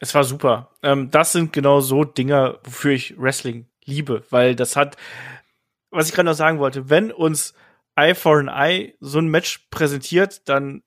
Es 0.00 0.14
war 0.14 0.24
super. 0.24 0.70
Ähm, 0.82 1.10
das 1.10 1.32
sind 1.32 1.52
genau 1.52 1.80
so 1.80 2.04
Dinger, 2.04 2.58
wofür 2.64 2.92
ich 2.92 3.18
Wrestling 3.18 3.66
liebe, 3.84 4.24
weil 4.30 4.54
das 4.54 4.76
hat, 4.76 4.96
was 5.90 6.08
ich 6.08 6.14
gerade 6.14 6.28
noch 6.28 6.34
sagen 6.34 6.58
wollte, 6.58 6.90
wenn 6.90 7.12
uns 7.12 7.54
Eye 7.96 8.14
for 8.14 8.38
an 8.38 8.48
Eye 8.48 8.96
so 9.00 9.18
ein 9.18 9.28
Match 9.28 9.66
präsentiert, 9.70 10.48
dann 10.48 10.82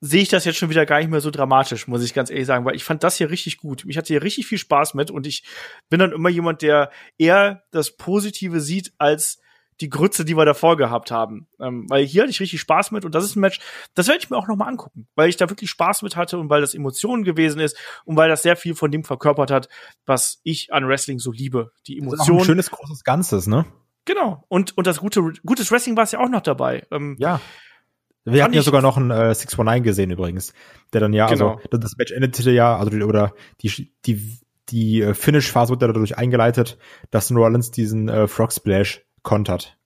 sehe 0.00 0.22
ich 0.22 0.28
das 0.28 0.44
jetzt 0.44 0.58
schon 0.58 0.70
wieder 0.70 0.84
gar 0.84 0.98
nicht 0.98 1.10
mehr 1.10 1.20
so 1.20 1.30
dramatisch, 1.30 1.88
muss 1.88 2.04
ich 2.04 2.12
ganz 2.12 2.30
ehrlich 2.30 2.46
sagen, 2.46 2.64
weil 2.66 2.76
ich 2.76 2.84
fand 2.84 3.02
das 3.02 3.16
hier 3.16 3.30
richtig 3.30 3.56
gut. 3.56 3.84
Ich 3.86 3.96
hatte 3.96 4.08
hier 4.08 4.22
richtig 4.22 4.46
viel 4.46 4.58
Spaß 4.58 4.94
mit 4.94 5.10
und 5.10 5.26
ich 5.26 5.44
bin 5.88 5.98
dann 5.98 6.12
immer 6.12 6.28
jemand, 6.28 6.60
der 6.60 6.90
eher 7.16 7.64
das 7.70 7.96
Positive 7.96 8.60
sieht 8.60 8.92
als 8.98 9.40
die 9.80 9.88
Grütze, 9.88 10.24
die 10.24 10.36
wir 10.36 10.44
davor 10.44 10.76
gehabt 10.76 11.10
haben. 11.10 11.46
Ähm, 11.60 11.86
weil 11.88 12.04
hier 12.04 12.22
hatte 12.22 12.30
ich 12.30 12.40
richtig 12.40 12.60
Spaß 12.60 12.90
mit 12.90 13.04
und 13.04 13.14
das 13.14 13.24
ist 13.24 13.36
ein 13.36 13.40
Match, 13.40 13.60
das 13.94 14.08
werde 14.08 14.20
ich 14.20 14.30
mir 14.30 14.36
auch 14.36 14.48
noch 14.48 14.56
mal 14.56 14.66
angucken, 14.66 15.06
weil 15.14 15.28
ich 15.28 15.36
da 15.36 15.48
wirklich 15.48 15.70
Spaß 15.70 16.02
mit 16.02 16.16
hatte 16.16 16.38
und 16.38 16.50
weil 16.50 16.60
das 16.60 16.74
Emotionen 16.74 17.24
gewesen 17.24 17.60
ist 17.60 17.76
und 18.04 18.16
weil 18.16 18.28
das 18.28 18.42
sehr 18.42 18.56
viel 18.56 18.74
von 18.74 18.90
dem 18.90 19.04
verkörpert 19.04 19.50
hat, 19.50 19.68
was 20.06 20.40
ich 20.42 20.72
an 20.72 20.86
Wrestling 20.86 21.18
so 21.18 21.32
liebe. 21.32 21.72
Die 21.86 21.98
Emotionen. 21.98 22.40
ein 22.40 22.44
schönes 22.44 22.70
großes 22.70 23.04
Ganzes, 23.04 23.46
ne? 23.46 23.64
Genau. 24.04 24.44
Und, 24.48 24.76
und 24.76 24.86
das 24.86 24.98
gute, 24.98 25.32
gutes 25.44 25.70
Wrestling 25.70 25.96
war 25.96 26.04
es 26.04 26.12
ja 26.12 26.20
auch 26.20 26.28
noch 26.28 26.42
dabei. 26.42 26.86
Ähm, 26.90 27.16
ja. 27.18 27.40
Wir 28.26 28.42
hatten 28.42 28.54
ja 28.54 28.62
sogar 28.62 28.80
noch 28.80 28.96
einen 28.96 29.10
äh, 29.10 29.34
619 29.34 29.82
gesehen 29.82 30.10
übrigens, 30.10 30.54
der 30.94 31.02
dann 31.02 31.12
ja, 31.12 31.26
also, 31.26 31.44
genau. 31.44 31.60
also 31.70 31.78
das 31.78 31.96
Match 31.98 32.10
endete 32.10 32.50
ja, 32.50 32.74
also 32.76 32.90
oder 33.04 33.34
die 33.60 33.92
die 34.06 34.38
die 34.70 35.02
äh, 35.02 35.12
Finish-Phase 35.12 35.70
wurde 35.70 35.88
dadurch 35.88 36.16
eingeleitet, 36.16 36.78
dass 37.10 37.30
Rollins 37.30 37.70
diesen 37.70 38.08
äh, 38.08 38.26
Frog 38.26 38.52
Splash 38.52 39.04
kontert. 39.24 39.76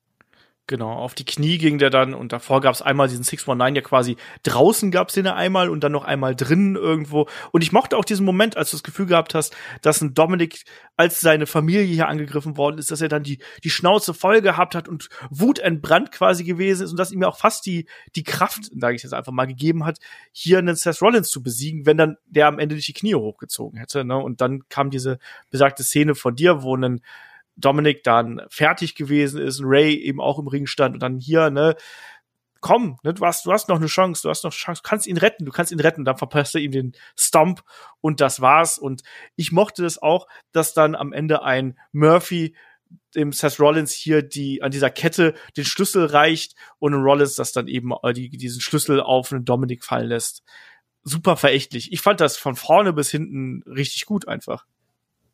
Genau, 0.68 0.92
auf 0.92 1.14
die 1.14 1.24
Knie 1.24 1.56
ging 1.56 1.78
der 1.78 1.88
dann 1.88 2.12
und 2.12 2.30
davor 2.30 2.60
gab 2.60 2.74
es 2.74 2.82
einmal 2.82 3.08
diesen 3.08 3.24
619 3.24 3.74
ja 3.76 3.80
quasi 3.80 4.18
draußen 4.42 4.90
gab 4.90 5.08
es 5.08 5.14
den 5.14 5.26
einmal 5.26 5.70
und 5.70 5.82
dann 5.82 5.92
noch 5.92 6.04
einmal 6.04 6.36
drinnen 6.36 6.76
irgendwo. 6.76 7.26
Und 7.52 7.62
ich 7.62 7.72
mochte 7.72 7.96
auch 7.96 8.04
diesen 8.04 8.26
Moment, 8.26 8.58
als 8.58 8.70
du 8.70 8.76
das 8.76 8.82
Gefühl 8.82 9.06
gehabt 9.06 9.34
hast, 9.34 9.56
dass 9.80 10.02
ein 10.02 10.12
Dominik, 10.12 10.64
als 10.98 11.22
seine 11.22 11.46
Familie 11.46 11.84
hier 11.84 12.06
angegriffen 12.06 12.58
worden 12.58 12.76
ist, 12.76 12.90
dass 12.90 13.00
er 13.00 13.08
dann 13.08 13.22
die, 13.22 13.38
die 13.64 13.70
Schnauze 13.70 14.12
voll 14.12 14.42
gehabt 14.42 14.74
hat 14.74 14.88
und 14.88 15.08
wutentbrannt 15.30 16.12
quasi 16.12 16.44
gewesen 16.44 16.84
ist 16.84 16.90
und 16.90 16.98
dass 16.98 17.12
ihm 17.12 17.22
ja 17.22 17.28
auch 17.28 17.38
fast 17.38 17.64
die, 17.64 17.86
die 18.14 18.24
Kraft, 18.24 18.70
sage 18.78 18.94
ich 18.94 19.02
jetzt 19.02 19.14
einfach 19.14 19.32
mal, 19.32 19.46
gegeben 19.46 19.86
hat, 19.86 20.00
hier 20.32 20.58
einen 20.58 20.76
Seth 20.76 21.00
Rollins 21.00 21.30
zu 21.30 21.42
besiegen, 21.42 21.86
wenn 21.86 21.96
dann 21.96 22.16
der 22.26 22.46
am 22.46 22.58
Ende 22.58 22.74
nicht 22.74 22.88
die 22.88 22.92
Knie 22.92 23.14
hochgezogen 23.14 23.78
hätte. 23.78 24.04
Ne? 24.04 24.18
Und 24.18 24.42
dann 24.42 24.68
kam 24.68 24.90
diese 24.90 25.18
besagte 25.50 25.82
Szene 25.82 26.14
von 26.14 26.36
dir, 26.36 26.62
wo 26.62 26.76
ein 26.76 27.00
Dominic 27.58 28.02
dann 28.04 28.42
fertig 28.48 28.94
gewesen 28.94 29.40
ist, 29.40 29.60
Ray 29.62 29.94
eben 29.94 30.20
auch 30.20 30.38
im 30.38 30.48
Ring 30.48 30.66
stand 30.66 30.94
und 30.94 31.02
dann 31.02 31.18
hier, 31.18 31.50
ne, 31.50 31.76
komm, 32.60 32.98
ne, 33.02 33.14
du 33.14 33.24
hast, 33.24 33.46
du 33.46 33.52
hast 33.52 33.68
noch 33.68 33.76
eine 33.76 33.86
Chance, 33.86 34.22
du 34.22 34.30
hast 34.30 34.44
noch 34.44 34.52
eine 34.52 34.56
Chance, 34.56 34.82
du 34.82 34.88
kannst 34.88 35.06
ihn 35.06 35.16
retten, 35.16 35.44
du 35.44 35.52
kannst 35.52 35.72
ihn 35.72 35.80
retten, 35.80 36.04
dann 36.04 36.16
verpasst 36.16 36.54
er 36.54 36.60
ihm 36.60 36.72
den 36.72 36.92
Stomp 37.16 37.62
und 38.00 38.20
das 38.20 38.40
war's. 38.40 38.78
Und 38.78 39.02
ich 39.36 39.52
mochte 39.52 39.84
es 39.84 40.00
auch, 40.00 40.26
dass 40.52 40.74
dann 40.74 40.94
am 40.94 41.12
Ende 41.12 41.42
ein 41.42 41.78
Murphy 41.92 42.54
dem 43.14 43.32
Seth 43.32 43.60
Rollins 43.60 43.92
hier 43.92 44.22
die 44.22 44.62
an 44.62 44.70
dieser 44.70 44.90
Kette 44.90 45.34
den 45.56 45.64
Schlüssel 45.64 46.06
reicht 46.06 46.54
und 46.78 46.94
Rollins 46.94 47.34
das 47.34 47.52
dann 47.52 47.68
eben 47.68 47.92
äh, 48.02 48.12
die, 48.12 48.30
diesen 48.30 48.60
Schlüssel 48.60 49.00
auf 49.00 49.32
einen 49.32 49.44
Dominic 49.44 49.84
fallen 49.84 50.08
lässt. 50.08 50.42
Super 51.04 51.36
verächtlich. 51.36 51.92
Ich 51.92 52.00
fand 52.00 52.20
das 52.20 52.36
von 52.36 52.56
vorne 52.56 52.92
bis 52.92 53.10
hinten 53.10 53.62
richtig 53.66 54.06
gut 54.06 54.26
einfach. 54.26 54.66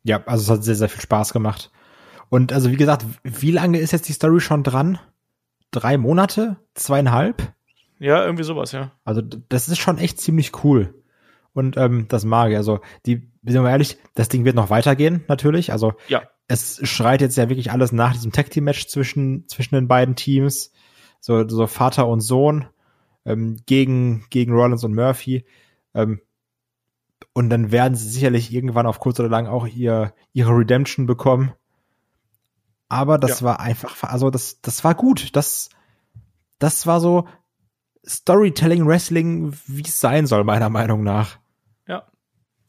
Ja, 0.03 0.23
also 0.25 0.43
es 0.43 0.49
hat 0.49 0.63
sehr, 0.63 0.75
sehr 0.75 0.89
viel 0.89 1.01
Spaß 1.01 1.33
gemacht. 1.33 1.71
Und 2.29 2.53
also 2.53 2.71
wie 2.71 2.77
gesagt, 2.77 3.05
wie 3.23 3.51
lange 3.51 3.79
ist 3.79 3.91
jetzt 3.91 4.07
die 4.09 4.13
Story 4.13 4.39
schon 4.39 4.63
dran? 4.63 4.99
Drei 5.71 5.97
Monate? 5.97 6.57
Zweieinhalb? 6.73 7.53
Ja, 7.99 8.23
irgendwie 8.23 8.43
sowas, 8.43 8.71
ja. 8.71 8.91
Also 9.03 9.21
das 9.21 9.69
ist 9.69 9.79
schon 9.79 9.97
echt 9.97 10.19
ziemlich 10.19 10.63
cool. 10.63 10.93
Und 11.53 11.77
ähm, 11.77 12.07
das 12.09 12.25
mag 12.25 12.51
ich. 12.51 12.57
Also, 12.57 12.81
die, 13.05 13.31
sind 13.43 13.63
wir 13.63 13.69
ehrlich, 13.69 13.97
das 14.13 14.27
Ding 14.27 14.43
wird 14.43 14.55
noch 14.55 14.69
weitergehen, 14.69 15.23
natürlich. 15.29 15.71
Also 15.71 15.93
ja. 16.09 16.23
es 16.49 16.81
schreit 16.83 17.21
jetzt 17.21 17.37
ja 17.37 17.47
wirklich 17.47 17.71
alles 17.71 17.93
nach 17.93 18.11
diesem 18.11 18.33
Tag 18.33 18.49
Team 18.49 18.65
Match 18.65 18.87
zwischen, 18.87 19.47
zwischen 19.47 19.75
den 19.75 19.87
beiden 19.87 20.15
Teams. 20.15 20.73
So, 21.21 21.47
so 21.47 21.65
Vater 21.65 22.07
und 22.07 22.19
Sohn 22.19 22.67
ähm, 23.23 23.57
gegen, 23.65 24.25
gegen 24.29 24.51
Rollins 24.51 24.83
und 24.83 24.93
Murphy. 24.93 25.45
Ähm, 25.93 26.19
und 27.33 27.49
dann 27.49 27.71
werden 27.71 27.95
sie 27.95 28.09
sicherlich 28.09 28.53
irgendwann 28.53 28.85
auf 28.85 28.99
kurz 28.99 29.19
oder 29.21 29.29
lang 29.29 29.47
auch 29.47 29.65
ihr, 29.65 30.13
ihre 30.33 30.51
Redemption 30.51 31.05
bekommen 31.05 31.53
aber 32.89 33.17
das 33.17 33.39
ja. 33.39 33.47
war 33.47 33.59
einfach, 33.59 34.03
also 34.03 34.29
das, 34.29 34.61
das 34.61 34.83
war 34.83 34.95
gut. 34.95 35.35
Das, 35.35 35.69
das 36.59 36.85
war 36.87 36.99
so 36.99 37.27
Storytelling 38.05 38.87
Wrestling, 38.87 39.57
wie 39.67 39.81
es 39.81 39.99
sein 39.99 40.27
soll, 40.27 40.43
meiner 40.43 40.69
Meinung 40.69 41.03
nach. 41.03 41.39
Ja, 41.87 42.07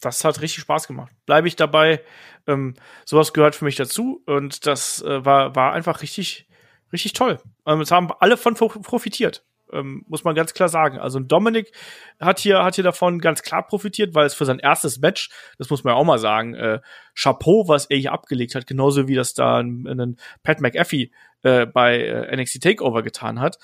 das 0.01 0.23
hat 0.23 0.41
richtig 0.41 0.61
Spaß 0.61 0.87
gemacht. 0.87 1.11
Bleibe 1.25 1.47
ich 1.47 1.55
dabei. 1.55 2.01
Ähm, 2.47 2.75
sowas 3.05 3.33
gehört 3.33 3.55
für 3.55 3.65
mich 3.65 3.75
dazu 3.75 4.23
und 4.25 4.65
das 4.65 5.01
äh, 5.01 5.23
war, 5.25 5.55
war 5.55 5.73
einfach 5.73 6.01
richtig, 6.01 6.47
richtig 6.91 7.13
toll. 7.13 7.39
Ähm, 7.65 7.81
es 7.81 7.91
haben 7.91 8.11
alle 8.19 8.37
von 8.37 8.55
profitiert 8.55 9.45
ähm, 9.71 10.03
muss 10.07 10.23
man 10.23 10.35
ganz 10.35 10.53
klar 10.53 10.69
sagen. 10.69 10.99
Also 10.99 11.19
Dominik 11.19 11.71
hat 12.19 12.39
hier, 12.39 12.63
hat 12.63 12.75
hier 12.75 12.83
davon 12.83 13.19
ganz 13.19 13.41
klar 13.41 13.65
profitiert, 13.65 14.15
weil 14.15 14.25
es 14.25 14.33
für 14.33 14.45
sein 14.45 14.59
erstes 14.59 14.99
Match, 14.99 15.29
das 15.57 15.69
muss 15.69 15.83
man 15.83 15.93
ja 15.93 15.97
auch 15.99 16.05
mal 16.05 16.19
sagen, 16.19 16.53
äh, 16.53 16.79
Chapeau, 17.15 17.67
was 17.67 17.85
er 17.85 17.97
hier 17.97 18.11
abgelegt 18.11 18.55
hat, 18.55 18.67
genauso 18.67 19.07
wie 19.07 19.15
das 19.15 19.33
da 19.33 19.57
einen 19.57 20.19
Pat 20.43 20.61
McAfee 20.61 21.11
äh, 21.43 21.65
bei 21.65 21.99
äh, 21.99 22.35
NXT 22.35 22.61
Takeover 22.61 23.03
getan 23.03 23.39
hat. 23.39 23.57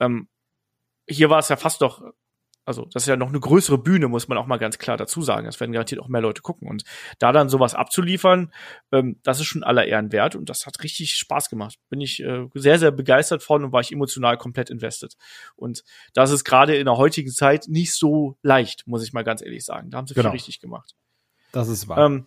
Ähm, 0.00 0.28
hier 1.08 1.30
war 1.30 1.38
es 1.38 1.48
ja 1.48 1.56
fast 1.56 1.82
doch 1.82 2.02
also, 2.68 2.84
das 2.92 3.04
ist 3.04 3.08
ja 3.08 3.16
noch 3.16 3.30
eine 3.30 3.40
größere 3.40 3.78
Bühne, 3.78 4.08
muss 4.08 4.28
man 4.28 4.36
auch 4.36 4.46
mal 4.46 4.58
ganz 4.58 4.76
klar 4.76 4.98
dazu 4.98 5.22
sagen. 5.22 5.46
Das 5.46 5.58
werden 5.58 5.72
garantiert 5.72 6.02
auch 6.02 6.08
mehr 6.08 6.20
Leute 6.20 6.42
gucken. 6.42 6.68
Und 6.68 6.84
da 7.18 7.32
dann 7.32 7.48
sowas 7.48 7.74
abzuliefern, 7.74 8.52
ähm, 8.92 9.18
das 9.22 9.40
ist 9.40 9.46
schon 9.46 9.64
aller 9.64 9.86
Ehren 9.86 10.12
wert 10.12 10.36
und 10.36 10.50
das 10.50 10.66
hat 10.66 10.82
richtig 10.84 11.14
Spaß 11.14 11.48
gemacht. 11.48 11.78
Bin 11.88 12.02
ich 12.02 12.22
äh, 12.22 12.46
sehr, 12.52 12.78
sehr 12.78 12.90
begeistert 12.90 13.42
von 13.42 13.64
und 13.64 13.72
war 13.72 13.80
ich 13.80 13.90
emotional 13.90 14.36
komplett 14.36 14.68
invested. 14.68 15.16
Und 15.56 15.82
das 16.12 16.30
ist 16.30 16.44
gerade 16.44 16.76
in 16.76 16.84
der 16.84 16.98
heutigen 16.98 17.30
Zeit 17.30 17.68
nicht 17.68 17.94
so 17.94 18.36
leicht, 18.42 18.86
muss 18.86 19.02
ich 19.02 19.14
mal 19.14 19.24
ganz 19.24 19.40
ehrlich 19.40 19.64
sagen. 19.64 19.88
Da 19.88 19.96
haben 19.96 20.06
sie 20.06 20.12
genau. 20.12 20.28
viel 20.28 20.34
richtig 20.34 20.60
gemacht. 20.60 20.94
Das 21.52 21.68
ist 21.68 21.88
wahr. 21.88 22.04
Ähm, 22.04 22.26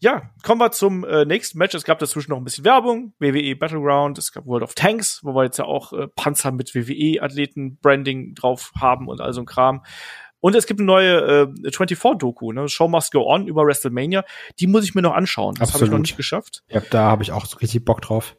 ja, 0.00 0.30
kommen 0.42 0.60
wir 0.60 0.70
zum 0.72 1.04
äh, 1.04 1.24
nächsten 1.24 1.58
Match. 1.58 1.74
Es 1.74 1.84
gab 1.84 1.98
dazwischen 1.98 2.30
noch 2.30 2.38
ein 2.38 2.44
bisschen 2.44 2.64
Werbung. 2.64 3.12
WWE 3.18 3.56
Battleground, 3.56 4.18
es 4.18 4.32
gab 4.32 4.46
World 4.46 4.62
of 4.62 4.74
Tanks, 4.74 5.20
wo 5.22 5.34
wir 5.34 5.44
jetzt 5.44 5.58
ja 5.58 5.64
auch 5.64 5.92
äh, 5.92 6.08
Panzer 6.08 6.52
mit 6.52 6.74
WWE-Athleten-Branding 6.74 8.34
drauf 8.34 8.72
haben 8.80 9.08
und 9.08 9.20
all 9.20 9.32
so 9.32 9.40
ein 9.40 9.46
Kram. 9.46 9.82
Und 10.40 10.54
es 10.54 10.66
gibt 10.66 10.80
eine 10.80 10.86
neue 10.86 11.48
äh, 11.64 11.68
24-Doku, 11.70 12.52
ne? 12.52 12.68
Show 12.68 12.86
Must 12.86 13.12
Go 13.12 13.26
On 13.26 13.46
über 13.46 13.64
WrestleMania. 13.64 14.24
Die 14.60 14.66
muss 14.66 14.84
ich 14.84 14.94
mir 14.94 15.00
noch 15.00 15.14
anschauen. 15.14 15.54
Das 15.58 15.72
habe 15.72 15.86
ich 15.86 15.90
noch 15.90 15.98
nicht 15.98 16.18
geschafft. 16.18 16.62
Ja, 16.68 16.82
da 16.90 17.04
habe 17.04 17.22
ich 17.22 17.32
auch 17.32 17.46
so 17.46 17.56
richtig 17.56 17.84
Bock 17.86 18.02
drauf. 18.02 18.36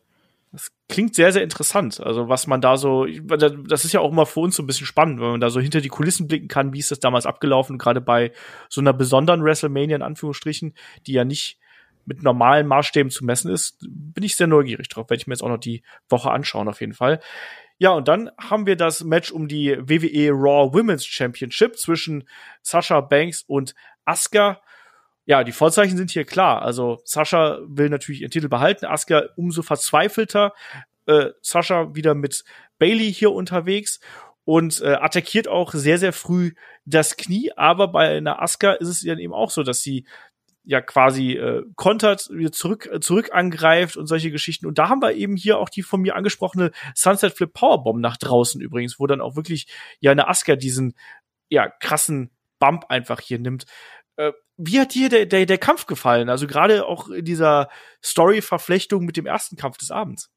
Das 0.56 0.72
klingt 0.88 1.16
sehr, 1.16 1.34
sehr 1.34 1.44
interessant. 1.44 2.00
Also, 2.00 2.30
was 2.30 2.48
man 2.48 2.62
da 2.62 2.78
so, 2.78 3.06
das 3.06 3.84
ist 3.84 3.92
ja 3.92 4.00
auch 4.00 4.12
immer 4.12 4.26
für 4.26 4.40
uns 4.40 4.56
so 4.56 4.64
ein 4.64 4.68
bisschen 4.68 4.88
spannend, 4.88 5.20
wenn 5.20 5.32
man 5.32 5.42
da 5.42 5.50
so 5.50 5.60
hinter 5.60 5.82
die 5.82 5.90
Kulissen 5.90 6.28
blicken 6.28 6.48
kann, 6.48 6.72
wie 6.72 6.80
ist 6.80 6.92
das 6.92 7.02
damals 7.02 7.26
abgelaufen, 7.26 7.78
gerade 7.78 8.00
bei 8.00 8.32
so 8.70 8.80
einer 8.80 8.94
besonderen 8.94 9.44
WrestleMania 9.44 9.98
in 9.98 10.02
Anführungsstrichen, 10.02 10.74
die 11.08 11.12
ja 11.12 11.26
nicht 11.26 11.60
mit 12.06 12.24
normalen 12.24 12.68
Maßstäben 12.68 13.12
zu 13.12 13.26
messen 13.26 13.52
ist, 13.52 13.80
bin 13.82 14.24
ich 14.24 14.38
sehr 14.38 14.48
neugierig 14.48 14.88
drauf. 14.88 15.10
Werde 15.10 15.20
ich 15.20 15.28
mir 15.28 15.34
jetzt 15.34 15.42
auch 15.42 15.50
noch 15.50 15.58
die 15.58 15.84
Woche 16.08 16.32
anschauen, 16.32 16.70
auf 16.70 16.80
jeden 16.80 16.94
Fall. 16.94 17.20
Ja, 17.78 17.92
und 17.92 18.08
dann 18.08 18.32
haben 18.40 18.66
wir 18.66 18.78
das 18.78 19.04
Match 19.04 19.32
um 19.32 19.50
die 19.50 19.76
WWE 19.78 20.32
Raw 20.32 20.74
Women's 20.74 21.06
Championship 21.06 21.78
zwischen 21.78 22.24
Sasha 22.62 23.02
Banks 23.02 23.44
und 23.46 23.76
Asuka. 24.06 24.62
Ja, 25.26 25.44
die 25.44 25.52
Vorzeichen 25.52 25.98
sind 25.98 26.12
hier 26.12 26.24
klar. 26.24 26.62
Also 26.62 27.00
Sasha 27.04 27.60
will 27.68 27.90
natürlich 27.90 28.22
ihren 28.22 28.32
Titel 28.32 28.48
behalten, 28.48 28.86
Asuka 28.86 29.24
umso 29.36 29.64
verzweifelter. 29.64 30.54
Äh, 31.08 31.32
Sasha 31.42 31.96
wieder 31.96 32.14
mit 32.14 32.44
Bailey 32.78 33.12
hier 33.12 33.32
unterwegs 33.32 34.00
und 34.44 34.82
äh, 34.82 34.94
attackiert 34.94 35.48
auch 35.48 35.74
sehr, 35.74 35.98
sehr 35.98 36.14
früh 36.14 36.54
das 36.86 37.18
Knie. 37.18 37.52
Aber 37.56 37.88
bei 37.88 38.18
einer 38.18 38.42
Asuka 38.42 38.74
ist 38.74 38.88
es 38.88 39.02
dann 39.02 39.18
eben 39.18 39.34
auch 39.34 39.50
so, 39.50 39.64
dass 39.64 39.82
sie 39.82 40.06
ja 40.64 40.82
quasi 40.82 41.34
äh, 41.34 41.64
kontert, 41.76 42.30
wieder 42.32 42.52
zurück, 42.52 42.88
äh, 42.92 43.00
zurück 43.00 43.30
angreift 43.34 43.98
und 43.98 44.08
solche 44.08 44.32
Geschichten. 44.32 44.68
Und 44.68 44.78
da 44.78 44.90
haben 44.90 45.02
wir 45.02 45.14
eben 45.14 45.36
hier 45.36 45.58
auch 45.58 45.70
die 45.70 45.84
von 45.84 46.02
mir 46.02 46.16
angesprochene 46.16 46.72
Sunset 46.94 47.34
Flip 47.34 47.52
Powerbomb 47.52 48.00
nach 48.00 48.18
draußen 48.18 48.62
übrigens, 48.62 49.00
wo 49.00 49.08
dann 49.08 49.22
auch 49.22 49.36
wirklich 49.36 49.68
ja 50.00 50.12
eine 50.12 50.28
Asuka 50.28 50.56
diesen 50.56 50.94
ja 51.50 51.68
krassen 51.68 52.32
Bump 52.60 52.86
einfach 52.90 53.22
hier 53.22 53.40
nimmt. 53.40 53.66
Äh, 54.18 54.32
wie 54.58 54.80
hat 54.80 54.94
dir 54.94 55.10
der, 55.10 55.26
der, 55.26 55.46
der 55.46 55.58
Kampf 55.58 55.86
gefallen? 55.86 56.30
Also 56.30 56.48
gerade 56.48 56.86
auch 56.86 57.10
in 57.10 57.26
dieser 57.26 57.70
Story-Verflechtung 58.04 59.06
mit 59.06 59.18
dem 59.18 59.26
ersten 59.26 59.58
Kampf 59.58 59.78
des 59.78 59.92
Abends. 59.92 60.32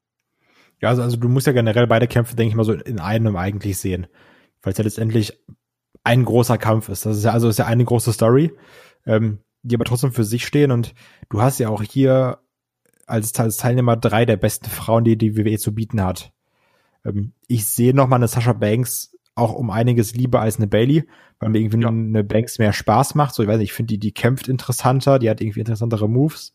Ja, 0.81 0.89
also, 0.89 1.01
also 1.01 1.17
du 1.17 1.29
musst 1.29 1.47
ja 1.47 1.53
generell 1.53 1.87
beide 1.87 2.07
Kämpfe, 2.07 2.35
denke 2.35 2.49
ich 2.49 2.55
mal, 2.55 2.63
so 2.63 2.73
in 2.73 2.99
einem 2.99 3.35
eigentlich 3.35 3.77
sehen. 3.77 4.07
Weil 4.61 4.71
es 4.71 4.77
ja 4.77 4.83
letztendlich 4.83 5.41
ein 6.03 6.25
großer 6.25 6.57
Kampf 6.57 6.89
ist. 6.89 7.05
Das 7.05 7.17
ist 7.17 7.23
ja, 7.23 7.31
also 7.31 7.49
ist 7.49 7.59
ja 7.59 7.65
eine 7.65 7.85
große 7.85 8.13
Story. 8.13 8.51
Ähm, 9.05 9.39
die 9.61 9.75
aber 9.75 9.85
trotzdem 9.85 10.11
für 10.11 10.23
sich 10.23 10.45
stehen. 10.45 10.71
Und 10.71 10.93
du 11.29 11.41
hast 11.41 11.59
ja 11.59 11.69
auch 11.69 11.83
hier 11.83 12.39
als, 13.05 13.37
als 13.39 13.57
Teilnehmer 13.57 13.97
drei 13.97 14.25
der 14.25 14.37
besten 14.37 14.69
Frauen, 14.69 15.03
die 15.03 15.17
die 15.17 15.37
WWE 15.37 15.57
zu 15.57 15.73
bieten 15.73 16.01
hat. 16.03 16.31
Ähm, 17.05 17.33
ich 17.47 17.67
sehe 17.67 17.93
noch 17.93 18.07
mal 18.07 18.17
eine 18.17 18.27
Sasha 18.27 18.53
Banks 18.53 19.15
auch 19.39 19.53
um 19.53 19.69
einiges 19.71 20.13
lieber 20.15 20.41
als 20.41 20.57
eine 20.57 20.67
Bailey, 20.67 21.05
weil 21.39 21.49
mir 21.49 21.59
irgendwie 21.59 21.81
ja. 21.81 21.89
eine 21.89 22.23
Banks 22.23 22.59
mehr 22.59 22.73
Spaß 22.73 23.15
macht. 23.15 23.33
So, 23.33 23.43
ich 23.43 23.49
weiß 23.49 23.57
nicht, 23.57 23.69
ich 23.69 23.73
finde 23.73 23.93
die, 23.93 23.99
die 23.99 24.11
kämpft 24.11 24.47
interessanter, 24.47 25.19
die 25.19 25.29
hat 25.29 25.41
irgendwie 25.41 25.59
interessantere 25.59 26.09
Moves. 26.09 26.53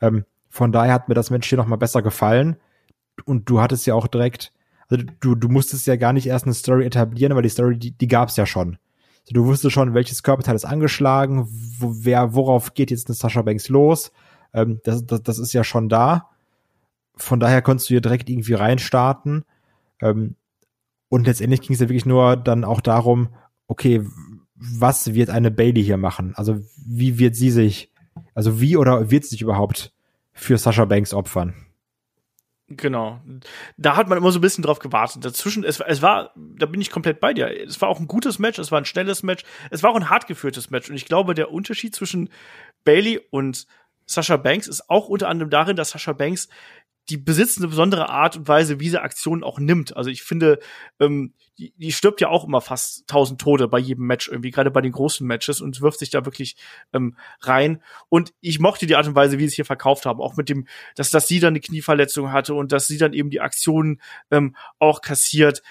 Ähm, 0.00 0.24
von 0.48 0.72
daher 0.72 0.94
hat 0.94 1.08
mir 1.08 1.14
das 1.14 1.30
Mensch 1.30 1.48
hier 1.48 1.58
noch 1.58 1.66
mal 1.66 1.76
besser 1.76 2.02
gefallen. 2.02 2.56
Und 3.24 3.48
du 3.48 3.60
hattest 3.60 3.86
ja 3.86 3.94
auch 3.94 4.06
direkt, 4.06 4.52
also 4.88 5.04
du, 5.20 5.34
du 5.34 5.48
musstest 5.48 5.86
ja 5.86 5.96
gar 5.96 6.12
nicht 6.12 6.26
erst 6.26 6.44
eine 6.44 6.54
Story 6.54 6.84
etablieren, 6.84 7.34
weil 7.34 7.42
die 7.42 7.48
Story, 7.48 7.78
die, 7.78 7.92
die 7.92 8.08
gab's 8.08 8.36
ja 8.36 8.46
schon. 8.46 8.78
Du 9.30 9.44
wusstest 9.46 9.74
schon, 9.74 9.94
welches 9.94 10.22
Körperteil 10.22 10.54
ist 10.54 10.64
angeschlagen, 10.64 11.48
wo, 11.78 11.92
wer, 12.04 12.34
worauf 12.34 12.74
geht 12.74 12.90
jetzt 12.90 13.08
eine 13.08 13.16
Sascha 13.16 13.42
Banks 13.42 13.68
los. 13.68 14.12
Ähm, 14.52 14.80
das, 14.84 15.04
das, 15.04 15.22
das 15.22 15.38
ist 15.38 15.52
ja 15.52 15.64
schon 15.64 15.88
da. 15.88 16.30
Von 17.16 17.40
daher 17.40 17.62
konntest 17.62 17.88
du 17.88 17.94
hier 17.94 18.00
direkt 18.00 18.28
irgendwie 18.28 18.54
reinstarten. 18.54 19.44
Ähm, 20.00 20.36
und 21.16 21.26
letztendlich 21.26 21.62
ging 21.62 21.72
es 21.72 21.80
ja 21.80 21.88
wirklich 21.88 22.04
nur 22.04 22.36
dann 22.36 22.62
auch 22.62 22.82
darum, 22.82 23.30
okay, 23.66 24.04
was 24.54 25.14
wird 25.14 25.30
eine 25.30 25.50
Bailey 25.50 25.82
hier 25.82 25.96
machen? 25.96 26.34
Also 26.36 26.60
wie 26.76 27.18
wird 27.18 27.34
sie 27.34 27.50
sich, 27.50 27.90
also 28.34 28.60
wie 28.60 28.76
oder 28.76 29.10
wird 29.10 29.24
sie 29.24 29.30
sich 29.30 29.42
überhaupt 29.42 29.94
für 30.32 30.58
Sascha 30.58 30.84
Banks 30.84 31.14
opfern? 31.14 31.54
Genau. 32.68 33.20
Da 33.78 33.96
hat 33.96 34.08
man 34.08 34.18
immer 34.18 34.30
so 34.30 34.40
ein 34.40 34.42
bisschen 34.42 34.62
drauf 34.62 34.78
gewartet. 34.78 35.24
Dazwischen, 35.24 35.64
es, 35.64 35.80
es 35.80 36.02
war, 36.02 36.32
da 36.36 36.66
bin 36.66 36.82
ich 36.82 36.90
komplett 36.90 37.18
bei 37.18 37.32
dir. 37.32 37.48
Es 37.64 37.80
war 37.80 37.88
auch 37.88 38.00
ein 38.00 38.08
gutes 38.08 38.38
Match, 38.38 38.58
es 38.58 38.70
war 38.70 38.78
ein 38.78 38.84
schnelles 38.84 39.22
Match, 39.22 39.44
es 39.70 39.82
war 39.82 39.92
auch 39.92 39.96
ein 39.96 40.10
hart 40.10 40.26
geführtes 40.26 40.68
Match. 40.68 40.90
Und 40.90 40.96
ich 40.96 41.06
glaube, 41.06 41.34
der 41.34 41.50
Unterschied 41.50 41.94
zwischen 41.94 42.28
Bailey 42.84 43.20
und 43.30 43.66
Sasha 44.04 44.36
Banks 44.36 44.68
ist 44.68 44.90
auch 44.90 45.08
unter 45.08 45.28
anderem 45.28 45.50
darin, 45.50 45.76
dass 45.76 45.90
Sasha 45.90 46.12
Banks 46.12 46.48
die 47.08 47.16
besitzt 47.16 47.58
eine 47.58 47.68
besondere 47.68 48.08
Art 48.08 48.36
und 48.36 48.48
Weise, 48.48 48.80
wie 48.80 48.88
sie 48.88 49.00
Aktionen 49.00 49.44
auch 49.44 49.58
nimmt. 49.58 49.96
Also 49.96 50.10
ich 50.10 50.22
finde, 50.22 50.58
ähm, 50.98 51.34
die, 51.58 51.72
die 51.76 51.92
stirbt 51.92 52.20
ja 52.20 52.28
auch 52.28 52.44
immer 52.44 52.60
fast 52.60 53.06
tausend 53.06 53.40
Tode 53.40 53.68
bei 53.68 53.78
jedem 53.78 54.06
Match 54.06 54.28
irgendwie, 54.28 54.50
gerade 54.50 54.70
bei 54.70 54.80
den 54.80 54.92
großen 54.92 55.26
Matches 55.26 55.60
und 55.60 55.80
wirft 55.80 56.00
sich 56.00 56.10
da 56.10 56.24
wirklich 56.24 56.56
ähm, 56.92 57.16
rein. 57.40 57.82
Und 58.08 58.34
ich 58.40 58.58
mochte 58.58 58.86
die 58.86 58.96
Art 58.96 59.06
und 59.06 59.14
Weise, 59.14 59.38
wie 59.38 59.44
sie 59.44 59.48
es 59.48 59.54
hier 59.54 59.64
verkauft 59.64 60.04
haben, 60.04 60.20
auch 60.20 60.36
mit 60.36 60.48
dem, 60.48 60.66
dass, 60.96 61.10
dass 61.10 61.28
sie 61.28 61.40
dann 61.40 61.52
eine 61.52 61.60
Knieverletzung 61.60 62.32
hatte 62.32 62.54
und 62.54 62.72
dass 62.72 62.88
sie 62.88 62.98
dann 62.98 63.12
eben 63.12 63.30
die 63.30 63.40
Aktionen 63.40 64.00
ähm, 64.30 64.56
auch 64.78 65.00
kassiert 65.00 65.62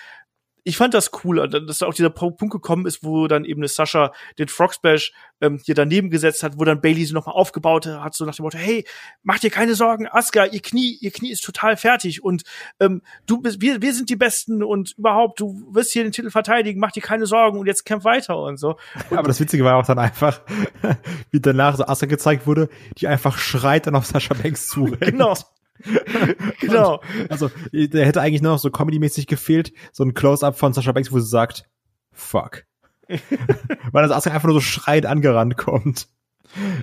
ich 0.67 0.77
fand 0.77 0.95
das 0.95 1.11
cool, 1.23 1.47
dass 1.47 1.77
da 1.77 1.85
auch 1.85 1.93
dieser 1.93 2.09
Punkt 2.09 2.51
gekommen 2.51 2.87
ist, 2.87 3.03
wo 3.03 3.27
dann 3.27 3.45
eben 3.45 3.61
eine 3.61 3.67
Sascha 3.67 4.11
den 4.39 4.47
Frog 4.47 4.73
Splash 4.73 5.13
ähm, 5.39 5.61
hier 5.63 5.75
daneben 5.75 6.09
gesetzt 6.09 6.41
hat, 6.41 6.59
wo 6.59 6.63
dann 6.63 6.81
Bailey 6.81 7.05
sie 7.05 7.13
nochmal 7.13 7.35
aufgebaut 7.35 7.85
hat, 7.85 8.15
so 8.15 8.25
nach 8.25 8.35
dem 8.35 8.43
Motto, 8.43 8.57
hey, 8.57 8.83
mach 9.21 9.37
dir 9.37 9.51
keine 9.51 9.75
Sorgen, 9.75 10.07
Asuka, 10.07 10.45
ihr 10.45 10.61
Knie, 10.61 10.97
ihr 10.99 11.11
Knie 11.11 11.31
ist 11.31 11.43
total 11.43 11.77
fertig 11.77 12.23
und 12.23 12.43
ähm, 12.79 13.03
du 13.27 13.41
bist, 13.41 13.61
wir, 13.61 13.83
wir 13.83 13.93
sind 13.93 14.09
die 14.09 14.15
Besten 14.15 14.63
und 14.63 14.97
überhaupt, 14.97 15.39
du 15.39 15.67
wirst 15.71 15.93
hier 15.93 16.01
den 16.01 16.11
Titel 16.11 16.31
verteidigen, 16.31 16.79
mach 16.79 16.91
dir 16.91 17.03
keine 17.03 17.27
Sorgen 17.27 17.59
und 17.59 17.67
jetzt 17.67 17.85
kämpf 17.85 18.03
weiter 18.03 18.35
und 18.35 18.57
so. 18.57 18.77
Und 19.11 19.17
Aber 19.19 19.27
das 19.27 19.39
Witzige 19.39 19.63
war 19.63 19.75
auch 19.75 19.85
dann 19.85 19.99
einfach, 19.99 20.41
wie 21.29 21.39
danach 21.39 21.77
so 21.77 21.85
Asuka 21.85 22.07
gezeigt 22.07 22.47
wurde, 22.47 22.69
die 22.97 23.07
einfach 23.07 23.37
schreit 23.37 23.85
dann 23.85 23.95
auf 23.95 24.07
Sascha 24.07 24.33
Banks 24.33 24.67
zu. 24.67 24.85
genau. 24.99 25.35
genau. 26.59 27.01
also, 27.29 27.51
der 27.73 28.05
hätte 28.05 28.21
eigentlich 28.21 28.41
nur 28.41 28.53
noch 28.53 28.59
so 28.59 28.69
comedy-mäßig 28.69 29.27
gefehlt, 29.27 29.73
so 29.91 30.03
ein 30.03 30.13
Close-up 30.13 30.57
von 30.57 30.73
Sascha 30.73 30.91
Banks, 30.91 31.11
wo 31.11 31.19
sie 31.19 31.27
sagt, 31.27 31.65
fuck. 32.11 32.63
Weil 33.07 34.07
das 34.07 34.11
Asuka 34.11 34.35
einfach 34.35 34.47
nur 34.47 34.55
so 34.55 34.61
schreit 34.61 35.05
angerannt 35.05 35.57
kommt. 35.57 36.07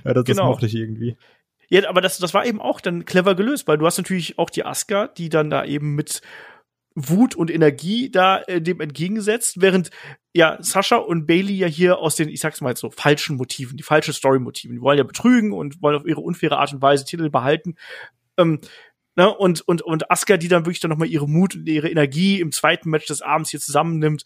Ja, 0.05 0.13
das, 0.13 0.23
genau. 0.23 0.43
das 0.43 0.47
mochte 0.47 0.65
ich 0.67 0.75
irgendwie. 0.75 1.17
Ja, 1.69 1.89
aber 1.89 2.01
das, 2.01 2.17
das 2.17 2.33
war 2.33 2.45
eben 2.45 2.61
auch 2.61 2.79
dann 2.79 3.05
clever 3.05 3.35
gelöst, 3.35 3.67
weil 3.67 3.77
du 3.77 3.85
hast 3.85 3.97
natürlich 3.97 4.37
auch 4.37 4.49
die 4.49 4.65
Asuka, 4.65 5.07
die 5.07 5.29
dann 5.29 5.49
da 5.49 5.65
eben 5.65 5.95
mit 5.95 6.21
Wut 6.95 7.35
und 7.35 7.49
Energie 7.49 8.11
da 8.11 8.41
äh, 8.43 8.61
dem 8.61 8.79
entgegensetzt, 8.79 9.59
während 9.59 9.89
ja 10.33 10.57
Sascha 10.61 10.97
und 10.97 11.25
Bailey 11.25 11.55
ja 11.55 11.67
hier 11.67 11.97
aus 11.97 12.15
den, 12.15 12.29
ich 12.29 12.39
sag's 12.39 12.61
mal 12.61 12.69
jetzt 12.69 12.81
so, 12.81 12.91
falschen 12.91 13.37
Motiven, 13.37 13.77
die 13.77 13.83
falschen 13.83 14.13
Story-Motiven, 14.13 14.75
die 14.75 14.81
wollen 14.81 14.99
ja 14.99 15.03
betrügen 15.03 15.53
und 15.53 15.81
wollen 15.81 15.95
auf 15.95 16.05
ihre 16.05 16.21
unfaire 16.21 16.57
Art 16.57 16.73
und 16.73 16.81
Weise 16.81 17.05
Titel 17.05 17.29
behalten, 17.29 17.75
ähm, 18.37 18.59
ne, 19.15 19.33
und, 19.33 19.61
und, 19.61 19.81
und 19.81 20.11
Asuka, 20.11 20.37
die 20.37 20.47
dann 20.47 20.65
wirklich 20.65 20.79
dann 20.79 20.89
nochmal 20.89 21.07
ihre 21.07 21.27
Mut 21.27 21.55
und 21.55 21.67
ihre 21.67 21.89
Energie 21.89 22.39
im 22.39 22.51
zweiten 22.51 22.89
Match 22.89 23.07
des 23.07 23.21
Abends 23.21 23.49
hier 23.49 23.59
zusammennimmt. 23.59 24.23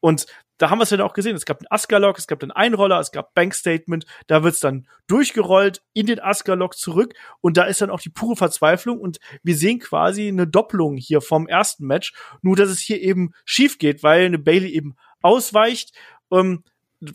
Und 0.00 0.26
da 0.58 0.70
haben 0.70 0.78
wir 0.78 0.84
es 0.84 0.90
ja 0.90 0.96
dann 0.96 1.06
auch 1.06 1.12
gesehen. 1.12 1.34
Es 1.34 1.44
gab 1.44 1.58
einen 1.58 1.66
Asuka-Lock, 1.70 2.18
es 2.18 2.26
gab 2.26 2.42
einen 2.42 2.52
Einroller, 2.52 3.00
es 3.00 3.10
gab 3.10 3.34
Bank-Statement. 3.34 4.04
Da 4.26 4.44
wird's 4.44 4.60
dann 4.60 4.86
durchgerollt 5.06 5.82
in 5.92 6.06
den 6.06 6.20
Asuka-Lock 6.20 6.76
zurück. 6.76 7.14
Und 7.40 7.56
da 7.56 7.64
ist 7.64 7.80
dann 7.80 7.90
auch 7.90 8.00
die 8.00 8.10
pure 8.10 8.36
Verzweiflung. 8.36 9.00
Und 9.00 9.18
wir 9.42 9.56
sehen 9.56 9.80
quasi 9.80 10.28
eine 10.28 10.46
Doppelung 10.46 10.96
hier 10.96 11.20
vom 11.20 11.48
ersten 11.48 11.86
Match. 11.86 12.12
Nur, 12.42 12.56
dass 12.56 12.68
es 12.68 12.80
hier 12.80 13.00
eben 13.00 13.32
schief 13.44 13.78
geht, 13.78 14.02
weil 14.02 14.26
eine 14.26 14.38
Bailey 14.38 14.70
eben 14.70 14.94
ausweicht. 15.20 15.96
Ähm, 16.30 16.62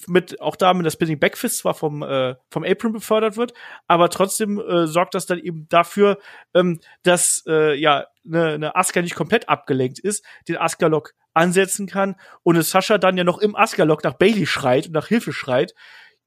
mit 0.07 0.41
auch 0.41 0.55
da 0.55 0.73
mit 0.73 0.85
der 0.85 0.91
Spinning 0.91 1.19
Backfist 1.19 1.59
zwar 1.59 1.73
vom 1.73 2.03
äh, 2.03 2.35
vom 2.49 2.63
Apron 2.63 2.93
befördert 2.93 3.38
wird, 3.38 3.53
aber 3.88 4.09
trotzdem 4.09 4.59
äh, 4.59 4.88
sorgt 4.88 5.15
das 5.15 5.25
dann 5.25 5.39
eben 5.39 5.67
dafür, 5.69 6.17
ähm, 6.53 6.79
dass 7.03 7.43
äh, 7.47 7.75
ja 7.79 8.05
eine, 8.25 8.53
eine 8.53 8.75
Asuka 8.75 9.01
nicht 9.01 9.15
komplett 9.15 9.47
abgelenkt 9.47 9.99
ist, 9.99 10.25
den 10.47 10.57
Asuka 10.57 10.88
Lock 10.88 11.13
ansetzen 11.33 11.88
kann 11.88 12.15
und 12.43 12.57
es 12.57 12.69
Sascha 12.69 12.97
dann 12.97 13.17
ja 13.17 13.23
noch 13.23 13.38
im 13.38 13.55
Asuka 13.55 13.83
Lock 13.83 14.03
nach 14.03 14.13
Bailey 14.13 14.45
schreit 14.45 14.88
und 14.88 14.93
nach 14.93 15.07
Hilfe 15.07 15.31
schreit. 15.31 15.73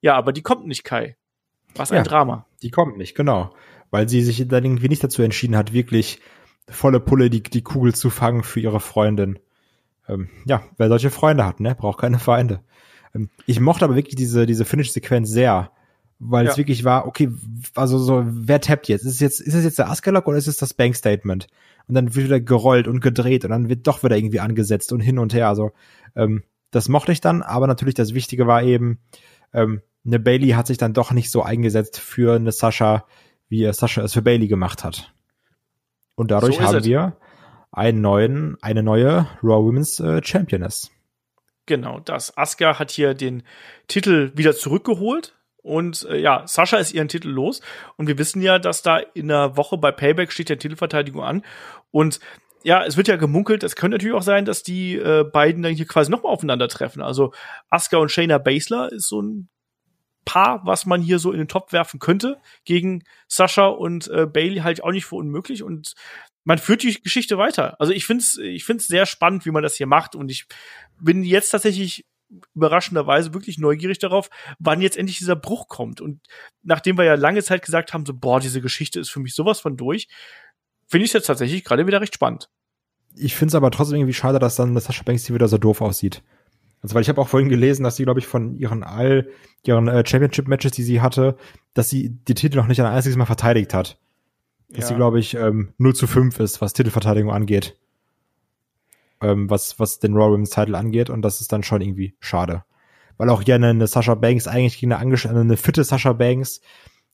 Ja, 0.01 0.17
aber 0.17 0.33
die 0.33 0.43
kommt 0.43 0.67
nicht, 0.67 0.85
Kai. 0.85 1.17
Was 1.75 1.93
ein 1.93 1.99
ja, 1.99 2.03
Drama. 2.03 2.47
Die 2.63 2.71
kommt 2.71 2.97
nicht, 2.97 3.15
genau, 3.15 3.55
weil 3.91 4.09
sie 4.09 4.23
sich 4.23 4.49
dann 4.49 4.65
irgendwie 4.65 4.89
nicht 4.89 5.05
dazu 5.05 5.23
entschieden 5.23 5.57
hat, 5.57 5.73
wirklich 5.73 6.21
volle 6.69 7.01
Pulle 7.01 7.31
die 7.31 7.43
die 7.43 7.63
Kugel 7.63 7.95
zu 7.95 8.11
fangen 8.11 8.43
für 8.43 8.61
ihre 8.61 8.81
Freundin. 8.81 9.39
Ähm, 10.09 10.31
ja, 10.47 10.63
wer 10.79 10.89
solche 10.89 11.11
Freunde 11.11 11.45
hat, 11.45 11.61
ne, 11.61 11.75
braucht 11.75 12.01
keine 12.01 12.19
Feinde. 12.19 12.65
Ähm, 13.15 13.31
ich 13.47 13.61
mochte 13.61 13.85
aber 13.85 13.97
wirklich 13.97 14.17
diese, 14.17 14.47
diese 14.47 14.65
Finish-Sequenz 14.65 15.31
sehr, 15.31 15.71
weil 16.19 16.45
ja. 16.45 16.53
es 16.53 16.59
wirklich 16.59 16.85
war, 16.85 17.07
okay, 17.07 17.31
also 17.75 17.99
so, 17.99 18.25
wer 18.27 18.61
tappt 18.61 18.89
jetzt? 18.89 19.05
Ist 19.05 19.15
es 19.15 19.21
jetzt, 19.21 19.41
ist 19.41 19.55
es 19.55 19.65
jetzt 19.65 19.79
der 19.79 19.89
Askalok 19.89 20.27
oder 20.27 20.37
ist 20.37 20.49
es 20.49 20.57
das 20.57 20.75
Bank-Statement? 20.75 21.47
Und 21.89 21.95
dann 21.95 22.15
wird 22.15 22.27
wieder 22.27 22.41
gerollt 22.41 22.87
und 22.87 23.01
gedreht 23.01 23.45
und 23.45 23.51
dann 23.51 23.69
wird 23.69 23.87
doch 23.87 24.03
wieder 24.03 24.17
irgendwie 24.17 24.41
angesetzt 24.41 24.93
und 24.93 25.01
hin 25.01 25.19
und 25.19 25.35
her. 25.35 25.49
Also, 25.49 25.73
ähm, 26.15 26.45
das 26.71 26.89
mochte 26.89 27.13
ich 27.13 27.21
dann, 27.21 27.43
aber 27.43 27.67
natürlich 27.67 27.95
das 27.95 28.15
Wichtige 28.15 28.47
war 28.47 28.63
eben, 28.63 28.99
ähm, 29.53 29.83
eine 30.05 30.19
Bailey 30.19 30.51
hat 30.51 30.67
sich 30.67 30.79
dann 30.79 30.95
doch 30.95 31.11
nicht 31.13 31.31
so 31.31 31.43
eingesetzt 31.43 31.99
für 31.99 32.37
eine 32.37 32.53
Sascha, 32.53 33.05
wie 33.49 33.71
Sascha 33.73 34.03
es 34.03 34.13
für 34.13 34.23
Bailey 34.23 34.47
gemacht 34.47 34.85
hat. 34.85 35.13
Und 36.15 36.31
dadurch 36.31 36.57
so 36.57 36.63
haben 36.63 36.77
es. 36.77 36.85
wir 36.85 37.17
einen 37.73 38.01
neuen, 38.01 38.57
eine 38.63 38.83
neue 38.83 39.27
Raw 39.43 39.65
Women's 39.65 40.01
äh, 40.01 40.23
Championess. 40.23 40.91
Genau, 41.71 42.01
das. 42.01 42.37
Asuka 42.37 42.81
hat 42.81 42.91
hier 42.91 43.15
den 43.15 43.45
Titel 43.87 44.33
wieder 44.35 44.57
zurückgeholt. 44.57 45.37
Und 45.63 46.05
äh, 46.11 46.19
ja, 46.19 46.45
Sascha 46.49 46.79
ist 46.79 46.93
ihren 46.93 47.07
Titel 47.07 47.29
los. 47.29 47.61
Und 47.97 48.09
wir 48.09 48.19
wissen 48.19 48.43
ja, 48.43 48.59
dass 48.59 48.83
da 48.83 48.99
in 48.99 49.29
der 49.29 49.57
Woche 49.57 49.79
bei 49.79 49.93
Payback 49.93 50.33
steht 50.33 50.49
der 50.49 50.59
Titelverteidigung 50.59 51.23
an. 51.23 51.45
Und 51.93 52.19
ja, 52.65 52.85
es 52.85 52.97
wird 52.97 53.07
ja 53.07 53.15
gemunkelt, 53.15 53.63
es 53.63 53.77
könnte 53.77 53.95
natürlich 53.95 54.17
auch 54.17 54.25
sein, 54.25 54.45
dass 54.45 54.65
die 54.65 54.97
äh, 54.97 55.23
beiden 55.23 55.63
dann 55.63 55.73
hier 55.73 55.87
quasi 55.87 56.11
nochmal 56.11 56.33
aufeinandertreffen. 56.33 57.03
Also 57.03 57.33
Asuka 57.69 57.99
und 57.99 58.11
Shayna 58.11 58.39
Baszler 58.39 58.91
ist 58.91 59.07
so 59.07 59.23
ein 59.23 59.49
Paar, 60.25 60.63
was 60.65 60.87
man 60.87 61.01
hier 61.01 61.21
so 61.21 61.31
in 61.31 61.39
den 61.39 61.47
Topf 61.47 61.73
werfen 61.73 62.01
könnte. 62.01 62.39
Gegen 62.65 63.05
Sascha 63.29 63.69
und 63.69 64.09
äh, 64.09 64.27
Bailey 64.27 64.63
halt 64.63 64.83
auch 64.83 64.91
nicht 64.91 65.07
für 65.07 65.15
unmöglich 65.15 65.63
und 65.63 65.95
man 66.45 66.59
führt 66.59 66.83
die 66.83 67.01
Geschichte 67.01 67.39
weiter. 67.39 67.77
Also 67.81 67.93
ich 67.93 68.07
finde 68.07 68.23
es 68.23 68.39
ich 68.39 68.65
find's 68.65 68.87
sehr 68.87 69.07
spannend, 69.07 69.47
wie 69.47 69.51
man 69.51 69.63
das 69.63 69.77
hier 69.77 69.87
macht 69.87 70.15
und 70.17 70.31
ich 70.31 70.47
bin 71.01 71.23
jetzt 71.23 71.51
tatsächlich 71.51 72.07
überraschenderweise 72.55 73.35
wirklich 73.35 73.59
neugierig 73.59 73.99
darauf, 73.99 74.31
wann 74.59 74.81
jetzt 74.81 74.97
endlich 74.97 75.19
dieser 75.19 75.37
Bruch 75.37 75.69
kommt. 75.69 76.01
Und 76.01 76.21
nachdem 76.63 76.97
wir 76.97 77.05
ja 77.05 77.15
lange 77.15 77.43
Zeit 77.43 77.65
gesagt 77.65 77.93
haben, 77.93 78.07
so, 78.07 78.15
boah, 78.15 78.41
diese 78.41 78.61
Geschichte 78.61 79.01
ist 79.01 79.11
für 79.11 79.21
mich 79.21 79.35
sowas 79.35 79.61
von 79.61 79.77
durch, 79.77 80.09
finde 80.87 81.05
ich 81.05 81.11
es 81.11 81.15
jetzt 81.15 81.27
tatsächlich 81.27 81.65
gerade 81.65 81.87
wieder 81.87 82.01
recht 82.01 82.15
spannend. 82.15 82.49
Ich 83.17 83.35
finde 83.35 83.51
es 83.51 83.55
aber 83.57 83.71
trotzdem 83.71 83.97
irgendwie 83.97 84.15
schade, 84.15 84.39
dass 84.39 84.57
dann 84.57 84.75
dass 84.75 84.85
Sascha 84.85 85.03
Banks 85.03 85.27
hier 85.27 85.35
wieder 85.35 85.49
so 85.49 85.59
doof 85.59 85.81
aussieht. 85.81 86.23
Also, 86.83 86.95
weil 86.95 87.03
ich 87.03 87.09
habe 87.09 87.21
auch 87.21 87.29
vorhin 87.29 87.49
gelesen, 87.49 87.83
dass 87.83 87.97
sie, 87.97 88.05
glaube 88.05 88.21
ich, 88.21 88.27
von 88.27 88.55
ihren 88.57 88.85
all 88.85 89.29
ihren 89.65 89.89
äh, 89.89 90.07
Championship-Matches, 90.07 90.73
die 90.73 90.83
sie 90.83 91.01
hatte, 91.01 91.37
dass 91.75 91.91
sie 91.91 92.11
die 92.11 92.35
Titel 92.35 92.57
noch 92.57 92.69
nicht 92.69 92.81
ein 92.81 92.87
einziges 92.87 93.17
Mal 93.17 93.27
verteidigt 93.27 93.75
hat. 93.75 93.99
Dass 94.71 94.85
ja. 94.85 94.87
sie, 94.89 94.95
glaube 94.95 95.19
ich, 95.19 95.35
ähm, 95.35 95.75
0 95.79 95.95
zu 95.95 96.07
5 96.07 96.39
ist, 96.41 96.61
was 96.61 96.73
Titelverteidigung 96.73 97.33
angeht 97.33 97.77
ähm, 99.21 99.51
was, 99.51 99.79
was 99.79 99.99
den 99.99 100.15
Raw 100.15 100.33
Women's 100.33 100.51
Title 100.51 100.77
angeht. 100.77 101.11
Und 101.11 101.23
das 101.23 101.41
ist 101.41 101.53
dann 101.53 101.63
schon 101.63 101.81
irgendwie 101.81 102.15
schade. 102.21 102.65
Weil 103.17 103.29
auch 103.29 103.43
hier 103.43 103.57
eine, 103.57 103.69
eine 103.69 103.87
Sascha 103.87 104.15
Banks 104.15 104.49
eigentlich 104.49 104.79
gegen 104.79 104.93
eine, 104.93 105.01
angeschlagene, 105.01 105.43
eine 105.43 105.57
fitte 105.57 105.85
Sascha 105.85 106.13
Banks 106.13 106.61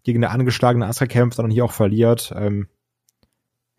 gegen 0.04 0.22
eine 0.22 0.32
angeschlagene 0.32 0.86
Asuka 0.86 1.06
kämpft 1.06 1.38
und 1.40 1.50
hier 1.50 1.64
auch 1.64 1.72
verliert. 1.72 2.32
Ähm, 2.36 2.68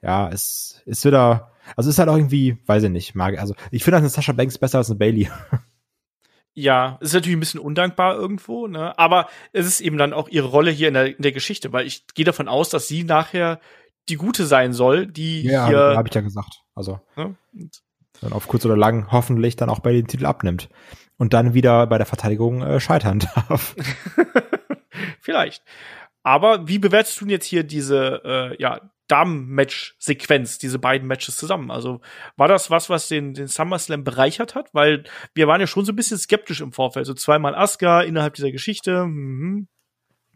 ja, 0.01 0.29
es 0.29 0.81
ist 0.85 1.05
wieder, 1.05 1.51
also 1.75 1.89
ist 1.89 1.99
halt 1.99 2.09
auch 2.09 2.17
irgendwie, 2.17 2.57
weiß 2.65 2.83
ich 2.83 2.89
nicht, 2.89 3.15
mag, 3.15 3.39
also 3.39 3.55
ich 3.71 3.83
finde 3.83 3.97
eine 3.97 4.09
Sascha 4.09 4.33
Banks 4.33 4.57
besser 4.57 4.79
als 4.79 4.89
eine 4.89 4.99
Bailey. 4.99 5.29
Ja, 6.59 6.97
ist 7.01 7.13
natürlich 7.13 7.37
ein 7.37 7.39
bisschen 7.39 7.59
undankbar 7.59 8.15
irgendwo, 8.15 8.65
ne? 8.65 8.97
Aber 8.97 9.29
es 9.53 9.67
ist 9.67 9.79
eben 9.79 9.99
dann 9.99 10.11
auch 10.11 10.27
ihre 10.27 10.47
Rolle 10.47 10.71
hier 10.71 10.87
in 10.87 10.95
der, 10.95 11.15
in 11.15 11.21
der 11.21 11.31
Geschichte, 11.31 11.71
weil 11.71 11.85
ich 11.85 12.07
gehe 12.15 12.25
davon 12.25 12.47
aus, 12.47 12.69
dass 12.69 12.87
sie 12.87 13.03
nachher 13.03 13.59
die 14.09 14.15
Gute 14.15 14.47
sein 14.47 14.73
soll, 14.73 15.05
die 15.05 15.43
ja, 15.43 15.67
hier. 15.67 15.77
Ja, 15.77 15.95
habe 15.95 16.07
ich 16.07 16.15
ja 16.15 16.21
gesagt. 16.21 16.63
Also. 16.73 16.99
Ne? 17.15 17.35
Dann 18.21 18.33
auf 18.33 18.47
kurz 18.47 18.65
oder 18.65 18.77
lang 18.77 19.11
hoffentlich 19.11 19.55
dann 19.55 19.69
auch 19.69 19.79
bei 19.79 19.93
den 19.93 20.07
Titel 20.07 20.25
abnimmt 20.25 20.69
und 21.17 21.33
dann 21.33 21.53
wieder 21.53 21.87
bei 21.87 21.97
der 21.97 22.05
Verteidigung 22.05 22.61
äh, 22.61 22.79
scheitern 22.79 23.19
darf. 23.35 23.75
Vielleicht. 25.21 25.63
Aber 26.23 26.67
wie 26.67 26.79
bewertest 26.79 27.19
du 27.19 27.25
denn 27.25 27.31
jetzt 27.31 27.45
hier 27.45 27.63
diese 27.63 28.21
äh, 28.25 28.61
ja, 28.61 28.81
Damen-Match-Sequenz, 29.07 30.57
diese 30.57 30.79
beiden 30.79 31.07
Matches 31.07 31.37
zusammen? 31.37 31.71
Also 31.71 32.01
war 32.35 32.47
das 32.47 32.69
was, 32.69 32.89
was 32.89 33.07
den, 33.07 33.33
den 33.33 33.47
SummerSlam 33.47 34.03
bereichert 34.03 34.55
hat? 34.55 34.73
Weil 34.73 35.05
wir 35.33 35.47
waren 35.47 35.61
ja 35.61 35.67
schon 35.67 35.85
so 35.85 35.93
ein 35.93 35.95
bisschen 35.95 36.17
skeptisch 36.17 36.61
im 36.61 36.73
Vorfeld. 36.73 37.05
So 37.05 37.13
zweimal 37.13 37.55
Asuka 37.55 38.01
innerhalb 38.01 38.33
dieser 38.33 38.51
Geschichte. 38.51 39.05
Mhm. 39.05 39.67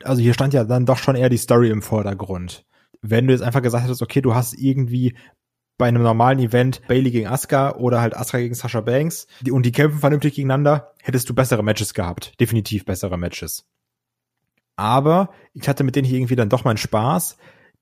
Also 0.03 0.21
hier 0.21 0.33
stand 0.33 0.53
ja 0.53 0.63
dann 0.63 0.85
doch 0.85 0.97
schon 0.97 1.15
eher 1.15 1.29
die 1.29 1.37
Story 1.37 1.69
im 1.69 1.81
Vordergrund. 1.81 2.65
Wenn 3.01 3.27
du 3.27 3.33
jetzt 3.33 3.43
einfach 3.43 3.61
gesagt 3.61 3.83
hättest, 3.83 4.01
okay, 4.01 4.21
du 4.21 4.33
hast 4.33 4.53
irgendwie 4.53 5.15
bei 5.81 5.87
einem 5.87 6.03
normalen 6.03 6.37
Event 6.37 6.87
Bailey 6.87 7.09
gegen 7.09 7.25
Asuka 7.25 7.71
oder 7.71 8.01
halt 8.01 8.15
Asuka 8.15 8.37
gegen 8.37 8.53
Sasha 8.53 8.81
Banks 8.81 9.25
und 9.49 9.65
die 9.65 9.71
kämpfen 9.71 9.99
vernünftig 9.99 10.35
gegeneinander, 10.35 10.93
hättest 11.01 11.27
du 11.27 11.33
bessere 11.33 11.63
Matches 11.63 11.95
gehabt. 11.95 12.39
Definitiv 12.39 12.85
bessere 12.85 13.17
Matches. 13.17 13.67
Aber 14.75 15.31
ich 15.53 15.67
hatte 15.67 15.83
mit 15.83 15.95
denen 15.95 16.05
hier 16.07 16.19
irgendwie 16.19 16.35
dann 16.35 16.49
doch 16.49 16.65
meinen 16.65 16.77
Spaß. 16.77 17.35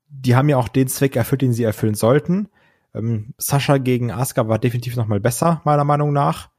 Die 0.07 0.33
haben 0.33 0.47
ja 0.47 0.55
auch 0.55 0.69
den 0.69 0.87
Zweck 0.87 1.17
erfüllt, 1.17 1.41
den 1.41 1.51
sie 1.51 1.63
erfüllen 1.63 1.93
sollten. 1.93 2.47
Ähm, 2.95 3.33
Sascha 3.37 3.79
gegen 3.79 4.11
Asuka 4.11 4.47
war 4.47 4.59
definitiv 4.59 4.95
noch 4.95 5.07
mal 5.07 5.19
besser, 5.19 5.61
meiner 5.65 5.83
Meinung 5.83 6.13
nach. 6.13 6.51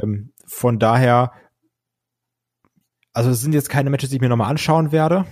Ähm, 0.00 0.32
von 0.46 0.78
daher, 0.78 1.32
also 3.12 3.30
es 3.30 3.40
sind 3.40 3.52
jetzt 3.52 3.68
keine 3.68 3.90
Matches, 3.90 4.10
die 4.10 4.16
ich 4.16 4.22
mir 4.22 4.28
nochmal 4.28 4.50
anschauen 4.50 4.92
werde. 4.92 5.26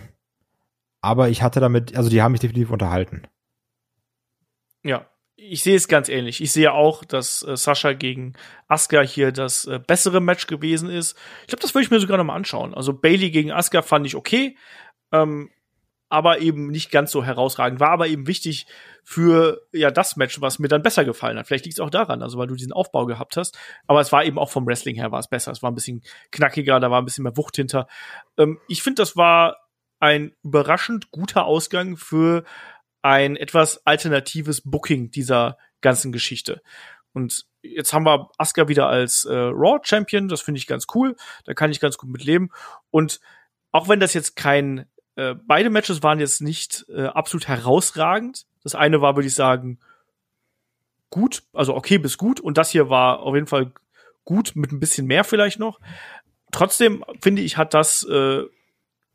Aber 1.03 1.29
ich 1.29 1.41
hatte 1.41 1.61
damit, 1.61 1.97
also 1.97 2.11
die 2.11 2.21
haben 2.21 2.33
mich 2.33 2.41
definitiv 2.41 2.73
unterhalten. 2.73 3.29
Ja, 4.85 5.09
ich 5.37 5.63
sehe 5.63 5.75
es 5.75 5.89
ganz 5.89 6.09
ähnlich. 6.09 6.41
Ich 6.41 6.53
sehe 6.53 6.73
auch, 6.73 7.05
dass 7.05 7.43
äh, 7.43 7.57
Sascha 7.57 7.93
gegen 7.93 8.35
Asuka 8.69 9.01
hier 9.01 9.33
das 9.33 9.67
äh, 9.67 9.81
bessere 9.85 10.21
Match 10.21 10.47
gewesen 10.47 10.91
ist. 10.91 11.19
Ich 11.43 11.49
glaube, 11.49 11.63
das 11.63 11.75
würde 11.75 11.85
ich 11.85 11.91
mir 11.91 12.01
sogar 12.01 12.19
noch 12.19 12.25
mal 12.25 12.37
anschauen. 12.37 12.75
Also 12.75 12.93
Bailey 12.93 13.31
gegen 13.31 13.51
Asuka 13.51 13.83
fand 13.83 14.07
ich 14.07 14.15
okay, 14.15 14.57
ähm, 15.13 15.51
aber 16.09 16.39
eben 16.39 16.69
nicht 16.69 16.93
ganz 16.93 17.11
so 17.11 17.25
herausragend. 17.25 17.81
War 17.81 17.91
aber 17.91 18.07
eben 18.07 18.29
wichtig 18.29 18.67
für 19.03 19.63
ja 19.73 19.91
das 19.91 20.17
Match, 20.17 20.41
was 20.41 20.61
mir 20.61 20.69
dann 20.69 20.83
besser 20.83 21.05
gefallen 21.05 21.39
hat. 21.39 21.49
Vielleicht 21.49 21.65
liegt 21.65 21.79
es 21.79 21.85
auch 21.85 21.91
daran, 21.91 22.23
also 22.23 22.39
weil 22.39 22.47
du 22.47 22.55
diesen 22.55 22.73
Aufbau 22.73 23.07
gehabt 23.07 23.37
hast. 23.37 23.59
Aber 23.89 24.01
es 24.01 24.13
war 24.13 24.25
eben 24.25 24.39
auch 24.39 24.51
vom 24.51 24.67
Wrestling 24.67 24.95
her 24.95 25.11
war 25.11 25.19
es 25.19 25.29
besser. 25.29 25.51
Es 25.51 25.63
war 25.63 25.71
ein 25.73 25.75
bisschen 25.75 26.03
knackiger, 26.31 26.79
da 26.79 26.91
war 26.91 27.03
ein 27.03 27.05
bisschen 27.05 27.25
mehr 27.25 27.37
Wucht 27.37 27.57
hinter. 27.57 27.89
Ähm, 28.39 28.61
ich 28.69 28.83
finde, 28.83 29.03
das 29.03 29.17
war 29.17 29.57
ein 29.99 30.35
überraschend 30.45 31.11
guter 31.11 31.47
Ausgang 31.47 31.97
für 31.97 32.45
ein 33.05 33.37
etwas 33.37 33.87
alternatives 33.87 34.63
Booking 34.63 35.11
dieser 35.11 35.59
ganzen 35.83 36.11
Geschichte. 36.11 36.63
Und 37.13 37.45
jetzt 37.61 37.93
haben 37.93 38.07
wir 38.07 38.31
Asuka 38.39 38.67
wieder 38.67 38.89
als 38.89 39.27
äh, 39.27 39.35
Raw 39.35 39.79
Champion, 39.83 40.27
das 40.27 40.41
finde 40.41 40.59
ich 40.59 40.67
ganz 40.67 40.87
cool, 40.95 41.15
da 41.45 41.53
kann 41.53 41.71
ich 41.71 41.81
ganz 41.81 41.99
gut 41.99 42.09
mit 42.09 42.25
leben. 42.25 42.49
Und 42.91 43.21
auch 43.73 43.89
wenn 43.89 44.01
das 44.01 44.15
jetzt 44.15 44.37
kein, 44.37 44.87
äh, 45.17 45.35
beide 45.35 45.69
Matches 45.69 46.03
waren 46.03 46.19
jetzt 46.19 46.41
nicht 46.41 46.87
äh, 46.89 47.05
absolut 47.05 47.47
herausragend. 47.47 48.47
Das 48.63 48.75
eine 48.75 49.03
war, 49.03 49.17
würde 49.17 49.29
ich 49.29 49.35
sagen, 49.35 49.81
gut, 51.11 51.43
also 51.53 51.75
okay 51.75 51.99
bis 51.99 52.17
gut. 52.17 52.41
Und 52.41 52.57
das 52.57 52.71
hier 52.71 52.89
war 52.89 53.21
auf 53.21 53.35
jeden 53.35 53.47
Fall 53.47 53.73
gut, 54.25 54.53
mit 54.57 54.73
ein 54.73 54.81
bisschen 54.81 55.07
mehr 55.07 55.25
vielleicht 55.25 55.59
noch. 55.59 55.79
Trotzdem 56.53 57.05
finde 57.21 57.43
ich, 57.43 57.59
hat 57.59 57.75
das 57.75 58.03
äh, 58.05 58.45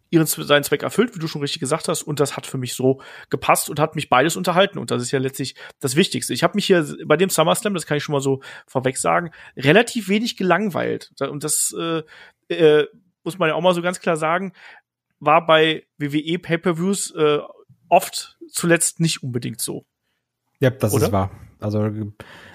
ihren 0.10 0.26
seinen 0.26 0.64
Zweck 0.64 0.84
erfüllt, 0.84 1.16
wie 1.16 1.20
du 1.20 1.28
schon 1.28 1.42
richtig 1.42 1.60
gesagt 1.60 1.88
hast, 1.88 2.04
und 2.04 2.20
das 2.20 2.36
hat 2.36 2.48
für 2.48 2.58
mich 2.58 2.74
so 2.74 3.02
gepasst 3.30 3.70
und 3.70 3.80
hat 3.80 3.96
mich 3.96 4.10
beides 4.10 4.36
unterhalten 4.36 4.80
und 4.80 4.92
das 4.92 5.02
ist 5.02 5.12
ja 5.12 5.20
letztlich 5.20 5.56
das 5.80 5.96
Wichtigste. 5.96 6.34
Ich 6.34 6.44
habe 6.44 6.56
mich 6.56 6.66
hier 6.66 6.86
bei 7.06 7.18
dem 7.18 7.30
SummerSlam, 7.30 7.74
das 7.74 7.86
kann 7.86 7.98
ich 7.98 8.04
schon 8.04 8.14
mal 8.14 8.22
so 8.22 8.42
vorweg 8.66 8.98
sagen, 8.98 9.32
relativ 9.56 10.10
wenig 10.10 10.38
gelangweilt 10.38 11.12
und 11.20 11.44
das 11.44 11.76
äh, 11.78 12.04
äh, 12.54 12.88
muss 13.24 13.38
man 13.38 13.50
ja 13.50 13.56
auch 13.56 13.62
mal 13.62 13.74
so 13.74 13.82
ganz 13.82 14.00
klar 14.00 14.18
sagen, 14.18 14.54
war 15.20 15.46
bei 15.46 15.86
WWE 15.98 16.40
Pay-per-Views 16.40 17.12
äh, 17.12 17.40
oft 17.90 18.38
zuletzt 18.50 19.00
nicht 19.00 19.24
unbedingt 19.24 19.62
so. 19.62 19.86
Ja, 20.60 20.70
das 20.70 20.94
Oder? 20.94 21.06
ist 21.06 21.12
wahr. 21.12 21.32
Also, 21.60 21.90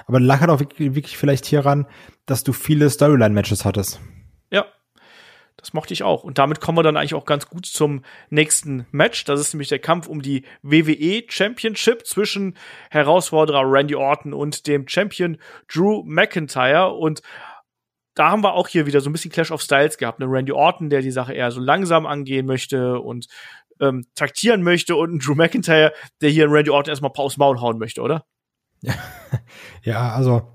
aber 0.06 0.20
lag 0.20 0.40
halt 0.40 0.50
auch 0.50 0.60
wirklich, 0.60 0.94
wirklich 0.94 1.16
vielleicht 1.16 1.44
hieran, 1.44 1.86
dass 2.26 2.42
du 2.42 2.52
viele 2.52 2.88
Storyline-Matches 2.88 3.64
hattest. 3.64 4.00
Ja, 4.50 4.66
das 5.56 5.72
mochte 5.72 5.94
ich 5.94 6.02
auch. 6.02 6.24
Und 6.24 6.38
damit 6.38 6.60
kommen 6.60 6.78
wir 6.78 6.82
dann 6.82 6.96
eigentlich 6.96 7.14
auch 7.14 7.24
ganz 7.24 7.48
gut 7.48 7.66
zum 7.66 8.02
nächsten 8.28 8.86
Match. 8.90 9.24
Das 9.24 9.40
ist 9.40 9.54
nämlich 9.54 9.68
der 9.68 9.78
Kampf 9.78 10.06
um 10.08 10.20
die 10.20 10.44
WWE 10.62 11.22
Championship 11.28 12.06
zwischen 12.06 12.56
Herausforderer 12.90 13.62
Randy 13.64 13.94
Orton 13.94 14.34
und 14.34 14.66
dem 14.66 14.88
Champion 14.88 15.38
Drew 15.72 16.02
McIntyre. 16.04 16.92
Und 16.92 17.22
da 18.14 18.30
haben 18.30 18.42
wir 18.42 18.54
auch 18.54 18.68
hier 18.68 18.86
wieder 18.86 19.00
so 19.00 19.08
ein 19.08 19.12
bisschen 19.12 19.30
Clash 19.30 19.50
of 19.50 19.62
Styles 19.62 19.96
gehabt. 19.96 20.20
Ne? 20.20 20.26
Randy 20.28 20.52
Orton, 20.52 20.90
der 20.90 21.02
die 21.02 21.10
Sache 21.10 21.32
eher 21.32 21.50
so 21.50 21.60
langsam 21.60 22.06
angehen 22.06 22.46
möchte 22.46 23.00
und 23.00 23.26
ähm, 23.80 24.06
taktieren 24.14 24.62
möchte 24.62 24.96
und 24.96 25.14
ein 25.14 25.18
Drew 25.18 25.34
McIntyre, 25.34 25.92
der 26.20 26.30
hier 26.30 26.50
Randy 26.50 26.70
Orton 26.70 26.90
erstmal 26.90 27.12
Paus 27.12 27.36
Maul 27.36 27.60
hauen 27.60 27.78
möchte, 27.78 28.02
oder? 28.02 28.24
Ja, 29.82 30.14
also 30.14 30.54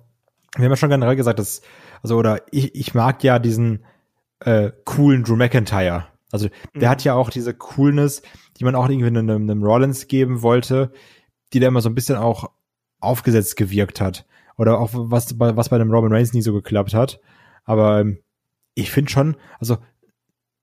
wir 0.56 0.66
haben 0.66 0.72
ja 0.72 0.76
schon 0.76 0.90
generell 0.90 1.16
gesagt, 1.16 1.38
dass, 1.38 1.62
also, 2.02 2.18
oder 2.18 2.42
ich, 2.52 2.74
ich 2.74 2.96
mag 2.96 3.24
ja 3.24 3.38
diesen, 3.38 3.86
äh, 4.42 4.72
coolen 4.86 5.24
Drew 5.24 5.36
McIntyre. 5.36 6.08
Also 6.32 6.50
der 6.76 6.90
mhm. 6.90 6.92
hat 6.92 7.04
ja 7.04 7.14
auch 7.14 7.30
diese 7.30 7.54
Coolness, 7.54 8.22
die 8.58 8.64
man 8.64 8.76
auch 8.76 8.88
irgendwie 8.88 9.08
einem, 9.08 9.30
einem 9.30 9.64
Rollins 9.64 10.08
geben 10.08 10.42
wollte, 10.42 10.92
die 11.54 11.60
da 11.60 11.68
immer 11.68 11.82
so 11.82 11.90
ein 11.90 11.96
bisschen 11.96 12.18
auch 12.18 12.52
aufgesetzt 13.00 13.56
gewirkt 13.56 14.02
hat. 14.02 14.26
Oder 14.58 14.80
auch 14.80 14.90
was, 14.94 15.40
was 15.40 15.70
bei 15.70 15.78
dem 15.78 15.92
Robin 15.92 16.12
Reigns 16.12 16.34
nie 16.34 16.42
so 16.42 16.54
geklappt 16.54 16.94
hat. 16.94 17.20
Aber 17.64 18.02
ähm, 18.02 18.20
ich 18.76 18.92
finde 18.92 19.10
schon, 19.10 19.38
also 19.60 19.78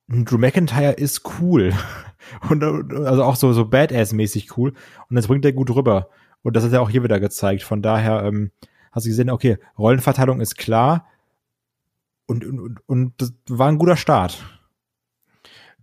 Drew 0.09 0.39
McIntyre 0.39 0.93
ist 0.93 1.23
cool. 1.41 1.73
Und 2.51 2.63
also 2.63 3.25
auch 3.25 3.37
so, 3.37 3.53
so 3.53 3.63
Badass-mäßig 3.63 4.57
cool. 4.57 4.75
Und 5.09 5.17
das 5.17 5.29
bringt 5.29 5.45
er 5.45 5.53
gut 5.53 5.75
rüber. 5.75 6.11
Und 6.43 6.55
das 6.57 6.65
hat 6.65 6.73
er 6.73 6.83
auch 6.83 6.91
hier 6.91 7.03
wieder 7.03 7.21
gezeigt. 7.21 7.63
Von 7.63 7.83
daher 7.83 8.23
ähm, 8.25 8.51
hast 8.93 9.07
du 9.07 9.11
gesehen, 9.11 9.31
okay, 9.31 9.59
Rollenverteilung 9.79 10.41
ist 10.41 10.59
klar 10.59 11.07
und, 12.27 12.45
und, 12.45 12.81
und 12.87 13.13
das 13.19 13.33
war 13.49 13.69
ein 13.69 13.79
guter 13.79 13.97
Start. 13.97 14.45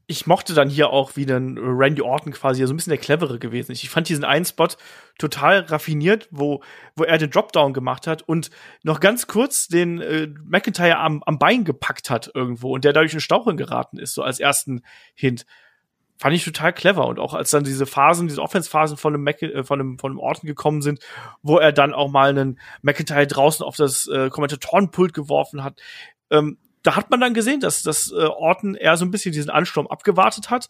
Ich 0.06 0.28
mochte 0.28 0.54
dann 0.54 0.70
hier 0.70 0.90
auch 0.90 1.16
wie 1.16 1.26
dann 1.26 1.58
Randy 1.58 2.02
Orton 2.02 2.34
quasi 2.34 2.66
so 2.68 2.74
ein 2.74 2.76
bisschen 2.76 2.92
der 2.92 3.00
clevere 3.00 3.40
gewesen. 3.40 3.72
Ich 3.72 3.90
fand 3.90 4.10
diesen 4.10 4.26
einen 4.26 4.44
Spot 4.44 4.68
total 5.18 5.62
raffiniert, 5.62 6.28
wo, 6.30 6.62
wo 6.96 7.06
er 7.06 7.18
den 7.18 7.30
Dropdown 7.32 7.74
gemacht 7.74 8.06
hat 8.06 8.22
und 8.22 8.50
noch 8.84 9.00
ganz 9.00 9.28
kurz 9.28 9.70
den 9.70 10.02
äh, 10.02 10.28
McIntyre 10.44 10.98
am, 10.98 11.24
am 11.24 11.40
Bein 11.40 11.64
gepackt 11.64 12.10
hat 12.10 12.30
irgendwo 12.34 12.74
und 12.74 12.84
der 12.84 12.92
dadurch 12.92 13.14
in 13.14 13.22
Staucheln 13.22 13.56
geraten 13.56 13.98
ist, 13.98 14.14
so 14.14 14.24
als 14.24 14.42
ersten 14.42 14.84
Hint 15.16 15.46
fand 16.24 16.36
ich 16.36 16.46
total 16.46 16.72
clever. 16.72 17.08
Und 17.08 17.20
auch 17.20 17.34
als 17.34 17.52
dann 17.52 17.66
diese 17.66 17.86
Phasen, 17.86 18.28
diese 18.28 18.42
Offense-Phasen 18.42 18.96
von 18.98 19.14
einem, 19.14 19.28
äh, 19.28 19.64
von, 19.64 19.80
einem, 19.80 20.00
von 20.00 20.12
einem 20.12 20.20
Orten 20.20 20.48
gekommen 20.48 20.82
sind, 20.82 21.00
wo 21.42 21.58
er 21.58 21.74
dann 21.74 21.94
auch 21.94 22.10
mal 22.10 22.30
einen 22.30 22.60
McIntyre 22.82 23.28
draußen 23.28 23.66
auf 23.66 23.76
das 23.76 24.08
äh, 24.08 24.30
Kommentatorenpult 24.30 25.14
geworfen 25.14 25.64
hat, 25.64 25.82
ähm, 26.34 26.58
da 26.82 26.98
hat 26.98 27.10
man 27.10 27.22
dann 27.22 27.34
gesehen, 27.34 27.62
dass, 27.62 27.82
dass 27.82 28.12
äh, 28.12 28.26
Orton 28.26 28.76
eher 28.76 28.98
so 28.98 29.06
ein 29.06 29.12
bisschen 29.12 29.32
diesen 29.32 29.50
Ansturm 29.50 29.88
abgewartet 29.88 30.50
hat. 30.50 30.68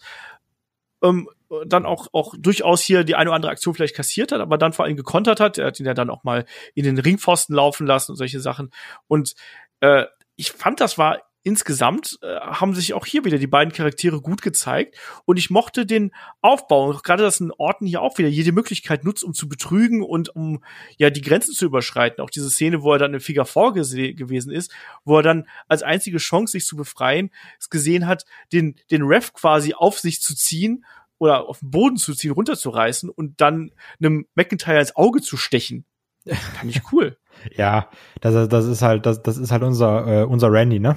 Ähm, 1.02 1.28
dann 1.66 1.86
auch, 1.86 2.08
auch 2.14 2.34
durchaus 2.38 2.82
hier 2.82 3.04
die 3.04 3.16
eine 3.16 3.30
oder 3.30 3.36
andere 3.36 3.52
Aktion 3.52 3.74
vielleicht 3.74 3.96
kassiert 3.96 4.32
hat, 4.32 4.42
aber 4.42 4.58
dann 4.58 4.74
vor 4.74 4.86
allem 4.86 4.96
gekontert 4.96 5.40
hat. 5.40 5.58
Er 5.58 5.68
hat 5.68 5.80
ihn 5.80 5.86
ja 5.86 5.94
dann 5.94 6.10
auch 6.10 6.24
mal 6.24 6.46
in 6.76 6.86
den 6.86 7.00
Ringpfosten 7.00 7.56
laufen 7.56 7.88
lassen 7.88 8.12
und 8.12 8.18
solche 8.18 8.40
Sachen. 8.40 8.72
Und 9.08 9.34
äh, 9.80 10.06
ich 10.36 10.52
fand, 10.52 10.80
das 10.80 10.98
war 10.98 11.22
insgesamt 11.44 12.18
äh, 12.22 12.40
haben 12.40 12.74
sich 12.74 12.94
auch 12.94 13.06
hier 13.06 13.26
wieder 13.26 13.38
die 13.38 13.48
beiden 13.48 13.74
Charaktere 13.74 14.22
gut 14.22 14.42
gezeigt 14.42 14.98
und 15.26 15.38
ich 15.38 15.50
mochte 15.50 15.86
den 15.86 16.12
Aufbau 16.42 16.90
und 16.90 17.04
gerade 17.04 17.24
dass 17.24 17.40
ein 17.40 17.52
Orten 17.52 17.86
hier 17.86 18.02
auch 18.02 18.18
wieder 18.18 18.30
jede 18.30 18.54
Möglichkeit 18.54 19.04
nutzt, 19.04 19.24
um 19.24 19.34
zu 19.34 19.48
betrügen 19.50 20.02
und 20.02 20.36
um 20.36 20.64
ja 20.98 21.10
die 21.10 21.22
Grenzen 21.22 21.54
zu 21.54 21.66
überschreiten. 21.66 22.24
Auch 22.24 22.30
diese 22.30 22.50
Szene, 22.50 22.82
wo 22.82 22.94
er 22.94 23.00
dann 23.00 23.14
im 23.14 23.20
Figure 23.20 23.46
4 23.46 24.14
gewesen 24.14 24.52
ist, 24.52 24.74
wo 25.04 25.18
er 25.18 25.24
dann 25.24 25.48
als 25.68 25.84
einzige 25.84 26.18
Chance, 26.18 26.54
sich 26.54 26.66
zu 26.66 26.76
befreien, 26.76 27.30
es 27.60 27.70
gesehen 27.70 28.08
hat, 28.08 28.26
den, 28.52 28.76
den 28.90 29.04
Ref 29.04 29.34
quasi 29.34 29.74
auf 29.74 30.00
sich 30.00 30.22
zu 30.22 30.36
ziehen 30.36 30.86
oder 31.18 31.48
auf 31.48 31.60
den 31.60 31.72
Boden 31.72 31.98
zu 31.98 32.14
ziehen, 32.14 32.32
runterzureißen 32.32 33.10
und 33.10 33.42
dann 33.42 33.72
einem 34.00 34.26
McIntyre 34.36 34.80
ins 34.80 34.96
Auge 34.96 35.22
zu 35.22 35.38
stechen. 35.38 35.86
Fand 36.26 36.70
ich 36.70 36.82
cool. 36.94 37.18
ja, 37.56 37.90
das, 38.22 38.48
das 38.48 38.66
ist 38.66 38.82
halt, 38.82 39.06
das, 39.06 39.22
das 39.22 39.38
ist 39.38 39.52
halt 39.52 39.64
unser, 39.64 40.08
äh, 40.22 40.24
unser 40.24 40.52
Randy, 40.52 40.80
ne? 40.80 40.96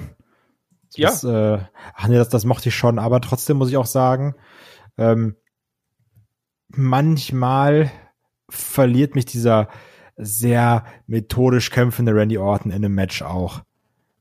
Das, 0.95 1.21
ja. 1.21 1.55
Äh, 1.55 1.59
ach 1.95 2.07
nee, 2.07 2.15
das, 2.15 2.29
das 2.29 2.45
mochte 2.45 2.69
ich 2.69 2.75
schon, 2.75 2.99
aber 2.99 3.21
trotzdem 3.21 3.57
muss 3.57 3.69
ich 3.69 3.77
auch 3.77 3.85
sagen, 3.85 4.35
ähm, 4.97 5.35
manchmal 6.69 7.91
verliert 8.49 9.15
mich 9.15 9.25
dieser 9.25 9.69
sehr 10.15 10.85
methodisch 11.05 11.69
kämpfende 11.69 12.13
Randy 12.15 12.37
Orton 12.37 12.71
in 12.71 12.83
einem 12.83 12.95
Match 12.95 13.21
auch. 13.21 13.61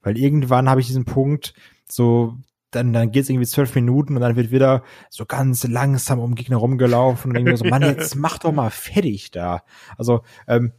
Weil 0.02 0.18
irgendwann 0.18 0.68
habe 0.68 0.80
ich 0.80 0.86
diesen 0.86 1.05
Punkt, 1.05 1.55
so, 1.88 2.36
dann, 2.70 2.93
dann 2.93 3.10
geht 3.10 3.24
es 3.24 3.30
irgendwie 3.30 3.47
zwölf 3.47 3.74
Minuten 3.74 4.14
und 4.14 4.20
dann 4.20 4.36
wird 4.36 4.51
wieder 4.51 4.82
so 5.09 5.24
ganz 5.24 5.66
langsam 5.66 6.18
um 6.18 6.34
Gegner 6.34 6.59
rumgelaufen 6.59 7.30
und 7.30 7.36
irgendwie 7.36 7.56
so, 7.56 7.64
Mann, 7.70 7.82
jetzt 7.82 8.14
mach 8.14 8.38
doch 8.38 8.52
mal 8.52 8.70
fertig 8.70 9.30
da. 9.30 9.62
Also, 9.97 10.22
ähm, 10.47 10.72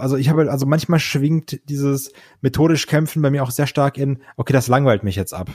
also 0.00 0.16
ich 0.16 0.28
habe, 0.28 0.50
also 0.50 0.66
manchmal 0.66 0.98
schwingt 0.98 1.60
dieses 1.68 2.12
methodisch 2.40 2.86
Kämpfen 2.86 3.22
bei 3.22 3.30
mir 3.30 3.42
auch 3.42 3.50
sehr 3.50 3.66
stark 3.66 3.98
in, 3.98 4.22
okay, 4.36 4.52
das 4.52 4.68
langweilt 4.68 5.04
mich 5.04 5.16
jetzt 5.16 5.32
ab. 5.32 5.50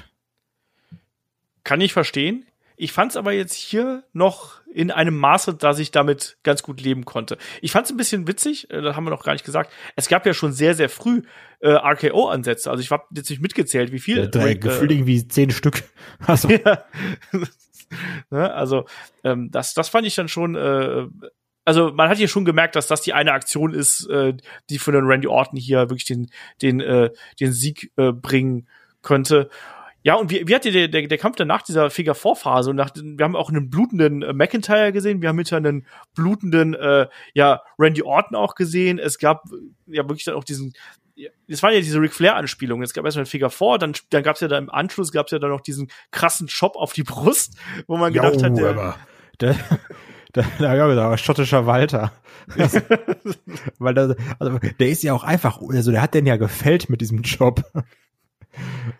Kann 1.63 1.81
ich 1.81 1.93
verstehen. 1.93 2.45
Ich 2.77 2.91
fand 2.91 3.11
es 3.11 3.17
aber 3.17 3.31
jetzt 3.31 3.53
hier 3.53 4.03
noch 4.11 4.61
in 4.73 4.91
einem 4.91 5.17
Maße, 5.17 5.53
dass 5.53 5.79
ich 5.79 5.91
damit 5.91 6.37
ganz 6.43 6.61
gut 6.61 6.81
leben 6.81 7.05
konnte. 7.05 7.37
Ich 7.61 7.71
fand 7.71 7.85
es 7.85 7.91
ein 7.91 7.97
bisschen 7.97 8.27
witzig, 8.27 8.69
äh, 8.69 8.81
das 8.81 8.95
haben 8.95 9.05
wir 9.05 9.11
noch 9.11 9.23
gar 9.23 9.33
nicht 9.33 9.45
gesagt. 9.45 9.71
Es 9.95 10.09
gab 10.09 10.25
ja 10.25 10.33
schon 10.33 10.51
sehr, 10.51 10.75
sehr 10.75 10.89
früh 10.89 11.21
äh, 11.61 11.69
RKO-Ansätze. 11.69 12.69
Also 12.69 12.81
ich 12.81 12.91
habe 12.91 13.05
jetzt 13.11 13.29
nicht 13.29 13.41
mitgezählt, 13.41 13.93
wie 13.93 13.99
viel. 13.99 14.17
Ja, 14.17 14.27
drei, 14.27 14.51
äh, 14.51 14.55
gefühlt 14.55 14.91
irgendwie 14.91 15.27
zehn 15.27 15.51
Stück. 15.51 15.83
Also, 16.27 16.49
ja. 16.65 16.83
ne, 18.29 18.53
also 18.53 18.85
ähm, 19.23 19.49
das, 19.51 19.73
das 19.73 19.89
fand 19.89 20.07
ich 20.07 20.15
dann 20.15 20.27
schon 20.27 20.55
äh, 20.55 21.07
also 21.65 21.91
man 21.91 22.09
hat 22.09 22.17
hier 22.17 22.27
schon 22.27 22.45
gemerkt, 22.45 22.75
dass 22.75 22.87
das 22.87 23.01
die 23.01 23.13
eine 23.13 23.33
Aktion 23.33 23.73
ist, 23.73 24.07
äh, 24.07 24.33
die 24.69 24.79
von 24.79 24.93
den 24.93 25.05
Randy 25.05 25.27
Orton 25.27 25.57
hier 25.57 25.89
wirklich 25.89 26.05
den, 26.05 26.29
den, 26.61 26.79
äh, 26.79 27.09
den 27.39 27.51
Sieg 27.51 27.91
äh, 27.97 28.11
bringen 28.11 28.67
könnte. 29.01 29.49
Ja, 30.03 30.13
und 30.13 30.29
wie, 30.29 30.47
wie 30.47 30.53
hat 30.53 30.63
dir 30.63 30.71
der, 30.71 30.87
der, 30.87 31.07
der 31.07 31.17
Kampf 31.17 31.37
dann 31.37 31.47
nach 31.47 31.63
dieser 31.63 31.89
Figure 31.89 32.13
4 32.13 32.35
Phase 32.35 32.69
und 32.69 32.75
nach, 32.75 32.91
wir 32.95 33.23
haben 33.23 33.35
auch 33.35 33.49
einen 33.49 33.71
blutenden 33.71 34.21
äh, 34.21 34.33
McIntyre 34.33 34.93
gesehen, 34.93 35.23
wir 35.23 35.29
haben 35.29 35.37
hinter 35.37 35.57
einen 35.57 35.87
blutenden, 36.13 36.75
äh, 36.75 37.07
ja, 37.33 37.63
Randy 37.79 38.03
Orton 38.03 38.37
auch 38.37 38.53
gesehen. 38.53 38.99
Es 38.99 39.17
gab 39.17 39.45
ja 39.87 40.03
wirklich 40.03 40.25
dann 40.25 40.35
auch 40.35 40.43
diesen, 40.43 40.73
es 41.47 41.63
waren 41.63 41.73
ja 41.73 41.79
diese 41.79 41.99
Ric 41.99 42.13
Flair 42.13 42.35
Anspielungen. 42.35 42.83
Es 42.83 42.93
gab 42.93 43.03
erstmal 43.03 43.25
Figure 43.25 43.49
4, 43.49 43.79
dann, 43.79 43.93
dann 44.11 44.21
gab 44.21 44.35
es 44.35 44.41
ja 44.41 44.47
da 44.47 44.59
im 44.59 44.69
Anschluss, 44.69 45.11
gab 45.11 45.25
es 45.25 45.31
ja 45.31 45.39
dann 45.39 45.49
noch 45.49 45.61
diesen 45.61 45.89
krassen 46.11 46.47
Chop 46.47 46.75
auf 46.75 46.93
die 46.93 47.03
Brust, 47.03 47.57
wo 47.87 47.97
man 47.97 48.13
gedacht 48.13 48.35
jo, 48.35 48.43
hat, 48.43 48.57
der, 48.57 48.95
der, 49.39 49.55
da, 50.35 50.43
da 50.59 50.75
ja, 50.75 50.93
da 50.93 51.17
schottischer 51.17 51.65
Walter. 51.65 52.11
Weil 53.79 53.93
da, 53.93 54.13
also, 54.37 54.59
der 54.79 54.89
ist 54.89 55.01
ja 55.01 55.13
auch 55.13 55.23
einfach, 55.23 55.61
also 55.61 55.91
der 55.91 56.01
hat 56.01 56.13
den 56.13 56.25
ja 56.25 56.35
gefällt 56.35 56.89
mit 56.89 57.01
diesem 57.01 57.21
Job. 57.21 57.63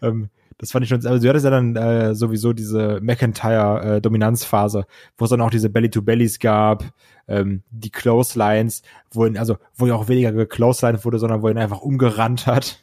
ähm, 0.02 0.30
das 0.58 0.72
fand 0.72 0.84
ich 0.84 0.90
schon, 0.90 1.06
also 1.06 1.22
du 1.22 1.30
hattest 1.30 1.44
ja 1.44 1.52
dann 1.52 1.76
äh, 1.76 2.16
sowieso 2.16 2.54
diese 2.54 3.02
McIntyre-Dominanzphase, 3.02 4.80
äh, 4.80 4.86
wo 5.18 5.26
es 5.26 5.30
dann 5.30 5.42
auch 5.42 5.50
diese 5.50 5.70
Belly-to-Bellies 5.70 6.40
gab, 6.40 6.86
ähm, 7.28 7.64
die 7.70 7.92
Clotheslines, 7.92 8.82
wo 9.12 9.26
ihn, 9.26 9.38
also 9.38 9.58
wo 9.76 9.88
ja 9.88 9.96
auch 9.96 10.08
weniger 10.08 10.32
geclotheslined 10.32 11.04
wurde, 11.04 11.20
sondern 11.20 11.42
wo 11.42 11.50
ihn 11.50 11.58
einfach 11.58 11.82
umgerannt 11.82 12.48
hat. 12.48 12.80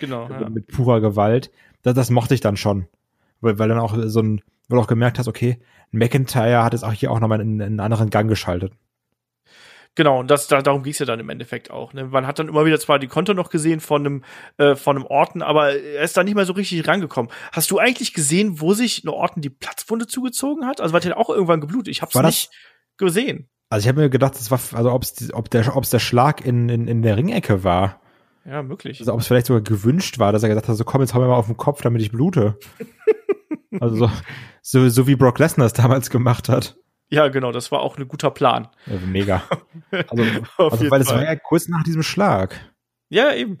Genau. 0.00 0.28
Ja. 0.28 0.50
Mit 0.50 0.66
purer 0.66 1.00
Gewalt. 1.00 1.50
Das, 1.82 1.94
das 1.94 2.10
mochte 2.10 2.34
ich 2.34 2.40
dann 2.42 2.58
schon. 2.58 2.86
Weil, 3.40 3.58
weil 3.58 3.70
dann 3.70 3.78
auch 3.78 3.96
so 4.04 4.20
ein, 4.20 4.42
wo 4.70 4.76
du 4.76 4.82
auch 4.82 4.86
gemerkt 4.86 5.18
hast, 5.18 5.28
okay, 5.28 5.58
McIntyre 5.90 6.62
hat 6.62 6.74
es 6.74 6.82
auch 6.82 6.92
hier 6.92 7.10
auch 7.10 7.20
nochmal 7.20 7.40
in, 7.40 7.60
in 7.60 7.62
einen 7.62 7.80
anderen 7.80 8.10
Gang 8.10 8.28
geschaltet. 8.28 8.72
Genau, 9.96 10.20
und 10.20 10.30
das, 10.30 10.46
da, 10.46 10.62
darum 10.62 10.84
ging 10.84 10.92
es 10.92 11.00
ja 11.00 11.06
dann 11.06 11.18
im 11.18 11.28
Endeffekt 11.28 11.70
auch. 11.70 11.92
Ne? 11.92 12.04
Man 12.04 12.26
hat 12.26 12.38
dann 12.38 12.48
immer 12.48 12.64
wieder 12.64 12.78
zwar 12.78 13.00
die 13.00 13.08
Konto 13.08 13.34
noch 13.34 13.50
gesehen 13.50 13.80
von 13.80 14.06
einem, 14.06 14.24
äh, 14.56 14.76
von 14.76 14.96
einem 14.96 15.04
Orten, 15.06 15.42
aber 15.42 15.74
er 15.74 16.04
ist 16.04 16.16
da 16.16 16.22
nicht 16.22 16.36
mehr 16.36 16.46
so 16.46 16.52
richtig 16.52 16.86
rangekommen. 16.86 17.30
Hast 17.50 17.70
du 17.72 17.78
eigentlich 17.78 18.14
gesehen, 18.14 18.60
wo 18.60 18.72
sich 18.72 19.02
eine 19.04 19.12
Orten 19.12 19.40
die 19.40 19.50
Platzwunde 19.50 20.06
zugezogen 20.06 20.64
hat? 20.64 20.80
Also 20.80 20.92
war 20.92 21.00
der 21.00 21.18
auch 21.18 21.28
irgendwann 21.28 21.60
geblutet? 21.60 21.88
Ich 21.88 22.02
hab's 22.02 22.14
War 22.14 22.22
nicht 22.22 22.50
gesehen. 22.98 23.48
Also 23.68 23.84
ich 23.84 23.88
habe 23.88 24.00
mir 24.00 24.10
gedacht, 24.10 24.34
das 24.34 24.50
war, 24.50 24.60
also 24.78 24.92
ob's, 24.92 25.32
ob 25.32 25.50
der, 25.50 25.76
ob's 25.76 25.90
der 25.90 25.98
Schlag 25.98 26.44
in, 26.44 26.68
in, 26.68 26.86
in 26.86 27.02
der 27.02 27.16
Ringecke 27.16 27.64
war. 27.64 28.00
Ja, 28.44 28.62
möglich. 28.62 29.00
Also 29.00 29.12
ob 29.12 29.20
es 29.20 29.26
vielleicht 29.26 29.46
sogar 29.46 29.62
gewünscht 29.62 30.18
war, 30.18 30.32
dass 30.32 30.42
er 30.42 30.48
gesagt 30.48 30.68
hat, 30.68 30.76
so 30.76 30.84
komm, 30.84 31.00
jetzt 31.00 31.14
hau 31.14 31.20
mir 31.20 31.26
mal 31.26 31.34
auf 31.34 31.46
den 31.46 31.56
Kopf, 31.56 31.82
damit 31.82 32.00
ich 32.00 32.12
blute. 32.12 32.58
also 33.78 34.06
so, 34.06 34.10
so, 34.62 34.88
so 34.88 35.06
wie 35.06 35.16
Brock 35.16 35.38
Lesnar 35.38 35.66
es 35.66 35.72
damals 35.72 36.10
gemacht 36.10 36.48
hat. 36.48 36.76
Ja, 37.10 37.28
genau, 37.28 37.50
das 37.52 37.72
war 37.72 37.80
auch 37.80 37.98
ein 37.98 38.08
guter 38.08 38.30
Plan. 38.30 38.68
Ja, 38.86 38.96
mega. 39.06 39.42
Also, 39.90 40.22
also 40.58 40.90
weil 40.90 41.00
es 41.00 41.08
war 41.08 41.22
ja 41.22 41.36
kurz 41.36 41.68
nach 41.68 41.82
diesem 41.82 42.02
Schlag. 42.02 42.72
Ja, 43.08 43.34
eben. 43.34 43.58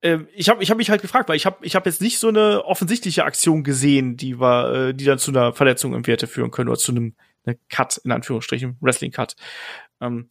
Ähm, 0.00 0.26
ich 0.34 0.48
habe 0.48 0.62
ich 0.62 0.70
hab 0.70 0.78
mich 0.78 0.90
halt 0.90 1.02
gefragt, 1.02 1.28
weil 1.28 1.36
ich 1.36 1.46
habe 1.46 1.64
ich 1.64 1.76
hab 1.76 1.86
jetzt 1.86 2.00
nicht 2.00 2.18
so 2.18 2.28
eine 2.28 2.64
offensichtliche 2.64 3.24
Aktion 3.24 3.62
gesehen, 3.62 4.16
die 4.16 4.40
war, 4.40 4.74
äh, 4.74 4.94
die 4.94 5.04
dann 5.04 5.18
zu 5.18 5.30
einer 5.30 5.52
Verletzung 5.52 5.94
im 5.94 6.06
Werte 6.06 6.26
führen 6.26 6.50
können 6.50 6.70
oder 6.70 6.78
zu 6.78 6.92
einem 6.92 7.14
eine 7.44 7.58
Cut 7.68 7.98
in 8.04 8.10
Anführungsstrichen 8.10 8.78
Wrestling 8.80 9.12
Cut. 9.12 9.36
Ähm, 10.00 10.28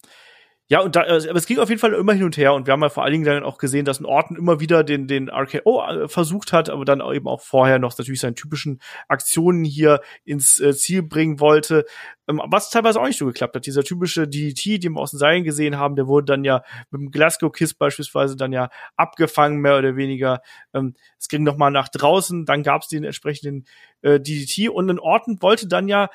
ja, 0.72 0.80
und 0.80 0.96
da, 0.96 1.02
äh, 1.02 1.28
aber 1.28 1.38
es 1.38 1.44
ging 1.44 1.58
auf 1.58 1.68
jeden 1.68 1.82
Fall 1.82 1.92
immer 1.92 2.14
hin 2.14 2.24
und 2.24 2.38
her 2.38 2.54
und 2.54 2.66
wir 2.66 2.72
haben 2.72 2.80
ja 2.80 2.88
vor 2.88 3.02
allen 3.02 3.12
Dingen 3.12 3.26
dann 3.26 3.44
auch 3.44 3.58
gesehen, 3.58 3.84
dass 3.84 4.00
ein 4.00 4.06
Orton 4.06 4.38
immer 4.38 4.58
wieder 4.58 4.84
den, 4.84 5.06
den 5.06 5.28
RKO 5.28 5.84
äh, 5.84 6.08
versucht 6.08 6.54
hat, 6.54 6.70
aber 6.70 6.86
dann 6.86 7.02
eben 7.12 7.28
auch 7.28 7.42
vorher 7.42 7.78
noch 7.78 7.98
natürlich 7.98 8.20
seine 8.20 8.36
typischen 8.36 8.80
Aktionen 9.06 9.64
hier 9.64 10.00
ins 10.24 10.58
äh, 10.60 10.72
Ziel 10.74 11.02
bringen 11.02 11.40
wollte, 11.40 11.84
ähm, 12.26 12.40
was 12.46 12.70
teilweise 12.70 13.02
auch 13.02 13.06
nicht 13.06 13.18
so 13.18 13.26
geklappt 13.26 13.54
hat. 13.54 13.66
Dieser 13.66 13.84
typische 13.84 14.26
DDT, 14.26 14.82
den 14.82 14.94
wir 14.94 15.00
aus 15.00 15.10
den 15.10 15.18
Seilen 15.18 15.44
gesehen 15.44 15.76
haben, 15.76 15.94
der 15.94 16.06
wurde 16.06 16.24
dann 16.24 16.42
ja 16.42 16.62
mit 16.90 17.02
dem 17.02 17.10
Glasgow 17.10 17.52
Kiss 17.52 17.74
beispielsweise 17.74 18.36
dann 18.36 18.54
ja 18.54 18.70
abgefangen, 18.96 19.60
mehr 19.60 19.76
oder 19.76 19.96
weniger. 19.96 20.40
Ähm, 20.72 20.94
es 21.18 21.28
ging 21.28 21.42
noch 21.42 21.58
mal 21.58 21.68
nach 21.68 21.90
draußen, 21.90 22.46
dann 22.46 22.62
gab 22.62 22.80
es 22.80 22.88
den 22.88 23.04
entsprechenden 23.04 23.66
äh, 24.00 24.18
DDT 24.20 24.70
und 24.70 24.88
ein 24.88 24.98
Orton 24.98 25.42
wollte 25.42 25.68
dann 25.68 25.86
ja 25.86 26.08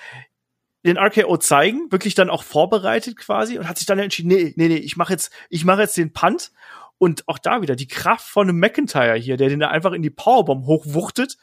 den 0.88 0.98
RKO 0.98 1.38
zeigen, 1.38 1.92
wirklich 1.92 2.16
dann 2.16 2.30
auch 2.30 2.44
vorbereitet 2.44 3.18
quasi 3.18 3.60
und 3.60 3.68
hat 3.68 3.78
sich 3.78 3.86
dann 3.86 4.00
entschieden, 4.00 4.30
nee, 4.30 4.54
nee, 4.56 4.70
nee, 4.70 4.76
ich 4.76 4.98
mache 4.98 5.14
jetzt, 5.14 5.32
ich 5.50 5.66
mache 5.66 5.82
jetzt 5.82 5.98
den 5.98 6.14
Punt 6.14 6.52
und 6.98 7.28
auch 7.28 7.38
da 7.38 7.62
wieder 7.62 7.76
die 7.76 7.88
Kraft 7.88 8.26
von 8.26 8.50
einem 8.50 8.60
McIntyre 8.60 9.16
hier, 9.16 9.38
der 9.38 9.50
den 9.50 9.60
da 9.60 9.68
einfach 9.70 9.92
in 9.92 10.02
die 10.02 10.10
Powerbomb 10.10 10.66
hochwuchtet. 10.66 11.38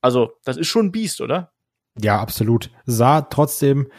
Also, 0.00 0.32
das 0.44 0.56
ist 0.56 0.68
schon 0.68 0.86
ein 0.86 0.92
Biest, 0.92 1.20
oder? 1.20 1.52
Ja, 1.98 2.20
absolut. 2.20 2.70
Sah 2.84 3.22
trotzdem 3.22 3.90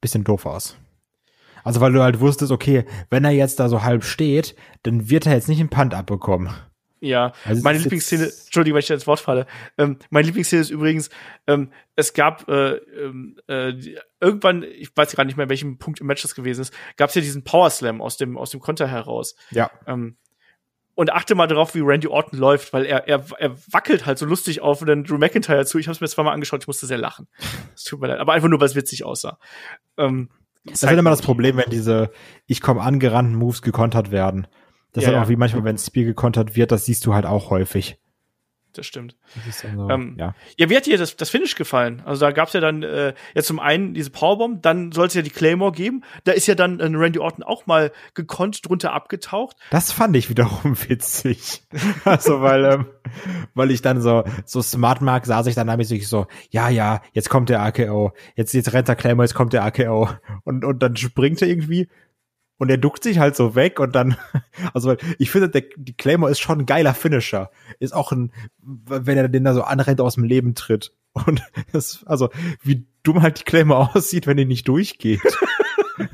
bisschen 0.00 0.24
doof 0.24 0.46
aus. 0.46 0.76
Also, 1.62 1.80
weil 1.80 1.92
du 1.92 2.02
halt 2.02 2.20
wusstest, 2.20 2.52
okay, 2.52 2.84
wenn 3.10 3.24
er 3.24 3.30
jetzt 3.30 3.60
da 3.60 3.68
so 3.68 3.82
halb 3.82 4.04
steht, 4.04 4.56
dann 4.82 5.10
wird 5.10 5.26
er 5.26 5.34
jetzt 5.34 5.48
nicht 5.48 5.60
einen 5.60 5.68
Punt 5.68 5.94
abbekommen. 5.94 6.50
Ja, 7.00 7.32
also 7.46 7.62
meine 7.62 7.78
Lieblingsszene, 7.78 8.24
Entschuldigung, 8.24 8.74
weil 8.74 8.80
ich 8.80 8.88
da 8.88 8.94
ins 8.94 9.06
Wort 9.06 9.20
falle. 9.20 9.46
Ähm, 9.78 9.98
meine 10.10 10.26
Lieblingsszene 10.26 10.60
ist 10.60 10.70
übrigens, 10.70 11.08
ähm, 11.46 11.72
es 11.96 12.12
gab 12.12 12.46
äh, 12.48 12.74
ähm, 12.74 13.38
äh, 13.48 13.72
irgendwann, 14.20 14.62
ich 14.62 14.94
weiß 14.94 15.16
gar 15.16 15.24
nicht 15.24 15.38
mehr, 15.38 15.48
welchem 15.48 15.78
Punkt 15.78 16.00
im 16.00 16.06
Match 16.06 16.20
das 16.20 16.34
gewesen 16.34 16.60
ist, 16.60 16.74
gab 16.98 17.08
es 17.08 17.14
ja 17.14 17.22
diesen 17.22 17.42
Power 17.42 17.70
Slam 17.70 18.02
aus 18.02 18.18
dem 18.18 18.36
aus 18.36 18.50
dem 18.50 18.60
Konter 18.60 18.86
heraus. 18.86 19.34
Ja. 19.50 19.70
Ähm, 19.86 20.16
und 20.94 21.10
achte 21.10 21.34
mal 21.34 21.46
darauf, 21.46 21.74
wie 21.74 21.80
Randy 21.80 22.08
Orton 22.08 22.38
läuft, 22.38 22.74
weil 22.74 22.84
er, 22.84 23.08
er, 23.08 23.24
er 23.38 23.56
wackelt 23.72 24.04
halt 24.04 24.18
so 24.18 24.26
lustig 24.26 24.60
auf 24.60 24.82
und 24.82 24.86
dann 24.86 25.04
Drew 25.04 25.16
McIntyre 25.16 25.64
zu. 25.64 25.78
Ich 25.78 25.86
habe 25.86 25.94
es 25.94 26.02
mir 26.02 26.08
zweimal 26.08 26.34
angeschaut, 26.34 26.62
ich 26.62 26.66
musste 26.66 26.86
sehr 26.86 26.98
lachen. 26.98 27.26
Es 27.74 27.84
tut 27.84 28.00
mir 28.00 28.08
leid, 28.08 28.18
aber 28.18 28.34
einfach 28.34 28.50
nur, 28.50 28.60
weil 28.60 28.66
es 28.66 28.74
witzig 28.74 29.04
aussah. 29.04 29.38
Ähm, 29.96 30.28
das 30.64 30.82
ist 30.82 30.88
halt 30.88 30.98
immer 30.98 31.08
das 31.08 31.22
Problem, 31.22 31.56
wenn 31.56 31.70
diese 31.70 32.10
Ich 32.46 32.60
komme 32.60 32.82
angerannten 32.82 33.34
Moves 33.34 33.62
gekontert 33.62 34.10
werden. 34.10 34.46
Das 34.92 35.04
ja, 35.04 35.10
ist 35.10 35.16
halt 35.16 35.26
auch 35.26 35.30
wie 35.30 35.36
manchmal, 35.36 35.64
wenn 35.64 35.78
Spear 35.78 36.04
gekontert 36.04 36.56
wird, 36.56 36.72
das 36.72 36.84
siehst 36.84 37.06
du 37.06 37.14
halt 37.14 37.26
auch 37.26 37.50
häufig. 37.50 37.98
das 38.72 38.86
stimmt. 38.86 39.16
Das 39.34 39.46
ist 39.48 39.64
dann 39.64 39.76
so, 39.76 39.88
Ähm, 39.90 40.16
ja. 40.16 40.34
Ja, 40.56 40.70
wie 40.70 40.76
hat 40.76 40.86
dir 40.86 40.96
das, 40.96 41.16
das 41.16 41.28
Finish 41.28 41.56
gefallen? 41.56 42.02
Also 42.04 42.20
da 42.20 42.30
gab's 42.30 42.52
ja 42.52 42.60
dann 42.60 42.84
äh, 42.84 43.14
ja 43.34 43.42
zum 43.42 43.58
einen 43.58 43.94
diese 43.94 44.10
Powerbomb, 44.10 44.62
dann 44.62 44.92
soll 44.92 45.08
es 45.08 45.14
ja 45.14 45.22
die 45.22 45.30
Claymore 45.30 45.72
geben. 45.72 46.02
Da 46.22 46.32
ist 46.32 46.46
ja 46.46 46.54
dann 46.54 46.78
äh, 46.78 46.84
Randy 46.86 47.18
Orton 47.18 47.42
auch 47.42 47.66
mal 47.66 47.90
gekonnt 48.14 48.68
drunter 48.68 48.92
abgetaucht. 48.92 49.56
Das 49.70 49.90
fand 49.90 50.14
ich 50.16 50.28
wiederum 50.30 50.76
witzig. 50.88 51.62
Also, 52.04 52.42
weil, 52.42 52.64
ähm, 52.64 52.86
weil 53.54 53.72
ich 53.72 53.82
dann 53.82 54.00
so, 54.00 54.22
so 54.44 54.62
smart 54.62 55.00
mag, 55.00 55.26
saß 55.26 55.46
ich 55.48 55.56
dann 55.56 55.66
da 55.66 55.76
mäßig 55.76 56.06
so, 56.06 56.26
ja, 56.50 56.68
ja, 56.68 57.02
jetzt 57.12 57.28
kommt 57.28 57.48
der 57.48 57.62
AKO, 57.62 58.12
jetzt, 58.36 58.54
jetzt 58.54 58.72
rennt 58.72 58.86
der 58.86 58.96
Claymore, 58.96 59.24
jetzt 59.24 59.34
kommt 59.34 59.52
der 59.52 59.64
AKO. 59.64 60.10
Und, 60.44 60.64
und 60.64 60.80
dann 60.80 60.96
springt 60.96 61.42
er 61.42 61.48
irgendwie 61.48 61.88
und 62.60 62.70
er 62.70 62.76
duckt 62.76 63.02
sich 63.02 63.18
halt 63.18 63.34
so 63.34 63.54
weg 63.54 63.80
und 63.80 63.94
dann, 63.94 64.16
also 64.74 64.94
ich 65.18 65.30
finde, 65.30 65.48
der, 65.48 65.64
die 65.76 65.96
Claymore 65.96 66.30
ist 66.30 66.40
schon 66.40 66.60
ein 66.60 66.66
geiler 66.66 66.92
Finisher. 66.92 67.50
Ist 67.78 67.94
auch 67.94 68.12
ein, 68.12 68.32
wenn 68.60 69.16
er 69.16 69.28
den 69.28 69.44
da 69.44 69.54
so 69.54 69.62
anrennt, 69.62 70.00
aus 70.02 70.16
dem 70.16 70.24
Leben 70.24 70.54
tritt. 70.54 70.92
Und 71.12 71.42
das, 71.72 72.04
also, 72.04 72.28
wie 72.62 72.86
dumm 73.02 73.22
halt 73.22 73.40
die 73.40 73.44
Claymore 73.44 73.90
aussieht, 73.94 74.26
wenn 74.26 74.36
die 74.36 74.44
nicht 74.44 74.68
durchgeht. 74.68 75.22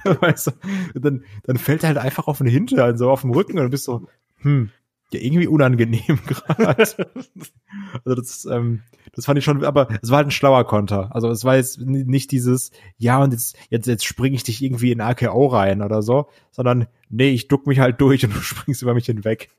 weißt 0.04 0.46
du, 0.46 1.00
dann, 1.00 1.24
dann 1.42 1.58
fällt 1.58 1.82
er 1.82 1.88
halt 1.88 1.98
einfach 1.98 2.28
auf 2.28 2.38
den 2.38 2.46
Hintern, 2.46 2.96
so 2.96 3.10
auf 3.10 3.22
dem 3.22 3.32
Rücken 3.32 3.58
und 3.58 3.70
bist 3.70 3.84
so, 3.84 4.06
hm, 4.36 4.70
ja, 5.12 5.20
irgendwie 5.20 5.46
unangenehm 5.46 6.18
gerade. 6.26 6.76
also 6.76 8.14
das, 8.14 8.44
ähm, 8.46 8.82
das 9.14 9.26
fand 9.26 9.38
ich 9.38 9.44
schon, 9.44 9.64
aber 9.64 9.88
es 10.02 10.10
war 10.10 10.18
halt 10.18 10.28
ein 10.28 10.32
schlauer 10.32 10.64
Konter. 10.64 11.14
Also 11.14 11.30
es 11.30 11.44
war 11.44 11.56
jetzt 11.56 11.80
nicht 11.80 12.30
dieses, 12.32 12.72
ja, 12.98 13.22
und 13.22 13.32
jetzt, 13.32 13.56
jetzt, 13.70 13.86
jetzt 13.86 14.04
springe 14.04 14.36
ich 14.36 14.42
dich 14.42 14.62
irgendwie 14.62 14.92
in 14.92 15.00
AKO 15.00 15.46
rein 15.46 15.82
oder 15.82 16.02
so, 16.02 16.26
sondern 16.50 16.86
nee, 17.08 17.30
ich 17.30 17.48
duck 17.48 17.66
mich 17.66 17.78
halt 17.78 18.00
durch 18.00 18.24
und 18.24 18.30
du 18.34 18.40
springst 18.40 18.82
über 18.82 18.94
mich 18.94 19.06
hinweg. 19.06 19.50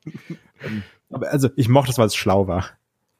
Ähm, 0.62 0.84
aber 1.10 1.32
also 1.32 1.50
ich 1.56 1.70
mochte 1.70 1.92
es, 1.92 1.98
weil 1.98 2.08
es 2.08 2.16
schlau 2.16 2.48
war. 2.48 2.66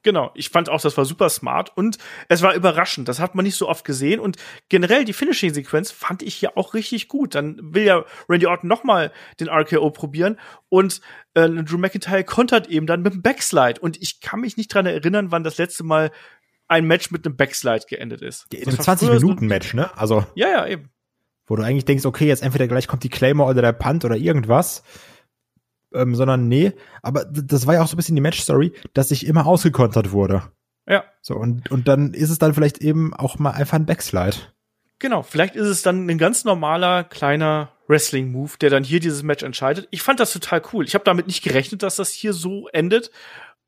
Genau, 0.04 0.32
ich 0.36 0.50
fand 0.50 0.70
auch, 0.70 0.80
das 0.80 0.96
war 0.96 1.04
super 1.06 1.30
smart 1.30 1.76
und 1.76 1.98
es 2.30 2.42
war 2.42 2.54
überraschend. 2.54 3.08
Das 3.10 3.20
hat 3.20 3.36
man 3.36 3.44
nicht 3.44 3.56
so 3.56 3.68
oft 3.68 3.84
gesehen 3.84 4.20
und 4.20 4.38
generell 4.70 5.04
die 5.04 5.12
Finishing-Sequenz 5.14 5.92
fand 5.92 6.22
ich 6.24 6.36
hier 6.36 6.58
auch 6.58 6.74
richtig 6.74 7.08
gut. 7.08 7.36
Dann 7.36 7.58
will 7.62 7.84
ja 7.84 8.06
Randy 8.30 8.46
Orton 8.46 8.70
noch 8.70 8.84
mal 8.84 9.12
den 9.40 9.50
RKO 9.50 9.90
probieren 9.92 10.40
und 10.70 11.02
äh, 11.34 11.50
Drew 11.50 11.78
McIntyre 11.78 12.24
kontert 12.24 12.68
eben 12.68 12.88
dann 12.88 13.02
mit 13.02 13.14
dem 13.14 13.22
Backslide 13.22 13.82
und 13.82 14.02
ich 14.02 14.22
kann 14.22 14.40
mich 14.40 14.56
nicht 14.56 14.74
dran 14.74 14.86
erinnern, 14.86 15.32
wann 15.32 15.44
das 15.44 15.58
letzte 15.58 15.84
Mal 15.84 16.12
ein 16.70 16.86
Match 16.86 17.12
mit 17.12 17.26
einem 17.26 17.36
Backslide 17.36 17.86
geendet 17.90 18.22
ist. 18.22 18.46
In 18.54 18.60
Das 18.60 18.68
einem 18.68 18.78
war 18.78 18.84
20 18.86 19.08
früher 19.10 19.20
so- 19.20 19.28
Minuten 19.28 19.48
Match, 19.48 19.74
ne? 19.74 19.90
Also 19.98 20.26
Ja, 20.36 20.48
ja, 20.50 20.68
eben. 20.68 20.90
wo 21.48 21.56
du 21.56 21.64
eigentlich 21.64 21.86
denkst, 21.86 22.06
okay, 22.06 22.28
jetzt 22.28 22.44
entweder 22.44 22.68
gleich 22.68 22.88
kommt 22.88 23.04
die 23.04 23.10
Claymore 23.10 23.50
oder 23.50 23.62
der 23.62 23.74
Punt 23.74 24.06
oder 24.06 24.16
irgendwas. 24.16 24.84
Ähm, 25.94 26.16
sondern 26.16 26.48
nee, 26.48 26.74
aber 27.02 27.26
das 27.26 27.66
war 27.66 27.76
ja 27.76 27.82
auch 27.82 27.88
so 27.88 27.96
ein 27.96 27.98
bisschen 27.98 28.16
die 28.16 28.22
Match-Story, 28.22 28.74
dass 28.94 29.12
ich 29.12 29.26
immer 29.26 29.46
ausgekontert 29.46 30.12
wurde. 30.12 30.44
Ja, 30.88 31.04
So, 31.22 31.36
und, 31.36 31.70
und 31.72 31.88
dann 31.88 32.14
ist 32.14 32.30
es 32.30 32.40
dann 32.40 32.54
vielleicht 32.54 32.78
eben 32.80 33.14
auch 33.14 33.40
mal 33.40 33.52
einfach 33.52 33.78
ein 33.78 33.86
Backslide. 33.86 34.38
Genau, 35.00 35.22
vielleicht 35.22 35.56
ist 35.56 35.68
es 35.68 35.82
dann 35.82 36.10
ein 36.10 36.18
ganz 36.18 36.46
normaler 36.46 37.04
kleiner 37.04 37.74
Wrestling-Move, 37.88 38.54
der 38.62 38.70
dann 38.70 38.84
hier 38.84 39.00
dieses 39.00 39.24
Match 39.24 39.44
entscheidet. 39.44 39.88
Ich 39.92 40.02
fand 40.02 40.20
das 40.20 40.34
total 40.34 40.62
cool. 40.74 40.86
Ich 40.86 40.94
habe 40.94 41.04
damit 41.04 41.28
nicht 41.28 41.44
gerechnet, 41.44 41.84
dass 41.84 41.98
das 41.98 42.12
hier 42.12 42.34
so 42.34 42.68
endet. 42.70 43.12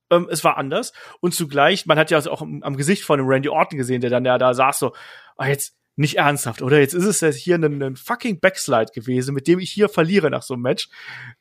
Ähm, 0.09 0.27
es 0.31 0.43
war 0.43 0.57
anders. 0.57 0.93
Und 1.19 1.35
zugleich, 1.35 1.85
man 1.85 1.99
hat 1.99 2.11
ja 2.11 2.19
auch 2.19 2.41
am, 2.41 2.63
am 2.63 2.77
Gesicht 2.77 3.03
von 3.03 3.19
dem 3.19 3.27
Randy 3.27 3.49
Orton 3.49 3.77
gesehen, 3.77 4.01
der 4.01 4.09
dann 4.09 4.25
ja 4.25 4.37
da 4.37 4.53
saß 4.53 4.79
so, 4.79 4.93
ah, 5.37 5.47
jetzt 5.47 5.75
nicht 5.97 6.17
ernsthaft, 6.17 6.61
oder? 6.61 6.79
Jetzt 6.79 6.93
ist 6.93 7.05
es 7.05 7.19
ja 7.19 7.29
hier 7.29 7.55
ein, 7.55 7.83
ein 7.83 7.95
fucking 7.97 8.39
Backslide 8.39 8.91
gewesen, 8.93 9.35
mit 9.35 9.47
dem 9.47 9.59
ich 9.59 9.69
hier 9.69 9.89
verliere 9.89 10.29
nach 10.29 10.43
so 10.43 10.53
einem 10.53 10.63
Match. 10.63 10.89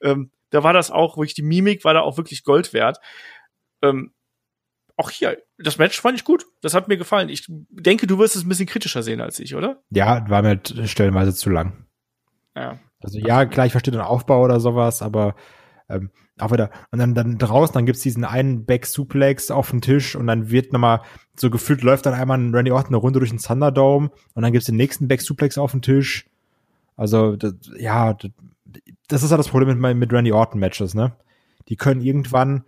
Ähm, 0.02 0.32
da 0.50 0.62
war 0.62 0.72
das 0.72 0.90
auch, 0.90 1.16
wirklich 1.16 1.34
die 1.34 1.42
Mimik 1.42 1.84
war 1.84 1.94
da 1.94 2.00
auch 2.00 2.16
wirklich 2.16 2.44
Gold 2.44 2.72
wert. 2.72 2.98
Ähm, 3.82 4.12
auch 4.96 5.10
hier, 5.10 5.38
das 5.58 5.78
Match 5.78 6.00
fand 6.00 6.18
ich 6.18 6.24
gut. 6.24 6.46
Das 6.60 6.74
hat 6.74 6.88
mir 6.88 6.96
gefallen. 6.96 7.28
Ich 7.28 7.44
denke, 7.48 8.06
du 8.06 8.18
wirst 8.18 8.34
es 8.34 8.44
ein 8.44 8.48
bisschen 8.48 8.66
kritischer 8.66 9.02
sehen 9.02 9.20
als 9.20 9.38
ich, 9.38 9.54
oder? 9.54 9.80
Ja, 9.90 10.28
war 10.28 10.42
mir 10.42 10.60
stellenweise 10.86 11.34
zu 11.34 11.50
lang. 11.50 11.86
Ja. 12.56 12.78
Also 13.00 13.18
ja, 13.18 13.46
klar, 13.46 13.66
ich 13.66 13.72
verstehe 13.72 13.92
den 13.92 14.00
Aufbau 14.00 14.42
oder 14.42 14.58
sowas, 14.58 15.02
aber 15.02 15.36
ähm, 15.88 16.10
auch 16.38 16.52
wieder, 16.52 16.70
und 16.90 16.98
dann, 16.98 17.14
dann 17.14 17.38
draußen, 17.38 17.74
dann 17.74 17.86
gibt's 17.86 18.02
diesen 18.02 18.24
einen 18.24 18.64
Back-Suplex 18.64 19.50
auf 19.50 19.70
den 19.70 19.80
Tisch 19.80 20.16
und 20.16 20.26
dann 20.26 20.50
wird 20.50 20.72
nochmal, 20.72 21.02
so 21.36 21.48
gefühlt 21.50 21.82
läuft 21.82 22.06
dann 22.06 22.14
einmal 22.14 22.38
ein 22.38 22.54
Randy 22.54 22.72
Orton 22.72 22.88
eine 22.88 22.96
Runde 22.96 23.20
durch 23.20 23.30
den 23.30 23.38
Thunderdome 23.38 24.10
und 24.34 24.42
dann 24.42 24.52
gibt's 24.52 24.66
den 24.66 24.76
nächsten 24.76 25.06
Back-Suplex 25.06 25.58
auf 25.58 25.72
den 25.72 25.82
Tisch. 25.82 26.26
Also, 26.96 27.36
das, 27.36 27.54
ja, 27.78 28.14
das, 28.14 28.32
das 29.08 29.22
ist 29.22 29.30
ja 29.30 29.36
das 29.36 29.48
Problem 29.48 29.78
mit, 29.80 29.96
mit 29.96 30.12
Randy 30.12 30.32
Orton-Matches, 30.32 30.94
ne? 30.94 31.16
Die 31.68 31.76
können 31.76 32.00
irgendwann, 32.00 32.64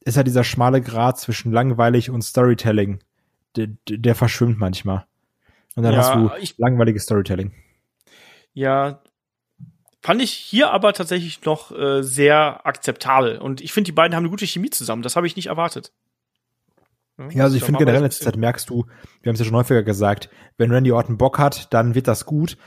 ist 0.00 0.16
ja 0.16 0.22
dieser 0.22 0.44
schmale 0.44 0.80
Grat 0.80 1.18
zwischen 1.18 1.52
langweilig 1.52 2.10
und 2.10 2.22
Storytelling, 2.22 3.02
der, 3.56 3.68
der 3.88 4.14
verschwimmt 4.14 4.58
manchmal. 4.58 5.06
Und 5.76 5.82
dann 5.82 5.92
Ja, 5.94 5.98
hast 5.98 6.14
du 6.14 6.30
ich- 6.40 6.58
langweiliges 6.58 7.04
Storytelling. 7.04 7.52
Ja. 8.52 9.00
Fand 10.02 10.20
ich 10.20 10.30
hier 10.32 10.70
aber 10.70 10.92
tatsächlich 10.92 11.44
noch 11.44 11.72
äh, 11.72 12.02
sehr 12.02 12.66
akzeptabel. 12.66 13.38
Und 13.38 13.60
ich 13.62 13.72
finde, 13.72 13.86
die 13.86 13.92
beiden 13.92 14.14
haben 14.14 14.24
eine 14.24 14.30
gute 14.30 14.46
Chemie 14.46 14.70
zusammen. 14.70 15.02
Das 15.02 15.16
habe 15.16 15.26
ich 15.26 15.34
nicht 15.34 15.46
erwartet. 15.46 15.92
Ja, 17.30 17.44
also 17.44 17.56
ich 17.56 17.62
finde 17.64 17.78
generell 17.78 17.98
in 17.98 18.04
letzter 18.04 18.24
Zeit 18.24 18.36
merkst 18.36 18.68
du, 18.68 18.86
wir 19.22 19.30
haben 19.30 19.34
es 19.34 19.38
ja 19.40 19.46
schon 19.46 19.54
häufiger 19.54 19.82
gesagt, 19.84 20.28
wenn 20.58 20.72
Randy 20.72 20.90
Orton 20.92 21.16
Bock 21.16 21.38
hat, 21.38 21.72
dann 21.72 21.94
wird 21.94 22.08
das 22.08 22.26
gut. 22.26 22.58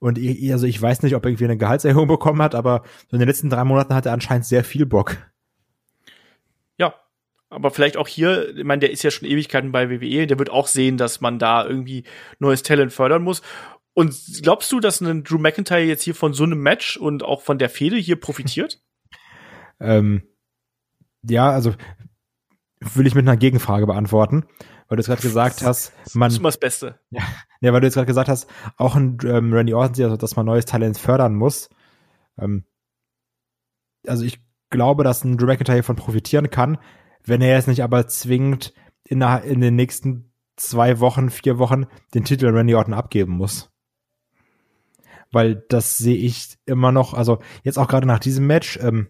Und 0.00 0.18
ich, 0.18 0.52
also 0.52 0.66
ich 0.66 0.80
weiß 0.80 1.02
nicht, 1.02 1.14
ob 1.14 1.24
er 1.24 1.30
irgendwie 1.30 1.44
eine 1.44 1.56
Gehaltserhöhung 1.56 2.08
bekommen 2.08 2.42
hat, 2.42 2.54
aber 2.54 2.82
in 3.10 3.18
den 3.18 3.28
letzten 3.28 3.50
drei 3.50 3.64
Monaten 3.64 3.94
hat 3.94 4.06
er 4.06 4.12
anscheinend 4.12 4.46
sehr 4.46 4.64
viel 4.64 4.86
Bock. 4.86 5.16
Ja. 6.78 6.94
Aber 7.48 7.70
vielleicht 7.70 7.96
auch 7.96 8.08
hier, 8.08 8.56
ich 8.56 8.64
meine, 8.64 8.80
der 8.80 8.90
ist 8.90 9.02
ja 9.02 9.10
schon 9.10 9.28
Ewigkeiten 9.28 9.72
bei 9.72 9.88
WWE, 9.88 10.26
der 10.26 10.38
wird 10.38 10.50
auch 10.50 10.66
sehen, 10.66 10.96
dass 10.96 11.20
man 11.20 11.38
da 11.38 11.64
irgendwie 11.64 12.04
neues 12.38 12.62
Talent 12.62 12.92
fördern 12.92 13.22
muss. 13.22 13.40
Und 13.94 14.14
glaubst 14.42 14.70
du, 14.72 14.80
dass 14.80 15.00
ein 15.00 15.24
Drew 15.24 15.38
McIntyre 15.38 15.80
jetzt 15.80 16.02
hier 16.02 16.14
von 16.14 16.34
so 16.34 16.44
einem 16.44 16.60
Match 16.60 16.98
und 16.98 17.22
auch 17.22 17.40
von 17.40 17.58
der 17.58 17.70
Fehde 17.70 17.96
hier 17.96 18.16
profitiert? 18.16 18.82
Ähm, 19.78 20.22
ja, 21.22 21.50
also 21.50 21.74
will 22.80 23.06
ich 23.06 23.14
mit 23.14 23.28
einer 23.28 23.36
Gegenfrage 23.36 23.86
beantworten, 23.86 24.46
weil 24.88 24.96
du 24.96 25.00
jetzt 25.02 25.08
gerade 25.08 25.20
gesagt 25.20 25.62
hast, 25.62 25.92
man, 26.14 26.28
Das 26.28 26.34
ist 26.34 26.38
immer 26.38 26.48
das 26.48 26.58
Beste. 26.58 26.98
Ja, 27.10 27.22
weil 27.72 27.80
du 27.80 27.86
jetzt 27.86 27.94
gerade 27.94 28.06
gesagt 28.06 28.28
hast, 28.28 28.48
auch 28.76 28.96
ein 28.96 29.18
ähm, 29.24 29.52
Randy 29.52 29.74
Orton 29.74 29.94
sieht, 29.94 30.04
also, 30.04 30.16
dass 30.16 30.36
man 30.36 30.46
neues 30.46 30.66
Talent 30.66 30.98
fördern 30.98 31.34
muss. 31.34 31.68
Ähm, 32.38 32.64
also 34.06 34.24
ich 34.24 34.40
glaube, 34.70 35.04
dass 35.04 35.24
ein 35.24 35.36
Drew 35.36 35.46
McIntyre 35.46 35.78
davon 35.78 35.96
profitieren 35.96 36.50
kann, 36.50 36.78
wenn 37.24 37.40
er 37.40 37.54
jetzt 37.54 37.68
nicht 37.68 37.82
aber 37.82 38.06
zwingend 38.08 38.72
in, 39.04 39.20
der, 39.20 39.44
in 39.44 39.60
den 39.60 39.76
nächsten 39.76 40.32
zwei 40.56 41.00
Wochen, 41.00 41.30
vier 41.30 41.58
Wochen 41.58 41.86
den 42.14 42.24
Titel 42.24 42.46
Randy 42.46 42.74
Orton 42.74 42.94
abgeben 42.94 43.32
muss. 43.32 43.70
Weil 45.32 45.56
das 45.68 45.98
sehe 45.98 46.16
ich 46.16 46.56
immer 46.66 46.92
noch, 46.92 47.14
also 47.14 47.38
jetzt 47.62 47.78
auch 47.78 47.88
gerade 47.88 48.06
nach 48.06 48.20
diesem 48.20 48.46
Match, 48.46 48.78
ähm, 48.80 49.08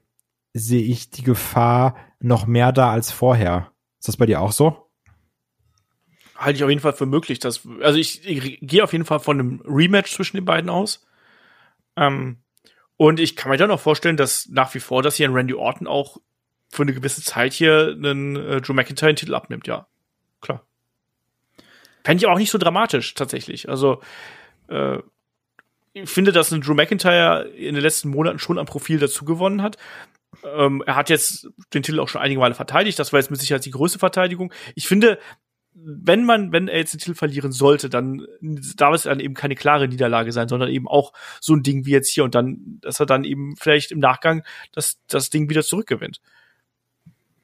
sehe 0.55 0.83
ich 0.83 1.11
die 1.11 1.23
Gefahr 1.23 1.97
noch 2.19 2.47
mehr 2.47 2.73
da 2.73 2.91
als 2.91 3.11
vorher. 3.11 3.73
Ist 3.99 4.09
das 4.09 4.17
bei 4.17 4.27
dir 4.27 4.41
auch 4.41 4.53
so? 4.53 4.86
Halte 6.37 6.57
ich 6.57 6.65
auf 6.65 6.71
jeden 6.71 6.83
Fall 6.83 6.93
für 6.93 7.07
möglich. 7.07 7.39
Dass, 7.39 7.63
also 7.81 7.99
ich, 7.99 8.27
ich 8.27 8.59
gehe 8.61 8.85
auf 8.85 8.93
jeden 8.93 9.05
Fall 9.05 9.21
von 9.21 9.39
einem 9.39 9.63
Rematch 9.67 10.13
zwischen 10.13 10.37
den 10.37 10.45
beiden 10.45 10.71
aus. 10.71 11.07
Ähm, 11.97 12.39
und 12.97 13.21
ich 13.21 13.37
kann 13.37 13.51
mir 13.51 13.59
dann 13.59 13.71
auch 13.71 13.81
vorstellen, 13.81 14.17
dass 14.17 14.49
nach 14.49 14.75
wie 14.75 14.81
vor, 14.81 15.03
dass 15.03 15.17
hier 15.17 15.29
ein 15.29 15.35
Randy 15.35 15.55
Orton 15.55 15.87
auch 15.87 16.19
für 16.71 16.83
eine 16.83 16.95
gewisse 16.95 17.23
Zeit 17.23 17.53
hier 17.53 17.95
einen 17.97 18.37
äh, 18.37 18.61
Drew 18.61 18.73
McIntyre 18.73 19.15
Titel 19.15 19.35
abnimmt, 19.35 19.67
ja. 19.67 19.87
Klar. 20.41 20.67
Fände 22.05 22.23
ich 22.23 22.27
auch 22.27 22.39
nicht 22.39 22.51
so 22.51 22.59
dramatisch, 22.59 23.15
tatsächlich. 23.15 23.69
Also, 23.69 24.01
äh, 24.69 24.99
ich 25.93 26.11
finde, 26.11 26.33
dass 26.33 26.53
ein 26.53 26.61
Drew 26.61 26.75
McIntyre 26.75 27.49
in 27.49 27.75
den 27.75 27.83
letzten 27.83 28.11
Monaten 28.11 28.39
schon 28.39 28.59
an 28.59 28.67
Profil 28.67 28.99
dazu 28.99 29.25
gewonnen 29.25 29.63
hat. 29.63 29.79
Ähm, 30.45 30.83
er 30.87 30.97
hat 30.97 31.09
jetzt 31.09 31.49
den 31.73 31.83
Titel 31.83 32.01
auch 32.01 32.09
schon 32.09 32.21
einige 32.21 32.41
Male 32.41 32.55
verteidigt. 32.55 32.99
Das 32.99 33.13
war 33.13 33.21
jetzt 33.21 33.31
mit 33.31 33.41
Sicherheit 33.41 33.65
die 33.65 33.71
größte 33.71 33.99
Verteidigung. 33.99 34.53
Ich 34.75 34.87
finde, 34.87 35.19
wenn 35.79 36.25
man, 36.25 36.53
wenn 36.53 36.69
er 36.69 36.79
jetzt 36.79 36.95
den 36.95 37.01
Titel 37.01 37.15
verlieren 37.15 37.53
sollte, 37.53 37.91
dann 37.91 38.27
darf 38.77 38.95
es 38.95 39.03
dann 39.03 39.21
eben 39.21 39.35
keine 39.35 39.55
klare 39.55 39.89
Niederlage 39.89 40.33
sein, 40.33 40.49
sondern 40.49 40.71
eben 40.71 40.89
auch 40.89 41.13
so 41.41 41.55
ein 41.55 41.63
Ding 41.63 41.85
wie 41.85 41.91
jetzt 41.91 42.13
hier 42.13 42.25
und 42.25 42.35
dann, 42.35 42.79
dass 42.81 42.99
er 42.99 43.07
dann 43.07 43.25
eben 43.25 43.57
vielleicht 43.57 43.93
im 43.93 43.99
Nachgang 43.99 44.43
das, 44.73 44.99
das 45.09 45.29
Ding 45.31 45.51
wieder 45.51 45.63
zurückgewinnt. 45.63 46.21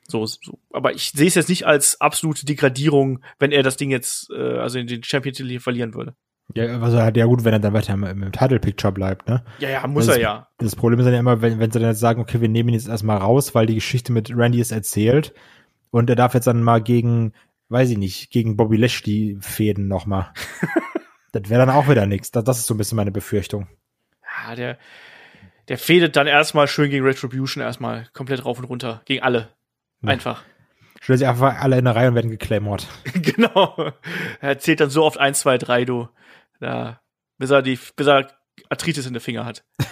So, 0.08 0.26
so. 0.26 0.58
Aber 0.72 0.94
ich 0.94 1.10
sehe 1.10 1.28
es 1.28 1.34
jetzt 1.34 1.48
nicht 1.48 1.66
als 1.66 2.00
absolute 2.00 2.44
Degradierung, 2.44 3.20
wenn 3.38 3.52
er 3.52 3.62
das 3.62 3.76
Ding 3.76 3.90
jetzt, 3.90 4.30
äh, 4.30 4.58
also 4.58 4.82
den 4.82 5.02
Champion-Titel 5.04 5.48
hier 5.48 5.60
verlieren 5.60 5.94
würde. 5.94 6.14
Ja, 6.54 6.80
also 6.80 6.98
halt 6.98 7.16
ja 7.16 7.24
gut, 7.26 7.44
wenn 7.44 7.52
er 7.52 7.60
dann 7.60 7.72
weiter 7.72 7.94
im, 7.94 8.04
im 8.04 8.32
Title 8.32 8.60
Picture 8.60 8.92
bleibt, 8.92 9.28
ne? 9.28 9.42
Ja, 9.58 9.70
ja, 9.70 9.86
muss 9.86 10.06
Das- 10.06 10.16
er 10.16 10.22
ja. 10.22 10.48
Das 10.58 10.76
Problem 10.76 10.98
ist 10.98 11.06
dann 11.06 11.14
ja 11.14 11.20
immer, 11.20 11.40
wenn, 11.40 11.58
wenn 11.60 11.70
sie 11.70 11.78
dann 11.78 11.88
jetzt 11.88 12.00
sagen, 12.00 12.20
okay, 12.20 12.40
wir 12.40 12.48
nehmen 12.48 12.70
ihn 12.70 12.74
jetzt 12.74 12.88
erstmal 12.88 13.18
raus, 13.18 13.54
weil 13.54 13.66
die 13.66 13.76
Geschichte 13.76 14.12
mit 14.12 14.34
Randy 14.36 14.60
ist 14.60 14.72
erzählt 14.72 15.32
und 15.90 16.10
er 16.10 16.16
darf 16.16 16.34
jetzt 16.34 16.46
dann 16.46 16.62
mal 16.62 16.82
gegen, 16.82 17.32
weiß 17.72 17.90
ich 17.90 17.98
nicht, 17.98 18.30
gegen 18.30 18.56
Bobby 18.56 18.76
Lashley 18.76 19.36
fäden 19.40 19.88
nochmal. 19.88 20.32
das 21.32 21.48
wäre 21.48 21.66
dann 21.66 21.74
auch 21.74 21.88
wieder 21.88 22.06
nichts. 22.06 22.30
Das, 22.30 22.44
das 22.44 22.58
ist 22.58 22.66
so 22.66 22.74
ein 22.74 22.78
bisschen 22.78 22.96
meine 22.96 23.10
Befürchtung. 23.10 23.66
Ja, 24.46 24.54
der, 24.54 24.78
der 25.68 25.78
fädet 25.78 26.16
dann 26.16 26.26
erstmal 26.26 26.68
schön 26.68 26.90
gegen 26.90 27.04
Retribution 27.04 27.62
erstmal 27.62 28.08
komplett 28.12 28.44
rauf 28.44 28.58
und 28.58 28.64
runter. 28.64 29.02
Gegen 29.06 29.22
alle. 29.22 29.48
Ja. 30.02 30.10
Einfach. 30.10 30.44
Stellen 31.00 31.18
sich 31.18 31.26
einfach 31.26 31.60
alle 31.60 31.78
in 31.78 31.86
eine 31.86 31.96
Reihe 31.96 32.08
und 32.08 32.14
werden 32.14 32.30
geklammert. 32.30 32.86
genau. 33.14 33.92
Er 34.40 34.58
zählt 34.58 34.80
dann 34.80 34.90
so 34.90 35.04
oft 35.04 35.18
eins, 35.18 35.40
zwei, 35.40 35.58
drei, 35.58 35.84
du. 35.84 36.08
Ja, 36.60 37.00
bis 37.38 37.50
er 37.50 37.62
die, 37.62 37.78
bis 37.96 38.06
er 38.06 38.28
Arthritis 38.68 39.06
in 39.06 39.14
den 39.14 39.20
Finger 39.20 39.44
hat. 39.44 39.64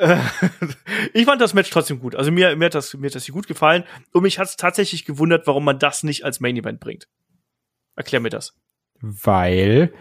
Ich 1.12 1.24
fand 1.24 1.40
das 1.40 1.54
Match 1.54 1.70
trotzdem 1.70 2.00
gut. 2.00 2.14
Also 2.14 2.30
mir, 2.30 2.56
mir 2.56 2.66
hat 2.66 2.74
das, 2.74 2.94
mir 2.94 3.06
hat 3.06 3.14
das 3.14 3.24
hier 3.24 3.34
gut 3.34 3.46
gefallen. 3.46 3.84
Und 4.12 4.22
mich 4.22 4.38
hat 4.38 4.48
es 4.48 4.56
tatsächlich 4.56 5.04
gewundert, 5.04 5.46
warum 5.46 5.64
man 5.64 5.78
das 5.78 6.02
nicht 6.02 6.24
als 6.24 6.40
Main 6.40 6.56
Event 6.56 6.80
bringt. 6.80 7.08
Erklär 7.96 8.20
mir 8.20 8.30
das. 8.30 8.58
Weil 9.00 9.92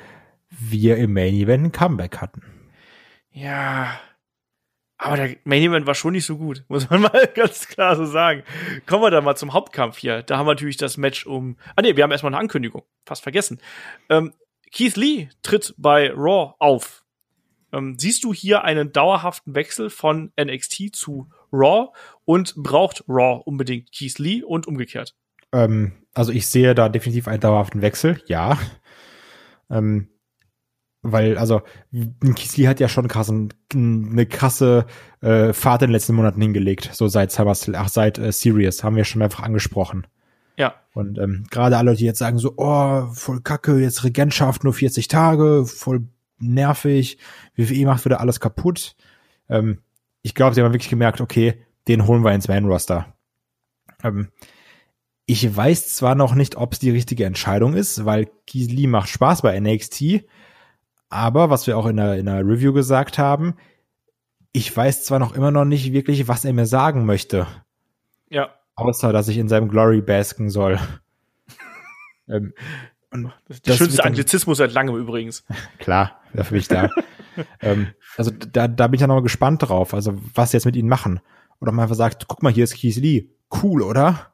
wir 0.50 0.98
im 0.98 1.14
Main 1.14 1.34
Event 1.34 1.66
ein 1.66 1.72
Comeback 1.72 2.18
hatten. 2.18 2.44
Ja. 3.32 4.00
Aber 4.98 5.16
der 5.16 5.38
Main 5.46 5.64
Event 5.64 5.88
war 5.88 5.96
schon 5.96 6.14
nicht 6.14 6.26
so 6.26 6.38
gut, 6.38 6.66
muss 6.68 6.90
man 6.90 7.02
mal 7.04 7.28
ganz 7.34 7.68
klar 7.68 7.96
so 7.96 8.06
sagen. 8.06 8.44
Kommen 8.86 9.04
wir 9.04 9.12
da 9.12 9.22
mal 9.22 9.36
zum 9.36 9.54
Hauptkampf 9.54 9.98
hier. 9.98 10.24
Da 10.24 10.38
haben 10.38 10.46
wir 10.46 10.54
natürlich 10.54 10.78
das 10.78 10.98
Match 10.98 11.26
um. 11.26 11.58
Ah 11.76 11.82
nee, 11.82 11.96
wir 11.96 12.04
haben 12.04 12.12
erstmal 12.12 12.34
eine 12.34 12.40
Ankündigung. 12.40 12.84
Fast 13.06 13.24
vergessen. 13.24 13.62
Ähm, 14.10 14.34
Keith 14.72 14.98
Lee 14.98 15.30
tritt 15.42 15.74
bei 15.78 16.12
Raw 16.12 16.54
auf. 16.60 17.06
Ähm, 17.72 17.96
siehst 17.98 18.24
du 18.24 18.34
hier 18.34 18.64
einen 18.64 18.92
dauerhaften 18.92 19.56
Wechsel 19.56 19.90
von 19.90 20.32
NXT 20.40 20.96
zu 20.96 21.30
Raw 21.52 21.90
und 22.26 22.56
braucht 22.56 23.04
Raw 23.08 23.42
unbedingt 23.46 23.92
Keith 23.92 24.18
Lee 24.20 24.44
und 24.44 24.68
umgekehrt? 24.68 25.16
Ähm, 25.52 25.94
also 26.14 26.32
ich 26.32 26.48
sehe 26.48 26.76
da 26.76 26.90
definitiv 26.90 27.28
einen 27.28 27.42
dauerhaften 27.42 27.82
Wechsel, 27.82 28.22
ja. 28.28 28.58
Ähm, 29.70 30.10
weil, 31.02 31.38
also, 31.38 31.62
Keith 32.36 32.58
Lee 32.58 32.68
hat 32.68 32.82
ja 32.82 32.90
schon 32.90 33.08
krass, 33.08 33.32
eine 33.74 34.26
krasse 34.26 34.86
äh, 35.22 35.54
Fahrt 35.54 35.82
in 35.82 35.88
den 35.88 35.94
letzten 35.94 36.14
Monaten 36.14 36.42
hingelegt, 36.42 36.90
so 36.92 37.08
seit 37.08 37.32
SummerSlam, 37.32 37.82
ach, 37.82 37.90
seit 37.90 38.18
äh, 38.18 38.34
Serious, 38.34 38.84
haben 38.84 38.98
wir 38.98 39.06
schon 39.06 39.22
einfach 39.22 39.44
angesprochen. 39.44 40.08
Ja. 40.58 40.76
Und 40.94 41.18
ähm, 41.18 41.46
gerade 41.50 41.78
alle, 41.78 41.96
die 41.96 42.04
jetzt 42.04 42.20
sagen 42.20 42.38
so, 42.38 42.54
oh, 42.58 43.08
voll 43.14 43.40
kacke, 43.40 43.80
jetzt 43.80 44.04
Regentschaft, 44.04 44.66
nur 44.66 44.74
40 44.74 45.08
Tage, 45.08 45.66
voll 45.66 46.04
nervig, 46.40 47.18
WWE 47.56 47.86
macht 47.86 48.06
wieder 48.06 48.20
alles 48.20 48.40
kaputt. 48.40 48.96
Ähm, 49.50 49.80
ich 50.22 50.36
glaube, 50.36 50.56
sie 50.56 50.62
haben 50.62 50.74
wirklich 50.74 50.90
gemerkt, 50.90 51.22
okay, 51.22 51.66
den 51.88 52.08
holen 52.08 52.24
wir 52.24 52.34
ins 52.34 52.48
Main-Roster. 52.48 53.14
Ähm, 54.04 54.30
ich 55.26 55.56
weiß 55.56 55.96
zwar 55.96 56.16
noch 56.16 56.34
nicht, 56.34 56.56
ob 56.56 56.74
es 56.74 56.80
die 56.80 56.90
richtige 56.90 57.26
Entscheidung 57.26 57.76
ist, 57.76 58.06
weil 58.06 58.30
Lee 58.52 58.88
macht 58.88 59.10
Spaß 59.10 59.44
bei 59.44 59.60
NXT, 59.60 60.26
aber 61.10 61.50
was 61.50 61.68
wir 61.68 61.78
auch 61.78 61.86
in 61.86 61.98
der, 61.98 62.18
in 62.18 62.26
der 62.26 62.46
Review 62.46 62.74
gesagt 62.74 63.18
haben, 63.18 63.56
ich 64.52 64.76
weiß 64.76 65.06
zwar 65.06 65.20
noch 65.20 65.36
immer 65.36 65.52
noch 65.52 65.66
nicht 65.66 65.94
wirklich, 65.94 66.28
was 66.28 66.46
er 66.46 66.54
mir 66.54 66.66
sagen 66.66 67.06
möchte. 67.06 67.48
Ja. 68.30 68.50
Außer, 68.76 69.14
dass 69.14 69.28
ich 69.28 69.38
in 69.38 69.50
seinem 69.50 69.70
Glory 69.70 70.02
basken 70.02 70.50
soll. 70.50 70.80
ähm, 72.28 72.54
und 73.12 73.32
das, 73.48 73.62
das 73.62 73.78
schönste 73.78 74.04
Anglizismus 74.04 74.60
seit 74.60 74.74
langem 74.74 74.96
übrigens. 74.96 75.44
Klar, 75.80 76.20
dafür 76.34 76.52
bin 76.52 76.60
ich 76.60 76.68
da. 76.68 76.90
ähm, 77.62 77.88
also 78.18 78.32
da, 78.32 78.68
da 78.68 78.88
bin 78.88 78.96
ich 78.96 79.02
ja 79.02 79.08
noch 79.08 79.16
mal 79.16 79.24
gespannt 79.24 79.64
drauf, 79.64 79.94
also 79.94 80.16
was 80.34 80.52
sie 80.52 80.58
jetzt 80.58 80.66
mit 80.66 80.76
ihnen 80.76 80.90
machen. 80.90 81.20
Oder 81.60 81.72
man 81.72 81.84
einfach 81.84 81.96
sagt, 81.96 82.28
guck 82.28 82.44
mal, 82.44 82.54
hier 82.54 82.64
ist 82.64 82.76
Keith 82.76 82.98
Lee. 82.98 83.30
Cool, 83.64 83.82
oder? 83.82 84.34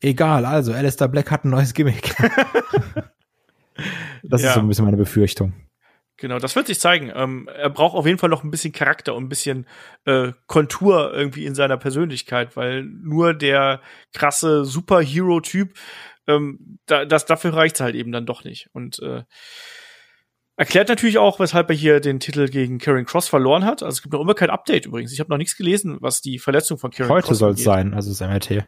Egal, 0.00 0.44
also 0.44 0.72
Alistair 0.72 1.08
Black 1.08 1.30
hat 1.30 1.44
ein 1.44 1.50
neues 1.50 1.72
Gimmick. 1.72 2.14
das 4.22 4.42
ja. 4.42 4.48
ist 4.48 4.54
so 4.54 4.60
ein 4.60 4.68
bisschen 4.68 4.84
meine 4.84 4.96
Befürchtung. 4.96 5.54
Genau, 6.16 6.38
das 6.38 6.54
wird 6.54 6.68
sich 6.68 6.78
zeigen. 6.78 7.10
Ähm, 7.14 7.48
er 7.52 7.70
braucht 7.70 7.96
auf 7.96 8.06
jeden 8.06 8.18
Fall 8.18 8.28
noch 8.28 8.44
ein 8.44 8.50
bisschen 8.50 8.72
Charakter 8.72 9.16
und 9.16 9.24
ein 9.24 9.28
bisschen 9.28 9.66
äh, 10.04 10.32
Kontur 10.46 11.12
irgendwie 11.12 11.44
in 11.44 11.56
seiner 11.56 11.76
Persönlichkeit, 11.76 12.56
weil 12.56 12.84
nur 12.84 13.34
der 13.34 13.80
krasse 14.12 14.64
Superhero-Typ 14.64 15.74
ähm, 16.26 16.78
da, 16.86 17.04
das, 17.04 17.26
dafür 17.26 17.54
reicht's 17.54 17.80
halt 17.80 17.94
eben 17.94 18.12
dann 18.12 18.26
doch 18.26 18.44
nicht. 18.44 18.68
Und 18.72 18.98
äh, 19.00 19.22
erklärt 20.56 20.88
natürlich 20.88 21.18
auch, 21.18 21.40
weshalb 21.40 21.70
er 21.70 21.76
hier 21.76 22.00
den 22.00 22.20
Titel 22.20 22.48
gegen 22.48 22.78
Karen 22.78 23.06
Cross 23.06 23.28
verloren 23.28 23.64
hat. 23.64 23.82
Also 23.82 23.96
es 23.96 24.02
gibt 24.02 24.12
noch 24.12 24.20
immer 24.20 24.34
kein 24.34 24.50
Update 24.50 24.86
übrigens. 24.86 25.12
Ich 25.12 25.20
habe 25.20 25.30
noch 25.30 25.38
nichts 25.38 25.56
gelesen, 25.56 25.96
was 26.00 26.20
die 26.20 26.38
Verletzung 26.38 26.78
von 26.78 26.90
Karen 26.90 27.10
Heute 27.10 27.26
Cross 27.26 27.38
soll 27.38 27.52
es 27.52 27.64
sein, 27.64 27.94
also 27.94 28.10
das 28.10 28.20
MRT. 28.20 28.66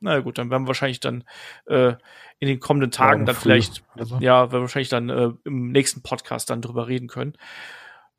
Na 0.00 0.20
gut, 0.20 0.38
dann 0.38 0.50
werden 0.50 0.64
wir 0.64 0.68
wahrscheinlich 0.68 1.00
dann 1.00 1.24
äh, 1.66 1.94
in 2.38 2.48
den 2.48 2.60
kommenden 2.60 2.90
Tagen 2.90 3.20
Morgen 3.20 3.26
dann 3.26 3.36
vielleicht, 3.36 3.84
so. 3.96 4.18
ja, 4.20 4.42
werden 4.42 4.52
wir 4.52 4.60
wahrscheinlich 4.60 4.90
dann 4.90 5.08
äh, 5.08 5.30
im 5.44 5.72
nächsten 5.72 6.02
Podcast 6.02 6.50
dann 6.50 6.60
drüber 6.60 6.88
reden 6.88 7.08
können. 7.08 7.34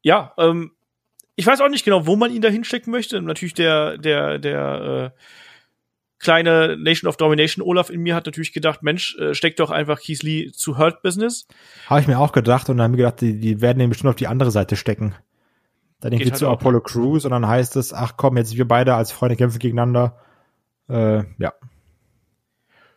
Ja, 0.01 0.33
ähm, 0.37 0.71
ich 1.35 1.45
weiß 1.45 1.61
auch 1.61 1.69
nicht 1.69 1.85
genau, 1.85 2.07
wo 2.07 2.15
man 2.15 2.33
ihn 2.33 2.41
da 2.41 2.49
hinstecken 2.49 2.91
möchte. 2.91 3.21
Natürlich 3.21 3.53
der, 3.53 3.97
der, 3.97 4.39
der 4.39 5.13
äh, 5.15 5.19
kleine 6.19 6.77
Nation 6.77 7.09
of 7.09 7.17
Domination 7.17 7.63
Olaf 7.65 7.89
in 7.89 8.01
mir 8.01 8.15
hat 8.15 8.25
natürlich 8.25 8.53
gedacht, 8.53 8.83
Mensch, 8.83 9.17
äh, 9.17 9.33
steck 9.33 9.57
doch 9.57 9.71
einfach 9.71 9.99
Keith 10.01 10.23
Lee 10.23 10.51
zu 10.51 10.77
Hurt 10.77 11.01
Business. 11.01 11.47
Habe 11.87 12.01
ich 12.01 12.07
mir 12.07 12.19
auch 12.19 12.31
gedacht 12.31 12.69
und 12.69 12.77
dann 12.77 12.85
haben 12.85 12.93
wir 12.93 13.05
gedacht, 13.05 13.21
die, 13.21 13.39
die 13.39 13.61
werden 13.61 13.79
den 13.79 13.89
bestimmt 13.89 14.09
auf 14.09 14.15
die 14.15 14.27
andere 14.27 14.51
Seite 14.51 14.75
stecken. 14.75 15.15
Dann 15.99 16.13
irgendwie 16.13 16.31
halt 16.31 16.39
zu 16.39 16.49
Apollo 16.49 16.81
Crews 16.81 17.25
und 17.25 17.31
dann 17.31 17.47
heißt 17.47 17.75
es, 17.75 17.93
ach 17.93 18.13
komm, 18.17 18.37
jetzt 18.37 18.55
wir 18.55 18.67
beide 18.67 18.95
als 18.95 19.11
Freunde 19.11 19.35
kämpfen 19.35 19.59
gegeneinander. 19.59 20.19
Äh, 20.89 21.23
ja. 21.37 21.53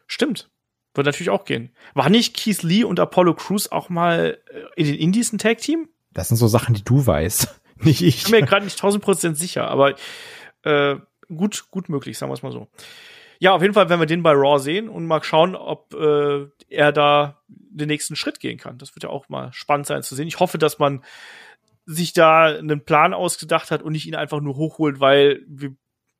Stimmt. 0.06 0.50
Wird 0.94 1.06
natürlich 1.06 1.30
auch 1.30 1.44
gehen. 1.44 1.70
War 1.94 2.10
nicht 2.10 2.36
Keith 2.36 2.62
Lee 2.62 2.84
und 2.84 2.98
Apollo 2.98 3.34
Crews 3.34 3.70
auch 3.70 3.88
mal 3.88 4.38
äh, 4.50 4.60
in 4.76 4.86
den 4.86 4.96
Indies 4.96 5.32
ein 5.32 5.38
Tag-Team? 5.38 5.88
Das 6.12 6.28
sind 6.28 6.36
so 6.38 6.48
Sachen, 6.48 6.74
die 6.74 6.84
du 6.84 7.06
weißt. 7.06 7.60
Nicht 7.80 8.02
ich. 8.02 8.24
Ich 8.24 8.24
bin 8.24 8.40
mir 8.40 8.46
gerade 8.46 8.64
nicht 8.64 8.76
tausend 8.76 9.04
Prozent 9.04 9.38
sicher, 9.38 9.68
aber 9.68 9.94
äh, 10.64 10.96
gut, 11.28 11.70
gut 11.70 11.88
möglich, 11.88 12.18
sagen 12.18 12.30
wir 12.30 12.34
es 12.34 12.42
mal 12.42 12.52
so. 12.52 12.68
Ja, 13.40 13.52
auf 13.52 13.62
jeden 13.62 13.74
Fall 13.74 13.88
werden 13.88 14.00
wir 14.00 14.06
den 14.06 14.22
bei 14.22 14.32
Raw 14.32 14.58
sehen 14.58 14.88
und 14.88 15.06
mal 15.06 15.22
schauen, 15.22 15.54
ob 15.54 15.94
äh, 15.94 16.46
er 16.68 16.92
da 16.92 17.40
den 17.46 17.86
nächsten 17.88 18.16
Schritt 18.16 18.40
gehen 18.40 18.58
kann. 18.58 18.78
Das 18.78 18.96
wird 18.96 19.04
ja 19.04 19.10
auch 19.10 19.28
mal 19.28 19.52
spannend 19.52 19.86
sein 19.86 20.02
zu 20.02 20.16
sehen. 20.16 20.26
Ich 20.26 20.40
hoffe, 20.40 20.58
dass 20.58 20.78
man 20.80 21.04
sich 21.86 22.12
da 22.12 22.46
einen 22.46 22.84
Plan 22.84 23.14
ausgedacht 23.14 23.70
hat 23.70 23.82
und 23.82 23.92
nicht 23.92 24.06
ihn 24.06 24.16
einfach 24.16 24.40
nur 24.40 24.56
hochholt, 24.56 25.00
weil 25.00 25.42
wir 25.46 25.74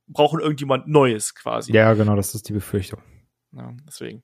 brauchen 0.06 0.40
irgendjemand 0.40 0.86
Neues 0.86 1.35
quasi. 1.35 1.72
Ja, 1.72 1.93
genau, 1.94 2.16
das 2.16 2.35
ist 2.35 2.48
die 2.48 2.52
Befürchtung. 2.52 3.02
Ja, 3.52 3.74
deswegen. 3.86 4.22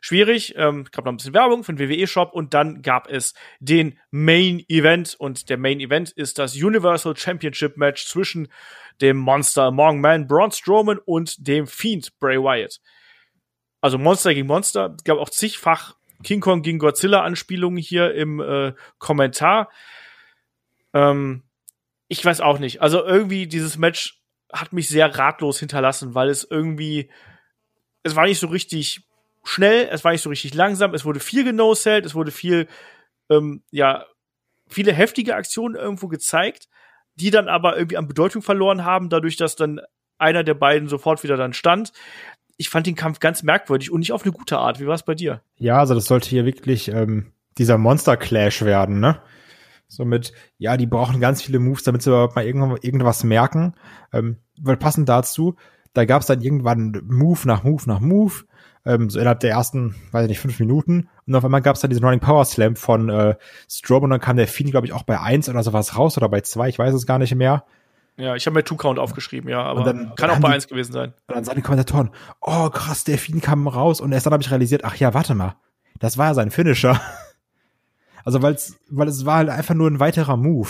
Schwierig. 0.00 0.54
Ähm, 0.56 0.86
gab 0.90 1.04
noch 1.04 1.12
ein 1.12 1.16
bisschen 1.16 1.34
Werbung 1.34 1.62
für 1.62 1.74
den 1.74 1.88
WWE-Shop 1.88 2.32
und 2.32 2.52
dann 2.52 2.82
gab 2.82 3.08
es 3.08 3.34
den 3.60 3.98
Main 4.10 4.64
Event. 4.68 5.14
Und 5.18 5.48
der 5.50 5.56
Main 5.56 5.78
Event 5.78 6.10
ist 6.10 6.38
das 6.38 6.56
Universal 6.56 7.16
Championship 7.16 7.76
Match 7.76 8.06
zwischen 8.06 8.48
dem 9.00 9.16
Monster 9.16 9.64
Among 9.64 10.00
Men 10.00 10.26
Braun 10.26 10.50
Strowman 10.50 10.98
und 10.98 11.46
dem 11.46 11.66
Fiend 11.66 12.18
Bray 12.18 12.38
Wyatt. 12.38 12.80
Also 13.80 13.98
Monster 13.98 14.34
gegen 14.34 14.46
Monster. 14.46 14.94
Es 14.96 15.04
gab 15.04 15.18
auch 15.18 15.30
zigfach 15.30 15.96
King 16.22 16.40
Kong 16.40 16.62
gegen 16.62 16.78
Godzilla 16.78 17.22
Anspielungen 17.22 17.78
hier 17.78 18.14
im 18.14 18.40
äh, 18.40 18.72
Kommentar. 18.98 19.70
Ähm, 20.94 21.42
ich 22.08 22.24
weiß 22.24 22.40
auch 22.40 22.58
nicht. 22.58 22.80
Also 22.80 23.04
irgendwie 23.04 23.46
dieses 23.46 23.76
Match 23.76 24.22
hat 24.52 24.72
mich 24.72 24.88
sehr 24.88 25.18
ratlos 25.18 25.58
hinterlassen, 25.58 26.14
weil 26.14 26.30
es 26.30 26.46
irgendwie 26.48 27.10
es 28.06 28.14
war 28.14 28.26
nicht 28.26 28.38
so 28.38 28.46
richtig 28.46 29.00
schnell, 29.42 29.88
es 29.90 30.04
war 30.04 30.12
nicht 30.12 30.22
so 30.22 30.30
richtig 30.30 30.54
langsam, 30.54 30.94
es 30.94 31.04
wurde 31.04 31.20
viel 31.20 31.44
genosellt, 31.44 32.06
es 32.06 32.14
wurde 32.14 32.30
viel, 32.30 32.68
ähm, 33.28 33.62
ja, 33.70 34.06
viele 34.68 34.92
heftige 34.92 35.34
Aktionen 35.34 35.74
irgendwo 35.74 36.06
gezeigt, 36.08 36.68
die 37.16 37.30
dann 37.30 37.48
aber 37.48 37.76
irgendwie 37.76 37.96
an 37.96 38.08
Bedeutung 38.08 38.42
verloren 38.42 38.84
haben, 38.84 39.08
dadurch, 39.08 39.36
dass 39.36 39.56
dann 39.56 39.80
einer 40.18 40.44
der 40.44 40.54
beiden 40.54 40.88
sofort 40.88 41.22
wieder 41.22 41.36
dann 41.36 41.52
stand. 41.52 41.92
Ich 42.56 42.70
fand 42.70 42.86
den 42.86 42.94
Kampf 42.94 43.20
ganz 43.20 43.42
merkwürdig 43.42 43.90
und 43.90 44.00
nicht 44.00 44.12
auf 44.12 44.22
eine 44.22 44.32
gute 44.32 44.58
Art. 44.58 44.80
Wie 44.80 44.86
war 44.86 44.94
es 44.94 45.02
bei 45.02 45.14
dir? 45.14 45.42
Ja, 45.56 45.78
also 45.78 45.94
das 45.94 46.06
sollte 46.06 46.28
hier 46.28 46.46
wirklich 46.46 46.88
ähm, 46.88 47.32
dieser 47.58 47.78
Monster 47.78 48.16
Clash 48.16 48.62
werden, 48.62 49.00
ne? 49.00 49.20
Somit, 49.88 50.32
ja, 50.58 50.76
die 50.76 50.86
brauchen 50.86 51.20
ganz 51.20 51.42
viele 51.42 51.60
Moves, 51.60 51.84
damit 51.84 52.02
sie 52.02 52.10
überhaupt 52.10 52.34
mal 52.34 52.44
irgendwas 52.44 53.24
merken. 53.24 53.74
Ähm, 54.12 54.38
weil 54.60 54.76
passend 54.76 55.08
dazu, 55.08 55.56
da 55.92 56.04
gab 56.04 56.22
es 56.22 56.26
dann 56.26 56.40
irgendwann 56.40 57.02
Move 57.06 57.40
nach 57.44 57.62
Move 57.62 57.82
nach 57.86 58.00
Move, 58.00 58.44
ähm, 58.86 59.10
so 59.10 59.18
innerhalb 59.18 59.40
der 59.40 59.50
ersten, 59.50 59.96
weiß 60.12 60.22
ich 60.24 60.28
nicht, 60.28 60.40
fünf 60.40 60.58
Minuten. 60.60 61.08
Und 61.26 61.34
auf 61.34 61.44
einmal 61.44 61.60
gab 61.60 61.74
es 61.74 61.82
dann 61.82 61.90
diesen 61.90 62.04
Running 62.04 62.20
Power 62.20 62.44
Slam 62.44 62.76
von 62.76 63.08
äh, 63.10 63.34
Strobe 63.68 64.04
und 64.04 64.10
dann 64.10 64.20
kam 64.20 64.36
der 64.36 64.46
Fiend, 64.46 64.70
glaube 64.70 64.86
ich, 64.86 64.92
auch 64.92 65.02
bei 65.02 65.20
eins 65.20 65.48
oder 65.48 65.62
sowas 65.62 65.98
raus 65.98 66.16
oder 66.16 66.28
bei 66.28 66.40
zwei, 66.40 66.68
ich 66.68 66.78
weiß 66.78 66.94
es 66.94 67.06
gar 67.06 67.18
nicht 67.18 67.34
mehr. 67.34 67.64
Ja, 68.16 68.34
ich 68.34 68.46
habe 68.46 68.54
mir 68.54 68.64
Two-Count 68.64 68.98
aufgeschrieben, 68.98 69.50
ja, 69.50 69.62
aber 69.62 69.82
dann, 69.82 70.14
kann 70.14 70.30
auch 70.30 70.38
bei 70.38 70.48
die, 70.48 70.54
eins 70.54 70.68
gewesen 70.68 70.92
sein. 70.92 71.12
Und 71.26 71.34
dann 71.36 71.44
sagen 71.44 71.56
die 71.56 71.62
Kommentatoren, 71.62 72.10
oh 72.40 72.70
krass, 72.70 73.04
der 73.04 73.18
Fiend 73.18 73.42
kam 73.42 73.68
raus 73.68 74.00
und 74.00 74.12
erst 74.12 74.24
dann 74.24 74.32
habe 74.32 74.42
ich 74.42 74.50
realisiert, 74.50 74.84
ach 74.84 74.96
ja, 74.96 75.12
warte 75.12 75.34
mal, 75.34 75.56
das 75.98 76.16
war 76.16 76.28
ja 76.28 76.34
sein 76.34 76.50
Finisher. 76.50 77.00
Also 78.24 78.42
weil's, 78.42 78.76
weil 78.90 79.06
es 79.06 79.24
war 79.24 79.36
halt 79.36 79.50
einfach 79.50 79.76
nur 79.76 79.88
ein 79.88 80.00
weiterer 80.00 80.36
Move. 80.36 80.68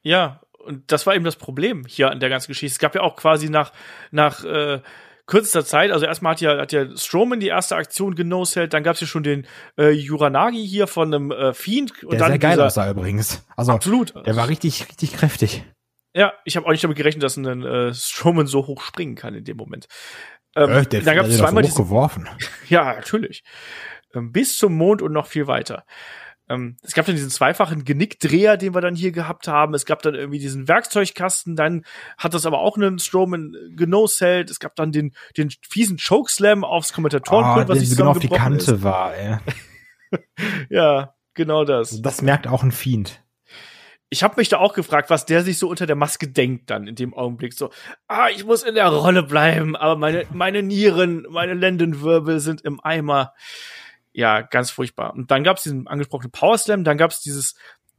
Ja, 0.00 0.40
und 0.64 0.90
das 0.90 1.06
war 1.06 1.14
eben 1.14 1.26
das 1.26 1.36
Problem 1.36 1.84
hier 1.86 2.10
an 2.10 2.20
der 2.20 2.30
ganzen 2.30 2.46
Geschichte. 2.46 2.72
Es 2.72 2.78
gab 2.78 2.94
ja 2.94 3.02
auch 3.02 3.16
quasi 3.16 3.50
nach, 3.50 3.70
nach 4.12 4.44
äh, 4.44 4.80
kürzester 5.26 5.64
Zeit, 5.64 5.90
also 5.90 6.06
erstmal 6.06 6.32
hat 6.32 6.40
ja, 6.40 6.58
hat 6.58 6.72
ja 6.72 6.86
Strowman 6.96 7.40
die 7.40 7.48
erste 7.48 7.76
Aktion 7.76 8.14
genoselt, 8.14 8.72
dann 8.72 8.82
gab 8.82 8.94
es 8.94 9.00
ja 9.00 9.06
schon 9.06 9.22
den 9.22 9.46
äh, 9.76 9.90
Yuranagi 9.90 10.66
hier 10.66 10.86
von 10.86 11.12
einem 11.12 11.30
äh, 11.30 11.52
Fiend. 11.52 12.02
Und 12.02 12.12
der 12.12 12.20
dann 12.20 12.28
sehr 12.30 12.38
geil 12.38 12.60
aussah 12.60 12.88
übrigens. 12.90 13.44
Also, 13.56 13.72
absolut. 13.72 14.14
Der 14.26 14.36
war 14.36 14.48
richtig, 14.48 14.88
richtig 14.88 15.12
kräftig. 15.14 15.64
Ja, 16.14 16.32
ich 16.44 16.56
habe 16.56 16.66
auch 16.66 16.70
nicht 16.70 16.82
damit 16.82 16.96
gerechnet, 16.96 17.22
dass 17.22 17.36
ein 17.36 17.62
äh, 17.62 17.92
Strowman 17.92 18.46
so 18.46 18.66
hoch 18.66 18.80
springen 18.82 19.16
kann 19.16 19.34
in 19.34 19.44
dem 19.44 19.56
Moment. 19.56 19.86
Ähm, 20.54 20.70
Äh, 20.70 20.86
der, 20.86 21.02
dann 21.02 21.16
gab 21.16 21.26
es 21.26 21.36
der 21.36 21.44
hat 21.44 21.50
zweimal 21.50 21.64
hochgeworfen. 21.64 22.28
ja, 22.68 22.94
natürlich. 22.94 23.42
Ähm, 24.14 24.32
bis 24.32 24.56
zum 24.56 24.74
Mond 24.74 25.02
und 25.02 25.12
noch 25.12 25.26
viel 25.26 25.46
weiter. 25.46 25.84
Ähm, 26.48 26.76
es 26.82 26.94
gab 26.94 27.06
dann 27.06 27.16
diesen 27.16 27.30
zweifachen 27.30 27.84
Genickdreher, 27.84 28.56
den 28.56 28.74
wir 28.74 28.80
dann 28.80 28.94
hier 28.94 29.10
gehabt 29.12 29.48
haben. 29.48 29.74
Es 29.74 29.84
gab 29.84 30.02
dann 30.02 30.14
irgendwie 30.14 30.38
diesen 30.38 30.68
Werkzeugkasten. 30.68 31.56
Dann 31.56 31.84
hat 32.18 32.34
das 32.34 32.46
aber 32.46 32.60
auch 32.60 32.76
einen 32.76 32.98
Strowman 32.98 33.54
genocellt. 33.76 34.50
Es 34.50 34.60
gab 34.60 34.76
dann 34.76 34.92
den, 34.92 35.12
den 35.36 35.50
fiesen 35.68 35.98
Chokeslam 35.98 36.62
aufs 36.64 36.92
Kommentatorenpult, 36.92 37.66
Ah, 37.66 37.68
was 37.68 37.80
so 37.88 37.96
genau 37.96 38.10
auf 38.10 38.18
die 38.20 38.28
Kante 38.28 38.82
war, 38.82 39.14
ey. 39.14 39.38
Ist. 39.46 40.20
Ja, 40.70 41.14
genau 41.34 41.64
das. 41.64 41.90
Also 41.90 42.02
das 42.02 42.22
merkt 42.22 42.46
auch 42.46 42.62
ein 42.62 42.70
Fiend. 42.70 43.22
ich 44.08 44.22
habe 44.22 44.34
mich 44.36 44.48
da 44.48 44.58
auch 44.58 44.72
gefragt, 44.72 45.10
was 45.10 45.26
der 45.26 45.42
sich 45.42 45.58
so 45.58 45.68
unter 45.68 45.84
der 45.86 45.96
Maske 45.96 46.28
denkt 46.28 46.70
dann 46.70 46.86
in 46.86 46.94
dem 46.94 47.12
Augenblick. 47.12 47.54
So, 47.54 47.70
ah, 48.06 48.28
ich 48.28 48.44
muss 48.44 48.62
in 48.62 48.76
der 48.76 48.86
Rolle 48.88 49.24
bleiben, 49.24 49.74
aber 49.74 49.96
meine, 49.96 50.24
meine 50.32 50.62
Nieren, 50.62 51.26
meine 51.28 51.54
Lendenwirbel 51.54 52.38
sind 52.38 52.60
im 52.62 52.80
Eimer. 52.80 53.34
Ja, 54.16 54.40
ganz 54.40 54.70
furchtbar. 54.70 55.12
Und 55.12 55.30
dann 55.30 55.44
gab's 55.44 55.62
diesen 55.62 55.86
angesprochenen 55.88 56.30
Power 56.30 56.56
Slam, 56.56 56.84
dann 56.84 56.96
gab's 56.96 57.20
dieses 57.20 57.54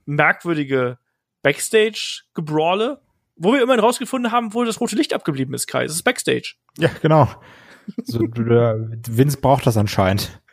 merkwürdige 0.08 0.98
Backstage-Gebrawle, 1.44 3.00
wo 3.36 3.54
wir 3.54 3.62
immerhin 3.62 3.82
rausgefunden 3.82 4.32
haben, 4.32 4.56
wo 4.56 4.64
das 4.64 4.82
rote 4.82 4.96
Licht 4.96 5.14
abgeblieben 5.14 5.54
ist, 5.54 5.68
Kai. 5.68 5.84
Es 5.84 5.94
ist 5.94 6.02
Backstage. 6.02 6.56
Ja, 6.80 6.90
genau. 7.04 7.30
So, 8.04 8.20
Vince 8.20 9.38
braucht 9.38 9.66
das 9.68 9.78
anscheinend. 9.78 10.42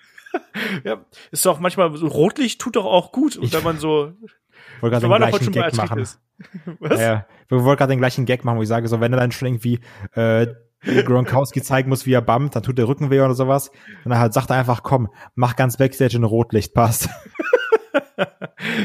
Ja, 0.83 1.05
ist 1.31 1.47
doch 1.47 1.61
manchmal 1.61 1.97
so 1.97 2.09
Rotlicht 2.09 2.61
tut 2.61 2.75
doch 2.75 2.85
auch 2.85 3.13
gut, 3.13 3.37
und 3.37 3.45
Ich- 3.45 3.53
wenn 3.53 3.63
man 3.63 3.79
so, 3.79 4.13
wollte 4.81 5.01
wir 5.01 5.09
gerade 5.09 5.09
den 5.09 5.11
doch 5.11 5.33
heute 5.33 5.51
gleichen 5.53 5.53
Gag 5.53 5.77
machen. 5.77 6.09
Was? 6.81 7.01
Ja, 7.01 7.27
wir 7.49 7.63
wollten 7.63 7.79
gerade 7.79 7.93
den 7.93 8.01
gleichen 8.01 8.25
Gag 8.27 8.45
machen, 8.45 8.59
wo 8.59 8.63
ich 8.63 8.69
sage, 8.69 8.89
so 8.89 9.01
wenn 9.01 9.13
er 9.13 9.21
dann 9.21 9.31
schon 9.31 9.47
irgendwie 9.47 9.79
äh, 10.15 10.49
Gronkowski 10.85 11.63
zeigen 11.63 11.89
muss, 11.89 12.07
wie 12.07 12.13
er 12.13 12.23
bumpt, 12.23 12.57
dann 12.57 12.63
tut 12.63 12.79
der 12.79 12.89
Rücken 12.89 13.11
weh 13.11 13.21
oder 13.21 13.35
sowas. 13.35 13.71
Und 14.05 14.11
dann 14.11 14.19
halt 14.19 14.33
sagt 14.35 14.51
er 14.51 14.57
einfach, 14.57 14.83
komm, 14.83 15.09
mach 15.35 15.57
ganz 15.57 15.77
Backstage 15.77 16.17
in 16.17 16.25
Rotlicht, 16.25 16.75
passt. 16.75 17.09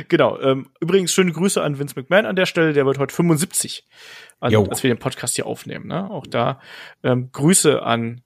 Genau. 0.08 0.40
Ähm, 0.40 0.70
übrigens 0.82 1.14
schöne 1.14 1.32
Grüße 1.32 1.62
an 1.62 1.80
Vince 1.80 1.96
McMahon 1.96 2.26
an 2.26 2.36
der 2.36 2.46
Stelle. 2.46 2.74
Der 2.74 2.86
wird 2.86 3.00
heute 3.00 3.14
75, 3.14 3.88
an, 4.40 4.52
Jo. 4.52 4.66
als 4.66 4.84
wir 4.84 4.94
den 4.94 5.00
Podcast 5.00 5.36
hier 5.36 5.46
aufnehmen. 5.46 5.88
Ne? 5.88 6.10
Auch 6.10 6.28
da 6.28 6.60
ähm, 7.04 7.30
Grüße 7.32 7.82
an 7.82 8.22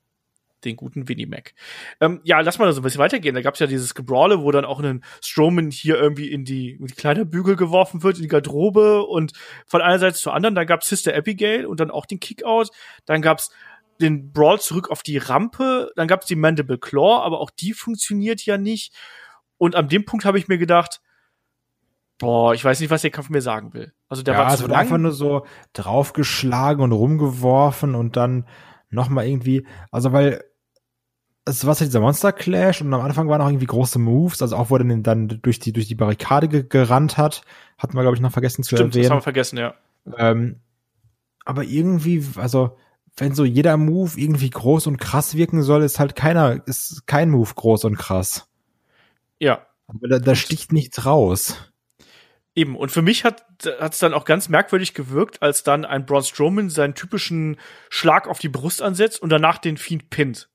den 0.66 0.76
guten 0.76 1.08
Winnie 1.08 1.26
Mac. 1.26 1.54
Ähm, 2.00 2.22
ja, 2.24 2.40
lass 2.42 2.60
mal 2.60 2.72
so 2.74 2.82
ein 2.82 2.84
bisschen 2.84 3.00
weitergehen. 3.00 3.36
Da 3.36 3.42
gab's 3.42 3.60
ja 3.60 3.68
dieses 3.68 3.96
Gebrawle, 3.96 4.42
wo 4.42 4.52
dann 4.52 4.66
auch 4.66 4.80
ein 4.80 5.04
Strowman 5.24 5.72
hier 5.72 5.98
irgendwie 5.98 6.32
in 6.32 6.46
die, 6.46 6.72
in 6.72 6.88
die 6.88 6.94
Kleiderbügel 6.94 7.56
geworfen 7.56 8.04
wird, 8.04 8.18
in 8.18 8.24
die 8.24 8.28
Garderobe 8.28 9.04
und 9.04 9.34
von 9.66 9.82
einer 9.82 10.00
Seite 10.00 10.16
zur 10.16 10.34
anderen. 10.34 10.56
Dann 10.56 10.68
gab's 10.68 10.90
Sister 10.90 11.16
Abigail 11.16 11.66
und 11.66 11.80
dann 11.80 11.92
auch 11.92 12.06
den 12.06 12.20
Kickout. 12.20 12.70
Dann 13.06 13.22
gab's 13.22 13.52
den 14.02 14.32
Brawl 14.32 14.60
zurück 14.60 14.90
auf 14.90 15.04
die 15.04 15.18
Rampe. 15.18 15.92
Dann 15.96 16.08
gab's 16.08 16.26
die 16.26 16.36
Mandible 16.36 16.78
Claw, 16.78 17.24
aber 17.24 17.40
auch 17.40 17.50
die 17.50 17.74
funktioniert 17.74 18.46
ja 18.46 18.58
nicht. 18.58 18.94
Und 19.58 19.76
an 19.76 19.88
dem 19.88 20.06
Punkt 20.06 20.26
habe 20.26 20.38
ich 20.38 20.48
mir 20.48 20.58
gedacht, 20.58 21.02
boah, 22.18 22.54
ich 22.54 22.64
weiß 22.64 22.80
nicht, 22.80 22.90
was 22.90 23.02
der 23.02 23.12
Kampf 23.12 23.30
mir 23.30 23.42
sagen 23.42 23.74
will. 23.74 23.94
Also 24.08 24.24
der 24.24 24.36
ja, 24.36 24.40
war 24.42 24.48
es 24.48 24.58
zu 24.58 24.64
wird 24.64 24.72
lang. 24.72 24.82
einfach 24.82 24.98
nur 24.98 25.12
so 25.12 25.46
draufgeschlagen 25.74 26.84
und 26.84 26.92
rumgeworfen 26.92 27.96
und 27.96 28.16
dann 28.16 28.48
nochmal 28.90 29.28
irgendwie, 29.28 29.66
also 29.92 30.12
weil 30.12 30.44
es 31.46 31.66
war 31.66 31.76
ja 31.76 31.86
dieser 31.86 32.00
Monster 32.00 32.32
Clash 32.32 32.82
und 32.82 32.94
am 32.94 33.02
Anfang 33.02 33.28
waren 33.28 33.42
auch 33.42 33.48
irgendwie 33.48 33.66
große 33.66 34.00
Moves, 34.00 34.42
also 34.42 34.56
auch 34.56 34.70
wo 34.70 34.78
er 34.78 34.84
dann 34.84 35.28
durch 35.42 35.60
die 35.60 35.74
durch 35.74 35.88
die 35.88 35.96
Barrikade 35.96 36.48
ge 36.48 36.66
gerannt 36.68 37.18
hat, 37.18 37.42
hatten 37.78 37.96
wir 37.96 38.02
glaube 38.02 38.16
ich 38.16 38.22
noch 38.22 38.32
vergessen 38.32 38.64
zu 38.64 38.76
Stimmt, 38.76 38.96
das 38.96 39.00
haben 39.00 39.04
erwähnen. 39.04 39.18
wir 39.18 39.22
vergessen, 39.22 39.58
ja. 39.58 39.74
Ähm, 40.18 40.62
aber 41.46 41.64
irgendwie, 41.64 42.26
also 42.38 42.78
wenn 43.18 43.36
so 43.36 43.46
jeder 43.46 43.78
Move 43.78 44.12
irgendwie 44.16 44.50
groß 44.50 44.88
und 44.88 44.98
krass 44.98 45.36
wirken 45.36 45.62
soll, 45.62 45.84
ist 45.84 46.00
halt 46.00 46.16
keiner, 46.16 46.66
ist 46.66 47.06
kein 47.06 47.30
Move 47.30 47.52
groß 47.54 47.86
und 47.86 47.98
krass. 47.98 48.48
Ja, 49.40 49.66
Aber 49.88 50.08
da, 50.08 50.20
da 50.20 50.36
sticht 50.36 50.72
nichts 50.72 51.06
raus. 51.06 51.72
Eben, 52.56 52.76
und 52.76 52.92
für 52.92 53.02
mich 53.02 53.26
hat 53.26 53.46
es 53.66 54.00
dann 54.00 54.14
auch 54.14 54.26
ganz 54.26 54.48
merkwürdig 54.48 54.94
gewirkt, 54.94 55.42
als 55.42 55.64
dann 55.64 55.86
ein 55.86 56.06
Braun 56.06 56.24
Strowman 56.24 56.70
seinen 56.70 56.94
typischen 56.94 57.58
Schlag 57.90 58.28
auf 58.28 58.40
die 58.40 58.50
Brust 58.50 58.82
ansetzt 58.82 59.22
und 59.22 59.30
danach 59.30 59.58
den 59.58 59.78
Fiend 59.78 60.10
pinnt. 60.10 60.50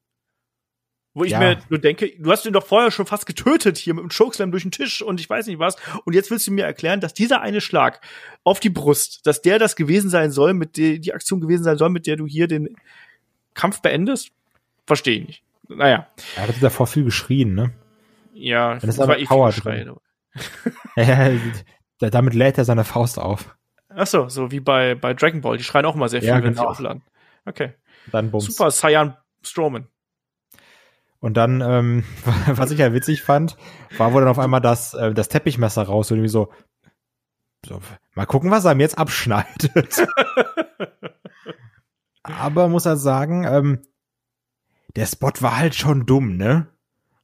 Wo 1.19 1.25
ich 1.25 1.33
Ja. 1.33 1.41
mir 1.41 1.59
nur 1.69 1.79
denke, 1.81 2.13
du 2.19 2.31
hast 2.31 2.47
ihn 2.47 2.53
doch 2.53 2.65
vorher 2.67 2.91
schon 2.91 3.07
fast 3.07 3.27
getötet 3.27 3.77
hier 3.77 3.93
mit 3.95 4.03
dem 4.03 4.11
Chokeslam 4.11 4.51
durch 4.51 4.63
den 4.63 4.71
Tisch 4.71 5.03
und 5.03 5.19
ich 5.21 5.29
weiß 5.29 5.47
nicht 5.49 5.59
was. 5.59 5.77
Und 6.05 6.15
jetzt 6.15 6.31
willst 6.31 6.47
du 6.47 6.53
mir 6.53 6.65
erklären, 6.65 7.01
dass 7.01 7.13
dieser 7.15 7.41
eine 7.41 7.61
Schlag 7.61 8.01
auf 8.45 8.61
die 8.61 8.71
Brust, 8.71 9.27
dass 9.27 9.43
der 9.43 9.59
das 9.59 9.75
gewesen 9.77 10.11
sein 10.11 10.31
soll, 10.31 10.55
mit 10.55 10.77
der 10.77 10.99
die 10.99 11.13
Aktion 11.13 11.41
gewesen 11.41 11.65
sein 11.65 11.77
soll, 11.77 11.91
mit 11.91 12.07
der 12.07 12.17
du 12.17 12.27
hier 12.27 12.47
den 12.47 12.77
Kampf 13.55 13.83
beendest? 13.83 14.31
Verstehe 14.87 15.21
ich 15.21 15.27
nicht. 15.27 15.43
Naja, 15.69 16.07
Er 16.37 16.49
hat 16.49 16.55
davor 16.63 16.87
viel 16.87 17.05
geschrien, 17.05 17.55
ne? 17.55 17.73
ja, 18.33 18.77
das 18.79 18.99
aber 19.01 19.09
war 19.15 19.19
eh 19.19 19.25
Power. 19.25 19.53
Da- 19.53 19.97
Damit 22.11 22.35
lädt 22.35 22.59
er 22.59 22.65
seine 22.65 22.85
Faust 22.85 23.19
auf. 23.19 23.57
Ach 23.89 24.07
so, 24.07 24.29
so 24.29 24.51
wie 24.53 24.61
bei, 24.61 24.95
bei 24.95 25.15
Dragon 25.15 25.41
Ball. 25.41 25.57
Die 25.57 25.65
schreien 25.65 25.85
auch 25.85 25.95
immer 25.97 26.09
sehr 26.09 26.21
viel, 26.21 26.29
Ja, 26.29 26.37
wenn 26.43 26.55
sie 26.55 26.61
genau. 26.61 26.71
aufladen. 26.71 27.03
Okay. 27.45 27.73
Dann 28.13 28.31
bums. 28.31 28.45
Super, 28.47 28.71
Cyan 28.71 29.17
Strowman. 29.43 29.89
Und 31.21 31.37
dann, 31.37 31.61
ähm, 31.61 32.05
was 32.47 32.71
ich 32.71 32.79
ja 32.79 32.93
witzig 32.93 33.23
fand, 33.23 33.57
war, 33.97 34.13
wo 34.13 34.21
dann 34.21 34.29
auf 34.29 34.39
einmal 34.39 34.61
das, 34.61 34.95
äh, 34.95 35.13
das 35.13 35.29
Teppichmesser 35.29 35.83
raus 35.83 36.11
und 36.11 36.19
irgendwie 36.19 36.31
so, 36.31 36.53
so, 37.67 37.81
mal 38.15 38.27
gucken, 38.27 38.51
was 38.51 38.65
er 38.65 38.75
mir 38.75 38.85
jetzt 38.85 38.99
abschneidet. 38.99 40.07
Aber 42.23 42.69
muss 42.69 42.87
er 42.87 42.97
sagen, 42.97 43.45
ähm, 43.45 43.81
der 44.97 45.07
Spot 45.07 45.33
war 45.41 45.57
halt 45.59 45.75
schon 45.75 46.07
dumm, 46.07 46.37
ne? 46.37 46.69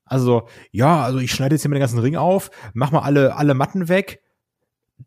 Also, 0.05 0.49
ja, 0.71 1.03
also 1.03 1.19
ich 1.19 1.33
schneide 1.33 1.55
jetzt 1.55 1.63
hier 1.63 1.71
mal 1.71 1.77
den 1.77 1.81
ganzen 1.81 1.99
Ring 1.99 2.17
auf, 2.17 2.51
mach 2.75 2.91
mal 2.91 3.01
alle, 3.03 3.37
alle 3.37 3.55
Matten 3.55 3.89
weg, 3.89 4.23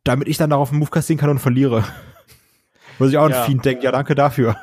damit 0.03 0.27
ich 0.27 0.37
dann 0.37 0.49
darauf 0.49 0.71
einen 0.71 0.79
Move 0.79 0.89
kassieren 0.89 1.19
kann 1.19 1.29
und 1.29 1.39
verliere. 1.39 1.83
Muss 2.99 3.09
ich 3.11 3.17
auch 3.17 3.29
Ja. 3.29 3.41
ein 3.41 3.45
Fiend 3.45 3.65
denken, 3.65 3.83
ja, 3.83 3.91
danke 3.91 4.15
dafür. 4.15 4.55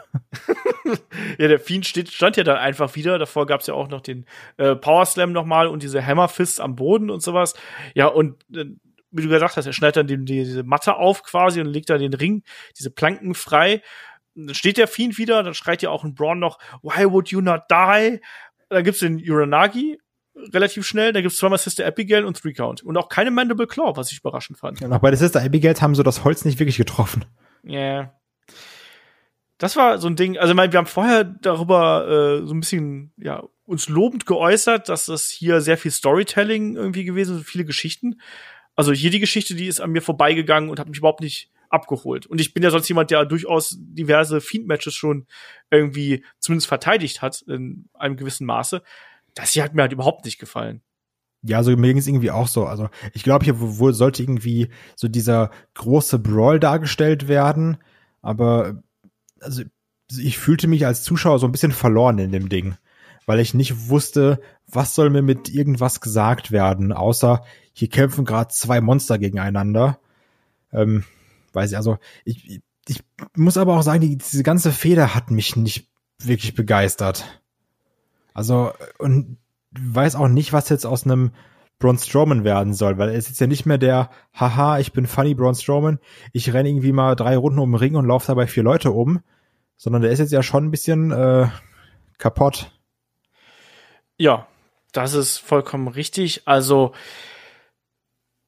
Ja, 1.39 1.49
der 1.49 1.59
Fiend 1.59 1.87
steht, 1.87 2.11
stand 2.11 2.37
ja 2.37 2.45
dann 2.45 2.57
einfach 2.57 2.95
wieder. 2.95 3.19
Davor 3.19 3.47
gab's 3.47 3.67
ja 3.67 3.75
auch 3.75 3.89
noch 3.89 4.01
den 4.01 4.27
äh, 4.57 4.75
Power 4.75 5.07
Slam 5.07 5.33
nochmal 5.33 5.67
und 5.67 5.83
diese 5.83 6.05
Hammer 6.05 6.29
Fist 6.29 6.61
am 6.61 6.77
Boden 6.77 7.11
und 7.11 7.23
sowas. 7.23 7.55
Ja, 7.95 8.07
und 8.07 8.43
äh, 8.55 8.67
wie 9.11 9.23
du 9.23 9.29
gesagt 9.29 9.57
hast, 9.57 9.67
er 9.67 9.73
schneidet 9.73 9.97
dann 9.97 10.07
die, 10.07 10.17
die, 10.17 10.45
diese 10.45 10.65
Matte 10.65 10.97
auf 10.97 11.23
quasi 11.23 11.61
und 11.61 11.67
legt 11.67 11.91
dann 11.91 12.01
den 12.01 12.15
Ring, 12.15 12.43
diese 12.79 12.91
Planken 12.91 13.35
frei. 13.35 13.83
Und 14.35 14.49
dann 14.49 14.55
steht 14.55 14.77
der 14.77 14.89
Fiend 14.89 15.19
wieder, 15.19 15.43
dann 15.43 15.55
schreit 15.55 15.83
ja 15.83 15.91
auch 15.91 16.05
ein 16.05 16.15
Braun 16.15 16.41
noch, 16.41 16.59
why 16.83 17.11
would 17.11 17.29
you 17.29 17.41
not 17.41 17.63
die? 17.71 18.21
Dann 18.69 18.85
gibt's 18.85 19.01
den 19.01 19.19
Uranagi 19.19 19.99
relativ 20.53 20.87
schnell, 20.87 21.13
da 21.13 21.21
gibt's 21.21 21.37
zweimal 21.37 21.59
Sister 21.59 21.87
Abigail 21.87 22.25
und 22.25 22.41
Three 22.41 22.53
Count. 22.53 22.83
Und 22.83 22.97
auch 22.97 23.09
keine 23.09 23.31
Mandible 23.31 23.67
Claw, 23.67 23.97
was 23.97 24.11
ich 24.11 24.19
überraschend 24.19 24.59
fand. 24.59 24.83
Und 24.83 24.93
auch 24.93 24.99
bei 24.99 25.11
der 25.11 25.19
Sister 25.19 25.41
Abigail 25.43 25.75
haben 25.81 25.95
so 25.95 26.03
das 26.03 26.25
Holz 26.25 26.45
nicht 26.45 26.59
wirklich 26.59 26.77
getroffen. 26.77 27.25
Ja. 27.63 28.13
Das 29.59 29.77
war 29.77 29.99
so 29.99 30.09
ein 30.09 30.17
Ding, 30.17 30.37
also 30.37 30.53
ich 30.53 30.57
meine, 30.57 30.73
wir 30.73 30.79
haben 30.79 30.87
vorher 30.87 31.25
darüber 31.25 32.41
äh, 32.43 32.47
so 32.47 32.55
ein 32.55 32.61
bisschen, 32.61 33.13
ja, 33.17 33.43
uns 33.67 33.89
lobend 33.89 34.27
geäußert, 34.27 34.89
dass 34.89 35.07
das 35.07 35.31
hier 35.31 35.61
sehr 35.61 35.79
viel 35.79 35.91
Storytelling 35.91 36.77
irgendwie 36.77 37.05
gewesen 37.05 37.39
ist, 37.39 37.47
viele 37.47 37.65
Geschichten. 37.65 38.21
Also 38.77 38.93
die 38.93 39.21
Geschichte, 39.21 39.55
die 39.55 39.67
ist 39.67 39.81
an 39.81 39.93
mir 39.93 40.03
vorbeigegangen 40.03 40.69
und 40.69 40.79
hat 40.79 40.89
mich 40.89 40.99
überhaupt 40.99 41.21
nicht 41.21 41.51
abgeholt. 41.71 42.27
Und 42.27 42.41
ich 42.41 42.55
bin 42.55 42.63
ja 42.63 42.71
sonst 42.71 42.89
jemand, 42.89 43.11
der 43.11 43.25
durchaus 43.25 43.77
diverse 43.79 44.41
Fiend-Matches 44.41 44.95
schon 44.95 45.27
irgendwie 45.71 46.25
zumindest 46.39 46.69
verteidigt 46.69 47.23
hat 47.23 47.43
in 47.43 47.89
einem 47.95 48.17
gewissen 48.17 48.47
Maße. 48.47 48.83
Das 49.35 49.53
hier 49.53 49.65
hat 49.65 49.75
mir 49.75 49.83
halt 49.83 49.93
überhaupt 49.93 50.25
nicht 50.25 50.39
gefallen. 50.39 50.83
Ja, 51.43 51.59
also 51.59 51.77
mir 51.77 51.89
ging 51.89 51.99
es 51.99 52.07
irgendwie 52.07 52.31
auch 52.31 52.49
so. 52.49 52.65
Also 52.65 52.89
ich 53.13 53.23
glaube, 53.23 53.45
hier 53.45 53.61
wohl 53.61 53.93
sollte 53.93 54.23
irgendwie 54.23 54.69
so 54.97 55.09
dieser 55.09 55.51
große 55.75 56.19
Brawl 56.19 56.59
dargestellt 56.59 57.29
werden, 57.29 57.77
aber 58.23 58.83
also 59.45 59.63
ich 60.11 60.39
fühlte 60.39 60.67
mich 60.67 60.87
als 60.87 61.03
Zuschauer 61.03 61.39
so 61.39 61.47
ein 61.47 61.53
bisschen 61.53 61.73
verloren 61.73 62.19
in 62.19 62.33
dem 62.33 62.49
Ding, 62.49 62.77
weil 63.27 63.41
ich 63.41 63.55
nicht 63.55 63.89
wusste, 63.89 64.41
was 64.67 64.95
soll 64.95 65.11
mir 65.11 65.23
mit 65.23 65.49
irgendwas 65.49 66.01
gesagt 66.01 66.51
werden, 66.51 66.93
außer 66.93 67.45
hier 67.73 67.89
kämpfen 67.89 68.25
gerade 68.25 68.53
zwei 68.53 68.81
Monster 68.81 69.19
gegeneinander. 69.19 69.99
Ähm, 70.73 71.05
weiß 71.53 71.71
ich, 71.71 71.77
also 71.77 71.99
ich, 72.25 72.61
ich 72.89 73.03
muss 73.37 73.57
aber 73.57 73.77
auch 73.77 73.83
sagen, 73.83 74.01
die, 74.01 74.17
diese 74.17 74.43
ganze 74.43 74.73
Feder 74.73 75.15
hat 75.15 75.31
mich 75.31 75.57
nicht 75.57 75.89
wirklich 76.23 76.55
begeistert. 76.55 77.25
Also, 78.33 78.73
und 78.99 79.39
weiß 79.71 80.17
auch 80.17 80.29
nicht, 80.29 80.53
was 80.53 80.69
jetzt 80.69 80.87
aus 80.87 81.05
einem 81.05 81.33
Braun 81.79 81.99
Strowman 81.99 82.45
werden 82.45 82.75
soll, 82.75 82.99
weil 82.99 83.11
er 83.11 83.17
ist 83.17 83.29
jetzt 83.29 83.41
ja 83.41 83.47
nicht 83.47 83.67
mehr 83.67 83.79
der, 83.79 84.11
haha, 84.33 84.79
ich 84.79 84.93
bin 84.93 85.07
funny 85.07 85.35
Braun 85.35 85.55
Strowman, 85.55 85.99
ich 86.33 86.53
renne 86.53 86.69
irgendwie 86.69 86.93
mal 86.93 87.17
drei 87.17 87.37
Runden 87.37 87.59
um 87.59 87.73
den 87.73 87.77
Ring 87.77 87.97
und 87.97 88.07
laufe 88.07 88.27
dabei 88.27 88.47
vier 88.47 88.63
Leute 88.63 88.93
um, 88.93 89.21
sondern 89.77 90.03
der 90.03 90.11
ist 90.11 90.19
jetzt 90.19 90.33
ja 90.33 90.43
schon 90.43 90.67
ein 90.67 90.71
bisschen 90.71 91.11
äh, 91.11 91.49
kaputt. 92.19 92.71
Ja, 94.17 94.47
das 94.93 95.15
ist 95.15 95.39
vollkommen 95.39 95.89
richtig. 95.89 96.47
Also, 96.47 96.93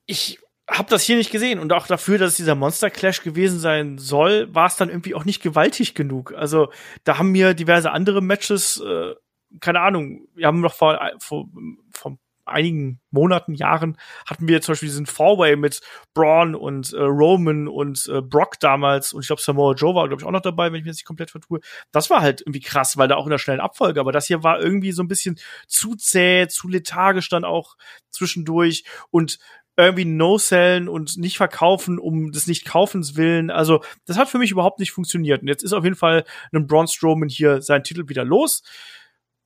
ich 0.07 0.39
hab 0.69 0.89
das 0.89 1.03
hier 1.03 1.17
nicht 1.17 1.31
gesehen 1.31 1.59
und 1.61 1.73
auch 1.73 1.87
dafür, 1.87 2.19
dass 2.19 2.31
es 2.31 2.37
dieser 2.37 2.55
Monster 2.55 2.91
Clash 2.91 3.23
gewesen 3.23 3.59
sein 3.59 3.99
soll, 3.99 4.53
war 4.55 4.67
es 4.67 4.77
dann 4.77 4.89
irgendwie 4.89 5.15
auch 5.15 5.25
nicht 5.25 5.43
gewaltig 5.43 5.95
genug. 5.95 6.33
Also 6.35 6.71
da 7.05 7.19
haben 7.19 7.31
mir 7.31 7.55
diverse 7.55 7.93
andere 7.93 8.21
Matches, 8.21 8.81
äh, 8.81 9.15
keine 9.61 9.81
Ahnung, 9.81 10.27
wir 10.35 10.47
haben 10.47 10.61
noch 10.61 10.75
vor, 10.75 10.99
vor, 11.19 11.47
vor 11.93 12.19
einigen 12.47 13.01
Monaten, 13.11 13.55
Jahren 13.55 13.99
hatten 14.27 14.49
wir 14.49 14.61
zum 14.61 14.73
Beispiel 14.73 14.89
diesen 14.89 15.07
Four-Way 15.07 15.57
mit 15.57 15.81
Braun 16.15 16.55
und 16.55 16.93
äh, 16.93 17.01
Roman 17.01 17.69
und 17.69 18.09
äh, 18.09 18.21
Brock 18.21 18.61
damals 18.61 19.13
und 19.13 19.23
ich 19.23 19.27
glaube 19.27 19.43
Samoa 19.43 19.75
Joe 19.75 19.95
war 19.95 20.09
glaube 20.09 20.23
ich 20.23 20.27
auch 20.27 20.33
noch 20.33 20.41
dabei, 20.41 20.73
wenn 20.73 20.79
ich 20.79 20.85
mir 20.85 20.91
das 20.91 20.99
nicht 20.99 21.07
komplett 21.07 21.31
vertue. 21.31 21.61
Das 21.93 22.11
war 22.11 22.21
halt 22.21 22.43
irgendwie 22.43 22.61
krass, 22.61 22.97
weil 22.97 23.09
da 23.09 23.17
auch 23.17 23.27
in 23.27 23.31
der 23.31 23.39
schnellen 23.39 23.61
Abfolge, 23.61 24.01
aber 24.01 24.13
das 24.13 24.27
hier 24.27 24.43
war 24.43 24.61
irgendwie 24.61 24.93
so 24.93 25.03
ein 25.03 25.09
bisschen 25.09 25.39
zu 25.67 25.95
zäh, 25.95 26.47
zu 26.49 26.69
lethargisch 26.69 27.29
dann 27.29 27.45
auch 27.45 27.77
zwischendurch 28.11 28.85
und 29.11 29.39
irgendwie 29.77 30.07
No-Sellen 30.07 30.89
und 30.89 31.19
nicht 31.19 31.37
verkaufen 31.37 31.99
um 31.99 32.33
des 32.33 32.47
Nicht-Kaufens 32.47 33.17
willen. 33.17 33.51
Also, 33.51 33.83
das 34.07 34.17
hat 34.17 34.29
für 34.29 34.39
mich 34.39 34.51
überhaupt 34.51 34.79
nicht 34.79 34.91
funktioniert. 34.91 35.43
Und 35.43 35.49
jetzt 35.49 35.63
ist 35.63 35.75
auf 35.75 35.85
jeden 35.85 35.97
Fall 35.97 36.25
ein 36.53 36.67
Braun 36.67 36.89
Strowman 36.89 37.29
hier 37.29 37.61
seinen 37.61 37.85
Titel 37.85 38.09
wieder 38.09 38.25
los. 38.25 38.63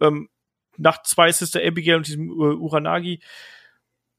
Ähm, 0.01 0.29
nach 0.81 1.03
zwei 1.03 1.31
Sister 1.31 1.61
Abigail 1.63 1.97
und 1.97 2.07
diesem 2.07 2.31
uh, 2.31 2.55
Uranagi. 2.55 3.21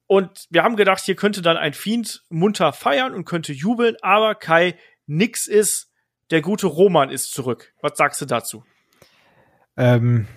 Und 0.07 0.47
wir 0.49 0.63
haben 0.63 0.75
gedacht, 0.75 1.03
hier 1.03 1.15
könnte 1.15 1.41
dann 1.41 1.57
ein 1.57 1.73
Fiend 1.73 2.23
munter 2.29 2.73
feiern 2.73 3.13
und 3.13 3.25
könnte 3.25 3.53
jubeln, 3.53 3.95
aber 4.01 4.35
Kai, 4.35 4.75
nix 5.07 5.47
ist, 5.47 5.91
der 6.31 6.41
gute 6.41 6.67
Roman 6.67 7.09
ist 7.09 7.33
zurück. 7.33 7.73
Was 7.81 7.97
sagst 7.97 8.21
du 8.21 8.25
dazu? 8.25 8.63
Ähm, 9.77 10.27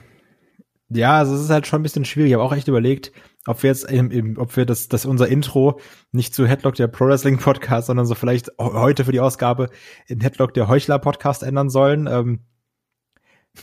ja, 0.88 1.18
also 1.18 1.34
es 1.34 1.42
ist 1.42 1.50
halt 1.50 1.66
schon 1.66 1.80
ein 1.80 1.82
bisschen 1.82 2.04
schwierig. 2.04 2.30
Ich 2.30 2.34
habe 2.34 2.44
auch 2.44 2.52
echt 2.52 2.68
überlegt, 2.68 3.12
ob 3.46 3.62
wir 3.62 3.70
jetzt, 3.70 3.90
im, 3.90 4.10
im, 4.10 4.38
ob 4.38 4.56
wir 4.56 4.64
das, 4.64 4.88
das 4.88 5.06
unser 5.06 5.28
Intro 5.28 5.80
nicht 6.12 6.34
zu 6.34 6.46
Headlock 6.46 6.76
der 6.76 6.86
Pro 6.88 7.06
Wrestling 7.06 7.38
Podcast, 7.38 7.88
sondern 7.88 8.06
so 8.06 8.14
vielleicht 8.14 8.50
heute 8.58 9.04
für 9.04 9.12
die 9.12 9.20
Ausgabe 9.20 9.70
in 10.06 10.20
Headlock 10.20 10.54
der 10.54 10.68
Heuchler 10.68 10.98
Podcast 10.98 11.42
ändern 11.42 11.68
sollen. 11.68 12.06
Ähm, 12.06 12.40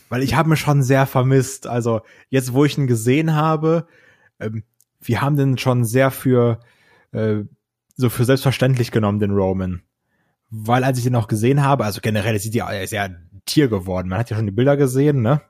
weil 0.09 0.23
ich 0.23 0.35
habe 0.35 0.49
mir 0.49 0.57
schon 0.57 0.84
sehr 0.84 1.05
vermisst. 1.05 1.68
Also 1.68 2.01
jetzt, 2.30 2.53
wo 2.53 2.65
ich 2.65 2.77
ihn 2.77 2.88
gesehen 2.88 3.35
habe, 3.35 3.88
ähm, 4.39 4.63
wir 4.99 5.22
haben 5.22 5.35
den 5.35 5.57
schon 5.57 5.84
sehr 5.84 6.11
für 6.11 6.59
äh, 7.11 7.43
so 7.95 8.09
für 8.09 8.26
selbstverständlich 8.26 8.91
genommen, 8.91 9.19
den 9.19 9.31
Roman. 9.31 9.81
Weil 10.49 10.84
als 10.84 10.97
ich 10.97 11.05
den 11.05 11.15
auch 11.15 11.27
gesehen 11.27 11.63
habe, 11.63 11.85
also 11.85 12.01
generell 12.01 12.35
ist 12.35 12.53
er 12.53 12.84
ist 12.84 12.91
ja 12.91 13.03
ein 13.03 13.41
Tier 13.45 13.68
geworden. 13.68 14.09
Man 14.09 14.19
hat 14.19 14.30
ja 14.30 14.35
schon 14.35 14.45
die 14.45 14.51
Bilder 14.51 14.77
gesehen, 14.77 15.22
ne? 15.22 15.41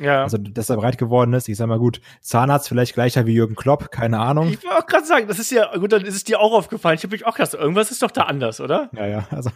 Ja. 0.00 0.22
Also, 0.22 0.38
dass 0.38 0.70
er 0.70 0.76
breit 0.76 0.96
geworden 0.96 1.34
ist. 1.34 1.48
Ich 1.48 1.58
sag 1.58 1.66
mal 1.66 1.78
gut, 1.78 2.00
Zahnarzt 2.22 2.68
vielleicht 2.68 2.94
gleicher 2.94 3.26
wie 3.26 3.34
Jürgen 3.34 3.54
Klopp, 3.54 3.90
keine 3.90 4.18
Ahnung. 4.18 4.48
Ich 4.48 4.64
wollte 4.64 4.78
auch 4.78 4.86
gerade 4.86 5.04
sagen, 5.04 5.28
das 5.28 5.38
ist 5.38 5.50
ja, 5.50 5.76
gut, 5.76 5.92
dann 5.92 6.04
ist 6.04 6.14
es 6.14 6.24
dir 6.24 6.40
auch 6.40 6.52
aufgefallen. 6.52 6.96
Ich 6.96 7.04
habe 7.04 7.12
mich 7.12 7.26
auch 7.26 7.34
gedacht, 7.34 7.52
irgendwas 7.52 7.90
ist 7.90 8.02
doch 8.02 8.10
da 8.10 8.22
anders, 8.22 8.60
oder? 8.60 8.88
Ja, 8.94 9.06
ja, 9.06 9.28
also 9.30 9.50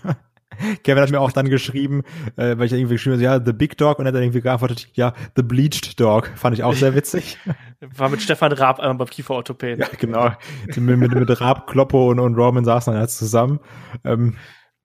Kevin 0.85 1.03
hat 1.03 1.11
mir 1.11 1.21
auch 1.21 1.33
dann 1.33 1.49
geschrieben, 1.49 2.03
äh, 2.37 2.57
weil 2.59 2.67
ich 2.67 2.73
irgendwie 2.73 2.95
geschrieben 2.95 3.15
habe, 3.15 3.23
ja, 3.23 3.45
The 3.45 3.53
Big 3.53 3.77
Dog 3.77 3.99
und 3.99 4.07
er 4.07 4.09
hat 4.09 4.15
dann 4.15 4.23
irgendwie 4.23 4.41
geantwortet, 4.41 4.89
ja, 4.95 5.15
The 5.37 5.43
Bleached 5.43 5.99
Dog. 6.01 6.31
Fand 6.37 6.57
ich 6.57 6.65
auch 6.65 6.75
sehr 6.75 6.95
witzig. 6.95 7.39
War 7.97 8.09
mit 8.09 8.23
Stefan 8.23 8.53
Raab 8.53 8.79
äh, 8.79 8.95
beim 8.95 9.09
Kieferorthopäden. 9.09 9.81
Ja, 9.81 9.89
genau. 9.99 10.31
mit, 10.67 10.99
mit, 10.99 11.15
mit 11.15 11.41
Raab, 11.41 11.67
Kloppo 11.67 12.11
und, 12.11 12.19
und 12.19 12.37
Roman 12.37 12.65
saßen 12.65 12.93
dann 12.93 13.03
jetzt 13.03 13.19
zusammen. 13.19 13.61
Ähm, 14.05 14.37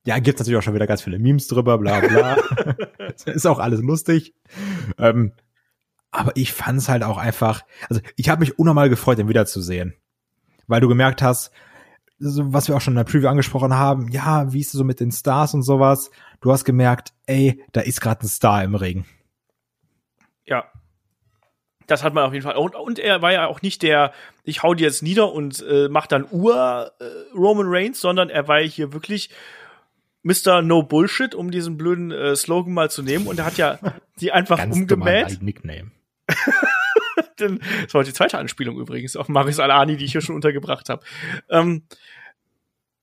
ja, 0.06 0.18
gibt's 0.20 0.40
natürlich 0.40 0.58
auch 0.58 0.64
schon 0.64 0.74
wieder 0.74 0.88
ganz 0.88 1.02
viele 1.02 1.20
Memes 1.20 1.48
drüber, 1.48 1.78
bla 1.78 2.00
bla. 2.00 2.38
ist 3.26 3.46
auch 3.46 3.60
alles 3.60 3.82
lustig. 3.82 4.34
Ähm, 4.98 5.34
aber 6.12 6.32
ich 6.36 6.54
fand's 6.54 6.90
halt 6.90 7.04
auch 7.04 7.18
einfach, 7.18 7.62
also 7.90 8.02
ich 8.16 8.30
habe 8.30 8.40
mich 8.40 8.58
unnormal 8.58 8.90
gefreut, 8.90 9.20
ihn 9.20 9.30
wiederzusehen. 9.30 9.94
Weil 10.68 10.82
du 10.82 10.88
gemerkt 10.88 11.22
hast, 11.22 11.52
so, 12.20 12.54
was 12.54 12.68
wir 12.68 12.76
auch 12.76 12.82
schon 12.82 12.94
in 12.94 12.98
der 12.98 13.06
Preview 13.06 13.28
angesprochen 13.28 13.74
haben, 13.74 14.10
ja, 14.10 14.52
wie 14.52 14.60
ist 14.60 14.68
es 14.68 14.74
so 14.74 14.84
mit 14.84 15.00
den 15.00 15.12
Stars 15.12 15.54
und 15.54 15.64
sowas? 15.64 16.12
Du 16.42 16.52
hast 16.52 16.66
gemerkt, 16.66 17.14
ey, 17.26 17.64
da 17.72 17.82
ist 17.82 18.02
gerade 18.02 18.26
ein 18.26 18.28
Star 18.28 18.64
im 18.64 18.76
Ring. 18.76 19.06
Ja. 20.46 20.66
Das 21.88 22.04
hat 22.04 22.14
man 22.14 22.26
auf 22.26 22.34
jeden 22.34 22.44
Fall. 22.44 22.56
Und, 22.56 22.76
und 22.76 23.00
er 23.00 23.22
war 23.22 23.32
ja 23.32 23.48
auch 23.48 23.62
nicht 23.62 23.82
der, 23.82 24.14
ich 24.44 24.62
hau 24.62 24.74
dir 24.76 24.84
jetzt 24.84 25.02
nieder 25.02 25.32
und 25.32 25.66
äh, 25.68 25.88
mach 25.90 26.06
dann 26.06 26.28
Ur 26.30 26.92
äh, 27.00 27.04
Roman 27.36 27.66
Reigns, 27.68 28.00
sondern 28.00 28.30
er 28.30 28.48
war 28.48 28.60
hier 28.60 28.94
wirklich 28.94 29.30
Mr. 30.22 30.62
No 30.62 30.84
Bullshit, 30.84 31.34
um 31.34 31.50
diesen 31.50 31.78
blöden 31.78 32.12
äh, 32.12 32.36
Slogan 32.36 32.74
mal 32.74 32.92
zu 32.92 33.02
nehmen. 33.02 33.26
Und 33.26 33.40
er 33.40 33.46
hat 33.46 33.58
ja 33.58 33.80
die 34.20 34.32
einfach 34.32 34.58
Ganz 34.58 34.76
umgemäht. 34.76 35.42
Nickname. 35.42 35.92
das 37.40 37.94
war 37.94 38.04
die 38.04 38.14
zweite 38.14 38.38
Anspielung 38.38 38.80
übrigens 38.80 39.16
auf 39.16 39.30
Marius 39.30 39.60
Alani, 39.60 39.98
die 39.98 40.06
ich 40.06 40.12
hier 40.12 40.22
schon 40.22 40.36
untergebracht 40.36 40.90
habe. 40.90 41.04
Ähm, 41.50 41.84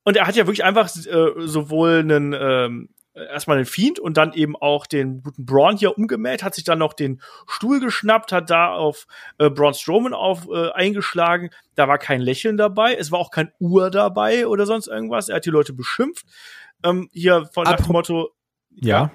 und 0.04 0.16
er 0.16 0.26
hat 0.26 0.36
ja 0.36 0.46
wirklich 0.46 0.64
einfach 0.64 0.86
äh, 0.86 1.46
sowohl 1.46 1.98
einen 1.98 2.32
ähm, 2.32 2.88
erstmal 3.16 3.56
den 3.56 3.66
Fiend 3.66 3.98
und 3.98 4.16
dann 4.16 4.32
eben 4.34 4.56
auch 4.56 4.86
den 4.86 5.22
guten 5.22 5.46
Braun 5.46 5.76
hier 5.76 5.96
umgemäht, 5.96 6.42
hat 6.42 6.54
sich 6.54 6.64
dann 6.64 6.78
noch 6.78 6.92
den 6.92 7.20
Stuhl 7.46 7.80
geschnappt, 7.80 8.32
hat 8.32 8.50
da 8.50 8.72
auf 8.72 9.06
äh, 9.38 9.50
Braun 9.50 9.74
Strowman 9.74 10.14
auf 10.14 10.46
äh, 10.48 10.70
eingeschlagen. 10.70 11.50
Da 11.74 11.88
war 11.88 11.98
kein 11.98 12.20
Lächeln 12.20 12.56
dabei, 12.56 12.94
es 12.94 13.10
war 13.10 13.18
auch 13.18 13.30
kein 13.30 13.50
Uhr 13.58 13.90
dabei 13.90 14.46
oder 14.46 14.66
sonst 14.66 14.86
irgendwas. 14.86 15.28
Er 15.28 15.36
hat 15.36 15.46
die 15.46 15.50
Leute 15.50 15.72
beschimpft. 15.72 16.26
Ähm, 16.84 17.08
hier 17.12 17.48
von 17.52 17.64
nach 17.64 17.76
dem 17.76 17.92
Motto. 17.92 18.30
Ja. 18.70 19.10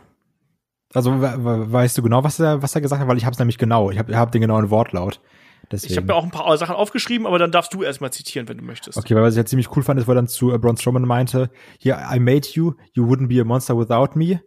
Also 0.94 1.22
weißt 1.22 1.98
du 1.98 2.02
genau, 2.02 2.24
was 2.24 2.40
er, 2.40 2.62
was 2.62 2.76
er 2.76 2.82
gesagt 2.82 3.02
hat? 3.02 3.08
Weil 3.08 3.18
ich 3.18 3.26
habe 3.26 3.34
es 3.34 3.40
nämlich 3.40 3.58
genau. 3.58 3.92
Ich 3.92 4.00
habe 4.00 4.16
hab 4.16 4.32
den 4.32 4.42
genauen 4.42 4.70
Wortlaut. 4.70 5.22
Deswegen. 5.72 5.94
Ich 5.94 5.98
habe 5.98 6.08
mir 6.08 6.16
auch 6.16 6.24
ein 6.24 6.32
paar 6.32 6.58
Sachen 6.58 6.76
aufgeschrieben, 6.76 7.26
aber 7.26 7.40
dann 7.40 7.52
darfst 7.52 7.74
du 7.74 7.84
erstmal 7.84 8.12
zitieren, 8.12 8.50
wenn 8.50 8.58
du 8.58 8.64
möchtest. 8.64 8.98
Okay, 8.98 9.16
weil 9.16 9.24
was 9.24 9.34
ich 9.34 9.38
jetzt 9.38 9.50
ziemlich 9.50 9.76
cool 9.76 9.84
fand, 9.84 10.00
ist, 10.00 10.08
wo 10.08 10.12
er 10.12 10.16
dann 10.16 10.28
zu 10.28 10.54
äh, 10.54 10.58
Braun 10.58 10.76
Strowman 10.76 11.04
meinte, 11.04 11.50
hier, 11.78 11.98
I 12.12 12.20
made 12.20 12.48
you, 12.54 12.74
you 12.94 13.06
wouldn't 13.06 13.28
be 13.28 13.40
a 13.40 13.46
monster 13.46 13.78
without 13.78 14.18
me. 14.18 14.42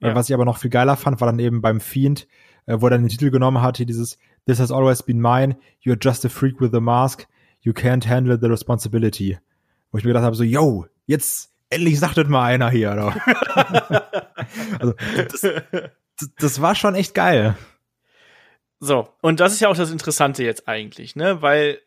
Äh, 0.00 0.08
ja. 0.08 0.14
Was 0.14 0.28
ich 0.28 0.34
aber 0.34 0.44
noch 0.44 0.58
viel 0.58 0.70
geiler 0.70 0.96
fand, 0.96 1.20
war 1.20 1.26
dann 1.26 1.40
eben 1.40 1.60
beim 1.62 1.80
Fiend, 1.80 2.28
äh, 2.66 2.76
wo 2.80 2.86
er 2.86 2.90
dann 2.90 3.02
den 3.02 3.08
Titel 3.08 3.30
genommen 3.30 3.60
hat, 3.60 3.78
hier 3.78 3.86
dieses 3.86 4.18
This 4.46 4.60
has 4.60 4.70
always 4.70 5.02
been 5.02 5.20
mine, 5.20 5.56
you're 5.84 5.98
just 6.00 6.24
a 6.24 6.28
freak 6.28 6.60
with 6.60 6.72
a 6.74 6.80
mask, 6.80 7.26
you 7.60 7.72
can't 7.72 8.08
handle 8.08 8.38
the 8.40 8.46
responsibility. 8.46 9.38
Wo 9.90 9.98
ich 9.98 10.04
mir 10.04 10.10
gedacht 10.10 10.24
habe, 10.24 10.36
so, 10.36 10.44
yo, 10.44 10.86
jetzt 11.06 11.50
endlich 11.70 11.98
sagt 11.98 12.16
das 12.16 12.28
mal 12.28 12.44
einer 12.44 12.70
hier. 12.70 12.90
also, 14.78 14.94
das, 15.30 15.40
das, 15.40 16.34
das 16.38 16.60
war 16.60 16.74
schon 16.74 16.94
echt 16.94 17.14
geil. 17.14 17.56
So, 18.80 19.08
und 19.22 19.40
das 19.40 19.52
ist 19.52 19.60
ja 19.60 19.68
auch 19.68 19.76
das 19.76 19.90
Interessante 19.90 20.44
jetzt 20.44 20.68
eigentlich, 20.68 21.16
ne? 21.16 21.42
Weil 21.42 21.80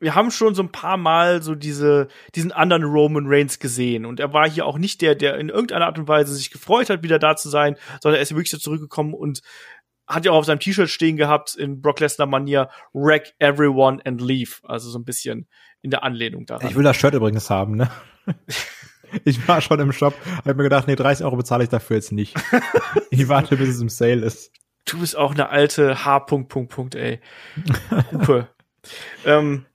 wir 0.00 0.14
haben 0.14 0.30
schon 0.30 0.54
so 0.54 0.62
ein 0.62 0.72
paar 0.72 0.96
Mal 0.96 1.42
so 1.42 1.54
diese, 1.54 2.08
diesen 2.34 2.52
anderen 2.52 2.84
Roman 2.84 3.26
Reigns 3.26 3.58
gesehen. 3.58 4.06
Und 4.06 4.18
er 4.18 4.32
war 4.32 4.48
hier 4.48 4.64
auch 4.64 4.78
nicht 4.78 5.02
der, 5.02 5.14
der 5.14 5.36
in 5.36 5.50
irgendeiner 5.50 5.86
Art 5.86 5.98
und 5.98 6.08
Weise 6.08 6.34
sich 6.34 6.50
gefreut 6.50 6.88
hat, 6.88 7.02
wieder 7.02 7.18
da 7.18 7.36
zu 7.36 7.50
sein, 7.50 7.76
sondern 8.00 8.18
er 8.18 8.22
ist 8.22 8.30
wirklich 8.30 8.50
so 8.50 8.56
zurückgekommen 8.56 9.12
und 9.12 9.42
hat 10.06 10.24
ja 10.24 10.32
auch 10.32 10.38
auf 10.38 10.46
seinem 10.46 10.58
T-Shirt 10.58 10.88
stehen 10.88 11.16
gehabt, 11.16 11.54
in 11.54 11.82
Brock 11.82 12.00
Lesnar-Manier, 12.00 12.70
wreck 12.94 13.34
everyone 13.38 14.00
and 14.04 14.20
leave. 14.22 14.56
Also 14.62 14.88
so 14.88 14.98
ein 14.98 15.04
bisschen 15.04 15.46
in 15.82 15.90
der 15.90 16.02
Anlehnung 16.02 16.46
daran. 16.46 16.66
Ich 16.66 16.74
will 16.74 16.82
das 16.82 16.96
Shirt 16.96 17.14
übrigens 17.14 17.50
haben, 17.50 17.76
ne? 17.76 17.90
Ich 19.24 19.46
war 19.48 19.60
schon 19.60 19.80
im 19.80 19.92
Shop, 19.92 20.14
hab 20.44 20.56
mir 20.56 20.62
gedacht, 20.62 20.86
nee, 20.86 20.96
30 20.96 21.24
Euro 21.24 21.36
bezahle 21.36 21.64
ich 21.64 21.70
dafür 21.70 21.96
jetzt 21.96 22.12
nicht. 22.12 22.36
ich 23.10 23.28
warte, 23.28 23.56
bis 23.56 23.68
es 23.68 23.80
im 23.80 23.88
Sale 23.88 24.24
ist. 24.24 24.52
Du 24.84 25.00
bist 25.00 25.16
auch 25.16 25.32
eine 25.32 25.50
alte 25.50 26.04
H. 26.04 26.20
Punkt, 26.20 26.48
Punkt, 26.48 26.72
Punkt, 26.72 26.94
ey. 26.94 27.20
Hupe. 28.12 28.48
ähm, 29.24 29.66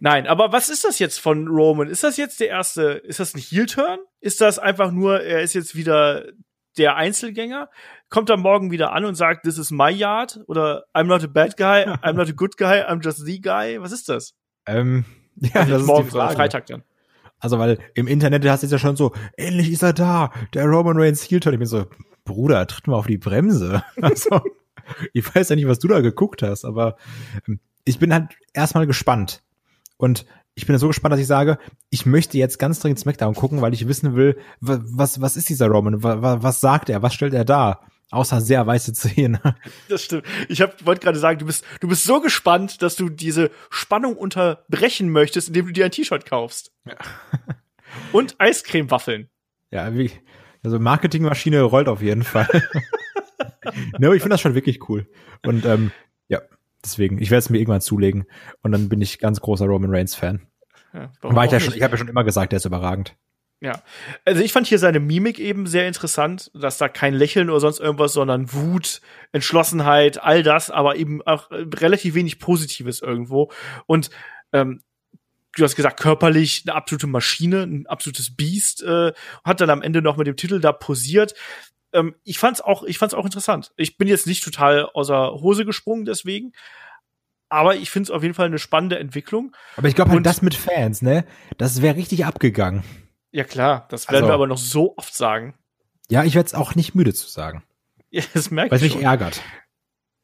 nein, 0.00 0.26
aber 0.26 0.52
was 0.52 0.68
ist 0.68 0.84
das 0.84 0.98
jetzt 0.98 1.18
von 1.18 1.48
Roman? 1.48 1.88
Ist 1.88 2.04
das 2.04 2.16
jetzt 2.16 2.40
der 2.40 2.48
erste, 2.48 2.82
ist 2.92 3.20
das 3.20 3.34
ein 3.34 3.40
Heel-Turn? 3.40 3.98
Ist 4.20 4.40
das 4.40 4.58
einfach 4.58 4.90
nur, 4.90 5.22
er 5.22 5.40
ist 5.40 5.54
jetzt 5.54 5.74
wieder 5.74 6.26
der 6.76 6.96
Einzelgänger? 6.96 7.70
Kommt 8.10 8.30
er 8.30 8.36
morgen 8.36 8.70
wieder 8.70 8.92
an 8.92 9.04
und 9.04 9.14
sagt, 9.16 9.44
this 9.44 9.58
is 9.58 9.70
my 9.70 9.90
yard? 9.90 10.40
Oder 10.46 10.84
I'm 10.94 11.04
not 11.04 11.24
a 11.24 11.26
bad 11.26 11.56
guy, 11.56 11.84
I'm 12.02 12.14
not 12.14 12.28
a 12.28 12.32
good 12.32 12.56
guy, 12.56 12.82
I'm 12.82 13.02
just 13.02 13.24
the 13.24 13.40
guy? 13.40 13.80
Was 13.80 13.92
ist 13.92 14.08
das? 14.08 14.34
Ähm, 14.66 15.04
ja, 15.36 15.60
also 15.60 15.72
das 15.72 15.80
ist 15.82 15.86
morgen, 15.86 16.04
die 16.04 16.10
Frage. 16.10 16.34
Freitag 16.34 16.66
dann. 16.66 16.84
Also, 17.44 17.58
weil 17.58 17.78
im 17.94 18.06
Internet 18.06 18.48
hast 18.48 18.62
du 18.62 18.68
ja 18.68 18.78
schon 18.78 18.96
so, 18.96 19.12
ähnlich 19.36 19.70
ist 19.70 19.82
er 19.82 19.92
da, 19.92 20.32
der 20.54 20.64
Roman 20.64 20.96
Reigns 20.96 21.22
Heel 21.24 21.40
Turn. 21.40 21.52
Ich 21.52 21.58
bin 21.58 21.68
so, 21.68 21.84
Bruder, 22.24 22.66
tritt 22.66 22.86
mal 22.86 22.96
auf 22.96 23.06
die 23.06 23.18
Bremse. 23.18 23.84
Also, 24.00 24.40
ich 25.12 25.34
weiß 25.34 25.50
ja 25.50 25.56
nicht, 25.56 25.68
was 25.68 25.78
du 25.78 25.88
da 25.88 26.00
geguckt 26.00 26.40
hast, 26.40 26.64
aber 26.64 26.96
ähm, 27.46 27.60
ich 27.84 27.98
bin 27.98 28.14
halt 28.14 28.30
erstmal 28.54 28.86
gespannt. 28.86 29.42
Und 29.98 30.24
ich 30.54 30.64
bin 30.64 30.78
so 30.78 30.88
gespannt, 30.88 31.12
dass 31.12 31.20
ich 31.20 31.26
sage, 31.26 31.58
ich 31.90 32.06
möchte 32.06 32.38
jetzt 32.38 32.58
ganz 32.58 32.80
dringend 32.80 33.00
SmackDown 33.00 33.34
gucken, 33.34 33.60
weil 33.60 33.74
ich 33.74 33.86
wissen 33.86 34.16
will, 34.16 34.38
was, 34.60 35.20
was 35.20 35.36
ist 35.36 35.50
dieser 35.50 35.66
Roman? 35.66 36.02
Was, 36.02 36.42
was 36.42 36.60
sagt 36.62 36.88
er? 36.88 37.02
Was 37.02 37.12
stellt 37.12 37.34
er 37.34 37.44
da? 37.44 37.80
Außer 38.10 38.40
sehr 38.40 38.66
weiße 38.66 38.92
Zähne. 38.92 39.40
Das 39.88 40.04
stimmt. 40.04 40.24
Ich 40.48 40.60
wollte 40.60 41.00
gerade 41.00 41.18
sagen, 41.18 41.38
du 41.38 41.46
bist, 41.46 41.64
du 41.80 41.88
bist 41.88 42.04
so 42.04 42.20
gespannt, 42.20 42.82
dass 42.82 42.96
du 42.96 43.08
diese 43.08 43.50
Spannung 43.70 44.16
unterbrechen 44.16 45.10
möchtest, 45.10 45.48
indem 45.48 45.66
du 45.66 45.72
dir 45.72 45.84
ein 45.84 45.90
T-Shirt 45.90 46.26
kaufst. 46.26 46.72
Ja. 46.86 46.96
Und 48.12 48.36
Eiscremewaffeln. 48.38 49.28
Ja, 49.70 49.94
wie, 49.94 50.10
also 50.62 50.78
Marketingmaschine 50.78 51.62
rollt 51.62 51.88
auf 51.88 52.02
jeden 52.02 52.24
Fall. 52.24 52.48
no, 53.98 54.12
ich 54.12 54.22
finde 54.22 54.34
das 54.34 54.40
schon 54.40 54.54
wirklich 54.54 54.88
cool. 54.88 55.08
Und 55.44 55.64
ähm, 55.64 55.92
ja, 56.28 56.40
deswegen, 56.82 57.18
ich 57.18 57.30
werde 57.30 57.40
es 57.40 57.50
mir 57.50 57.58
irgendwann 57.58 57.80
zulegen. 57.80 58.24
Und 58.62 58.72
dann 58.72 58.88
bin 58.88 59.00
ich 59.00 59.18
ganz 59.18 59.40
großer 59.40 59.66
Roman 59.66 59.90
Reigns 59.90 60.14
Fan. 60.14 60.46
Ja, 60.92 61.10
War 61.22 61.44
ich 61.44 61.52
ja 61.52 61.60
schon, 61.60 61.74
ich 61.74 61.82
habe 61.82 61.92
ja 61.92 61.98
schon 61.98 62.08
immer 62.08 62.24
gesagt, 62.24 62.52
der 62.52 62.58
ist 62.58 62.64
überragend. 62.64 63.16
Ja, 63.60 63.82
also 64.24 64.42
ich 64.42 64.52
fand 64.52 64.66
hier 64.66 64.78
seine 64.78 65.00
Mimik 65.00 65.38
eben 65.38 65.66
sehr 65.66 65.88
interessant, 65.88 66.50
dass 66.54 66.76
da 66.76 66.88
kein 66.88 67.14
Lächeln 67.14 67.48
oder 67.48 67.60
sonst 67.60 67.80
irgendwas, 67.80 68.12
sondern 68.12 68.52
Wut, 68.52 69.00
Entschlossenheit, 69.32 70.22
all 70.22 70.42
das, 70.42 70.70
aber 70.70 70.96
eben 70.96 71.22
auch 71.22 71.50
äh, 71.50 71.64
relativ 71.74 72.14
wenig 72.14 72.38
Positives 72.38 73.00
irgendwo. 73.00 73.50
Und 73.86 74.10
ähm, 74.52 74.82
du 75.56 75.64
hast 75.64 75.76
gesagt, 75.76 76.00
körperlich 76.00 76.64
eine 76.66 76.74
absolute 76.74 77.06
Maschine, 77.06 77.62
ein 77.62 77.86
absolutes 77.86 78.36
Biest, 78.36 78.82
äh, 78.82 79.12
hat 79.44 79.60
dann 79.60 79.70
am 79.70 79.82
Ende 79.82 80.02
noch 80.02 80.16
mit 80.16 80.26
dem 80.26 80.36
Titel 80.36 80.60
da 80.60 80.72
posiert. 80.72 81.34
Ähm, 81.92 82.14
ich 82.24 82.38
fand's 82.38 82.60
auch, 82.60 82.82
ich 82.82 82.98
fand's 82.98 83.14
auch 83.14 83.24
interessant. 83.24 83.72
Ich 83.76 83.96
bin 83.96 84.08
jetzt 84.08 84.26
nicht 84.26 84.44
total 84.44 84.86
außer 84.92 85.30
Hose 85.40 85.64
gesprungen 85.64 86.04
deswegen, 86.04 86.52
aber 87.48 87.76
ich 87.76 87.90
finde 87.90 88.08
es 88.08 88.10
auf 88.10 88.22
jeden 88.22 88.34
Fall 88.34 88.46
eine 88.46 88.58
spannende 88.58 88.98
Entwicklung. 88.98 89.56
Aber 89.76 89.88
ich 89.88 89.94
glaube 89.94 90.10
halt, 90.10 90.26
das 90.26 90.42
mit 90.42 90.54
Fans, 90.54 91.02
ne, 91.02 91.24
das 91.56 91.80
wäre 91.82 91.96
richtig 91.96 92.26
abgegangen. 92.26 92.82
Ja 93.34 93.42
klar, 93.44 93.86
das 93.90 94.06
werden 94.08 94.16
Also- 94.22 94.28
wir 94.28 94.34
aber 94.34 94.46
noch 94.46 94.58
so 94.58 94.94
oft 94.96 95.12
sagen. 95.14 95.54
Ja, 96.08 96.22
ich 96.22 96.34
werde 96.34 96.46
es 96.46 96.54
auch 96.54 96.74
nicht 96.74 96.94
müde 96.94 97.12
zu 97.14 97.26
sagen, 97.28 97.64
Ja, 98.10 98.22
das 98.32 98.50
merke 98.50 98.70
weil 98.70 98.76
es 98.76 98.82
ich 98.82 98.94
mich 98.94 99.02
schon. 99.02 99.10
ärgert. 99.10 99.42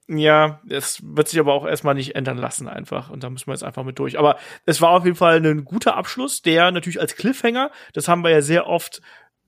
Ja, 0.08 0.60
es 0.68 1.00
wird 1.04 1.28
sich 1.28 1.38
aber 1.38 1.52
auch 1.54 1.64
erstmal 1.66 1.94
nicht 1.94 2.16
ändern 2.16 2.36
lassen 2.36 2.68
einfach. 2.68 3.10
Und 3.10 3.22
da 3.22 3.30
müssen 3.30 3.46
wir 3.46 3.52
jetzt 3.54 3.62
einfach 3.62 3.84
mit 3.84 3.98
durch. 3.98 4.18
Aber 4.18 4.38
es 4.66 4.80
war 4.80 4.90
auf 4.90 5.04
jeden 5.04 5.16
Fall 5.16 5.44
ein 5.44 5.64
guter 5.64 5.96
Abschluss, 5.96 6.42
der 6.42 6.72
natürlich 6.72 7.00
als 7.00 7.14
Cliffhanger, 7.14 7.70
das 7.94 8.08
haben 8.08 8.22
wir 8.24 8.30
ja 8.30 8.42
sehr 8.42 8.66
oft 8.66 9.00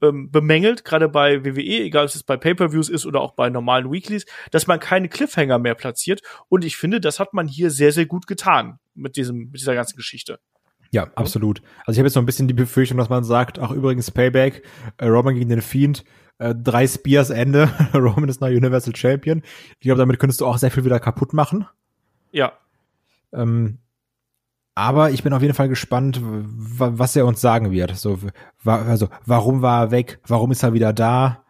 ähm, 0.03 0.31
bemängelt, 0.31 0.85
gerade 0.85 1.09
bei 1.09 1.45
WWE, 1.45 1.83
egal 1.85 2.05
ob 2.05 2.15
es 2.15 2.23
bei 2.25 2.37
Pay-Per-Views 2.37 2.89
ist 2.89 3.07
oder 3.07 3.21
auch 3.21 3.33
bei 3.35 3.51
normalen 3.51 3.91
Weeklies, 3.93 4.25
dass 4.53 4.67
man 4.69 4.79
keine 4.81 5.09
Cliffhanger 5.09 5.59
mehr 5.59 5.75
platziert. 5.77 6.23
Und 6.49 6.65
ich 6.65 6.77
finde, 6.77 7.01
das 7.01 7.19
hat 7.21 7.33
man 7.35 7.47
hier 7.49 7.71
sehr, 7.71 7.93
sehr 7.93 8.07
gut 8.07 8.27
getan 8.27 8.79
mit 8.95 9.17
diesem, 9.17 9.51
mit 9.51 9.61
dieser 9.61 9.75
ganzen 9.75 9.97
Geschichte. 9.97 10.39
Ja, 10.93 11.09
absolut. 11.15 11.63
Also 11.87 11.93
ich 11.93 11.99
habe 11.99 12.07
jetzt 12.07 12.15
noch 12.15 12.23
ein 12.23 12.27
bisschen 12.27 12.49
die 12.49 12.55
Befürchtung, 12.55 12.99
dass 12.99 13.09
man 13.09 13.25
sagt, 13.25 13.59
ach 13.59 13.71
übrigens 13.71 14.11
Payback, 14.11 14.63
äh, 14.99 15.07
Roman 15.07 15.35
gegen 15.35 15.49
den 15.49 15.63
Fiend, 15.63 16.05
äh, 16.39 16.55
drei 16.55 16.87
Spears 16.87 17.31
Ende, 17.31 17.71
Roman 17.95 18.29
ist 18.29 18.41
neuer 18.41 18.57
Universal 18.57 18.95
Champion. 18.95 19.43
Ich 19.81 19.87
glaube, 19.87 19.99
damit 19.99 20.19
könntest 20.19 20.43
du 20.43 20.47
auch 20.47 20.59
sehr 20.59 20.71
viel 20.71 20.85
wieder 20.85 21.01
kaputt 21.01 21.33
machen. 21.33 21.67
Ja, 22.31 22.53
Ähm, 23.33 23.79
aber 24.75 25.11
ich 25.11 25.23
bin 25.23 25.33
auf 25.35 25.43
jeden 25.43 25.55
Fall 25.55 25.69
gespannt, 25.69 26.19
was 26.23 27.15
er 27.15 27.27
uns 27.27 27.41
sagen 27.41 27.73
wird. 27.73 27.95
So, 27.97 28.19
wa 28.63 28.77
also, 28.83 29.09
warum 29.27 29.61
war 29.61 29.85
er 29.85 29.91
weg? 29.91 30.21
Warum 30.27 30.51
ist 30.51 30.63
er 30.63 30.73
wieder 30.73 30.93
da? 30.95 31.45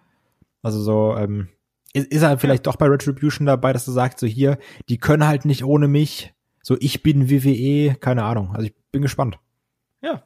Also 0.62 0.81
so, 0.81 1.16
ähm, 1.16 1.48
ist, 1.93 2.09
ist 2.09 2.23
er 2.23 2.39
vielleicht 2.39 2.66
doch 2.66 2.77
bei 2.77 2.86
Retribution 2.86 3.47
dabei, 3.47 3.73
dass 3.73 3.86
er 3.86 3.93
sagt, 3.93 4.19
so 4.19 4.27
hier, 4.27 4.59
die 4.89 4.98
können 4.98 5.27
halt 5.27 5.44
nicht 5.44 5.64
ohne 5.64 5.86
mich. 5.86 6.35
So, 6.62 6.77
ich 6.81 7.02
bin 7.02 7.31
WWE, 7.31 7.94
keine 7.94 8.24
Ahnung. 8.24 8.51
Also 8.55 8.66
ich 8.66 8.74
bin 8.93 9.02
gespannt. 9.02 9.39
ja. 10.02 10.23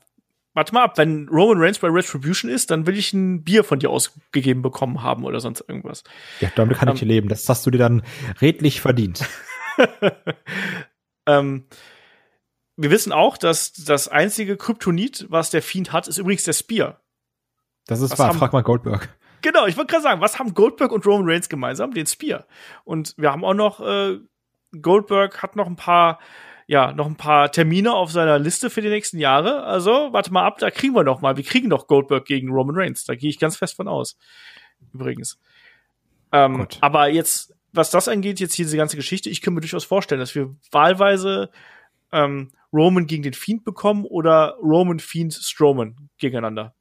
Warte 0.54 0.72
mal 0.72 0.84
ab, 0.84 0.96
wenn 0.96 1.28
Roman 1.28 1.58
Reigns 1.60 1.78
bei 1.80 1.88
Retribution 1.88 2.50
ist, 2.50 2.70
dann 2.70 2.86
will 2.86 2.96
ich 2.96 3.12
ein 3.12 3.44
Bier 3.44 3.62
von 3.62 3.78
dir 3.78 3.90
ausgegeben 3.90 4.62
bekommen 4.62 5.02
haben 5.02 5.24
oder 5.26 5.38
sonst 5.38 5.62
irgendwas. 5.68 6.02
Ja, 6.40 6.50
damit 6.56 6.78
kann 6.78 6.88
ich 6.94 7.02
Ähm. 7.02 7.08
leben. 7.08 7.28
Das 7.28 7.46
hast 7.46 7.66
du 7.66 7.70
dir 7.70 7.76
dann 7.76 8.02
redlich 8.40 8.80
verdient. 8.80 9.22
ähm, 11.26 11.64
wir 12.76 12.90
wissen 12.90 13.12
auch, 13.12 13.36
dass 13.36 13.72
das 13.72 14.08
einzige 14.08 14.56
Kryptonit, 14.56 15.26
was 15.28 15.50
der 15.50 15.60
Fiend 15.62 15.92
hat, 15.92 16.08
ist 16.08 16.18
übrigens 16.18 16.44
der 16.44 16.52
Spear. 16.54 17.00
Das 17.86 18.00
ist 18.00 18.12
Was 18.12 18.18
wahr. 18.18 18.28
haben- 18.28 18.38
Frag 18.38 18.52
mal 18.54 18.62
Goldberg. 18.62 19.14
Genau, 19.42 19.66
ich 19.66 19.76
wollte 19.76 19.90
gerade 19.92 20.02
sagen, 20.02 20.20
was 20.20 20.38
haben 20.38 20.54
Goldberg 20.54 20.90
und 20.90 21.06
Roman 21.06 21.28
Reigns 21.30 21.48
gemeinsam? 21.48 21.92
Den 21.92 22.06
Spear. 22.06 22.46
Und 22.84 23.14
wir 23.18 23.30
haben 23.30 23.44
auch 23.44 23.54
noch, 23.54 23.80
äh, 23.80 24.18
Goldberg 24.80 25.42
hat 25.42 25.54
noch 25.54 25.66
ein 25.66 25.76
paar, 25.76 26.18
ja, 26.66 26.92
noch 26.92 27.06
ein 27.06 27.16
paar 27.16 27.52
Termine 27.52 27.94
auf 27.94 28.10
seiner 28.10 28.38
Liste 28.38 28.70
für 28.70 28.82
die 28.82 28.88
nächsten 28.88 29.18
Jahre. 29.18 29.62
Also, 29.62 30.12
warte 30.12 30.32
mal 30.32 30.44
ab, 30.44 30.58
da 30.58 30.70
kriegen 30.70 30.94
wir 30.94 31.04
noch 31.04 31.20
mal. 31.20 31.36
Wir 31.36 31.44
kriegen 31.44 31.68
noch 31.68 31.86
Goldberg 31.86 32.24
gegen 32.24 32.50
Roman 32.50 32.76
Reigns. 32.76 33.04
Da 33.04 33.14
gehe 33.14 33.30
ich 33.30 33.38
ganz 33.38 33.56
fest 33.56 33.76
von 33.76 33.86
aus. 33.86 34.18
Übrigens. 34.92 35.38
Ähm, 36.32 36.58
Gut. 36.58 36.78
aber 36.80 37.08
jetzt, 37.08 37.54
was 37.72 37.90
das 37.90 38.08
angeht, 38.08 38.40
jetzt 38.40 38.54
hier 38.54 38.64
diese 38.64 38.76
ganze 38.76 38.96
Geschichte, 38.96 39.30
ich 39.30 39.42
kann 39.42 39.54
mir 39.54 39.60
durchaus 39.60 39.84
vorstellen, 39.84 40.18
dass 40.18 40.34
wir 40.34 40.56
wahlweise 40.72 41.50
ähm, 42.12 42.50
Roman 42.72 43.06
gegen 43.06 43.22
den 43.22 43.34
Fiend 43.34 43.64
bekommen 43.64 44.04
oder 44.04 44.56
Roman, 44.60 44.98
Fiend, 44.98 45.34
Strowman 45.34 46.08
gegeneinander. 46.18 46.74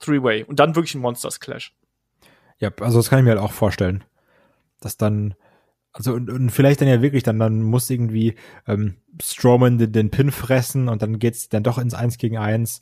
Three-Way. 0.00 0.44
Und 0.44 0.60
dann 0.60 0.74
wirklich 0.74 0.94
ein 0.94 1.00
Monsters 1.00 1.40
Clash. 1.40 1.74
Ja, 2.58 2.70
also 2.80 2.98
das 2.98 3.08
kann 3.08 3.20
ich 3.20 3.24
mir 3.24 3.30
halt 3.30 3.40
auch 3.40 3.52
vorstellen. 3.52 4.04
Dass 4.80 4.96
dann, 4.96 5.34
also 5.98 6.14
und, 6.14 6.30
und 6.30 6.50
vielleicht 6.50 6.80
dann 6.80 6.88
ja 6.88 7.02
wirklich, 7.02 7.24
dann, 7.24 7.40
dann 7.40 7.60
muss 7.60 7.90
irgendwie 7.90 8.36
ähm, 8.66 8.96
Strowman 9.20 9.78
den, 9.78 9.92
den 9.92 10.10
Pin 10.10 10.30
fressen 10.30 10.88
und 10.88 11.02
dann 11.02 11.18
geht's 11.18 11.48
dann 11.48 11.64
doch 11.64 11.76
ins 11.76 11.94
Eins 11.94 12.18
gegen 12.18 12.38
Eins. 12.38 12.80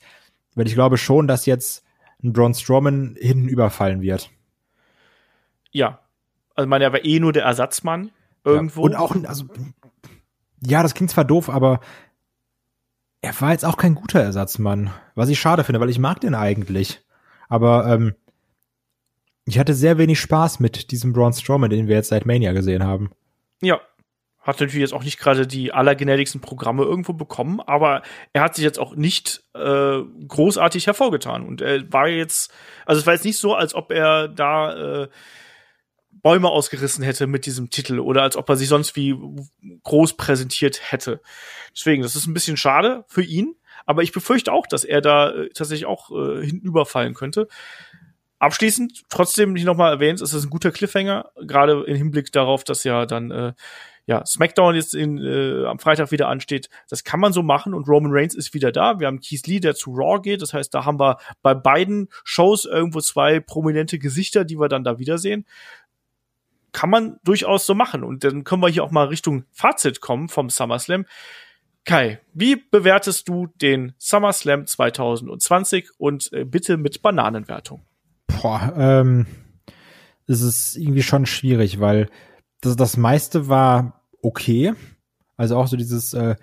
Weil 0.55 0.67
ich 0.67 0.75
glaube 0.75 0.99
schon, 0.99 1.27
dass 1.27 1.47
jetzt 1.47 1.83
ein 2.23 2.33
Braun 2.33 2.55
Strowman 2.55 3.17
hinten 3.19 3.49
überfallen 3.49 4.03
wird. 4.03 4.31
Ja. 5.71 6.01
Also, 6.55 6.69
man, 6.69 6.83
er 6.83 6.93
war 6.93 7.05
eh 7.05 7.19
nur 7.21 7.33
der 7.33 7.45
Ersatzmann 7.45 8.11
irgendwo. 8.45 8.83
Ja. 8.83 8.87
Und 8.87 8.95
auch, 8.97 9.17
also, 9.29 9.47
ja, 10.61 10.83
das 10.83 10.95
klingt 10.95 11.11
zwar 11.11 11.25
doof, 11.25 11.49
aber 11.49 11.81
er 13.23 13.39
war 13.41 13.53
jetzt 13.53 13.65
auch 13.65 13.77
kein 13.77 13.95
guter 13.95 14.21
Ersatzmann. 14.21 14.91
Was 15.15 15.29
ich 15.31 15.41
schade 15.41 15.65
finde, 15.65 15.81
weil 15.81 15.91
ich 15.91 15.99
mag 15.99 16.21
den 16.21 16.35
eigentlich. 16.35 17.03
Aber 17.49 17.87
ähm, 17.87 18.15
ich 19.47 19.59
hatte 19.59 19.75
sehr 19.75 19.97
wenig 19.97 20.21
Spaß 20.21 20.61
mit 20.61 20.91
diesem 20.91 21.13
Braun 21.13 21.33
Strowman, 21.33 21.71
den 21.71 21.87
wir 21.87 21.95
jetzt 21.95 22.09
seit 22.09 22.27
Mania 22.27 22.53
gesehen 22.53 22.85
haben. 22.85 23.11
Ja. 23.63 23.81
Hat 24.41 24.61
natürlich 24.61 24.83
jetzt 24.83 24.95
auch 24.95 25.03
nicht 25.03 25.19
gerade 25.19 25.47
die 25.47 25.73
allergenädigsten 25.73 26.41
Programme 26.41 26.85
irgendwo 26.85 27.13
bekommen, 27.13 27.61
aber 27.61 28.03
er 28.33 28.43
hat 28.43 28.55
sich 28.55 28.63
jetzt 28.63 28.79
auch 28.79 28.95
nicht 28.95 29.43
äh, 29.55 29.99
großartig 30.29 30.87
hervorgetan. 30.87 31.45
Und 31.45 31.63
er 31.63 31.93
war 31.93 32.07
jetzt, 32.07 32.53
also 32.85 33.01
es 33.01 33.07
war 33.07 33.15
jetzt 33.15 33.25
nicht 33.25 33.39
so, 33.39 33.55
als 33.55 33.75
ob 33.75 33.91
er 33.91 34.29
da 34.29 35.03
äh, 35.03 35.09
Bäume 36.11 36.49
ausgerissen 36.49 37.05
hätte 37.05 37.27
mit 37.27 37.47
diesem 37.47 37.71
Titel 37.71 37.99
oder 37.99 38.23
als 38.23 38.37
ob 38.37 38.49
er 38.49 38.57
sich 38.57 38.69
sonst 38.69 38.95
wie 38.95 39.17
groß 39.83 40.17
präsentiert 40.17 40.93
hätte. 40.93 41.21
Deswegen, 41.75 42.03
das 42.03 42.15
ist 42.15 42.27
ein 42.27 42.35
bisschen 42.35 42.57
schade 42.57 43.05
für 43.09 43.23
ihn, 43.23 43.55
aber 43.85 44.03
ich 44.03 44.13
befürchte 44.13 44.53
auch, 44.53 44.67
dass 44.67 44.85
er 44.85 45.01
da 45.01 45.31
äh, 45.31 45.49
tatsächlich 45.51 45.87
auch 45.87 46.11
äh, 46.11 46.45
hinten 46.45 46.67
überfallen 46.67 47.15
könnte. 47.15 47.49
Abschließend, 48.39 49.05
trotzdem 49.09 49.55
nicht 49.55 49.65
nochmal 49.65 49.93
erwähnt, 49.93 50.21
ist 50.21 50.35
es 50.35 50.45
ein 50.45 50.51
guter 50.51 50.71
Cliffhanger, 50.71 51.31
gerade 51.47 51.85
im 51.85 51.97
Hinblick 51.97 52.33
darauf, 52.33 52.65
dass 52.65 52.85
ja 52.85 53.07
dann 53.07 53.31
äh, 53.31 53.53
ja, 54.07 54.25
SmackDown 54.25 54.75
jetzt 54.77 54.95
in, 54.95 55.19
äh, 55.19 55.65
am 55.65 55.79
Freitag 55.79 56.13
wieder 56.13 56.29
ansteht. 56.29 56.69
Das 56.89 57.03
kann 57.03 57.19
man 57.19 57.33
so 57.33 57.43
machen 57.43 57.75
und 57.75 57.89
Roman 57.89 58.13
Reigns 58.13 58.35
ist 58.35 58.55
wieder 58.55 58.71
da. 58.71 59.01
Wir 59.01 59.09
haben 59.09 59.21
Keith 59.21 59.47
Lee, 59.47 59.59
der 59.59 59.75
zu 59.75 59.91
Raw 59.93 60.21
geht. 60.21 60.43
Das 60.43 60.55
heißt, 60.55 60.73
da 60.73 60.85
haben 60.85 61.01
wir 61.01 61.19
bei 61.43 61.55
beiden 61.55 62.09
Shows 62.25 62.67
irgendwo 62.67 63.01
zwei 63.01 63.41
prominente 63.41 63.99
Gesichter, 63.99 64.45
die 64.45 64.61
wir 64.61 64.69
dann 64.69 64.85
da 64.85 65.01
wiedersehen. 65.01 65.45
Kann 66.71 66.91
man 66.91 67.19
durchaus 67.25 67.67
so 67.67 67.75
machen. 67.75 68.05
Und 68.05 68.23
dann 68.23 68.45
können 68.45 68.63
wir 68.63 68.69
hier 68.69 68.85
auch 68.85 68.93
mal 68.93 69.07
Richtung 69.07 69.45
Fazit 69.51 70.01
kommen 70.01 70.29
vom 70.29 70.51
SummerSlam. 70.51 71.05
Kai, 71.85 72.21
wie 72.33 72.57
bewertest 72.57 73.29
du 73.29 73.49
den 73.61 73.95
SummerSlam 73.99 74.67
2020 74.67 75.91
und 75.99 76.33
äh, 76.33 76.45
bitte 76.45 76.77
mit 76.77 77.03
Bananenwertung? 77.03 77.85
Boah, 78.27 78.73
ähm, 78.77 79.27
es 80.27 80.43
ist 80.43 80.77
irgendwie 80.77 81.03
schon 81.03 81.27
schwierig, 81.27 81.81
weil 81.81 82.09
das, 82.61 82.77
das 82.77 82.97
meiste 82.97 83.49
war 83.49 84.03
okay. 84.23 84.75
Also 85.37 85.57
auch 85.57 85.67
so 85.67 85.77
dieses 85.77 86.15
äh, 86.15 86.37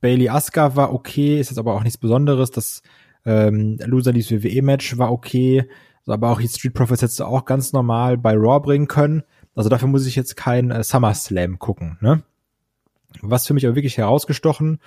Bailey 0.00 0.28
Asuka 0.28 0.76
war 0.76 0.92
okay, 0.92 1.38
ist 1.40 1.50
jetzt 1.50 1.58
aber 1.58 1.74
auch 1.74 1.82
nichts 1.82 1.98
Besonderes. 1.98 2.50
Das 2.50 2.82
ähm, 3.24 3.78
Loser 3.84 4.12
Leaves 4.12 4.30
WWE 4.30 4.62
Match 4.62 4.96
war 4.98 5.12
okay. 5.12 5.68
Also 6.00 6.12
aber 6.12 6.30
auch 6.30 6.40
die 6.40 6.48
Street 6.48 6.74
Profits 6.74 7.02
hättest 7.02 7.20
du 7.20 7.24
auch 7.24 7.44
ganz 7.44 7.72
normal 7.72 8.16
bei 8.16 8.34
Raw 8.34 8.60
bringen 8.60 8.86
können. 8.86 9.24
Also 9.54 9.68
dafür 9.68 9.88
muss 9.88 10.06
ich 10.06 10.16
jetzt 10.16 10.36
kein 10.36 10.70
äh, 10.70 10.84
SummerSlam 10.84 11.58
gucken, 11.58 11.98
ne? 12.00 12.22
Was 13.22 13.46
für 13.46 13.54
mich 13.54 13.66
aber 13.66 13.76
wirklich 13.76 13.96
herausgestochen 13.96 14.78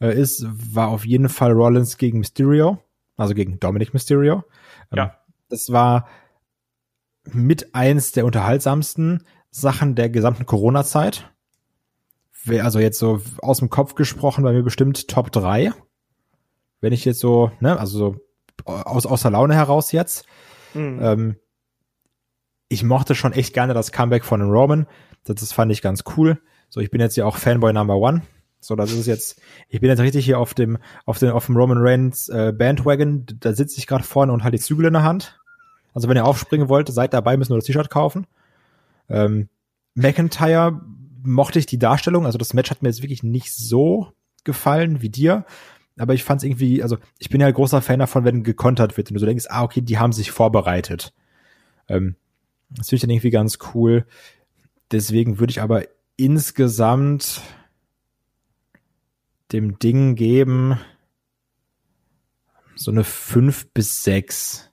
äh, 0.00 0.18
ist, 0.18 0.46
war 0.48 0.88
auf 0.88 1.06
jeden 1.06 1.28
Fall 1.28 1.52
Rollins 1.52 1.98
gegen 1.98 2.18
Mysterio, 2.18 2.78
also 3.16 3.34
gegen 3.34 3.60
Dominic 3.60 3.92
Mysterio. 3.92 4.44
Ähm, 4.90 4.98
Ja. 4.98 5.18
Das 5.48 5.70
war 5.70 6.08
mit 7.24 7.74
eins 7.74 8.12
der 8.12 8.24
unterhaltsamsten 8.24 9.24
Sachen 9.50 9.94
der 9.94 10.10
gesamten 10.10 10.46
Corona-Zeit. 10.46 11.32
Also 12.48 12.78
jetzt 12.78 12.98
so 12.98 13.20
aus 13.38 13.58
dem 13.58 13.70
Kopf 13.70 13.94
gesprochen, 13.94 14.44
bei 14.44 14.52
mir 14.52 14.62
bestimmt 14.62 15.08
Top 15.08 15.32
3. 15.32 15.72
Wenn 16.80 16.92
ich 16.92 17.04
jetzt 17.04 17.18
so, 17.18 17.50
ne, 17.60 17.78
also 17.78 17.98
so 17.98 18.16
aus, 18.64 19.06
aus 19.06 19.22
der 19.22 19.32
Laune 19.32 19.54
heraus 19.54 19.92
jetzt. 19.92 20.26
Mhm. 20.74 20.98
Ähm, 21.02 21.36
ich 22.68 22.82
mochte 22.82 23.14
schon 23.14 23.32
echt 23.32 23.54
gerne 23.54 23.74
das 23.74 23.92
Comeback 23.92 24.24
von 24.24 24.40
den 24.40 24.50
Roman. 24.50 24.86
Das, 25.24 25.36
das 25.36 25.52
fand 25.52 25.72
ich 25.72 25.82
ganz 25.82 26.04
cool. 26.16 26.40
So, 26.68 26.80
ich 26.80 26.90
bin 26.90 27.00
jetzt 27.00 27.16
ja 27.16 27.24
auch 27.24 27.36
Fanboy 27.36 27.72
Number 27.72 27.96
One. 27.96 28.22
So, 28.66 28.74
das 28.74 28.90
ist 28.90 29.06
jetzt, 29.06 29.40
ich 29.68 29.80
bin 29.80 29.90
jetzt 29.90 30.00
richtig 30.00 30.24
hier 30.24 30.40
auf 30.40 30.52
dem, 30.52 30.78
auf 31.04 31.20
dem, 31.20 31.30
auf 31.30 31.46
dem 31.46 31.56
Roman 31.56 31.78
Reigns 31.78 32.28
äh, 32.28 32.52
Bandwagon. 32.52 33.24
Da 33.38 33.52
sitze 33.52 33.78
ich 33.78 33.86
gerade 33.86 34.02
vorne 34.02 34.32
und 34.32 34.42
halte 34.42 34.56
die 34.56 34.62
Zügel 34.62 34.86
in 34.86 34.92
der 34.92 35.04
Hand. 35.04 35.38
Also 35.94 36.08
wenn 36.08 36.16
ihr 36.16 36.24
aufspringen 36.24 36.68
wollt, 36.68 36.88
seid 36.88 37.14
dabei, 37.14 37.36
müsst 37.36 37.48
nur 37.48 37.60
das 37.60 37.66
T-Shirt 37.66 37.90
kaufen. 37.90 38.26
Ähm, 39.08 39.48
McIntyre 39.94 40.80
mochte 41.22 41.60
ich 41.60 41.66
die 41.66 41.78
Darstellung, 41.78 42.26
also 42.26 42.38
das 42.38 42.54
Match 42.54 42.68
hat 42.70 42.82
mir 42.82 42.88
jetzt 42.88 43.02
wirklich 43.02 43.22
nicht 43.22 43.54
so 43.54 44.12
gefallen 44.42 45.00
wie 45.00 45.10
dir. 45.10 45.44
aber 45.96 46.14
ich 46.14 46.24
fand 46.24 46.40
es 46.40 46.44
irgendwie, 46.44 46.82
also 46.82 46.98
ich 47.18 47.30
bin 47.30 47.40
ja 47.40 47.48
großer 47.48 47.82
Fan 47.82 48.00
davon, 48.00 48.24
wenn 48.24 48.42
gekontert 48.42 48.96
wird 48.96 49.10
und 49.10 49.14
du 49.14 49.20
so 49.20 49.26
denkst, 49.26 49.46
ah, 49.48 49.62
okay, 49.62 49.80
die 49.80 49.98
haben 49.98 50.12
sich 50.12 50.32
vorbereitet. 50.32 51.14
Ähm, 51.88 52.16
das 52.70 52.88
finde 52.88 52.96
ich 52.96 53.02
dann 53.02 53.10
irgendwie 53.10 53.30
ganz 53.30 53.58
cool. 53.74 54.06
Deswegen 54.90 55.38
würde 55.38 55.52
ich 55.52 55.62
aber 55.62 55.84
insgesamt 56.16 57.40
dem 59.52 59.78
Ding 59.78 60.14
geben 60.14 60.78
so 62.76 62.90
eine 62.90 63.04
fünf 63.04 63.72
bis 63.72 64.02
sechs 64.02 64.70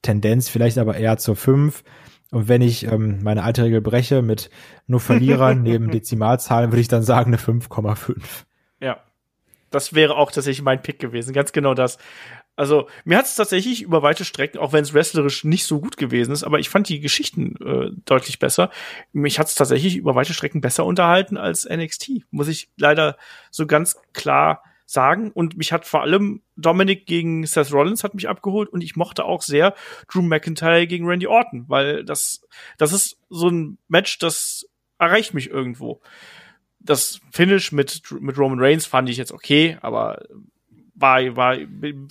Tendenz 0.00 0.48
vielleicht 0.48 0.78
aber 0.78 0.96
eher 0.96 1.18
zur 1.18 1.36
fünf 1.36 1.84
Und 2.30 2.48
wenn 2.48 2.62
ich 2.62 2.84
ähm, 2.84 3.22
meine 3.22 3.44
alte 3.44 3.62
Regel 3.64 3.80
breche 3.80 4.22
mit 4.22 4.50
nur 4.86 5.00
Verlierern 5.00 5.62
neben 5.62 5.90
Dezimalzahlen, 5.90 6.72
würde 6.72 6.80
ich 6.80 6.88
dann 6.88 7.02
sagen 7.02 7.32
eine 7.32 7.36
5,5. 7.36 8.16
Ja. 8.80 9.00
Das 9.70 9.94
wäre 9.94 10.16
auch 10.16 10.30
tatsächlich 10.30 10.62
mein 10.62 10.82
Pick 10.82 10.98
gewesen. 10.98 11.32
Ganz 11.32 11.52
genau 11.52 11.74
das. 11.74 11.98
Also, 12.54 12.88
mir 13.04 13.16
hat 13.16 13.24
es 13.24 13.34
tatsächlich 13.34 13.82
über 13.82 14.02
weite 14.02 14.26
Strecken, 14.26 14.58
auch 14.58 14.74
wenn 14.74 14.82
es 14.82 14.92
wrestlerisch 14.92 15.42
nicht 15.44 15.64
so 15.64 15.80
gut 15.80 15.96
gewesen 15.96 16.32
ist, 16.32 16.44
aber 16.44 16.58
ich 16.58 16.68
fand 16.68 16.88
die 16.88 17.00
Geschichten 17.00 17.56
äh, 17.64 17.90
deutlich 18.04 18.38
besser. 18.38 18.70
Mich 19.12 19.38
hat 19.38 19.46
es 19.46 19.54
tatsächlich 19.54 19.96
über 19.96 20.14
weite 20.14 20.34
Strecken 20.34 20.60
besser 20.60 20.84
unterhalten 20.84 21.38
als 21.38 21.66
NXT, 21.68 22.24
muss 22.30 22.48
ich 22.48 22.70
leider 22.76 23.16
so 23.50 23.66
ganz 23.66 23.96
klar 24.12 24.62
sagen. 24.92 25.32
Und 25.32 25.56
mich 25.56 25.72
hat 25.72 25.86
vor 25.86 26.02
allem 26.02 26.42
Dominic 26.56 27.06
gegen 27.06 27.46
Seth 27.46 27.72
Rollins 27.72 28.04
hat 28.04 28.14
mich 28.14 28.28
abgeholt 28.28 28.68
und 28.68 28.82
ich 28.82 28.96
mochte 28.96 29.24
auch 29.24 29.42
sehr 29.42 29.74
Drew 30.08 30.22
McIntyre 30.22 30.86
gegen 30.86 31.06
Randy 31.06 31.26
Orton, 31.26 31.64
weil 31.68 32.04
das, 32.04 32.42
das 32.76 32.92
ist 32.92 33.18
so 33.30 33.48
ein 33.48 33.78
Match, 33.88 34.18
das 34.18 34.68
erreicht 34.98 35.32
mich 35.32 35.48
irgendwo. 35.48 36.02
Das 36.78 37.20
Finish 37.30 37.72
mit, 37.72 38.02
mit 38.20 38.36
Roman 38.36 38.60
Reigns 38.60 38.86
fand 38.86 39.08
ich 39.08 39.16
jetzt 39.16 39.32
okay, 39.32 39.78
aber 39.80 40.22
war, 41.02 41.36
war, 41.36 41.56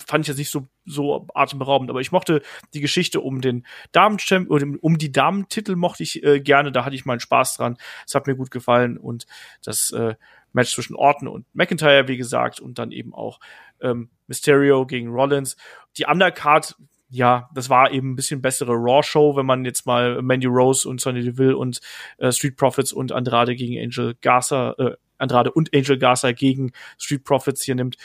fand 0.06 0.24
ich 0.24 0.28
jetzt 0.28 0.38
nicht 0.38 0.50
so, 0.50 0.68
so 0.84 1.26
atemberaubend, 1.34 1.90
aber 1.90 2.00
ich 2.00 2.12
mochte 2.12 2.42
die 2.74 2.80
Geschichte 2.80 3.20
um 3.20 3.40
den 3.40 3.66
Damen 3.90 4.18
oder 4.48 4.66
um 4.80 4.98
die 4.98 5.10
Damentitel 5.10 5.74
mochte 5.74 6.04
ich 6.04 6.22
äh, 6.22 6.40
gerne, 6.40 6.70
da 6.70 6.84
hatte 6.84 6.94
ich 6.94 7.04
meinen 7.04 7.20
Spaß 7.20 7.56
dran. 7.56 7.76
Es 8.06 8.14
hat 8.14 8.26
mir 8.26 8.36
gut 8.36 8.50
gefallen 8.50 8.96
und 8.96 9.26
das 9.64 9.90
äh, 9.90 10.14
Match 10.52 10.74
zwischen 10.74 10.94
Orton 10.94 11.28
und 11.28 11.46
McIntyre, 11.54 12.08
wie 12.08 12.16
gesagt, 12.16 12.60
und 12.60 12.78
dann 12.78 12.92
eben 12.92 13.14
auch 13.14 13.40
ähm, 13.80 14.10
Mysterio 14.26 14.86
gegen 14.86 15.08
Rollins. 15.08 15.56
Die 15.96 16.04
Undercard, 16.04 16.76
ja, 17.08 17.50
das 17.54 17.68
war 17.68 17.90
eben 17.90 18.12
ein 18.12 18.16
bisschen 18.16 18.42
bessere 18.42 18.72
Raw-Show, 18.72 19.36
wenn 19.36 19.46
man 19.46 19.64
jetzt 19.64 19.86
mal 19.86 20.22
Mandy 20.22 20.46
Rose 20.46 20.88
und 20.88 21.00
Sonny 21.00 21.22
Deville 21.22 21.56
und 21.56 21.80
äh, 22.18 22.32
Street 22.32 22.56
Profits 22.56 22.92
und 22.92 23.12
Andrade 23.12 23.54
gegen 23.54 23.78
Angel 23.82 24.14
Garza, 24.20 24.74
äh, 24.78 24.96
Andrade 25.18 25.52
und 25.52 25.74
Angel 25.74 25.98
Garza 25.98 26.32
gegen 26.32 26.72
Street 26.98 27.24
Profits 27.24 27.62
hier 27.62 27.74
nimmt. 27.74 27.96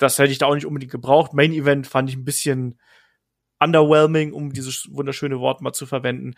Das 0.00 0.18
hätte 0.18 0.32
ich 0.32 0.38
da 0.38 0.46
auch 0.46 0.54
nicht 0.54 0.66
unbedingt 0.66 0.92
gebraucht. 0.92 1.34
Main 1.34 1.52
Event 1.52 1.86
fand 1.86 2.08
ich 2.08 2.16
ein 2.16 2.24
bisschen 2.24 2.80
underwhelming, 3.60 4.32
um 4.32 4.52
dieses 4.52 4.88
wunderschöne 4.90 5.38
Wort 5.40 5.60
mal 5.60 5.74
zu 5.74 5.84
verwenden. 5.84 6.34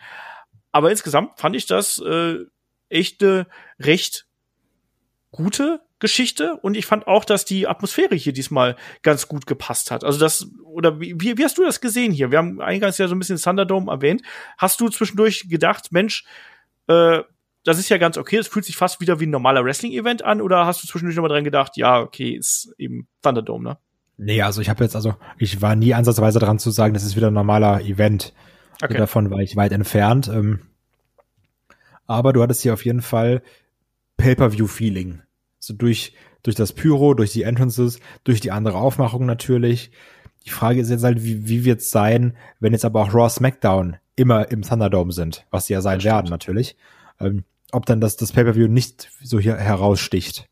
Aber 0.73 0.91
insgesamt 0.91 1.39
fand 1.39 1.55
ich 1.55 1.65
das 1.65 1.97
äh, 1.99 2.39
echt 2.89 3.23
eine 3.23 3.47
recht 3.79 4.27
gute 5.31 5.81
Geschichte 5.99 6.57
und 6.57 6.75
ich 6.75 6.85
fand 6.85 7.07
auch, 7.07 7.23
dass 7.23 7.45
die 7.45 7.65
Atmosphäre 7.65 8.15
hier 8.15 8.33
diesmal 8.33 8.75
ganz 9.01 9.29
gut 9.29 9.47
gepasst 9.47 9.91
hat. 9.91 10.03
Also 10.03 10.19
das, 10.19 10.49
oder 10.65 10.99
wie, 10.99 11.37
wie 11.37 11.43
hast 11.45 11.57
du 11.57 11.63
das 11.63 11.79
gesehen 11.79 12.11
hier? 12.11 12.31
Wir 12.31 12.39
haben 12.39 12.59
eingangs 12.59 12.97
ja 12.97 13.07
so 13.07 13.15
ein 13.15 13.19
bisschen 13.19 13.37
Thunderdome 13.37 13.89
erwähnt. 13.89 14.21
Hast 14.57 14.81
du 14.81 14.89
zwischendurch 14.89 15.47
gedacht, 15.47 15.93
Mensch, 15.93 16.25
äh, 16.87 17.21
das 17.63 17.79
ist 17.79 17.89
ja 17.89 17.97
ganz 17.97 18.17
okay, 18.17 18.37
es 18.37 18.47
fühlt 18.47 18.65
sich 18.65 18.77
fast 18.77 18.99
wieder 19.01 19.19
wie 19.19 19.25
ein 19.25 19.31
normaler 19.31 19.63
Wrestling-Event 19.63 20.23
an, 20.23 20.41
oder 20.41 20.65
hast 20.65 20.83
du 20.83 20.87
zwischendurch 20.87 21.15
nochmal 21.15 21.31
dran 21.31 21.43
gedacht, 21.43 21.77
ja, 21.77 22.01
okay, 22.01 22.31
ist 22.31 22.73
eben 22.77 23.07
Thunderdome, 23.21 23.63
ne? 23.63 23.77
Nee, 24.17 24.41
also 24.41 24.61
ich 24.61 24.69
habe 24.69 24.83
jetzt, 24.83 24.95
also 24.95 25.15
ich 25.37 25.61
war 25.61 25.75
nie 25.75 25.93
ansatzweise 25.93 26.39
dran 26.39 26.59
zu 26.59 26.71
sagen, 26.71 26.93
das 26.93 27.03
ist 27.03 27.15
wieder 27.15 27.27
ein 27.27 27.33
normaler 27.33 27.81
Event. 27.81 28.33
Okay. 28.81 28.97
Davon 28.97 29.31
war 29.31 29.39
ich 29.39 29.55
weit 29.55 29.71
entfernt. 29.71 30.27
Ähm, 30.27 30.59
aber 32.05 32.31
du 32.31 32.41
hattest 32.43 32.61
hier 32.61 32.73
auf 32.73 32.85
jeden 32.85 33.01
Fall 33.01 33.41
Pay-per-view-Feeling. 34.17 35.21
So 35.59 35.73
durch, 35.73 36.13
durch 36.43 36.55
das 36.55 36.73
Pyro, 36.73 37.15
durch 37.15 37.31
die 37.31 37.43
Entrances, 37.43 37.99
durch 38.23 38.39
die 38.39 38.51
andere 38.51 38.77
Aufmachung 38.77 39.25
natürlich. 39.25 39.91
Die 40.45 40.51
Frage 40.51 40.81
ist 40.81 40.89
jetzt 40.89 41.03
halt, 41.03 41.23
wie, 41.23 41.47
wie 41.47 41.65
wird 41.65 41.79
es 41.81 41.89
sein, 41.89 42.37
wenn 42.59 42.73
jetzt 42.73 42.85
aber 42.85 43.01
auch 43.01 43.13
Raw 43.13 43.29
SmackDown 43.29 43.97
immer 44.15 44.51
im 44.51 44.61
Thunderdome 44.61 45.11
sind, 45.11 45.45
was 45.49 45.65
sie 45.65 45.73
ja 45.73 45.81
sein 45.81 46.03
werden 46.03 46.29
natürlich. 46.29 46.77
Ähm, 47.19 47.45
ob 47.73 47.85
dann 47.85 48.01
das, 48.01 48.15
das 48.15 48.31
Pay-Per-View 48.31 48.67
nicht 48.67 49.09
so 49.21 49.39
hier 49.39 49.55
heraussticht. 49.57 50.47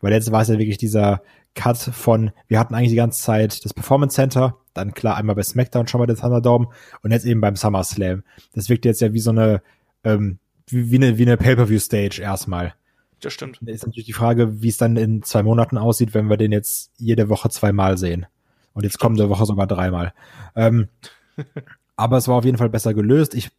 Weil 0.00 0.12
jetzt 0.12 0.30
war 0.30 0.42
es 0.42 0.48
ja 0.48 0.58
wirklich 0.58 0.78
dieser 0.78 1.22
Cut 1.54 1.78
von, 1.78 2.30
wir 2.46 2.58
hatten 2.58 2.74
eigentlich 2.74 2.90
die 2.90 2.96
ganze 2.96 3.20
Zeit 3.20 3.64
das 3.64 3.74
Performance 3.74 4.14
Center, 4.14 4.56
dann 4.74 4.94
klar 4.94 5.16
einmal 5.16 5.34
bei 5.34 5.42
SmackDown 5.42 5.88
schon 5.88 6.00
mal 6.00 6.06
den 6.06 6.16
Thunderdome 6.16 6.68
und 7.02 7.10
jetzt 7.10 7.26
eben 7.26 7.40
beim 7.40 7.56
SummerSlam. 7.56 8.22
Das 8.54 8.68
wirkt 8.68 8.84
jetzt 8.84 9.00
ja 9.00 9.12
wie 9.12 9.20
so 9.20 9.30
eine, 9.30 9.62
ähm, 10.04 10.38
wie, 10.68 10.90
wie 10.90 10.96
eine, 10.96 11.18
wie 11.18 11.22
eine 11.22 11.36
Pay-Per-View-Stage 11.36 12.22
erstmal. 12.22 12.74
Das 13.20 13.32
stimmt. 13.32 13.58
Da 13.60 13.72
ist 13.72 13.84
natürlich 13.84 14.06
die 14.06 14.12
Frage, 14.12 14.62
wie 14.62 14.68
es 14.68 14.76
dann 14.76 14.96
in 14.96 15.22
zwei 15.22 15.42
Monaten 15.42 15.78
aussieht, 15.78 16.14
wenn 16.14 16.28
wir 16.28 16.36
den 16.36 16.52
jetzt 16.52 16.92
jede 16.98 17.28
Woche 17.28 17.50
zweimal 17.50 17.98
sehen. 17.98 18.26
Und 18.74 18.84
jetzt 18.84 19.00
kommende 19.00 19.28
Woche 19.28 19.44
sogar 19.44 19.66
dreimal. 19.66 20.12
Ähm, 20.54 20.88
aber 21.96 22.18
es 22.18 22.28
war 22.28 22.36
auf 22.36 22.44
jeden 22.44 22.58
Fall 22.58 22.68
besser 22.68 22.94
gelöst. 22.94 23.34
Ich 23.34 23.50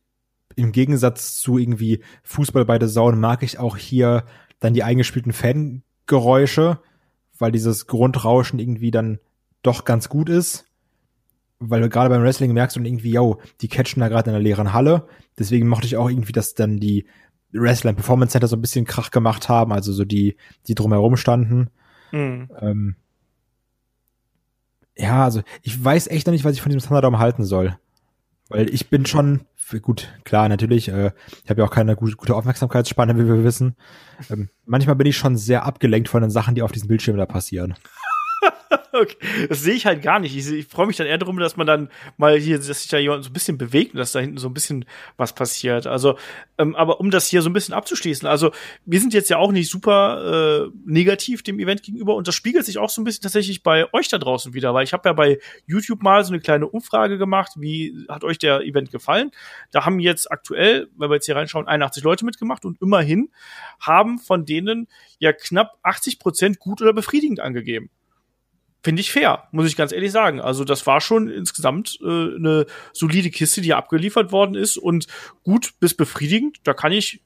im 0.56 0.72
Gegensatz 0.72 1.40
zu 1.40 1.58
irgendwie 1.58 2.04
Fußball 2.24 2.66
bei 2.66 2.80
der 2.80 2.90
Zone 2.90 3.18
mag 3.18 3.44
ich 3.44 3.60
auch 3.60 3.78
hier 3.78 4.26
dann 4.60 4.74
die 4.74 4.84
eingespielten 4.84 5.34
Fangeräusche, 5.34 6.80
weil 7.38 7.52
dieses 7.52 7.88
Grundrauschen 7.88 8.60
irgendwie 8.60 8.92
dann 8.92 9.20
doch 9.62 9.86
ganz 9.86 10.10
gut 10.10 10.30
ist. 10.30 10.66
Weil 11.60 11.88
gerade 11.90 12.10
beim 12.10 12.24
Wrestling 12.24 12.54
merkst 12.54 12.76
du 12.76 12.80
dann 12.80 12.86
irgendwie, 12.86 13.12
yo, 13.12 13.40
die 13.62 13.68
catchen 13.68 14.00
da 14.00 14.08
gerade 14.08 14.30
in 14.30 14.36
einer 14.36 14.44
leeren 14.44 14.74
Halle. 14.74 15.08
Deswegen 15.38 15.68
mochte 15.68 15.88
ich 15.88 15.98
auch 15.98 16.10
irgendwie, 16.10 16.32
dass 16.32 16.54
dann 16.54 16.80
die 16.80 17.06
Wrestler 17.52 17.92
im 17.92 17.96
Performance 17.96 18.32
Center 18.32 18.48
so 18.48 18.56
ein 18.56 18.62
bisschen 18.62 18.86
Krach 18.86 19.12
gemacht 19.12 19.50
haben, 19.50 19.74
also 19.74 19.92
so 19.92 20.06
die, 20.06 20.38
die 20.68 20.76
drumherum 20.76 21.18
standen. 21.18 21.70
Mhm. 22.12 22.50
Ähm, 22.60 22.96
ja, 24.98 25.24
also 25.24 25.42
ich 25.62 25.84
weiß 25.84 26.08
echt 26.08 26.28
noch 26.28 26.34
nicht, 26.34 26.46
was 26.46 26.54
ich 26.54 26.62
von 26.62 26.72
diesem 26.72 26.86
Thunderdome 26.86 27.20
halten 27.20 27.44
soll. 27.44 27.78
Weil 28.50 28.74
ich 28.74 28.90
bin 28.90 29.06
schon, 29.06 29.42
gut, 29.82 30.10
klar, 30.24 30.50
natürlich, 30.50 30.90
äh, 30.90 31.12
ich 31.44 31.50
habe 31.50 31.62
ja 31.62 31.68
auch 31.68 31.72
keine 31.72 31.96
gute, 31.96 32.16
gute 32.16 32.36
Aufmerksamkeitsspanne, 32.36 33.16
wie 33.18 33.28
wir 33.28 33.44
wissen. 33.44 33.76
Ähm, 34.30 34.50
manchmal 34.66 34.96
bin 34.96 35.08
ich 35.08 35.18
schon 35.18 35.38
sehr 35.38 35.66
abgelenkt 35.66 36.10
von 36.10 36.22
den 36.22 36.32
Sachen, 36.32 36.56
die 36.56 36.64
auf 36.64 36.72
diesem 36.72 36.88
Bildschirm 36.88 37.18
da 37.18 37.28
passieren. 37.28 37.76
okay. 38.94 39.18
Das 39.48 39.62
sehe 39.62 39.74
ich 39.74 39.86
halt 39.86 40.02
gar 40.02 40.20
nicht. 40.20 40.36
Ich, 40.36 40.48
ich 40.52 40.68
freue 40.68 40.88
mich 40.88 40.98
dann 40.98 41.08
eher 41.08 41.18
darum, 41.18 41.38
dass 41.38 41.58
man 41.58 41.68
dann 41.68 41.90
mal 42.18 42.38
hier, 42.38 42.58
dass 42.58 42.68
sich 42.68 42.88
da 42.88 42.98
jemand 42.98 43.24
so 43.24 43.30
ein 43.30 43.34
bisschen 43.34 43.58
bewegt 43.58 43.94
und 43.94 44.00
dass 44.00 44.12
da 44.12 44.20
hinten 44.20 44.38
so 44.38 44.48
ein 44.48 44.54
bisschen 44.54 44.86
was 45.18 45.34
passiert. 45.34 45.88
Also, 45.88 46.18
ähm, 46.58 46.76
aber 46.76 47.00
um 47.00 47.12
das 47.12 47.28
hier 47.28 47.42
so 47.42 47.50
ein 47.50 47.54
bisschen 47.54 47.74
abzuschließen, 47.74 48.28
also 48.28 48.52
wir 48.86 49.00
sind 49.00 49.14
jetzt 49.14 49.30
ja 49.30 49.38
auch 49.38 49.52
nicht 49.52 49.70
super 49.70 50.68
äh, 50.68 50.72
negativ 50.86 51.44
dem 51.44 51.60
Event 51.60 51.84
gegenüber 51.84 52.16
und 52.16 52.28
das 52.28 52.36
spiegelt 52.36 52.66
sich 52.66 52.78
auch 52.78 52.90
so 52.90 53.02
ein 53.02 53.06
bisschen 53.06 53.24
tatsächlich 53.24 53.64
bei 53.64 53.92
euch 53.94 54.08
da 54.08 54.18
draußen 54.18 54.54
wieder, 54.54 54.74
weil 54.74 54.84
ich 54.84 54.94
habe 54.94 55.08
ja 55.10 55.14
bei 55.14 55.40
YouTube 55.66 56.02
mal 56.02 56.24
so 56.24 56.34
eine 56.34 56.42
kleine 56.42 56.68
Umfrage 56.68 57.18
gemacht, 57.18 57.54
wie 57.58 58.06
hat 58.10 58.24
euch 58.24 58.38
der 58.38 58.62
Event 58.62 58.92
gefallen? 58.92 59.32
Da 59.72 59.86
haben 59.86 60.00
jetzt 60.00 60.32
aktuell, 60.32 60.88
wenn 60.98 61.10
wir 61.10 61.16
jetzt 61.16 61.26
hier 61.26 61.36
reinschauen, 61.36 61.68
81 61.68 62.04
Leute 62.04 62.26
mitgemacht 62.26 62.66
und 62.66 62.82
immerhin 62.82 63.30
haben 63.80 64.20
von 64.20 64.46
denen 64.46 64.88
ja 65.20 65.34
knapp 65.34 65.78
80 65.84 66.20
Prozent 66.20 66.60
gut 66.60 66.82
oder 66.82 66.94
befriedigend 66.94 67.40
angegeben 67.40 67.90
finde 68.84 69.02
ich 69.02 69.12
fair, 69.12 69.48
muss 69.52 69.68
ich 69.68 69.76
ganz 69.76 69.92
ehrlich 69.92 70.12
sagen. 70.12 70.40
Also 70.40 70.64
das 70.64 70.88
war 70.88 71.02
schon 71.02 71.30
insgesamt 71.30 72.00
äh, 72.02 72.06
eine 72.06 72.66
solide 72.94 73.30
Kiste, 73.30 73.62
die 73.62 73.74
abgeliefert 73.74 74.32
worden 74.32 74.56
ist 74.56 74.78
und 74.78 75.08
gut 75.44 75.74
bis 75.80 75.94
befriedigend. 75.94 76.58
Da 76.64 76.74
kann 76.74 76.92
ich, 76.92 77.22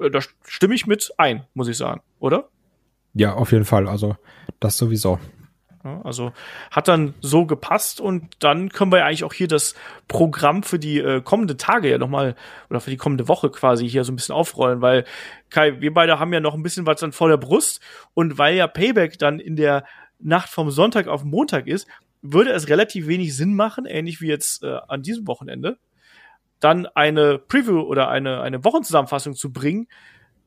äh, 0.00 0.10
da 0.10 0.20
stimme 0.46 0.74
ich 0.74 0.86
mit 0.86 1.12
ein, 1.18 1.46
muss 1.54 1.68
ich 1.68 1.76
sagen, 1.76 2.00
oder? 2.20 2.48
Ja, 3.12 3.34
auf 3.34 3.52
jeden 3.52 3.64
Fall. 3.64 3.88
Also 3.88 4.16
das 4.60 4.76
sowieso. 4.76 5.18
Ja, 5.84 6.00
also 6.02 6.32
hat 6.70 6.88
dann 6.88 7.12
so 7.20 7.44
gepasst 7.44 8.00
und 8.00 8.36
dann 8.38 8.70
können 8.70 8.90
wir 8.90 9.00
ja 9.00 9.04
eigentlich 9.04 9.24
auch 9.24 9.34
hier 9.34 9.48
das 9.48 9.74
Programm 10.08 10.62
für 10.62 10.78
die 10.78 10.98
äh, 10.98 11.20
kommende 11.20 11.58
Tage 11.58 11.90
ja 11.90 11.98
nochmal 11.98 12.36
oder 12.70 12.80
für 12.80 12.88
die 12.88 12.96
kommende 12.96 13.28
Woche 13.28 13.50
quasi 13.50 13.86
hier 13.86 14.02
so 14.04 14.10
ein 14.12 14.16
bisschen 14.16 14.34
aufrollen, 14.34 14.80
weil 14.80 15.04
Kai, 15.50 15.82
wir 15.82 15.92
beide 15.92 16.18
haben 16.18 16.32
ja 16.32 16.40
noch 16.40 16.54
ein 16.54 16.62
bisschen 16.62 16.86
was 16.86 17.00
dann 17.00 17.12
vor 17.12 17.28
der 17.28 17.36
Brust 17.36 17.80
und 18.14 18.38
weil 18.38 18.56
ja 18.56 18.66
Payback 18.66 19.18
dann 19.18 19.38
in 19.38 19.56
der 19.56 19.84
Nacht 20.24 20.48
vom 20.48 20.70
Sonntag 20.70 21.06
auf 21.06 21.22
Montag 21.22 21.66
ist, 21.66 21.86
würde 22.22 22.50
es 22.50 22.68
relativ 22.68 23.06
wenig 23.06 23.36
Sinn 23.36 23.54
machen, 23.54 23.86
ähnlich 23.86 24.20
wie 24.20 24.28
jetzt 24.28 24.64
äh, 24.64 24.78
an 24.88 25.02
diesem 25.02 25.26
Wochenende, 25.26 25.78
dann 26.58 26.86
eine 26.86 27.38
Preview 27.38 27.80
oder 27.80 28.08
eine, 28.08 28.40
eine 28.40 28.64
Wochenzusammenfassung 28.64 29.34
zu 29.34 29.52
bringen 29.52 29.86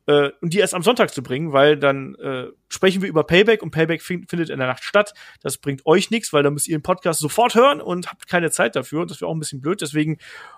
äh, 0.08 0.32
und 0.42 0.54
die 0.54 0.58
erst 0.58 0.74
am 0.74 0.82
Sonntag 0.82 1.14
zu 1.14 1.22
bringen, 1.22 1.54
weil 1.54 1.78
dann 1.78 2.16
äh, 2.16 2.48
sprechen 2.70 3.04
wir 3.04 3.10
über 3.10 3.24
Payback 3.24 3.62
und 3.62 3.70
Payback 3.70 4.02
findet 4.02 4.50
in 4.50 4.58
der 4.58 4.68
Nacht 4.68 4.84
statt. 4.84 5.14
Das 5.42 5.60
bringt 5.60 5.86
euch 5.86 6.10
nichts, 6.10 6.34
weil 6.34 6.42
dann 6.42 6.54
müsst 6.54 6.68
ihr 6.68 6.78
den 6.78 6.82
Podcast 6.82 7.20
sofort 7.20 7.54
hören 7.54 7.80
und 7.80 8.10
habt 8.10 8.28
keine 8.28 8.50
Zeit 8.50 8.76
dafür 8.76 9.02
und 9.02 9.12
das 9.12 9.22
wäre 9.22 9.30
auch 9.30 9.36
ein 9.36 9.40
bisschen 9.40 9.62
blöd. 9.62 9.82
Deswegen 9.82 10.18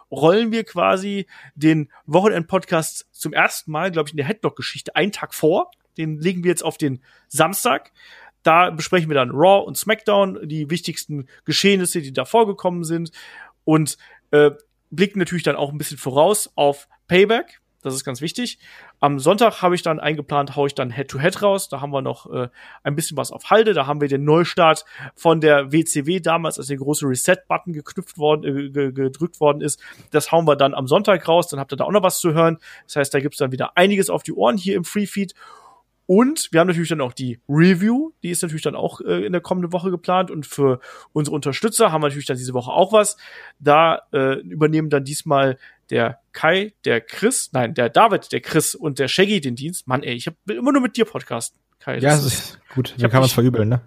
rollen 0.09 0.53
wir 0.53 0.63
quasi 0.63 1.27
den 1.55 1.91
Wochenend-Podcast 2.05 3.07
zum 3.11 3.33
ersten 3.33 3.71
Mal, 3.71 3.91
glaube 3.91 4.07
ich, 4.07 4.13
in 4.13 4.17
der 4.17 4.27
Headlock-Geschichte 4.27 4.95
einen 4.95 5.11
Tag 5.11 5.33
vor. 5.33 5.71
Den 5.97 6.17
legen 6.17 6.43
wir 6.45 6.49
jetzt 6.51 6.63
auf 6.63 6.77
den 6.77 7.03
Samstag 7.27 7.91
da 8.43 8.69
besprechen 8.69 9.09
wir 9.09 9.15
dann 9.15 9.31
Raw 9.31 9.65
und 9.65 9.77
SmackDown, 9.77 10.47
die 10.47 10.69
wichtigsten 10.69 11.27
Geschehnisse, 11.45 12.01
die 12.01 12.13
da 12.13 12.25
vorgekommen 12.25 12.83
sind 12.83 13.11
und 13.63 13.97
äh, 14.31 14.51
blicken 14.91 15.19
natürlich 15.19 15.43
dann 15.43 15.55
auch 15.55 15.71
ein 15.71 15.77
bisschen 15.77 15.97
voraus 15.97 16.49
auf 16.55 16.87
Payback. 17.07 17.61
Das 17.81 17.93
ist 17.93 18.03
ganz 18.03 18.19
wichtig. 18.19 18.59
Am 18.99 19.19
Sonntag 19.19 19.61
habe 19.61 19.73
ich 19.73 19.81
dann 19.81 20.01
eingeplant, 20.01 20.57
haue 20.57 20.67
ich 20.67 20.75
dann 20.75 20.89
Head-to-Head 20.89 21.37
-Head 21.37 21.41
raus. 21.43 21.69
Da 21.69 21.79
haben 21.79 21.91
wir 21.91 22.01
noch 22.01 22.29
äh, 22.29 22.49
ein 22.83 22.95
bisschen 22.95 23.15
was 23.15 23.31
auf 23.31 23.49
Halde. 23.49 23.73
Da 23.73 23.87
haben 23.87 24.01
wir 24.01 24.09
den 24.09 24.25
Neustart 24.25 24.83
von 25.15 25.39
der 25.39 25.71
WCW 25.71 26.19
damals, 26.19 26.57
als 26.57 26.67
der 26.67 26.75
große 26.75 27.07
Reset-Button 27.07 27.71
geknüpft 27.71 28.17
worden, 28.17 28.75
äh, 28.75 28.91
gedrückt 28.91 29.39
worden 29.39 29.61
ist. 29.61 29.81
Das 30.11 30.33
hauen 30.33 30.45
wir 30.45 30.57
dann 30.57 30.73
am 30.73 30.87
Sonntag 30.87 31.25
raus. 31.25 31.47
Dann 31.47 31.59
habt 31.59 31.71
ihr 31.71 31.77
da 31.77 31.85
auch 31.85 31.91
noch 31.91 32.03
was 32.03 32.19
zu 32.19 32.33
hören. 32.33 32.57
Das 32.85 32.97
heißt, 32.97 33.13
da 33.13 33.21
gibt's 33.21 33.37
dann 33.37 33.53
wieder 33.53 33.77
einiges 33.77 34.09
auf 34.09 34.23
die 34.23 34.33
Ohren 34.33 34.57
hier 34.57 34.75
im 34.75 34.83
Free-Feed. 34.83 35.33
Und 36.09 36.49
wir 36.51 36.59
haben 36.59 36.67
natürlich 36.67 36.89
dann 36.89 37.01
auch 37.01 37.13
die 37.13 37.39
Review, 37.47 38.13
die 38.23 38.31
ist 38.31 38.41
natürlich 38.41 38.63
dann 38.63 38.73
auch 38.73 38.99
äh, 39.01 39.27
in 39.27 39.31
der 39.31 39.41
kommenden 39.41 39.71
Woche 39.71 39.91
geplant. 39.91 40.31
Und 40.31 40.47
für 40.47 40.79
unsere 41.13 41.35
Unterstützer 41.35 41.91
haben 41.91 42.01
wir 42.01 42.07
natürlich 42.07 42.25
dann 42.25 42.35
diese 42.35 42.55
Woche 42.55 42.71
auch 42.71 42.91
was. 42.91 43.15
Da 43.59 44.01
äh, 44.11 44.39
übernehmen 44.39 44.89
dann 44.89 45.03
diesmal 45.03 45.59
der 45.91 46.19
Kai, 46.31 46.73
der 46.83 46.99
Chris, 46.99 47.51
nein, 47.53 47.75
der 47.75 47.89
David, 47.89 48.31
der 48.31 48.41
Chris 48.41 48.73
und 48.73 48.97
der 48.97 49.07
Shaggy 49.07 49.39
den 49.39 49.55
Dienst. 49.55 49.87
Mann, 49.87 50.01
ey, 50.01 50.15
ich 50.15 50.25
hab, 50.25 50.33
will 50.45 50.57
immer 50.57 50.71
nur 50.71 50.81
mit 50.81 50.97
dir 50.97 51.05
podcasten, 51.05 51.59
Kai. 51.79 51.99
Ja, 51.99 52.09
das 52.09 52.25
ist 52.25 52.59
gut. 52.73 52.95
Da 52.97 53.07
kann 53.07 53.19
man 53.19 53.27
es 53.27 53.33
verübeln, 53.33 53.69
ne? 53.69 53.81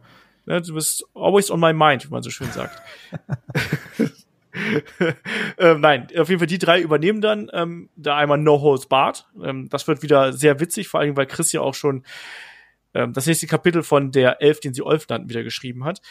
Ja, 0.46 0.60
du 0.60 0.74
bist 0.74 1.04
always 1.14 1.50
on 1.50 1.58
my 1.58 1.72
mind, 1.72 2.06
wie 2.06 2.12
man 2.12 2.22
so 2.22 2.30
schön 2.30 2.52
sagt. 2.52 2.80
ähm, 5.58 5.80
nein, 5.80 6.08
auf 6.16 6.28
jeden 6.28 6.38
Fall 6.38 6.46
die 6.46 6.58
drei 6.58 6.80
übernehmen 6.80 7.20
dann 7.20 7.50
ähm, 7.52 7.88
da 7.96 8.16
einmal 8.16 8.38
No 8.38 8.60
Holds 8.60 8.86
Barred. 8.86 9.26
Ähm, 9.42 9.68
das 9.68 9.88
wird 9.88 10.02
wieder 10.02 10.32
sehr 10.32 10.60
witzig, 10.60 10.88
vor 10.88 11.00
allem 11.00 11.16
weil 11.16 11.26
Chris 11.26 11.52
ja 11.52 11.60
auch 11.60 11.74
schon 11.74 12.04
ähm, 12.94 13.12
das 13.12 13.26
nächste 13.26 13.46
Kapitel 13.46 13.82
von 13.82 14.12
der 14.12 14.42
Elf, 14.42 14.60
den 14.60 14.74
sie 14.74 14.82
Olf 14.82 15.08
nannten, 15.08 15.28
wieder 15.28 15.42
geschrieben 15.42 15.84
hat. 15.84 16.02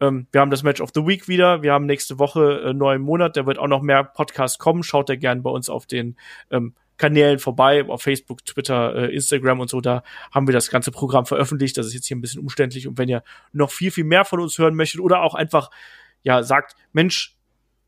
Ähm, 0.00 0.26
wir 0.32 0.40
haben 0.40 0.50
das 0.50 0.62
Match 0.62 0.80
of 0.80 0.90
the 0.94 1.06
Week 1.06 1.28
wieder. 1.28 1.62
Wir 1.62 1.72
haben 1.72 1.86
nächste 1.86 2.18
Woche 2.18 2.62
äh, 2.66 2.72
neuen 2.72 3.02
Monat. 3.02 3.36
Da 3.36 3.46
wird 3.46 3.58
auch 3.58 3.66
noch 3.66 3.82
mehr 3.82 4.04
Podcasts 4.04 4.58
kommen. 4.58 4.82
Schaut 4.82 5.08
da 5.08 5.16
gerne 5.16 5.40
bei 5.40 5.50
uns 5.50 5.68
auf 5.68 5.86
den 5.86 6.16
ähm, 6.50 6.74
Kanälen 6.98 7.38
vorbei, 7.38 7.84
auf 7.88 8.02
Facebook, 8.02 8.44
Twitter, 8.44 8.94
äh, 8.94 9.14
Instagram 9.14 9.60
und 9.60 9.70
so. 9.70 9.80
Da 9.80 10.02
haben 10.32 10.46
wir 10.46 10.52
das 10.52 10.68
ganze 10.70 10.90
Programm 10.90 11.26
veröffentlicht. 11.26 11.76
Das 11.78 11.86
ist 11.86 11.94
jetzt 11.94 12.06
hier 12.06 12.16
ein 12.16 12.20
bisschen 12.20 12.42
umständlich. 12.42 12.86
Und 12.86 12.98
wenn 12.98 13.08
ihr 13.08 13.22
noch 13.52 13.70
viel, 13.70 13.90
viel 13.90 14.04
mehr 14.04 14.24
von 14.24 14.40
uns 14.40 14.58
hören 14.58 14.74
möchtet 14.74 15.00
oder 15.00 15.22
auch 15.22 15.34
einfach 15.34 15.70
ja 16.22 16.42
sagt, 16.42 16.74
Mensch, 16.92 17.37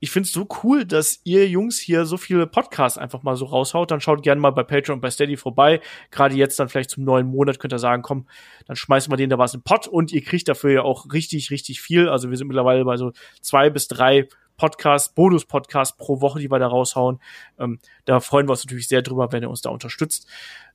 ich 0.01 0.11
finde 0.11 0.27
es 0.27 0.33
so 0.33 0.49
cool, 0.63 0.87
dass 0.87 1.21
ihr 1.25 1.47
Jungs 1.47 1.79
hier 1.79 2.07
so 2.07 2.17
viele 2.17 2.47
Podcasts 2.47 2.97
einfach 2.97 3.23
mal 3.23 3.37
so 3.37 3.45
raushaut. 3.45 3.91
Dann 3.91 4.01
schaut 4.01 4.23
gerne 4.23 4.41
mal 4.41 4.51
bei 4.51 4.63
Patreon 4.63 4.97
und 4.97 5.01
bei 5.03 5.11
Steady 5.11 5.37
vorbei. 5.37 5.81
Gerade 6.11 6.35
jetzt 6.35 6.59
dann 6.59 6.71
vielleicht 6.71 6.91
zum 6.91 7.05
neuen 7.05 7.27
Monat 7.27 7.59
könnt 7.59 7.75
ihr 7.75 7.79
sagen, 7.79 8.03
komm, 8.03 8.27
dann 8.67 8.77
schmeißen 8.77 9.13
wir 9.13 9.19
denen 9.19 9.29
da 9.29 9.39
was 9.39 9.53
in 9.53 9.63
Pod 9.63 9.87
und 9.87 10.11
ihr 10.13 10.23
kriegt 10.23 10.49
dafür 10.49 10.71
ja 10.71 10.83
auch 10.83 11.13
richtig, 11.13 11.51
richtig 11.51 11.83
viel. 11.83 12.09
Also 12.09 12.31
wir 12.31 12.39
sind 12.39 12.49
mittlerweile 12.49 12.85
bei 12.85 12.97
so 12.97 13.13
zwei 13.43 13.69
bis 13.69 13.89
drei 13.89 14.27
Podcasts, 14.57 15.15
Bonus-Podcasts 15.15 15.97
pro 15.97 16.21
Woche, 16.23 16.41
die 16.41 16.51
wir 16.51 16.59
da 16.59 16.67
raushauen. 16.67 17.21
Ähm, 17.59 17.79
da 18.07 18.21
freuen 18.21 18.49
wir 18.49 18.53
uns 18.53 18.65
natürlich 18.65 18.89
sehr 18.89 19.03
drüber, 19.03 19.33
wenn 19.33 19.43
ihr 19.43 19.51
uns 19.51 19.61
da 19.61 19.71
unterstützt. 19.71 20.27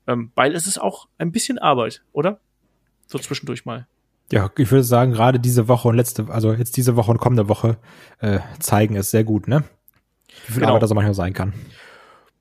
Ähm, 0.07 0.31
weil 0.35 0.55
es 0.55 0.67
ist 0.67 0.79
auch 0.79 1.07
ein 1.17 1.31
bisschen 1.31 1.57
Arbeit, 1.57 2.03
oder? 2.11 2.39
So 3.07 3.17
zwischendurch 3.17 3.65
mal. 3.65 3.87
Ja, 4.31 4.49
ich 4.57 4.71
würde 4.71 4.83
sagen, 4.83 5.11
gerade 5.11 5.39
diese 5.39 5.67
Woche 5.67 5.87
und 5.87 5.95
letzte, 5.95 6.27
also 6.29 6.53
jetzt 6.53 6.77
diese 6.77 6.95
Woche 6.95 7.11
und 7.11 7.19
kommende 7.19 7.47
Woche 7.47 7.77
äh, 8.19 8.39
zeigen 8.59 8.95
es 8.95 9.11
sehr 9.11 9.23
gut, 9.23 9.47
ne? 9.47 9.63
Wie 10.47 10.53
viel 10.53 10.55
genau. 10.55 10.69
Arbeit 10.69 10.83
das 10.83 10.91
auch 10.91 10.95
manchmal 10.95 11.13
sein 11.13 11.33
kann 11.33 11.53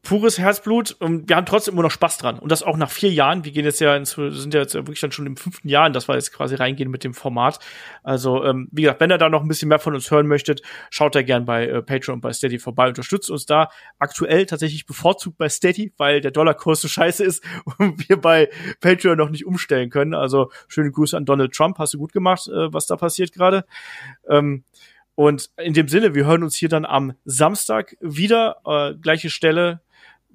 pures 0.05 0.39
Herzblut 0.39 0.93
und 1.01 1.29
wir 1.29 1.37
haben 1.37 1.47
trotzdem 1.47 1.75
immer 1.75 1.83
noch 1.83 1.91
Spaß 1.91 2.19
dran. 2.19 2.39
Und 2.39 2.53
das 2.53 2.63
auch 2.63 2.77
nach 2.77 2.91
vier 2.91 3.11
Jahren. 3.11 3.45
Wir 3.45 3.53
gehen 3.53 3.65
jetzt 3.65 3.81
ja, 3.81 3.97
ins, 3.97 4.13
sind 4.13 4.55
ja 4.55 4.61
jetzt 4.61 4.75
wirklich 4.75 5.01
dann 5.01 5.11
schon 5.11 5.27
im 5.27 5.37
fünften 5.37 5.69
Jahr, 5.69 5.91
dass 5.91 6.09
wir 6.09 6.15
jetzt 6.15 6.33
quasi 6.33 6.55
reingehen 6.55 6.91
mit 6.91 7.03
dem 7.03 7.15
Format. 7.15 7.59
Also, 8.03 8.45
ähm, 8.45 8.69
wie 8.71 8.83
gesagt, 8.83 9.01
wenn 9.01 9.11
ihr 9.11 9.19
da 9.19 9.29
noch 9.29 9.43
ein 9.43 9.49
bisschen 9.49 9.69
mehr 9.69 9.79
von 9.81 9.95
uns 9.95 10.11
hören 10.11 10.27
möchtet, 10.27 10.63
schaut 10.91 11.15
da 11.15 11.23
gern 11.23 11.45
bei 11.45 11.67
äh, 11.67 11.83
Patreon 11.83 12.17
und 12.17 12.21
bei 12.21 12.33
Steady 12.33 12.59
vorbei. 12.59 12.89
Unterstützt 12.89 13.31
uns 13.31 13.47
da 13.47 13.71
aktuell 13.99 14.47
tatsächlich 14.47 14.87
bevorzugt 14.87 15.39
bei 15.39 15.49
Steady, 15.49 15.93
weil 15.97 16.21
der 16.21 16.31
Dollarkurs 16.31 16.83
so 16.83 16.89
scheiße 16.89 17.25
ist 17.25 17.43
und 17.79 18.09
wir 18.09 18.21
bei 18.21 18.51
Patreon 18.81 19.19
noch 19.19 19.31
nicht 19.31 19.47
umstellen 19.47 19.91
können. 19.91 20.15
Also, 20.15 20.51
schöne 20.69 20.93
Grüße 20.93 21.17
an 21.17 21.25
Donald 21.25 21.53
Trump. 21.53 21.79
Hast 21.79 21.95
du 21.95 21.99
gut 21.99 22.13
gemacht, 22.13 22.47
äh, 22.49 22.73
was 22.73 22.87
da 22.87 22.97
passiert 22.97 23.33
gerade. 23.33 23.65
Ähm, 24.29 24.65
und 25.17 25.51
in 25.57 25.75
dem 25.75 25.89
Sinne, 25.89 26.15
wir 26.15 26.27
hören 26.27 26.43
uns 26.43 26.57
hier 26.57 26.69
dann 26.69 26.85
am 26.85 27.15
Samstag 27.25 27.97
wieder, 28.01 28.57
äh, 28.67 28.95
gleiche 28.95 29.31
Stelle, 29.31 29.81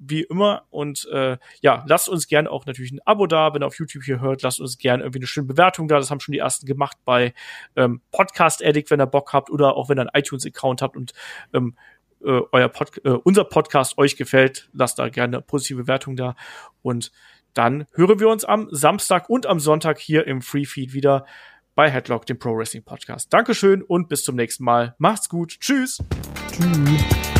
wie 0.00 0.22
immer. 0.22 0.64
Und 0.70 1.06
äh, 1.12 1.36
ja, 1.60 1.84
lasst 1.86 2.08
uns 2.08 2.26
gern 2.26 2.46
auch 2.46 2.66
natürlich 2.66 2.90
ein 2.90 3.00
Abo 3.04 3.26
da, 3.26 3.54
wenn 3.54 3.62
ihr 3.62 3.66
auf 3.66 3.78
YouTube 3.78 4.02
hier 4.02 4.20
hört. 4.20 4.42
Lasst 4.42 4.60
uns 4.60 4.78
gern 4.78 5.00
irgendwie 5.00 5.20
eine 5.20 5.26
schöne 5.26 5.46
Bewertung 5.46 5.86
da. 5.86 5.98
Das 5.98 6.10
haben 6.10 6.20
schon 6.20 6.32
die 6.32 6.38
ersten 6.38 6.66
gemacht 6.66 6.96
bei 7.04 7.34
ähm, 7.76 8.00
Podcast 8.10 8.64
Addict, 8.64 8.90
wenn 8.90 9.00
ihr 9.00 9.06
Bock 9.06 9.32
habt 9.32 9.50
oder 9.50 9.76
auch 9.76 9.88
wenn 9.88 9.98
ihr 9.98 10.02
einen 10.02 10.20
iTunes-Account 10.20 10.82
habt 10.82 10.96
und 10.96 11.12
ähm, 11.52 11.76
äh, 12.24 12.40
euer 12.52 12.68
Pod 12.68 13.00
äh, 13.04 13.10
unser 13.10 13.44
Podcast 13.44 13.98
euch 13.98 14.16
gefällt, 14.16 14.68
lasst 14.72 14.98
da 14.98 15.08
gerne 15.08 15.38
eine 15.38 15.42
positive 15.42 15.82
Bewertung 15.82 16.16
da. 16.16 16.34
Und 16.82 17.12
dann 17.54 17.86
hören 17.92 18.20
wir 18.20 18.28
uns 18.28 18.44
am 18.44 18.68
Samstag 18.70 19.28
und 19.28 19.46
am 19.46 19.60
Sonntag 19.60 19.98
hier 19.98 20.26
im 20.26 20.40
Free 20.40 20.64
Feed 20.64 20.92
wieder 20.92 21.26
bei 21.74 21.90
Headlock, 21.90 22.26
dem 22.26 22.38
Pro 22.38 22.56
Wrestling 22.56 22.84
Podcast. 22.84 23.32
Dankeschön 23.32 23.82
und 23.82 24.08
bis 24.08 24.22
zum 24.22 24.36
nächsten 24.36 24.64
Mal. 24.64 24.94
Macht's 24.98 25.28
gut. 25.28 25.58
Tschüss. 25.60 25.98
Tschüss. 26.52 27.39